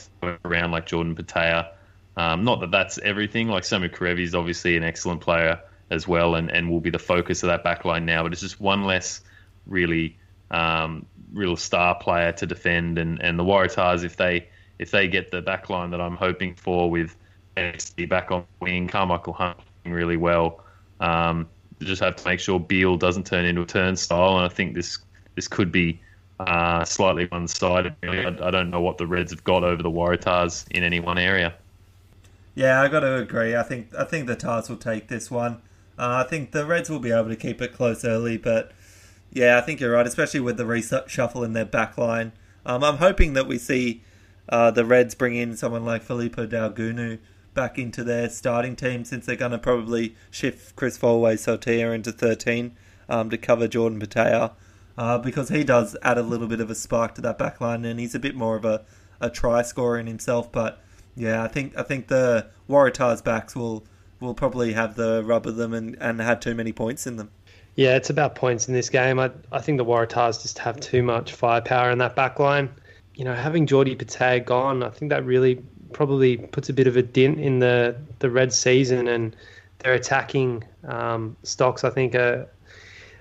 around 0.45 0.71
like 0.71 0.85
Jordan 0.85 1.15
Petaia. 1.15 1.69
Um, 2.15 2.43
not 2.43 2.59
that 2.61 2.71
that's 2.71 2.97
everything. 2.99 3.47
Like 3.47 3.63
Samu 3.63 3.89
Kerevi 3.89 4.23
is 4.23 4.33
obviously 4.33 4.75
an 4.75 4.83
excellent 4.83 5.21
player 5.21 5.59
as 5.89 6.07
well, 6.07 6.35
and, 6.35 6.51
and 6.51 6.69
will 6.69 6.79
be 6.79 6.89
the 6.89 6.99
focus 6.99 7.43
of 7.43 7.47
that 7.47 7.63
backline 7.63 8.03
now. 8.03 8.23
But 8.23 8.33
it's 8.33 8.41
just 8.41 8.59
one 8.59 8.83
less 8.85 9.21
really 9.67 10.17
um, 10.49 11.05
real 11.33 11.55
star 11.55 11.95
player 11.95 12.31
to 12.33 12.45
defend. 12.45 12.97
And, 12.97 13.21
and 13.21 13.38
the 13.38 13.43
Waratahs, 13.43 14.03
if 14.03 14.17
they 14.17 14.47
if 14.79 14.91
they 14.91 15.07
get 15.07 15.31
the 15.31 15.41
backline 15.41 15.91
that 15.91 16.01
I'm 16.01 16.15
hoping 16.15 16.55
for 16.55 16.89
with 16.89 17.15
NXT 17.55 18.09
back 18.09 18.31
on 18.31 18.45
wing, 18.59 18.88
Karmichael 18.88 19.35
Hunt 19.35 19.57
really 19.85 20.17
well. 20.17 20.63
Um, 20.99 21.47
just 21.81 22.01
have 22.01 22.15
to 22.15 22.27
make 22.27 22.39
sure 22.39 22.59
Beale 22.59 22.97
doesn't 22.97 23.25
turn 23.25 23.45
into 23.45 23.61
a 23.61 23.65
turnstile, 23.65 24.38
and 24.38 24.45
I 24.45 24.49
think 24.49 24.73
this 24.73 24.97
this 25.35 25.47
could 25.47 25.71
be 25.71 26.01
uh, 26.39 26.85
slightly 26.85 27.25
one-sided. 27.25 27.95
Really. 28.03 28.25
I, 28.25 28.47
I, 28.47 28.51
don't 28.51 28.69
know 28.69 28.81
what 28.81 28.97
the 28.97 29.07
Reds 29.07 29.31
have 29.31 29.43
got 29.43 29.63
over 29.63 29.81
the 29.81 29.89
Waratahs 29.89 30.69
in 30.71 30.83
any 30.83 30.99
one 30.99 31.17
area. 31.17 31.55
Yeah, 32.53 32.81
I 32.81 32.88
got 32.88 33.01
to 33.01 33.15
agree. 33.17 33.55
I 33.55 33.63
think 33.63 33.93
I 33.95 34.03
think 34.03 34.27
the 34.27 34.35
Tahs 34.35 34.69
will 34.69 34.77
take 34.77 35.07
this 35.07 35.29
one. 35.29 35.61
Uh, 35.97 36.23
I 36.25 36.29
think 36.29 36.51
the 36.51 36.65
Reds 36.65 36.89
will 36.89 36.99
be 36.99 37.11
able 37.11 37.29
to 37.29 37.35
keep 37.35 37.61
it 37.61 37.73
close 37.73 38.05
early, 38.05 38.38
but 38.38 38.71
yeah, 39.31 39.57
I 39.57 39.61
think 39.61 39.79
you're 39.79 39.91
right, 39.91 40.05
especially 40.05 40.39
with 40.39 40.57
the 40.57 40.63
reshuffle 40.63 41.43
in 41.43 41.53
their 41.53 41.65
back 41.65 41.97
line. 41.97 42.31
Um, 42.65 42.83
I'm 42.83 42.97
hoping 42.97 43.33
that 43.33 43.47
we 43.47 43.57
see 43.57 44.03
uh, 44.49 44.71
the 44.71 44.85
Reds 44.85 45.15
bring 45.15 45.35
in 45.35 45.55
someone 45.55 45.85
like 45.85 46.03
Filipo 46.03 46.47
Daugunu 46.47 47.19
back 47.53 47.79
into 47.79 48.03
their 48.03 48.29
starting 48.29 48.75
team 48.75 49.03
since 49.03 49.25
they're 49.25 49.35
going 49.35 49.51
to 49.51 49.57
probably 49.57 50.15
shift 50.29 50.75
Chris 50.75 50.97
Feauai-Sautia 50.97 51.93
into 51.93 52.11
13 52.11 52.75
um, 53.09 53.29
to 53.29 53.38
cover 53.38 53.67
Jordan 53.67 53.99
Petaia 53.99 54.51
uh, 54.97 55.17
because 55.17 55.49
he 55.49 55.63
does 55.63 55.95
add 56.01 56.17
a 56.17 56.23
little 56.23 56.47
bit 56.47 56.59
of 56.59 56.69
a 56.69 56.75
spark 56.75 57.15
to 57.15 57.21
that 57.21 57.37
back 57.37 57.61
line 57.61 57.85
and 57.85 57.99
he's 57.99 58.15
a 58.15 58.19
bit 58.19 58.35
more 58.35 58.55
of 58.55 58.65
a, 58.65 58.83
a 59.21 59.29
try 59.29 59.61
scorer 59.61 59.99
in 59.99 60.07
himself. 60.07 60.51
But 60.51 60.81
yeah, 61.15 61.43
I 61.43 61.47
think 61.47 61.77
I 61.77 61.83
think 61.83 62.07
the 62.07 62.47
Waratahs 62.69 63.23
backs 63.23 63.55
will 63.55 63.85
will 64.19 64.33
probably 64.33 64.73
have 64.73 64.95
the 64.95 65.23
rub 65.23 65.45
of 65.45 65.55
them 65.55 65.73
and, 65.73 65.95
and 65.99 66.19
have 66.19 66.39
too 66.39 66.55
many 66.55 66.71
points 66.71 67.05
in 67.05 67.17
them. 67.17 67.29
Yeah, 67.75 67.95
it's 67.95 68.09
about 68.09 68.33
points 68.33 68.67
in 68.67 68.73
this 68.73 68.89
game. 68.89 69.19
I, 69.19 69.29
I 69.51 69.61
think 69.61 69.77
the 69.77 69.85
Waratahs 69.85 70.41
just 70.41 70.57
have 70.57 70.79
too 70.79 71.03
much 71.03 71.33
firepower 71.33 71.91
in 71.91 71.99
that 71.99 72.15
back 72.15 72.39
line. 72.39 72.69
You 73.13 73.25
know, 73.25 73.35
having 73.35 73.67
Geordie 73.67 73.95
Petaia 73.95 74.43
gone, 74.43 74.81
I 74.81 74.89
think 74.89 75.09
that 75.09 75.23
really 75.25 75.61
probably 75.93 76.37
puts 76.37 76.69
a 76.69 76.73
bit 76.73 76.87
of 76.87 76.97
a 76.97 77.03
dent 77.03 77.39
in 77.39 77.59
the 77.59 77.95
the 78.19 78.29
red 78.29 78.51
season 78.51 79.07
and 79.07 79.35
their 79.79 79.93
attacking 79.93 80.63
um, 80.87 81.35
stocks. 81.43 81.83
I 81.83 81.91
think 81.91 82.15
are 82.15 82.49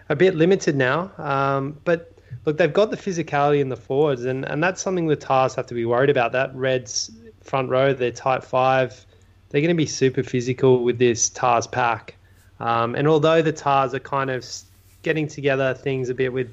a 0.08 0.16
bit 0.16 0.34
limited 0.34 0.76
now. 0.76 1.10
Um, 1.18 1.78
but 1.84 2.12
look, 2.44 2.58
they've 2.58 2.72
got 2.72 2.90
the 2.90 2.96
physicality 2.96 3.60
in 3.60 3.68
the 3.68 3.76
forwards, 3.76 4.24
and, 4.24 4.44
and 4.44 4.62
that's 4.62 4.80
something 4.80 5.06
the 5.06 5.16
Tahs 5.16 5.54
have 5.54 5.66
to 5.66 5.74
be 5.74 5.84
worried 5.84 6.10
about. 6.10 6.32
That 6.32 6.54
Reds 6.54 7.10
front 7.42 7.70
row, 7.70 7.94
their 7.94 8.10
tight 8.10 8.44
five, 8.44 9.06
they're 9.48 9.60
going 9.60 9.74
to 9.74 9.74
be 9.74 9.86
super 9.86 10.22
physical 10.22 10.82
with 10.82 10.98
this 10.98 11.28
Tahs 11.30 11.66
pack. 11.66 12.16
Um, 12.58 12.94
and 12.94 13.06
although 13.06 13.42
the 13.42 13.52
Tahs 13.52 13.94
are 13.94 14.00
kind 14.00 14.30
of 14.30 14.44
getting 15.02 15.28
together 15.28 15.74
things 15.74 16.08
a 16.08 16.14
bit 16.14 16.32
with, 16.32 16.52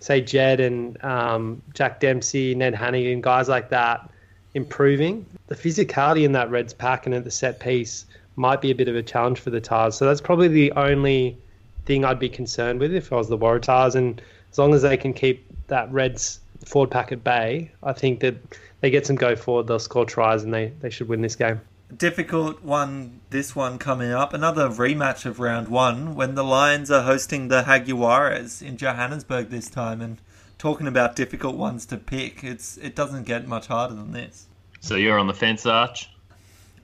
say, 0.00 0.20
Jed 0.20 0.60
and 0.60 1.02
um, 1.02 1.62
Jack 1.72 2.00
Dempsey, 2.00 2.54
Ned 2.54 2.74
Hanigan, 2.74 3.20
guys 3.20 3.48
like 3.48 3.70
that, 3.70 4.10
improving. 4.54 5.24
The 5.46 5.54
physicality 5.54 6.24
in 6.24 6.32
that 6.32 6.50
Reds 6.50 6.74
pack 6.74 7.06
and 7.06 7.14
at 7.14 7.24
the 7.24 7.30
set 7.30 7.60
piece 7.60 8.06
might 8.36 8.60
be 8.60 8.70
a 8.70 8.74
bit 8.74 8.88
of 8.88 8.96
a 8.96 9.02
challenge 9.02 9.40
for 9.40 9.50
the 9.50 9.60
Tahs. 9.60 9.96
So 9.96 10.06
that's 10.06 10.20
probably 10.20 10.48
the 10.48 10.72
only 10.72 11.38
thing 11.86 12.04
I'd 12.04 12.18
be 12.18 12.28
concerned 12.28 12.80
with 12.80 12.94
if 12.94 13.12
I 13.12 13.16
was 13.16 13.28
the 13.28 13.38
Waratahs. 13.38 13.94
And 13.94 14.20
as 14.50 14.58
long 14.58 14.74
as 14.74 14.82
they 14.82 14.96
can 14.96 15.12
keep 15.12 15.46
that 15.68 15.90
Reds 15.92 16.40
forward 16.64 16.90
pack 16.90 17.12
at 17.12 17.24
bay, 17.24 17.70
I 17.82 17.92
think 17.92 18.20
that 18.20 18.36
they 18.80 18.90
get 18.90 19.06
some 19.06 19.16
go 19.16 19.36
forward, 19.36 19.66
they'll 19.66 19.78
score 19.78 20.04
tries 20.04 20.42
and 20.42 20.52
they, 20.52 20.72
they 20.80 20.90
should 20.90 21.08
win 21.08 21.22
this 21.22 21.36
game. 21.36 21.60
Difficult 21.96 22.62
one, 22.62 23.20
this 23.30 23.54
one 23.54 23.78
coming 23.78 24.10
up. 24.10 24.34
Another 24.34 24.68
rematch 24.68 25.26
of 25.26 25.38
round 25.38 25.68
one 25.68 26.14
when 26.14 26.34
the 26.34 26.42
Lions 26.42 26.90
are 26.90 27.02
hosting 27.02 27.48
the 27.48 27.62
Jaguares 27.62 28.62
in 28.62 28.76
Johannesburg 28.76 29.50
this 29.50 29.68
time. 29.68 30.00
And 30.00 30.18
talking 30.58 30.86
about 30.86 31.14
difficult 31.14 31.56
ones 31.56 31.84
to 31.86 31.96
pick, 31.96 32.42
it's 32.42 32.78
it 32.78 32.96
doesn't 32.96 33.24
get 33.24 33.46
much 33.46 33.66
harder 33.66 33.94
than 33.94 34.12
this. 34.12 34.46
So 34.80 34.96
you're 34.96 35.18
on 35.18 35.26
the 35.26 35.34
fence, 35.34 35.66
Arch. 35.66 36.10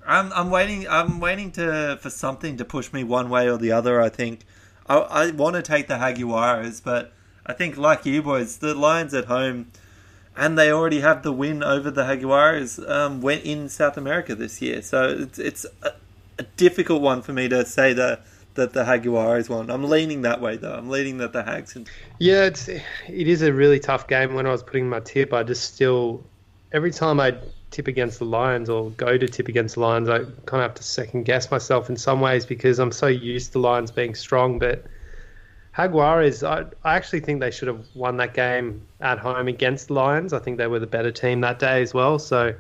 I'm 0.07 0.33
I'm 0.33 0.51
waiting. 0.51 0.87
I'm 0.89 1.19
waiting 1.19 1.51
to 1.53 1.99
for 2.01 2.11
something 2.11 2.57
to 2.59 2.65
push 2.65 2.93
me 2.93 3.05
one 3.05 3.31
way 3.31 3.49
or 3.49 3.57
the 3.57 3.73
other. 3.73 4.01
I 4.01 4.09
think 4.09 4.41
I, 4.91 4.97
I 4.99 5.31
want 5.31 5.55
to 5.55 5.63
take 5.63 5.87
the 5.87 5.95
Jaguares, 5.95 6.83
but 6.83 7.13
I 7.47 7.53
think 7.53 7.77
like 7.77 8.05
you 8.05 8.23
boys, 8.23 8.59
the 8.59 8.75
Lions 8.75 9.15
at 9.15 9.27
home, 9.27 9.71
and 10.37 10.59
they 10.59 10.73
already 10.73 11.01
have 11.01 11.23
the 11.23 11.33
win 11.33 11.63
over 11.63 11.91
the 11.91 12.03
Jaguares. 12.03 12.89
Um, 12.91 13.21
went 13.21 13.45
in 13.45 13.69
South 13.69 13.97
America 13.97 14.35
this 14.35 14.61
year, 14.61 14.83
so 14.83 15.09
it's 15.09 15.39
it's 15.39 15.65
a, 15.83 15.93
a 16.39 16.43
difficult 16.57 17.03
one 17.03 17.23
for 17.23 17.33
me 17.33 17.49
to 17.49 17.65
say 17.65 17.93
that 17.93 18.23
that 18.55 18.73
the 18.73 18.83
Jaguares 18.83 19.49
won. 19.49 19.71
I'm 19.71 19.85
leaning 19.85 20.23
that 20.23 20.41
way 20.41 20.57
though. 20.57 20.75
I'm 20.75 20.91
leaning 20.91 21.19
that 21.19 21.33
the 21.33 21.45
Hags. 21.45 21.73
Can... 21.73 21.87
Yeah, 22.19 22.47
it's 22.47 22.69
it 22.69 22.83
is 23.07 23.43
a 23.43 23.53
really 23.53 23.79
tough 23.79 24.09
game. 24.09 24.35
When 24.35 24.47
I 24.47 24.51
was 24.51 24.65
putting 24.65 24.89
my 24.89 25.01
tip, 25.01 25.33
I 25.33 25.45
just 25.45 25.73
still 25.73 26.25
every 26.73 26.91
time 26.91 27.21
I 27.21 27.37
tip 27.71 27.89
against 27.89 28.19
the 28.19 28.25
Lions 28.25 28.69
or 28.69 28.91
go 28.91 29.17
to 29.17 29.29
tip 29.29 29.49
against 29.49 29.77
the 29.77 29.81
Lions, 29.81 30.09
I 30.09 30.19
kind 30.19 30.63
of 30.63 30.71
have 30.71 30.75
to 30.75 30.83
second 30.83 31.25
guess 31.25 31.51
myself 31.51 31.89
in 31.89 31.97
some 31.97 32.21
ways 32.21 32.45
because 32.45 32.79
I'm 32.79 32.93
so 32.93 33.07
used 33.07 33.53
to 33.53 33.59
Lions 33.59 33.91
being 33.91 34.15
strong. 34.15 34.59
But 34.59 34.85
Jaguares, 35.77 36.47
I, 36.47 36.67
I 36.89 36.97
actually 36.97 37.21
think 37.21 37.41
they 37.41 37.51
should 37.51 37.69
have 37.69 37.85
won 37.95 38.17
that 38.17 38.35
game 38.35 38.83
at 39.01 39.19
home 39.19 39.49
against 39.49 39.89
the 39.89 39.95
Lions. 39.95 40.33
I 40.33 40.39
think 40.41 40.59
they 40.59 40.67
were 40.67 40.81
the 40.81 40.87
better 40.87 41.13
team 41.13 41.41
that 41.43 41.59
day 41.59 41.81
as 41.83 41.95
well. 41.95 42.19
So 42.19 42.55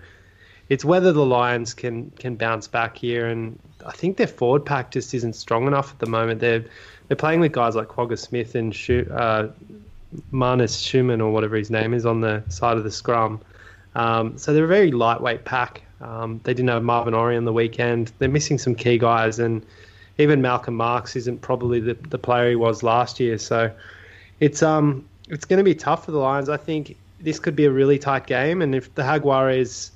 it's 0.68 0.84
whether 0.84 1.12
the 1.12 1.26
Lions 1.26 1.74
can 1.74 2.10
can 2.10 2.36
bounce 2.36 2.68
back 2.68 2.96
here, 2.96 3.26
and 3.26 3.58
I 3.84 3.90
think 3.90 4.16
their 4.16 4.28
forward 4.28 4.64
pack 4.64 4.92
just 4.92 5.12
isn't 5.12 5.34
strong 5.34 5.66
enough 5.66 5.92
at 5.92 5.98
the 5.98 6.06
moment. 6.06 6.40
They're 6.40 6.64
they're 7.08 7.16
playing 7.16 7.40
with 7.40 7.50
guys 7.50 7.74
like 7.74 7.88
Kwagga 7.88 8.16
Smith 8.16 8.54
and 8.54 8.72
uh, 9.10 9.48
Marnus 10.32 10.76
Schoeman 10.76 11.20
or 11.20 11.32
whatever 11.32 11.56
his 11.56 11.70
name 11.70 11.92
is 11.92 12.06
on 12.06 12.20
the 12.20 12.44
side 12.48 12.76
of 12.76 12.84
the 12.84 12.90
scrum. 12.92 13.40
Um, 13.94 14.38
so 14.38 14.52
they're 14.52 14.64
a 14.64 14.68
very 14.68 14.90
lightweight 14.90 15.44
pack. 15.44 15.82
Um, 16.00 16.40
they 16.44 16.54
didn't 16.54 16.70
have 16.70 16.82
Marvin 16.82 17.14
Orie 17.14 17.36
on 17.36 17.44
the 17.44 17.52
weekend. 17.52 18.12
They're 18.18 18.28
missing 18.28 18.58
some 18.58 18.74
key 18.74 18.98
guys, 18.98 19.38
and 19.38 19.64
even 20.18 20.40
Malcolm 20.40 20.74
Marx 20.74 21.16
isn't 21.16 21.42
probably 21.42 21.80
the, 21.80 21.94
the 21.94 22.18
player 22.18 22.50
he 22.50 22.56
was 22.56 22.82
last 22.82 23.20
year. 23.20 23.38
So 23.38 23.70
it's 24.38 24.62
um 24.62 25.06
it's 25.28 25.44
going 25.44 25.58
to 25.58 25.64
be 25.64 25.74
tough 25.74 26.04
for 26.04 26.12
the 26.12 26.18
Lions. 26.18 26.48
I 26.48 26.56
think 26.56 26.96
this 27.20 27.38
could 27.38 27.54
be 27.54 27.66
a 27.66 27.70
really 27.70 27.98
tight 27.98 28.26
game, 28.26 28.62
and 28.62 28.74
if 28.74 28.94
the 28.94 29.02
Jaguares 29.02 29.90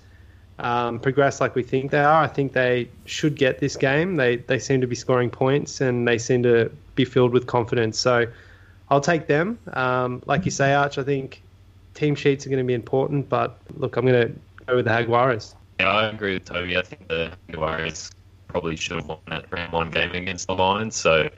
um, 0.58 1.00
progress 1.00 1.40
like 1.40 1.54
we 1.54 1.62
think 1.62 1.90
they 1.90 1.98
are, 1.98 2.22
I 2.22 2.28
think 2.28 2.52
they 2.52 2.88
should 3.06 3.36
get 3.36 3.58
this 3.58 3.76
game. 3.76 4.16
They 4.16 4.36
they 4.36 4.58
seem 4.58 4.80
to 4.80 4.86
be 4.86 4.94
scoring 4.94 5.30
points 5.30 5.80
and 5.80 6.06
they 6.06 6.18
seem 6.18 6.42
to 6.44 6.70
be 6.94 7.04
filled 7.04 7.32
with 7.32 7.46
confidence. 7.46 7.98
So 7.98 8.26
I'll 8.88 9.00
take 9.00 9.26
them. 9.26 9.58
Um, 9.72 10.22
like 10.26 10.44
you 10.44 10.50
say, 10.50 10.72
Arch, 10.74 10.98
I 10.98 11.02
think 11.02 11.42
team 11.94 12.14
sheets 12.14 12.46
are 12.46 12.50
going 12.50 12.58
to 12.58 12.66
be 12.66 12.74
important, 12.74 13.28
but 13.28 13.58
look, 13.76 13.96
I'm 13.96 14.06
going 14.06 14.28
to 14.28 14.34
go 14.66 14.76
with 14.76 14.84
the 14.84 14.90
Jaguares. 14.90 15.54
Yeah, 15.80 15.90
I 15.90 16.08
agree 16.08 16.34
with 16.34 16.44
Toby. 16.44 16.76
I 16.76 16.82
think 16.82 17.08
the 17.08 17.32
Jaguares 17.48 18.12
probably 18.48 18.76
should 18.76 18.96
have 18.96 19.06
won 19.06 19.18
that 19.28 19.46
round 19.50 19.72
one 19.72 19.90
game 19.90 20.12
against 20.12 20.46
the 20.46 20.54
Lions. 20.54 20.96
So 20.96 21.28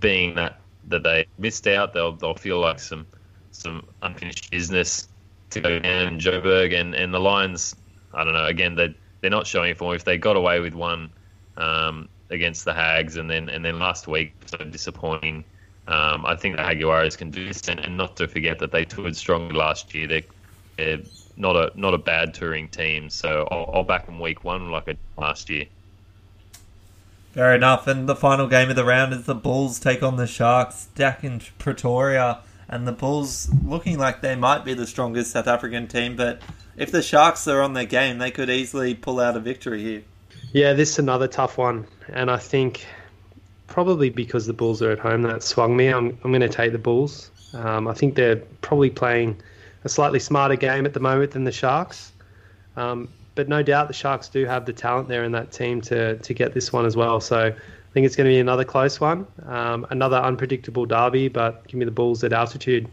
being 0.00 0.34
that 0.36 0.60
that 0.88 1.02
they 1.02 1.26
missed 1.38 1.66
out, 1.66 1.92
they'll 1.92 2.12
they'll 2.12 2.34
feel 2.34 2.58
like 2.58 2.80
some 2.80 3.06
some 3.52 3.86
unfinished 4.02 4.50
business 4.50 5.08
to 5.50 5.60
go 5.60 5.78
down 5.78 6.08
in 6.08 6.18
Joburg 6.18 6.78
and, 6.78 6.94
and 6.94 7.14
the 7.14 7.20
Lions 7.20 7.74
I 8.16 8.24
don't 8.24 8.32
know. 8.32 8.46
Again, 8.46 8.74
they 8.74 8.94
they're 9.20 9.30
not 9.30 9.46
showing 9.46 9.74
form. 9.74 9.94
If 9.94 10.04
they 10.04 10.18
got 10.18 10.36
away 10.36 10.60
with 10.60 10.74
one 10.74 11.10
um, 11.56 12.08
against 12.30 12.64
the 12.64 12.72
Hags, 12.72 13.16
and 13.16 13.30
then 13.30 13.48
and 13.48 13.64
then 13.64 13.78
last 13.78 14.08
week 14.08 14.34
so 14.46 14.58
disappointing 14.58 15.44
Um, 15.88 16.26
I 16.26 16.34
think 16.34 16.56
the 16.56 16.62
Jaguares 16.62 17.16
can 17.16 17.30
do 17.30 17.46
this, 17.46 17.68
and, 17.68 17.78
and 17.80 17.96
not 17.96 18.16
to 18.16 18.26
forget 18.26 18.58
that 18.58 18.72
they 18.72 18.84
toured 18.84 19.16
strongly 19.16 19.54
last 19.54 19.94
year. 19.94 20.06
They're, 20.08 20.22
they're 20.76 20.98
not 21.36 21.56
a 21.56 21.70
not 21.78 21.94
a 21.94 21.98
bad 21.98 22.34
touring 22.34 22.68
team, 22.68 23.10
so 23.10 23.46
I'll, 23.50 23.70
I'll 23.72 23.84
back 23.84 24.06
them 24.06 24.18
week 24.18 24.44
one 24.44 24.70
like 24.70 24.84
I 24.84 24.92
did 24.92 24.98
last 25.16 25.48
year. 25.48 25.66
Fair 27.32 27.54
enough. 27.54 27.86
And 27.86 28.08
the 28.08 28.16
final 28.16 28.46
game 28.46 28.70
of 28.70 28.76
the 28.76 28.84
round 28.84 29.12
is 29.12 29.26
the 29.26 29.34
Bulls 29.34 29.78
take 29.78 30.02
on 30.02 30.16
the 30.16 30.26
Sharks, 30.26 30.86
back 30.96 31.22
in 31.22 31.42
Pretoria. 31.58 32.40
And 32.68 32.88
the 32.88 32.92
Bulls 32.92 33.48
looking 33.64 33.98
like 33.98 34.22
they 34.22 34.34
might 34.34 34.64
be 34.64 34.74
the 34.74 34.86
strongest 34.86 35.32
South 35.32 35.46
African 35.46 35.86
team, 35.86 36.16
but 36.16 36.40
if 36.76 36.90
the 36.90 37.02
Sharks 37.02 37.46
are 37.46 37.62
on 37.62 37.74
their 37.74 37.84
game, 37.84 38.18
they 38.18 38.30
could 38.30 38.50
easily 38.50 38.94
pull 38.94 39.20
out 39.20 39.36
a 39.36 39.40
victory 39.40 39.82
here. 39.82 40.02
Yeah, 40.52 40.72
this 40.72 40.92
is 40.92 40.98
another 40.98 41.28
tough 41.28 41.58
one. 41.58 41.86
And 42.08 42.30
I 42.30 42.38
think 42.38 42.86
probably 43.66 44.10
because 44.10 44.46
the 44.46 44.52
Bulls 44.52 44.82
are 44.82 44.90
at 44.90 44.98
home, 44.98 45.22
that 45.22 45.42
swung 45.42 45.76
me. 45.76 45.88
I'm, 45.88 46.18
I'm 46.24 46.30
going 46.30 46.40
to 46.40 46.48
take 46.48 46.72
the 46.72 46.78
Bulls. 46.78 47.30
Um, 47.54 47.88
I 47.88 47.94
think 47.94 48.14
they're 48.14 48.36
probably 48.60 48.90
playing 48.90 49.40
a 49.84 49.88
slightly 49.88 50.18
smarter 50.18 50.56
game 50.56 50.86
at 50.86 50.94
the 50.94 51.00
moment 51.00 51.32
than 51.32 51.44
the 51.44 51.52
Sharks. 51.52 52.12
Um, 52.76 53.08
but 53.34 53.48
no 53.48 53.62
doubt 53.62 53.88
the 53.88 53.94
Sharks 53.94 54.28
do 54.28 54.44
have 54.46 54.66
the 54.66 54.72
talent 54.72 55.08
there 55.08 55.24
in 55.24 55.32
that 55.32 55.52
team 55.52 55.80
to 55.82 56.16
to 56.18 56.34
get 56.34 56.54
this 56.54 56.72
one 56.72 56.86
as 56.86 56.96
well. 56.96 57.20
So 57.20 57.38
I 57.46 57.92
think 57.92 58.06
it's 58.06 58.16
going 58.16 58.26
to 58.26 58.32
be 58.32 58.40
another 58.40 58.64
close 58.64 58.98
one, 59.00 59.26
um, 59.44 59.86
another 59.90 60.16
unpredictable 60.16 60.86
derby. 60.86 61.28
But 61.28 61.66
give 61.68 61.78
me 61.78 61.84
the 61.84 61.90
Bulls 61.90 62.24
at 62.24 62.32
altitude. 62.32 62.88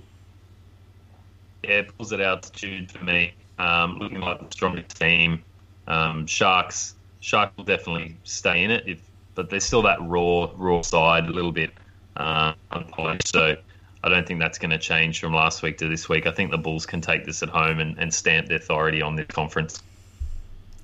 Yeah, 1.64 1.84
Bulls 1.98 2.12
at 2.14 2.20
altitude 2.22 2.92
for 2.92 3.04
me. 3.04 3.34
Um, 3.58 3.98
looking 4.00 4.20
like 4.20 4.40
the 4.40 4.52
strongest 4.52 5.00
team. 5.00 5.44
Um, 5.88 6.26
Sharks, 6.26 6.96
Sharks 7.20 7.56
will 7.58 7.64
definitely 7.64 8.18
stay 8.24 8.64
in 8.64 8.72
it, 8.72 8.84
if, 8.88 9.00
but 9.36 9.50
there's 9.50 9.64
still 9.64 9.82
that 9.84 9.98
raw, 10.02 10.50
raw 10.56 10.82
side 10.82 11.26
a 11.26 11.32
little 11.32 11.52
bit 11.52 11.72
uh, 12.18 12.54
unpolished. 12.72 13.28
So 13.28 13.56
I 14.04 14.10
don't 14.10 14.28
think 14.28 14.40
that's 14.40 14.58
going 14.58 14.72
to 14.72 14.78
change 14.78 15.20
from 15.20 15.34
last 15.34 15.62
week 15.62 15.78
to 15.80 15.88
this 15.88 16.10
week. 16.10 16.28
I 16.28 16.32
think 16.32 16.52
the 16.52 16.58
Bulls 16.58 16.86
can 16.86 17.02
take 17.02 17.26
this 17.26 17.42
at 17.42 17.50
home 17.50 17.80
and, 17.80 17.98
and 17.98 18.14
stamp 18.14 18.48
their 18.48 18.58
authority 18.58 19.02
on 19.02 19.16
this 19.16 19.28
conference. 19.28 19.82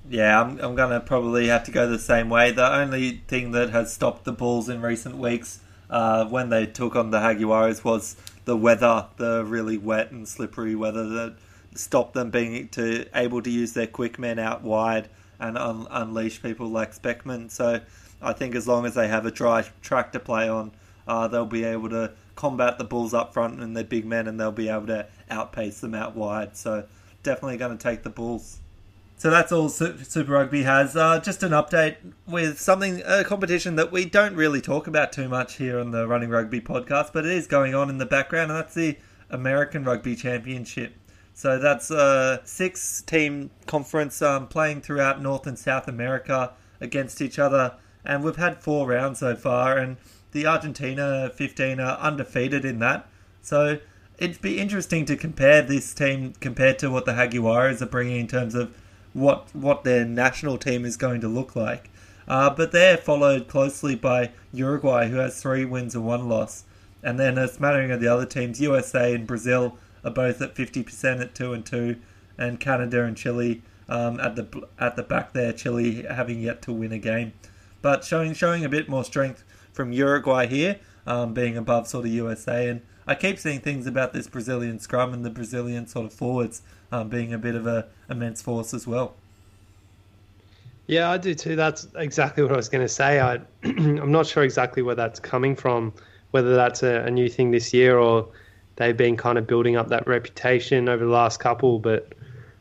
Yeah, 0.08 0.40
I'm, 0.40 0.58
I'm 0.60 0.74
going 0.74 0.90
to 0.90 1.00
probably 1.00 1.48
have 1.48 1.64
to 1.64 1.70
go 1.70 1.88
the 1.88 1.98
same 1.98 2.28
way. 2.30 2.50
The 2.50 2.72
only 2.72 3.22
thing 3.28 3.52
that 3.52 3.70
has 3.70 3.92
stopped 3.92 4.24
the 4.24 4.32
Bulls 4.32 4.68
in 4.68 4.80
recent 4.80 5.16
weeks 5.16 5.60
uh, 5.88 6.24
when 6.26 6.48
they 6.48 6.66
took 6.66 6.96
on 6.96 7.10
the 7.10 7.18
Jaguares 7.18 7.84
was 7.84 8.16
the 8.44 8.56
weather, 8.56 9.06
the 9.16 9.44
really 9.44 9.78
wet 9.78 10.10
and 10.10 10.26
slippery 10.26 10.74
weather 10.74 11.06
that 11.08 11.36
stopped 11.74 12.14
them 12.14 12.30
being 12.30 12.68
to 12.68 13.06
able 13.14 13.42
to 13.42 13.50
use 13.50 13.74
their 13.74 13.86
quick 13.86 14.18
men 14.18 14.38
out 14.38 14.62
wide 14.62 15.08
and 15.38 15.56
un- 15.56 15.86
unleash 15.90 16.42
people 16.42 16.68
like 16.68 16.92
Specman. 16.92 17.50
So 17.50 17.80
I 18.22 18.32
think 18.32 18.54
as 18.54 18.68
long 18.68 18.86
as 18.86 18.94
they 18.94 19.08
have 19.08 19.26
a 19.26 19.30
dry 19.30 19.64
track 19.82 20.12
to 20.12 20.20
play 20.20 20.48
on, 20.48 20.72
uh, 21.06 21.28
they'll 21.28 21.46
be 21.46 21.64
able 21.64 21.88
to 21.90 22.12
combat 22.36 22.78
the 22.78 22.84
Bulls 22.84 23.14
up 23.14 23.32
front 23.32 23.60
and 23.60 23.76
their 23.76 23.84
big 23.84 24.04
men, 24.04 24.26
and 24.26 24.38
they'll 24.38 24.52
be 24.52 24.68
able 24.68 24.86
to 24.88 25.06
outpace 25.30 25.80
them 25.80 25.94
out 25.94 26.14
wide. 26.14 26.56
So 26.56 26.86
definitely 27.22 27.56
going 27.56 27.76
to 27.76 27.82
take 27.82 28.02
the 28.02 28.10
Bulls. 28.10 28.60
So 29.16 29.28
that's 29.28 29.52
all 29.52 29.68
Super 29.68 30.32
Rugby 30.32 30.62
has. 30.62 30.96
Uh, 30.96 31.20
just 31.20 31.42
an 31.42 31.52
update 31.52 31.96
with 32.26 32.58
something, 32.58 33.02
a 33.04 33.22
competition 33.22 33.76
that 33.76 33.92
we 33.92 34.06
don't 34.06 34.34
really 34.34 34.62
talk 34.62 34.86
about 34.86 35.12
too 35.12 35.28
much 35.28 35.56
here 35.56 35.78
on 35.78 35.90
the 35.90 36.08
Running 36.08 36.30
Rugby 36.30 36.62
podcast, 36.62 37.12
but 37.12 37.26
it 37.26 37.32
is 37.32 37.46
going 37.46 37.74
on 37.74 37.90
in 37.90 37.98
the 37.98 38.06
background, 38.06 38.50
and 38.50 38.58
that's 38.58 38.72
the 38.72 38.96
American 39.28 39.84
Rugby 39.84 40.16
Championship. 40.16 40.94
So 41.34 41.58
that's 41.58 41.90
a 41.90 42.40
six 42.44 43.02
team 43.02 43.50
conference 43.66 44.22
um, 44.22 44.48
playing 44.48 44.80
throughout 44.80 45.20
North 45.20 45.46
and 45.46 45.58
South 45.58 45.86
America 45.86 46.52
against 46.80 47.20
each 47.20 47.38
other, 47.38 47.74
and 48.04 48.22
we've 48.24 48.36
had 48.36 48.62
four 48.62 48.88
rounds 48.88 49.20
so 49.20 49.36
far, 49.36 49.76
and 49.76 49.96
the 50.32 50.46
Argentina 50.46 51.30
15 51.34 51.80
are 51.80 51.98
undefeated 51.98 52.64
in 52.64 52.78
that. 52.78 53.08
So 53.42 53.78
it'd 54.18 54.40
be 54.40 54.58
interesting 54.58 55.04
to 55.06 55.16
compare 55.16 55.62
this 55.62 55.92
team 55.94 56.34
compared 56.40 56.78
to 56.80 56.90
what 56.90 57.06
the 57.06 57.12
Jaguares 57.12 57.82
are 57.82 57.86
bringing 57.86 58.20
in 58.20 58.26
terms 58.28 58.54
of 58.54 58.76
what 59.12 59.48
what 59.54 59.82
their 59.82 60.04
national 60.04 60.56
team 60.56 60.84
is 60.84 60.96
going 60.96 61.20
to 61.20 61.28
look 61.28 61.56
like. 61.56 61.90
Uh, 62.28 62.48
but 62.48 62.70
they're 62.70 62.96
followed 62.96 63.48
closely 63.48 63.96
by 63.96 64.30
Uruguay, 64.52 65.08
who 65.08 65.16
has 65.16 65.42
three 65.42 65.64
wins 65.64 65.96
and 65.96 66.06
one 66.06 66.28
loss. 66.28 66.64
And 67.02 67.18
then, 67.18 67.38
a 67.38 67.48
smattering 67.48 67.90
of 67.90 68.00
the 68.00 68.08
other 68.08 68.26
teams, 68.26 68.60
USA 68.60 69.14
and 69.14 69.26
Brazil 69.26 69.78
are 70.04 70.10
both 70.10 70.40
at 70.40 70.54
50% 70.54 71.20
at 71.20 71.34
2 71.34 71.52
and 71.52 71.66
2, 71.66 71.96
and 72.38 72.60
Canada 72.60 73.02
and 73.04 73.16
Chile 73.16 73.62
um, 73.88 74.20
at 74.20 74.36
the 74.36 74.68
at 74.78 74.96
the 74.96 75.02
back 75.02 75.32
there, 75.32 75.52
Chile 75.52 76.04
having 76.08 76.40
yet 76.40 76.62
to 76.62 76.72
win 76.72 76.92
a 76.92 76.98
game. 76.98 77.32
But 77.82 78.04
showing 78.04 78.34
showing 78.34 78.64
a 78.64 78.68
bit 78.68 78.88
more 78.88 79.04
strength 79.04 79.44
from 79.72 79.92
Uruguay 79.92 80.46
here, 80.46 80.78
um, 81.06 81.34
being 81.34 81.56
above 81.56 81.88
sort 81.88 82.06
of 82.06 82.12
USA. 82.12 82.68
And 82.68 82.82
I 83.06 83.14
keep 83.14 83.38
seeing 83.38 83.60
things 83.60 83.86
about 83.86 84.12
this 84.12 84.26
Brazilian 84.26 84.78
scrum 84.78 85.12
and 85.12 85.24
the 85.24 85.30
Brazilian 85.30 85.86
sort 85.86 86.06
of 86.06 86.12
forwards 86.12 86.62
um, 86.92 87.08
being 87.08 87.32
a 87.32 87.38
bit 87.38 87.54
of 87.54 87.66
a 87.66 87.86
immense 88.08 88.42
force 88.42 88.74
as 88.74 88.86
well. 88.86 89.14
Yeah, 90.86 91.10
I 91.10 91.18
do 91.18 91.34
too. 91.34 91.54
That's 91.54 91.86
exactly 91.94 92.42
what 92.42 92.52
I 92.52 92.56
was 92.56 92.68
going 92.68 92.84
to 92.84 92.92
say. 92.92 93.20
I, 93.20 93.34
I'm 93.62 94.10
not 94.10 94.26
sure 94.26 94.42
exactly 94.42 94.82
where 94.82 94.96
that's 94.96 95.20
coming 95.20 95.54
from, 95.54 95.92
whether 96.32 96.56
that's 96.56 96.82
a, 96.82 97.04
a, 97.04 97.10
new 97.10 97.28
thing 97.28 97.52
this 97.52 97.72
year 97.72 97.96
or 97.96 98.26
they've 98.74 98.96
been 98.96 99.16
kind 99.16 99.38
of 99.38 99.46
building 99.46 99.76
up 99.76 99.88
that 99.88 100.06
reputation 100.08 100.88
over 100.88 101.04
the 101.04 101.10
last 101.10 101.38
couple. 101.38 101.78
But 101.78 102.12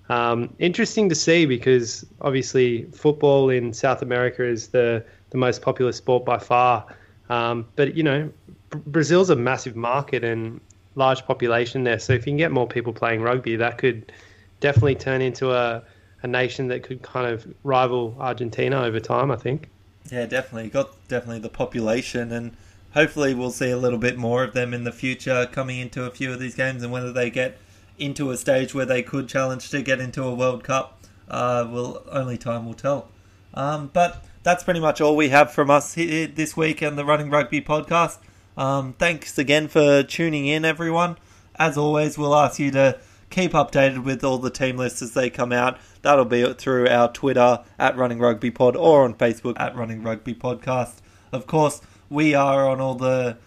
um, 0.10 0.54
interesting 0.58 1.08
to 1.10 1.16
see 1.16 1.46
because 1.46 2.06
obviously 2.22 2.84
football 2.86 3.50
in 3.50 3.74
South 3.74 4.02
America 4.02 4.44
is 4.44 4.70
the, 4.70 5.04
the 5.30 5.38
most 5.38 5.62
popular 5.62 5.92
sport 5.92 6.26
by 6.26 6.40
far. 6.40 6.86
Um, 7.30 7.68
but, 7.76 7.96
you 7.96 8.04
know, 8.04 8.30
Brazil's 8.72 9.30
a 9.30 9.36
massive 9.36 9.76
market 9.76 10.24
and 10.24 10.60
large 10.96 11.24
population 11.26 11.84
there. 11.84 12.00
So 12.00 12.14
if 12.14 12.26
you 12.26 12.32
can 12.32 12.38
get 12.38 12.52
more 12.52 12.68
people 12.68 12.92
playing 12.92 13.22
rugby, 13.22 13.56
that 13.58 13.78
could 13.78 14.12
definitely 14.60 14.96
turn 14.96 15.22
into 15.22 15.52
a, 15.52 15.84
a 16.24 16.28
nation 16.28 16.68
that 16.70 16.82
could 16.82 17.04
kind 17.04 17.32
of 17.32 17.48
rival 17.64 18.16
Argentina 18.20 18.82
over 18.82 19.00
time, 19.00 19.30
I 19.30 19.36
think. 19.36 19.70
Yeah, 20.12 20.26
definitely. 20.26 20.70
Got 20.70 20.90
definitely 21.08 21.40
the 21.40 21.50
population 21.50 22.32
and 22.32 22.58
hopefully 22.94 23.36
we'll 23.36 23.52
see 23.52 23.70
a 23.70 23.78
little 23.78 24.00
bit 24.00 24.18
more 24.18 24.44
of 24.44 24.54
them 24.54 24.74
in 24.74 24.84
the 24.84 24.92
future 24.92 25.48
coming 25.52 25.78
into 25.78 26.06
a 26.06 26.10
few 26.10 26.34
of 26.34 26.40
these 26.40 26.56
games 26.56 26.82
and 26.82 26.92
whether 26.92 27.14
they 27.14 27.30
get 27.30 27.58
into 28.00 28.32
a 28.32 28.38
stage 28.38 28.74
where 28.74 28.86
they 28.86 29.04
could 29.04 29.28
challenge 29.28 29.70
to 29.70 29.82
get 29.82 30.00
into 30.00 30.24
a 30.24 30.34
World 30.34 30.64
Cup, 30.64 31.00
uh, 31.30 31.66
only 32.12 32.38
time 32.38 32.66
will 32.66 32.74
tell. 32.74 33.10
Um, 33.54 33.90
but 33.94 34.24
that's 34.44 34.64
pretty 34.64 34.80
much 34.80 35.02
all 35.02 35.16
we 35.16 35.30
have 35.30 35.52
from 35.52 35.70
us 35.70 35.96
here 35.96 36.28
this 36.28 36.56
week 36.56 36.82
on 36.82 36.96
the 36.96 37.06
Running 37.06 37.30
Rugby 37.30 37.62
podcast. 37.62 38.18
Um, 38.58 38.94
thanks 38.94 39.38
again 39.38 39.68
for 39.68 40.04
tuning 40.04 40.46
in, 40.46 40.66
everyone. 40.66 41.18
As 41.58 41.78
always, 41.78 42.18
we'll 42.18 42.36
ask 42.36 42.60
you 42.60 42.72
to 42.72 43.00
keep 43.30 43.52
updated 43.52 44.04
with 44.04 44.24
all 44.24 44.38
the 44.38 44.50
team 44.50 44.78
lists 44.78 45.02
as 45.02 45.14
they 45.14 45.30
come 45.30 45.52
out. 45.52 45.78
That'll 46.02 46.26
be 46.26 46.54
through 46.54 46.88
our 46.88 47.12
Twitter 47.12 47.60
at 47.78 47.98
Running 47.98 48.20
Rugby 48.20 48.52
Pod 48.52 48.76
or 48.76 49.04
on 49.04 49.14
Facebook 49.14 49.60
at 49.60 49.76
Running 49.76 50.04
Rugby 50.04 50.34
Podcast. 50.34 50.96
Of 51.32 51.46
course, 51.46 51.82
we 52.10 52.34
are 52.34 52.68
on 52.68 52.82
all 52.82 52.96
the 52.96 53.38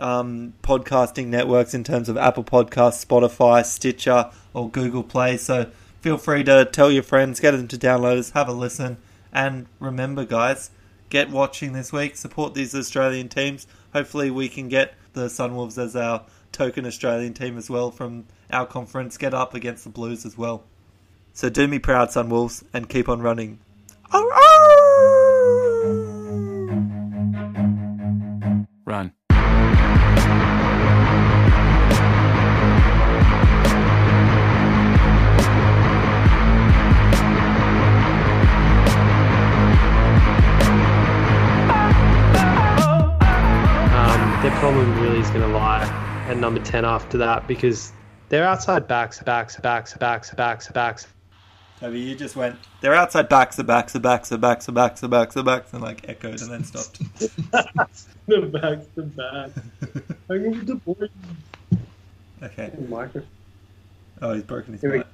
um, 0.00 0.54
podcasting 0.62 1.26
networks 1.26 1.74
in 1.74 1.84
terms 1.84 2.08
of 2.08 2.16
Apple 2.16 2.44
Podcasts, 2.44 3.04
Spotify, 3.04 3.64
Stitcher, 3.64 4.30
or 4.54 4.70
Google 4.70 5.02
Play. 5.02 5.36
So 5.36 5.70
feel 6.00 6.18
free 6.18 6.44
to 6.44 6.64
tell 6.64 6.90
your 6.90 7.02
friends, 7.02 7.40
get 7.40 7.52
them 7.52 7.68
to 7.68 7.78
download 7.78 8.18
us, 8.18 8.30
have 8.30 8.48
a 8.48 8.52
listen, 8.52 8.96
and 9.32 9.66
remember, 9.78 10.24
guys, 10.24 10.70
get 11.08 11.30
watching 11.30 11.72
this 11.72 11.92
week. 11.92 12.16
Support 12.16 12.54
these 12.54 12.74
Australian 12.74 13.28
teams 13.28 13.66
hopefully 13.92 14.30
we 14.30 14.48
can 14.48 14.68
get 14.68 14.94
the 15.12 15.26
Sunwolves 15.26 15.78
as 15.78 15.96
our 15.96 16.24
token 16.52 16.86
Australian 16.86 17.34
team 17.34 17.56
as 17.56 17.70
well 17.70 17.90
from 17.90 18.26
our 18.50 18.66
conference, 18.66 19.16
get 19.16 19.34
up 19.34 19.54
against 19.54 19.84
the 19.84 19.90
Blues 19.90 20.24
as 20.24 20.36
well. 20.36 20.64
So 21.32 21.48
do 21.48 21.68
me 21.68 21.78
proud, 21.78 22.08
Sunwolves, 22.08 22.64
and 22.72 22.88
keep 22.88 23.08
on 23.08 23.20
running. 23.22 23.60
Run. 28.84 29.12
Their 44.60 44.72
problem 44.72 45.00
really 45.00 45.20
is 45.20 45.28
going 45.30 45.40
to 45.40 45.48
lie 45.48 45.84
at 46.28 46.36
number 46.36 46.60
10 46.60 46.84
after 46.84 47.16
that 47.16 47.48
because 47.48 47.92
they're 48.28 48.44
outside 48.44 48.86
backs, 48.86 49.22
backs, 49.22 49.56
backs, 49.56 49.96
backs, 49.96 50.34
backs, 50.34 50.68
backs. 50.68 51.06
Toby, 51.80 51.98
you 51.98 52.14
just 52.14 52.36
went, 52.36 52.56
they're 52.82 52.94
outside 52.94 53.30
backs, 53.30 53.56
the 53.56 53.64
backs, 53.64 53.94
the 53.94 54.00
backs, 54.00 54.28
the 54.28 54.36
backs, 54.36 54.66
the 54.66 54.72
backs, 54.72 55.00
the 55.00 55.08
backs, 55.08 55.34
the 55.34 55.42
backs, 55.42 55.72
and 55.72 55.82
like 55.82 56.06
echoed 56.10 56.42
and 56.42 56.50
then 56.50 56.64
stopped. 56.64 56.98
the 57.18 58.50
backs, 58.52 58.86
the 58.96 59.02
backs. 59.02 59.60
I 60.28 60.36
need 60.36 60.66
the 60.66 60.74
boy. 60.74 61.08
Okay. 62.42 62.70
Microphone. 62.86 63.26
Oh, 64.20 64.34
he's 64.34 64.42
broken 64.42 64.74
his 64.74 64.82
mic. 64.82 65.06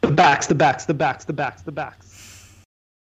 The 0.00 0.10
backs, 0.10 0.46
the 0.46 0.54
backs, 0.54 0.86
the 0.86 0.94
backs, 0.94 1.26
the 1.26 1.34
backs, 1.34 1.60
the 1.62 1.72
backs. 1.72 2.15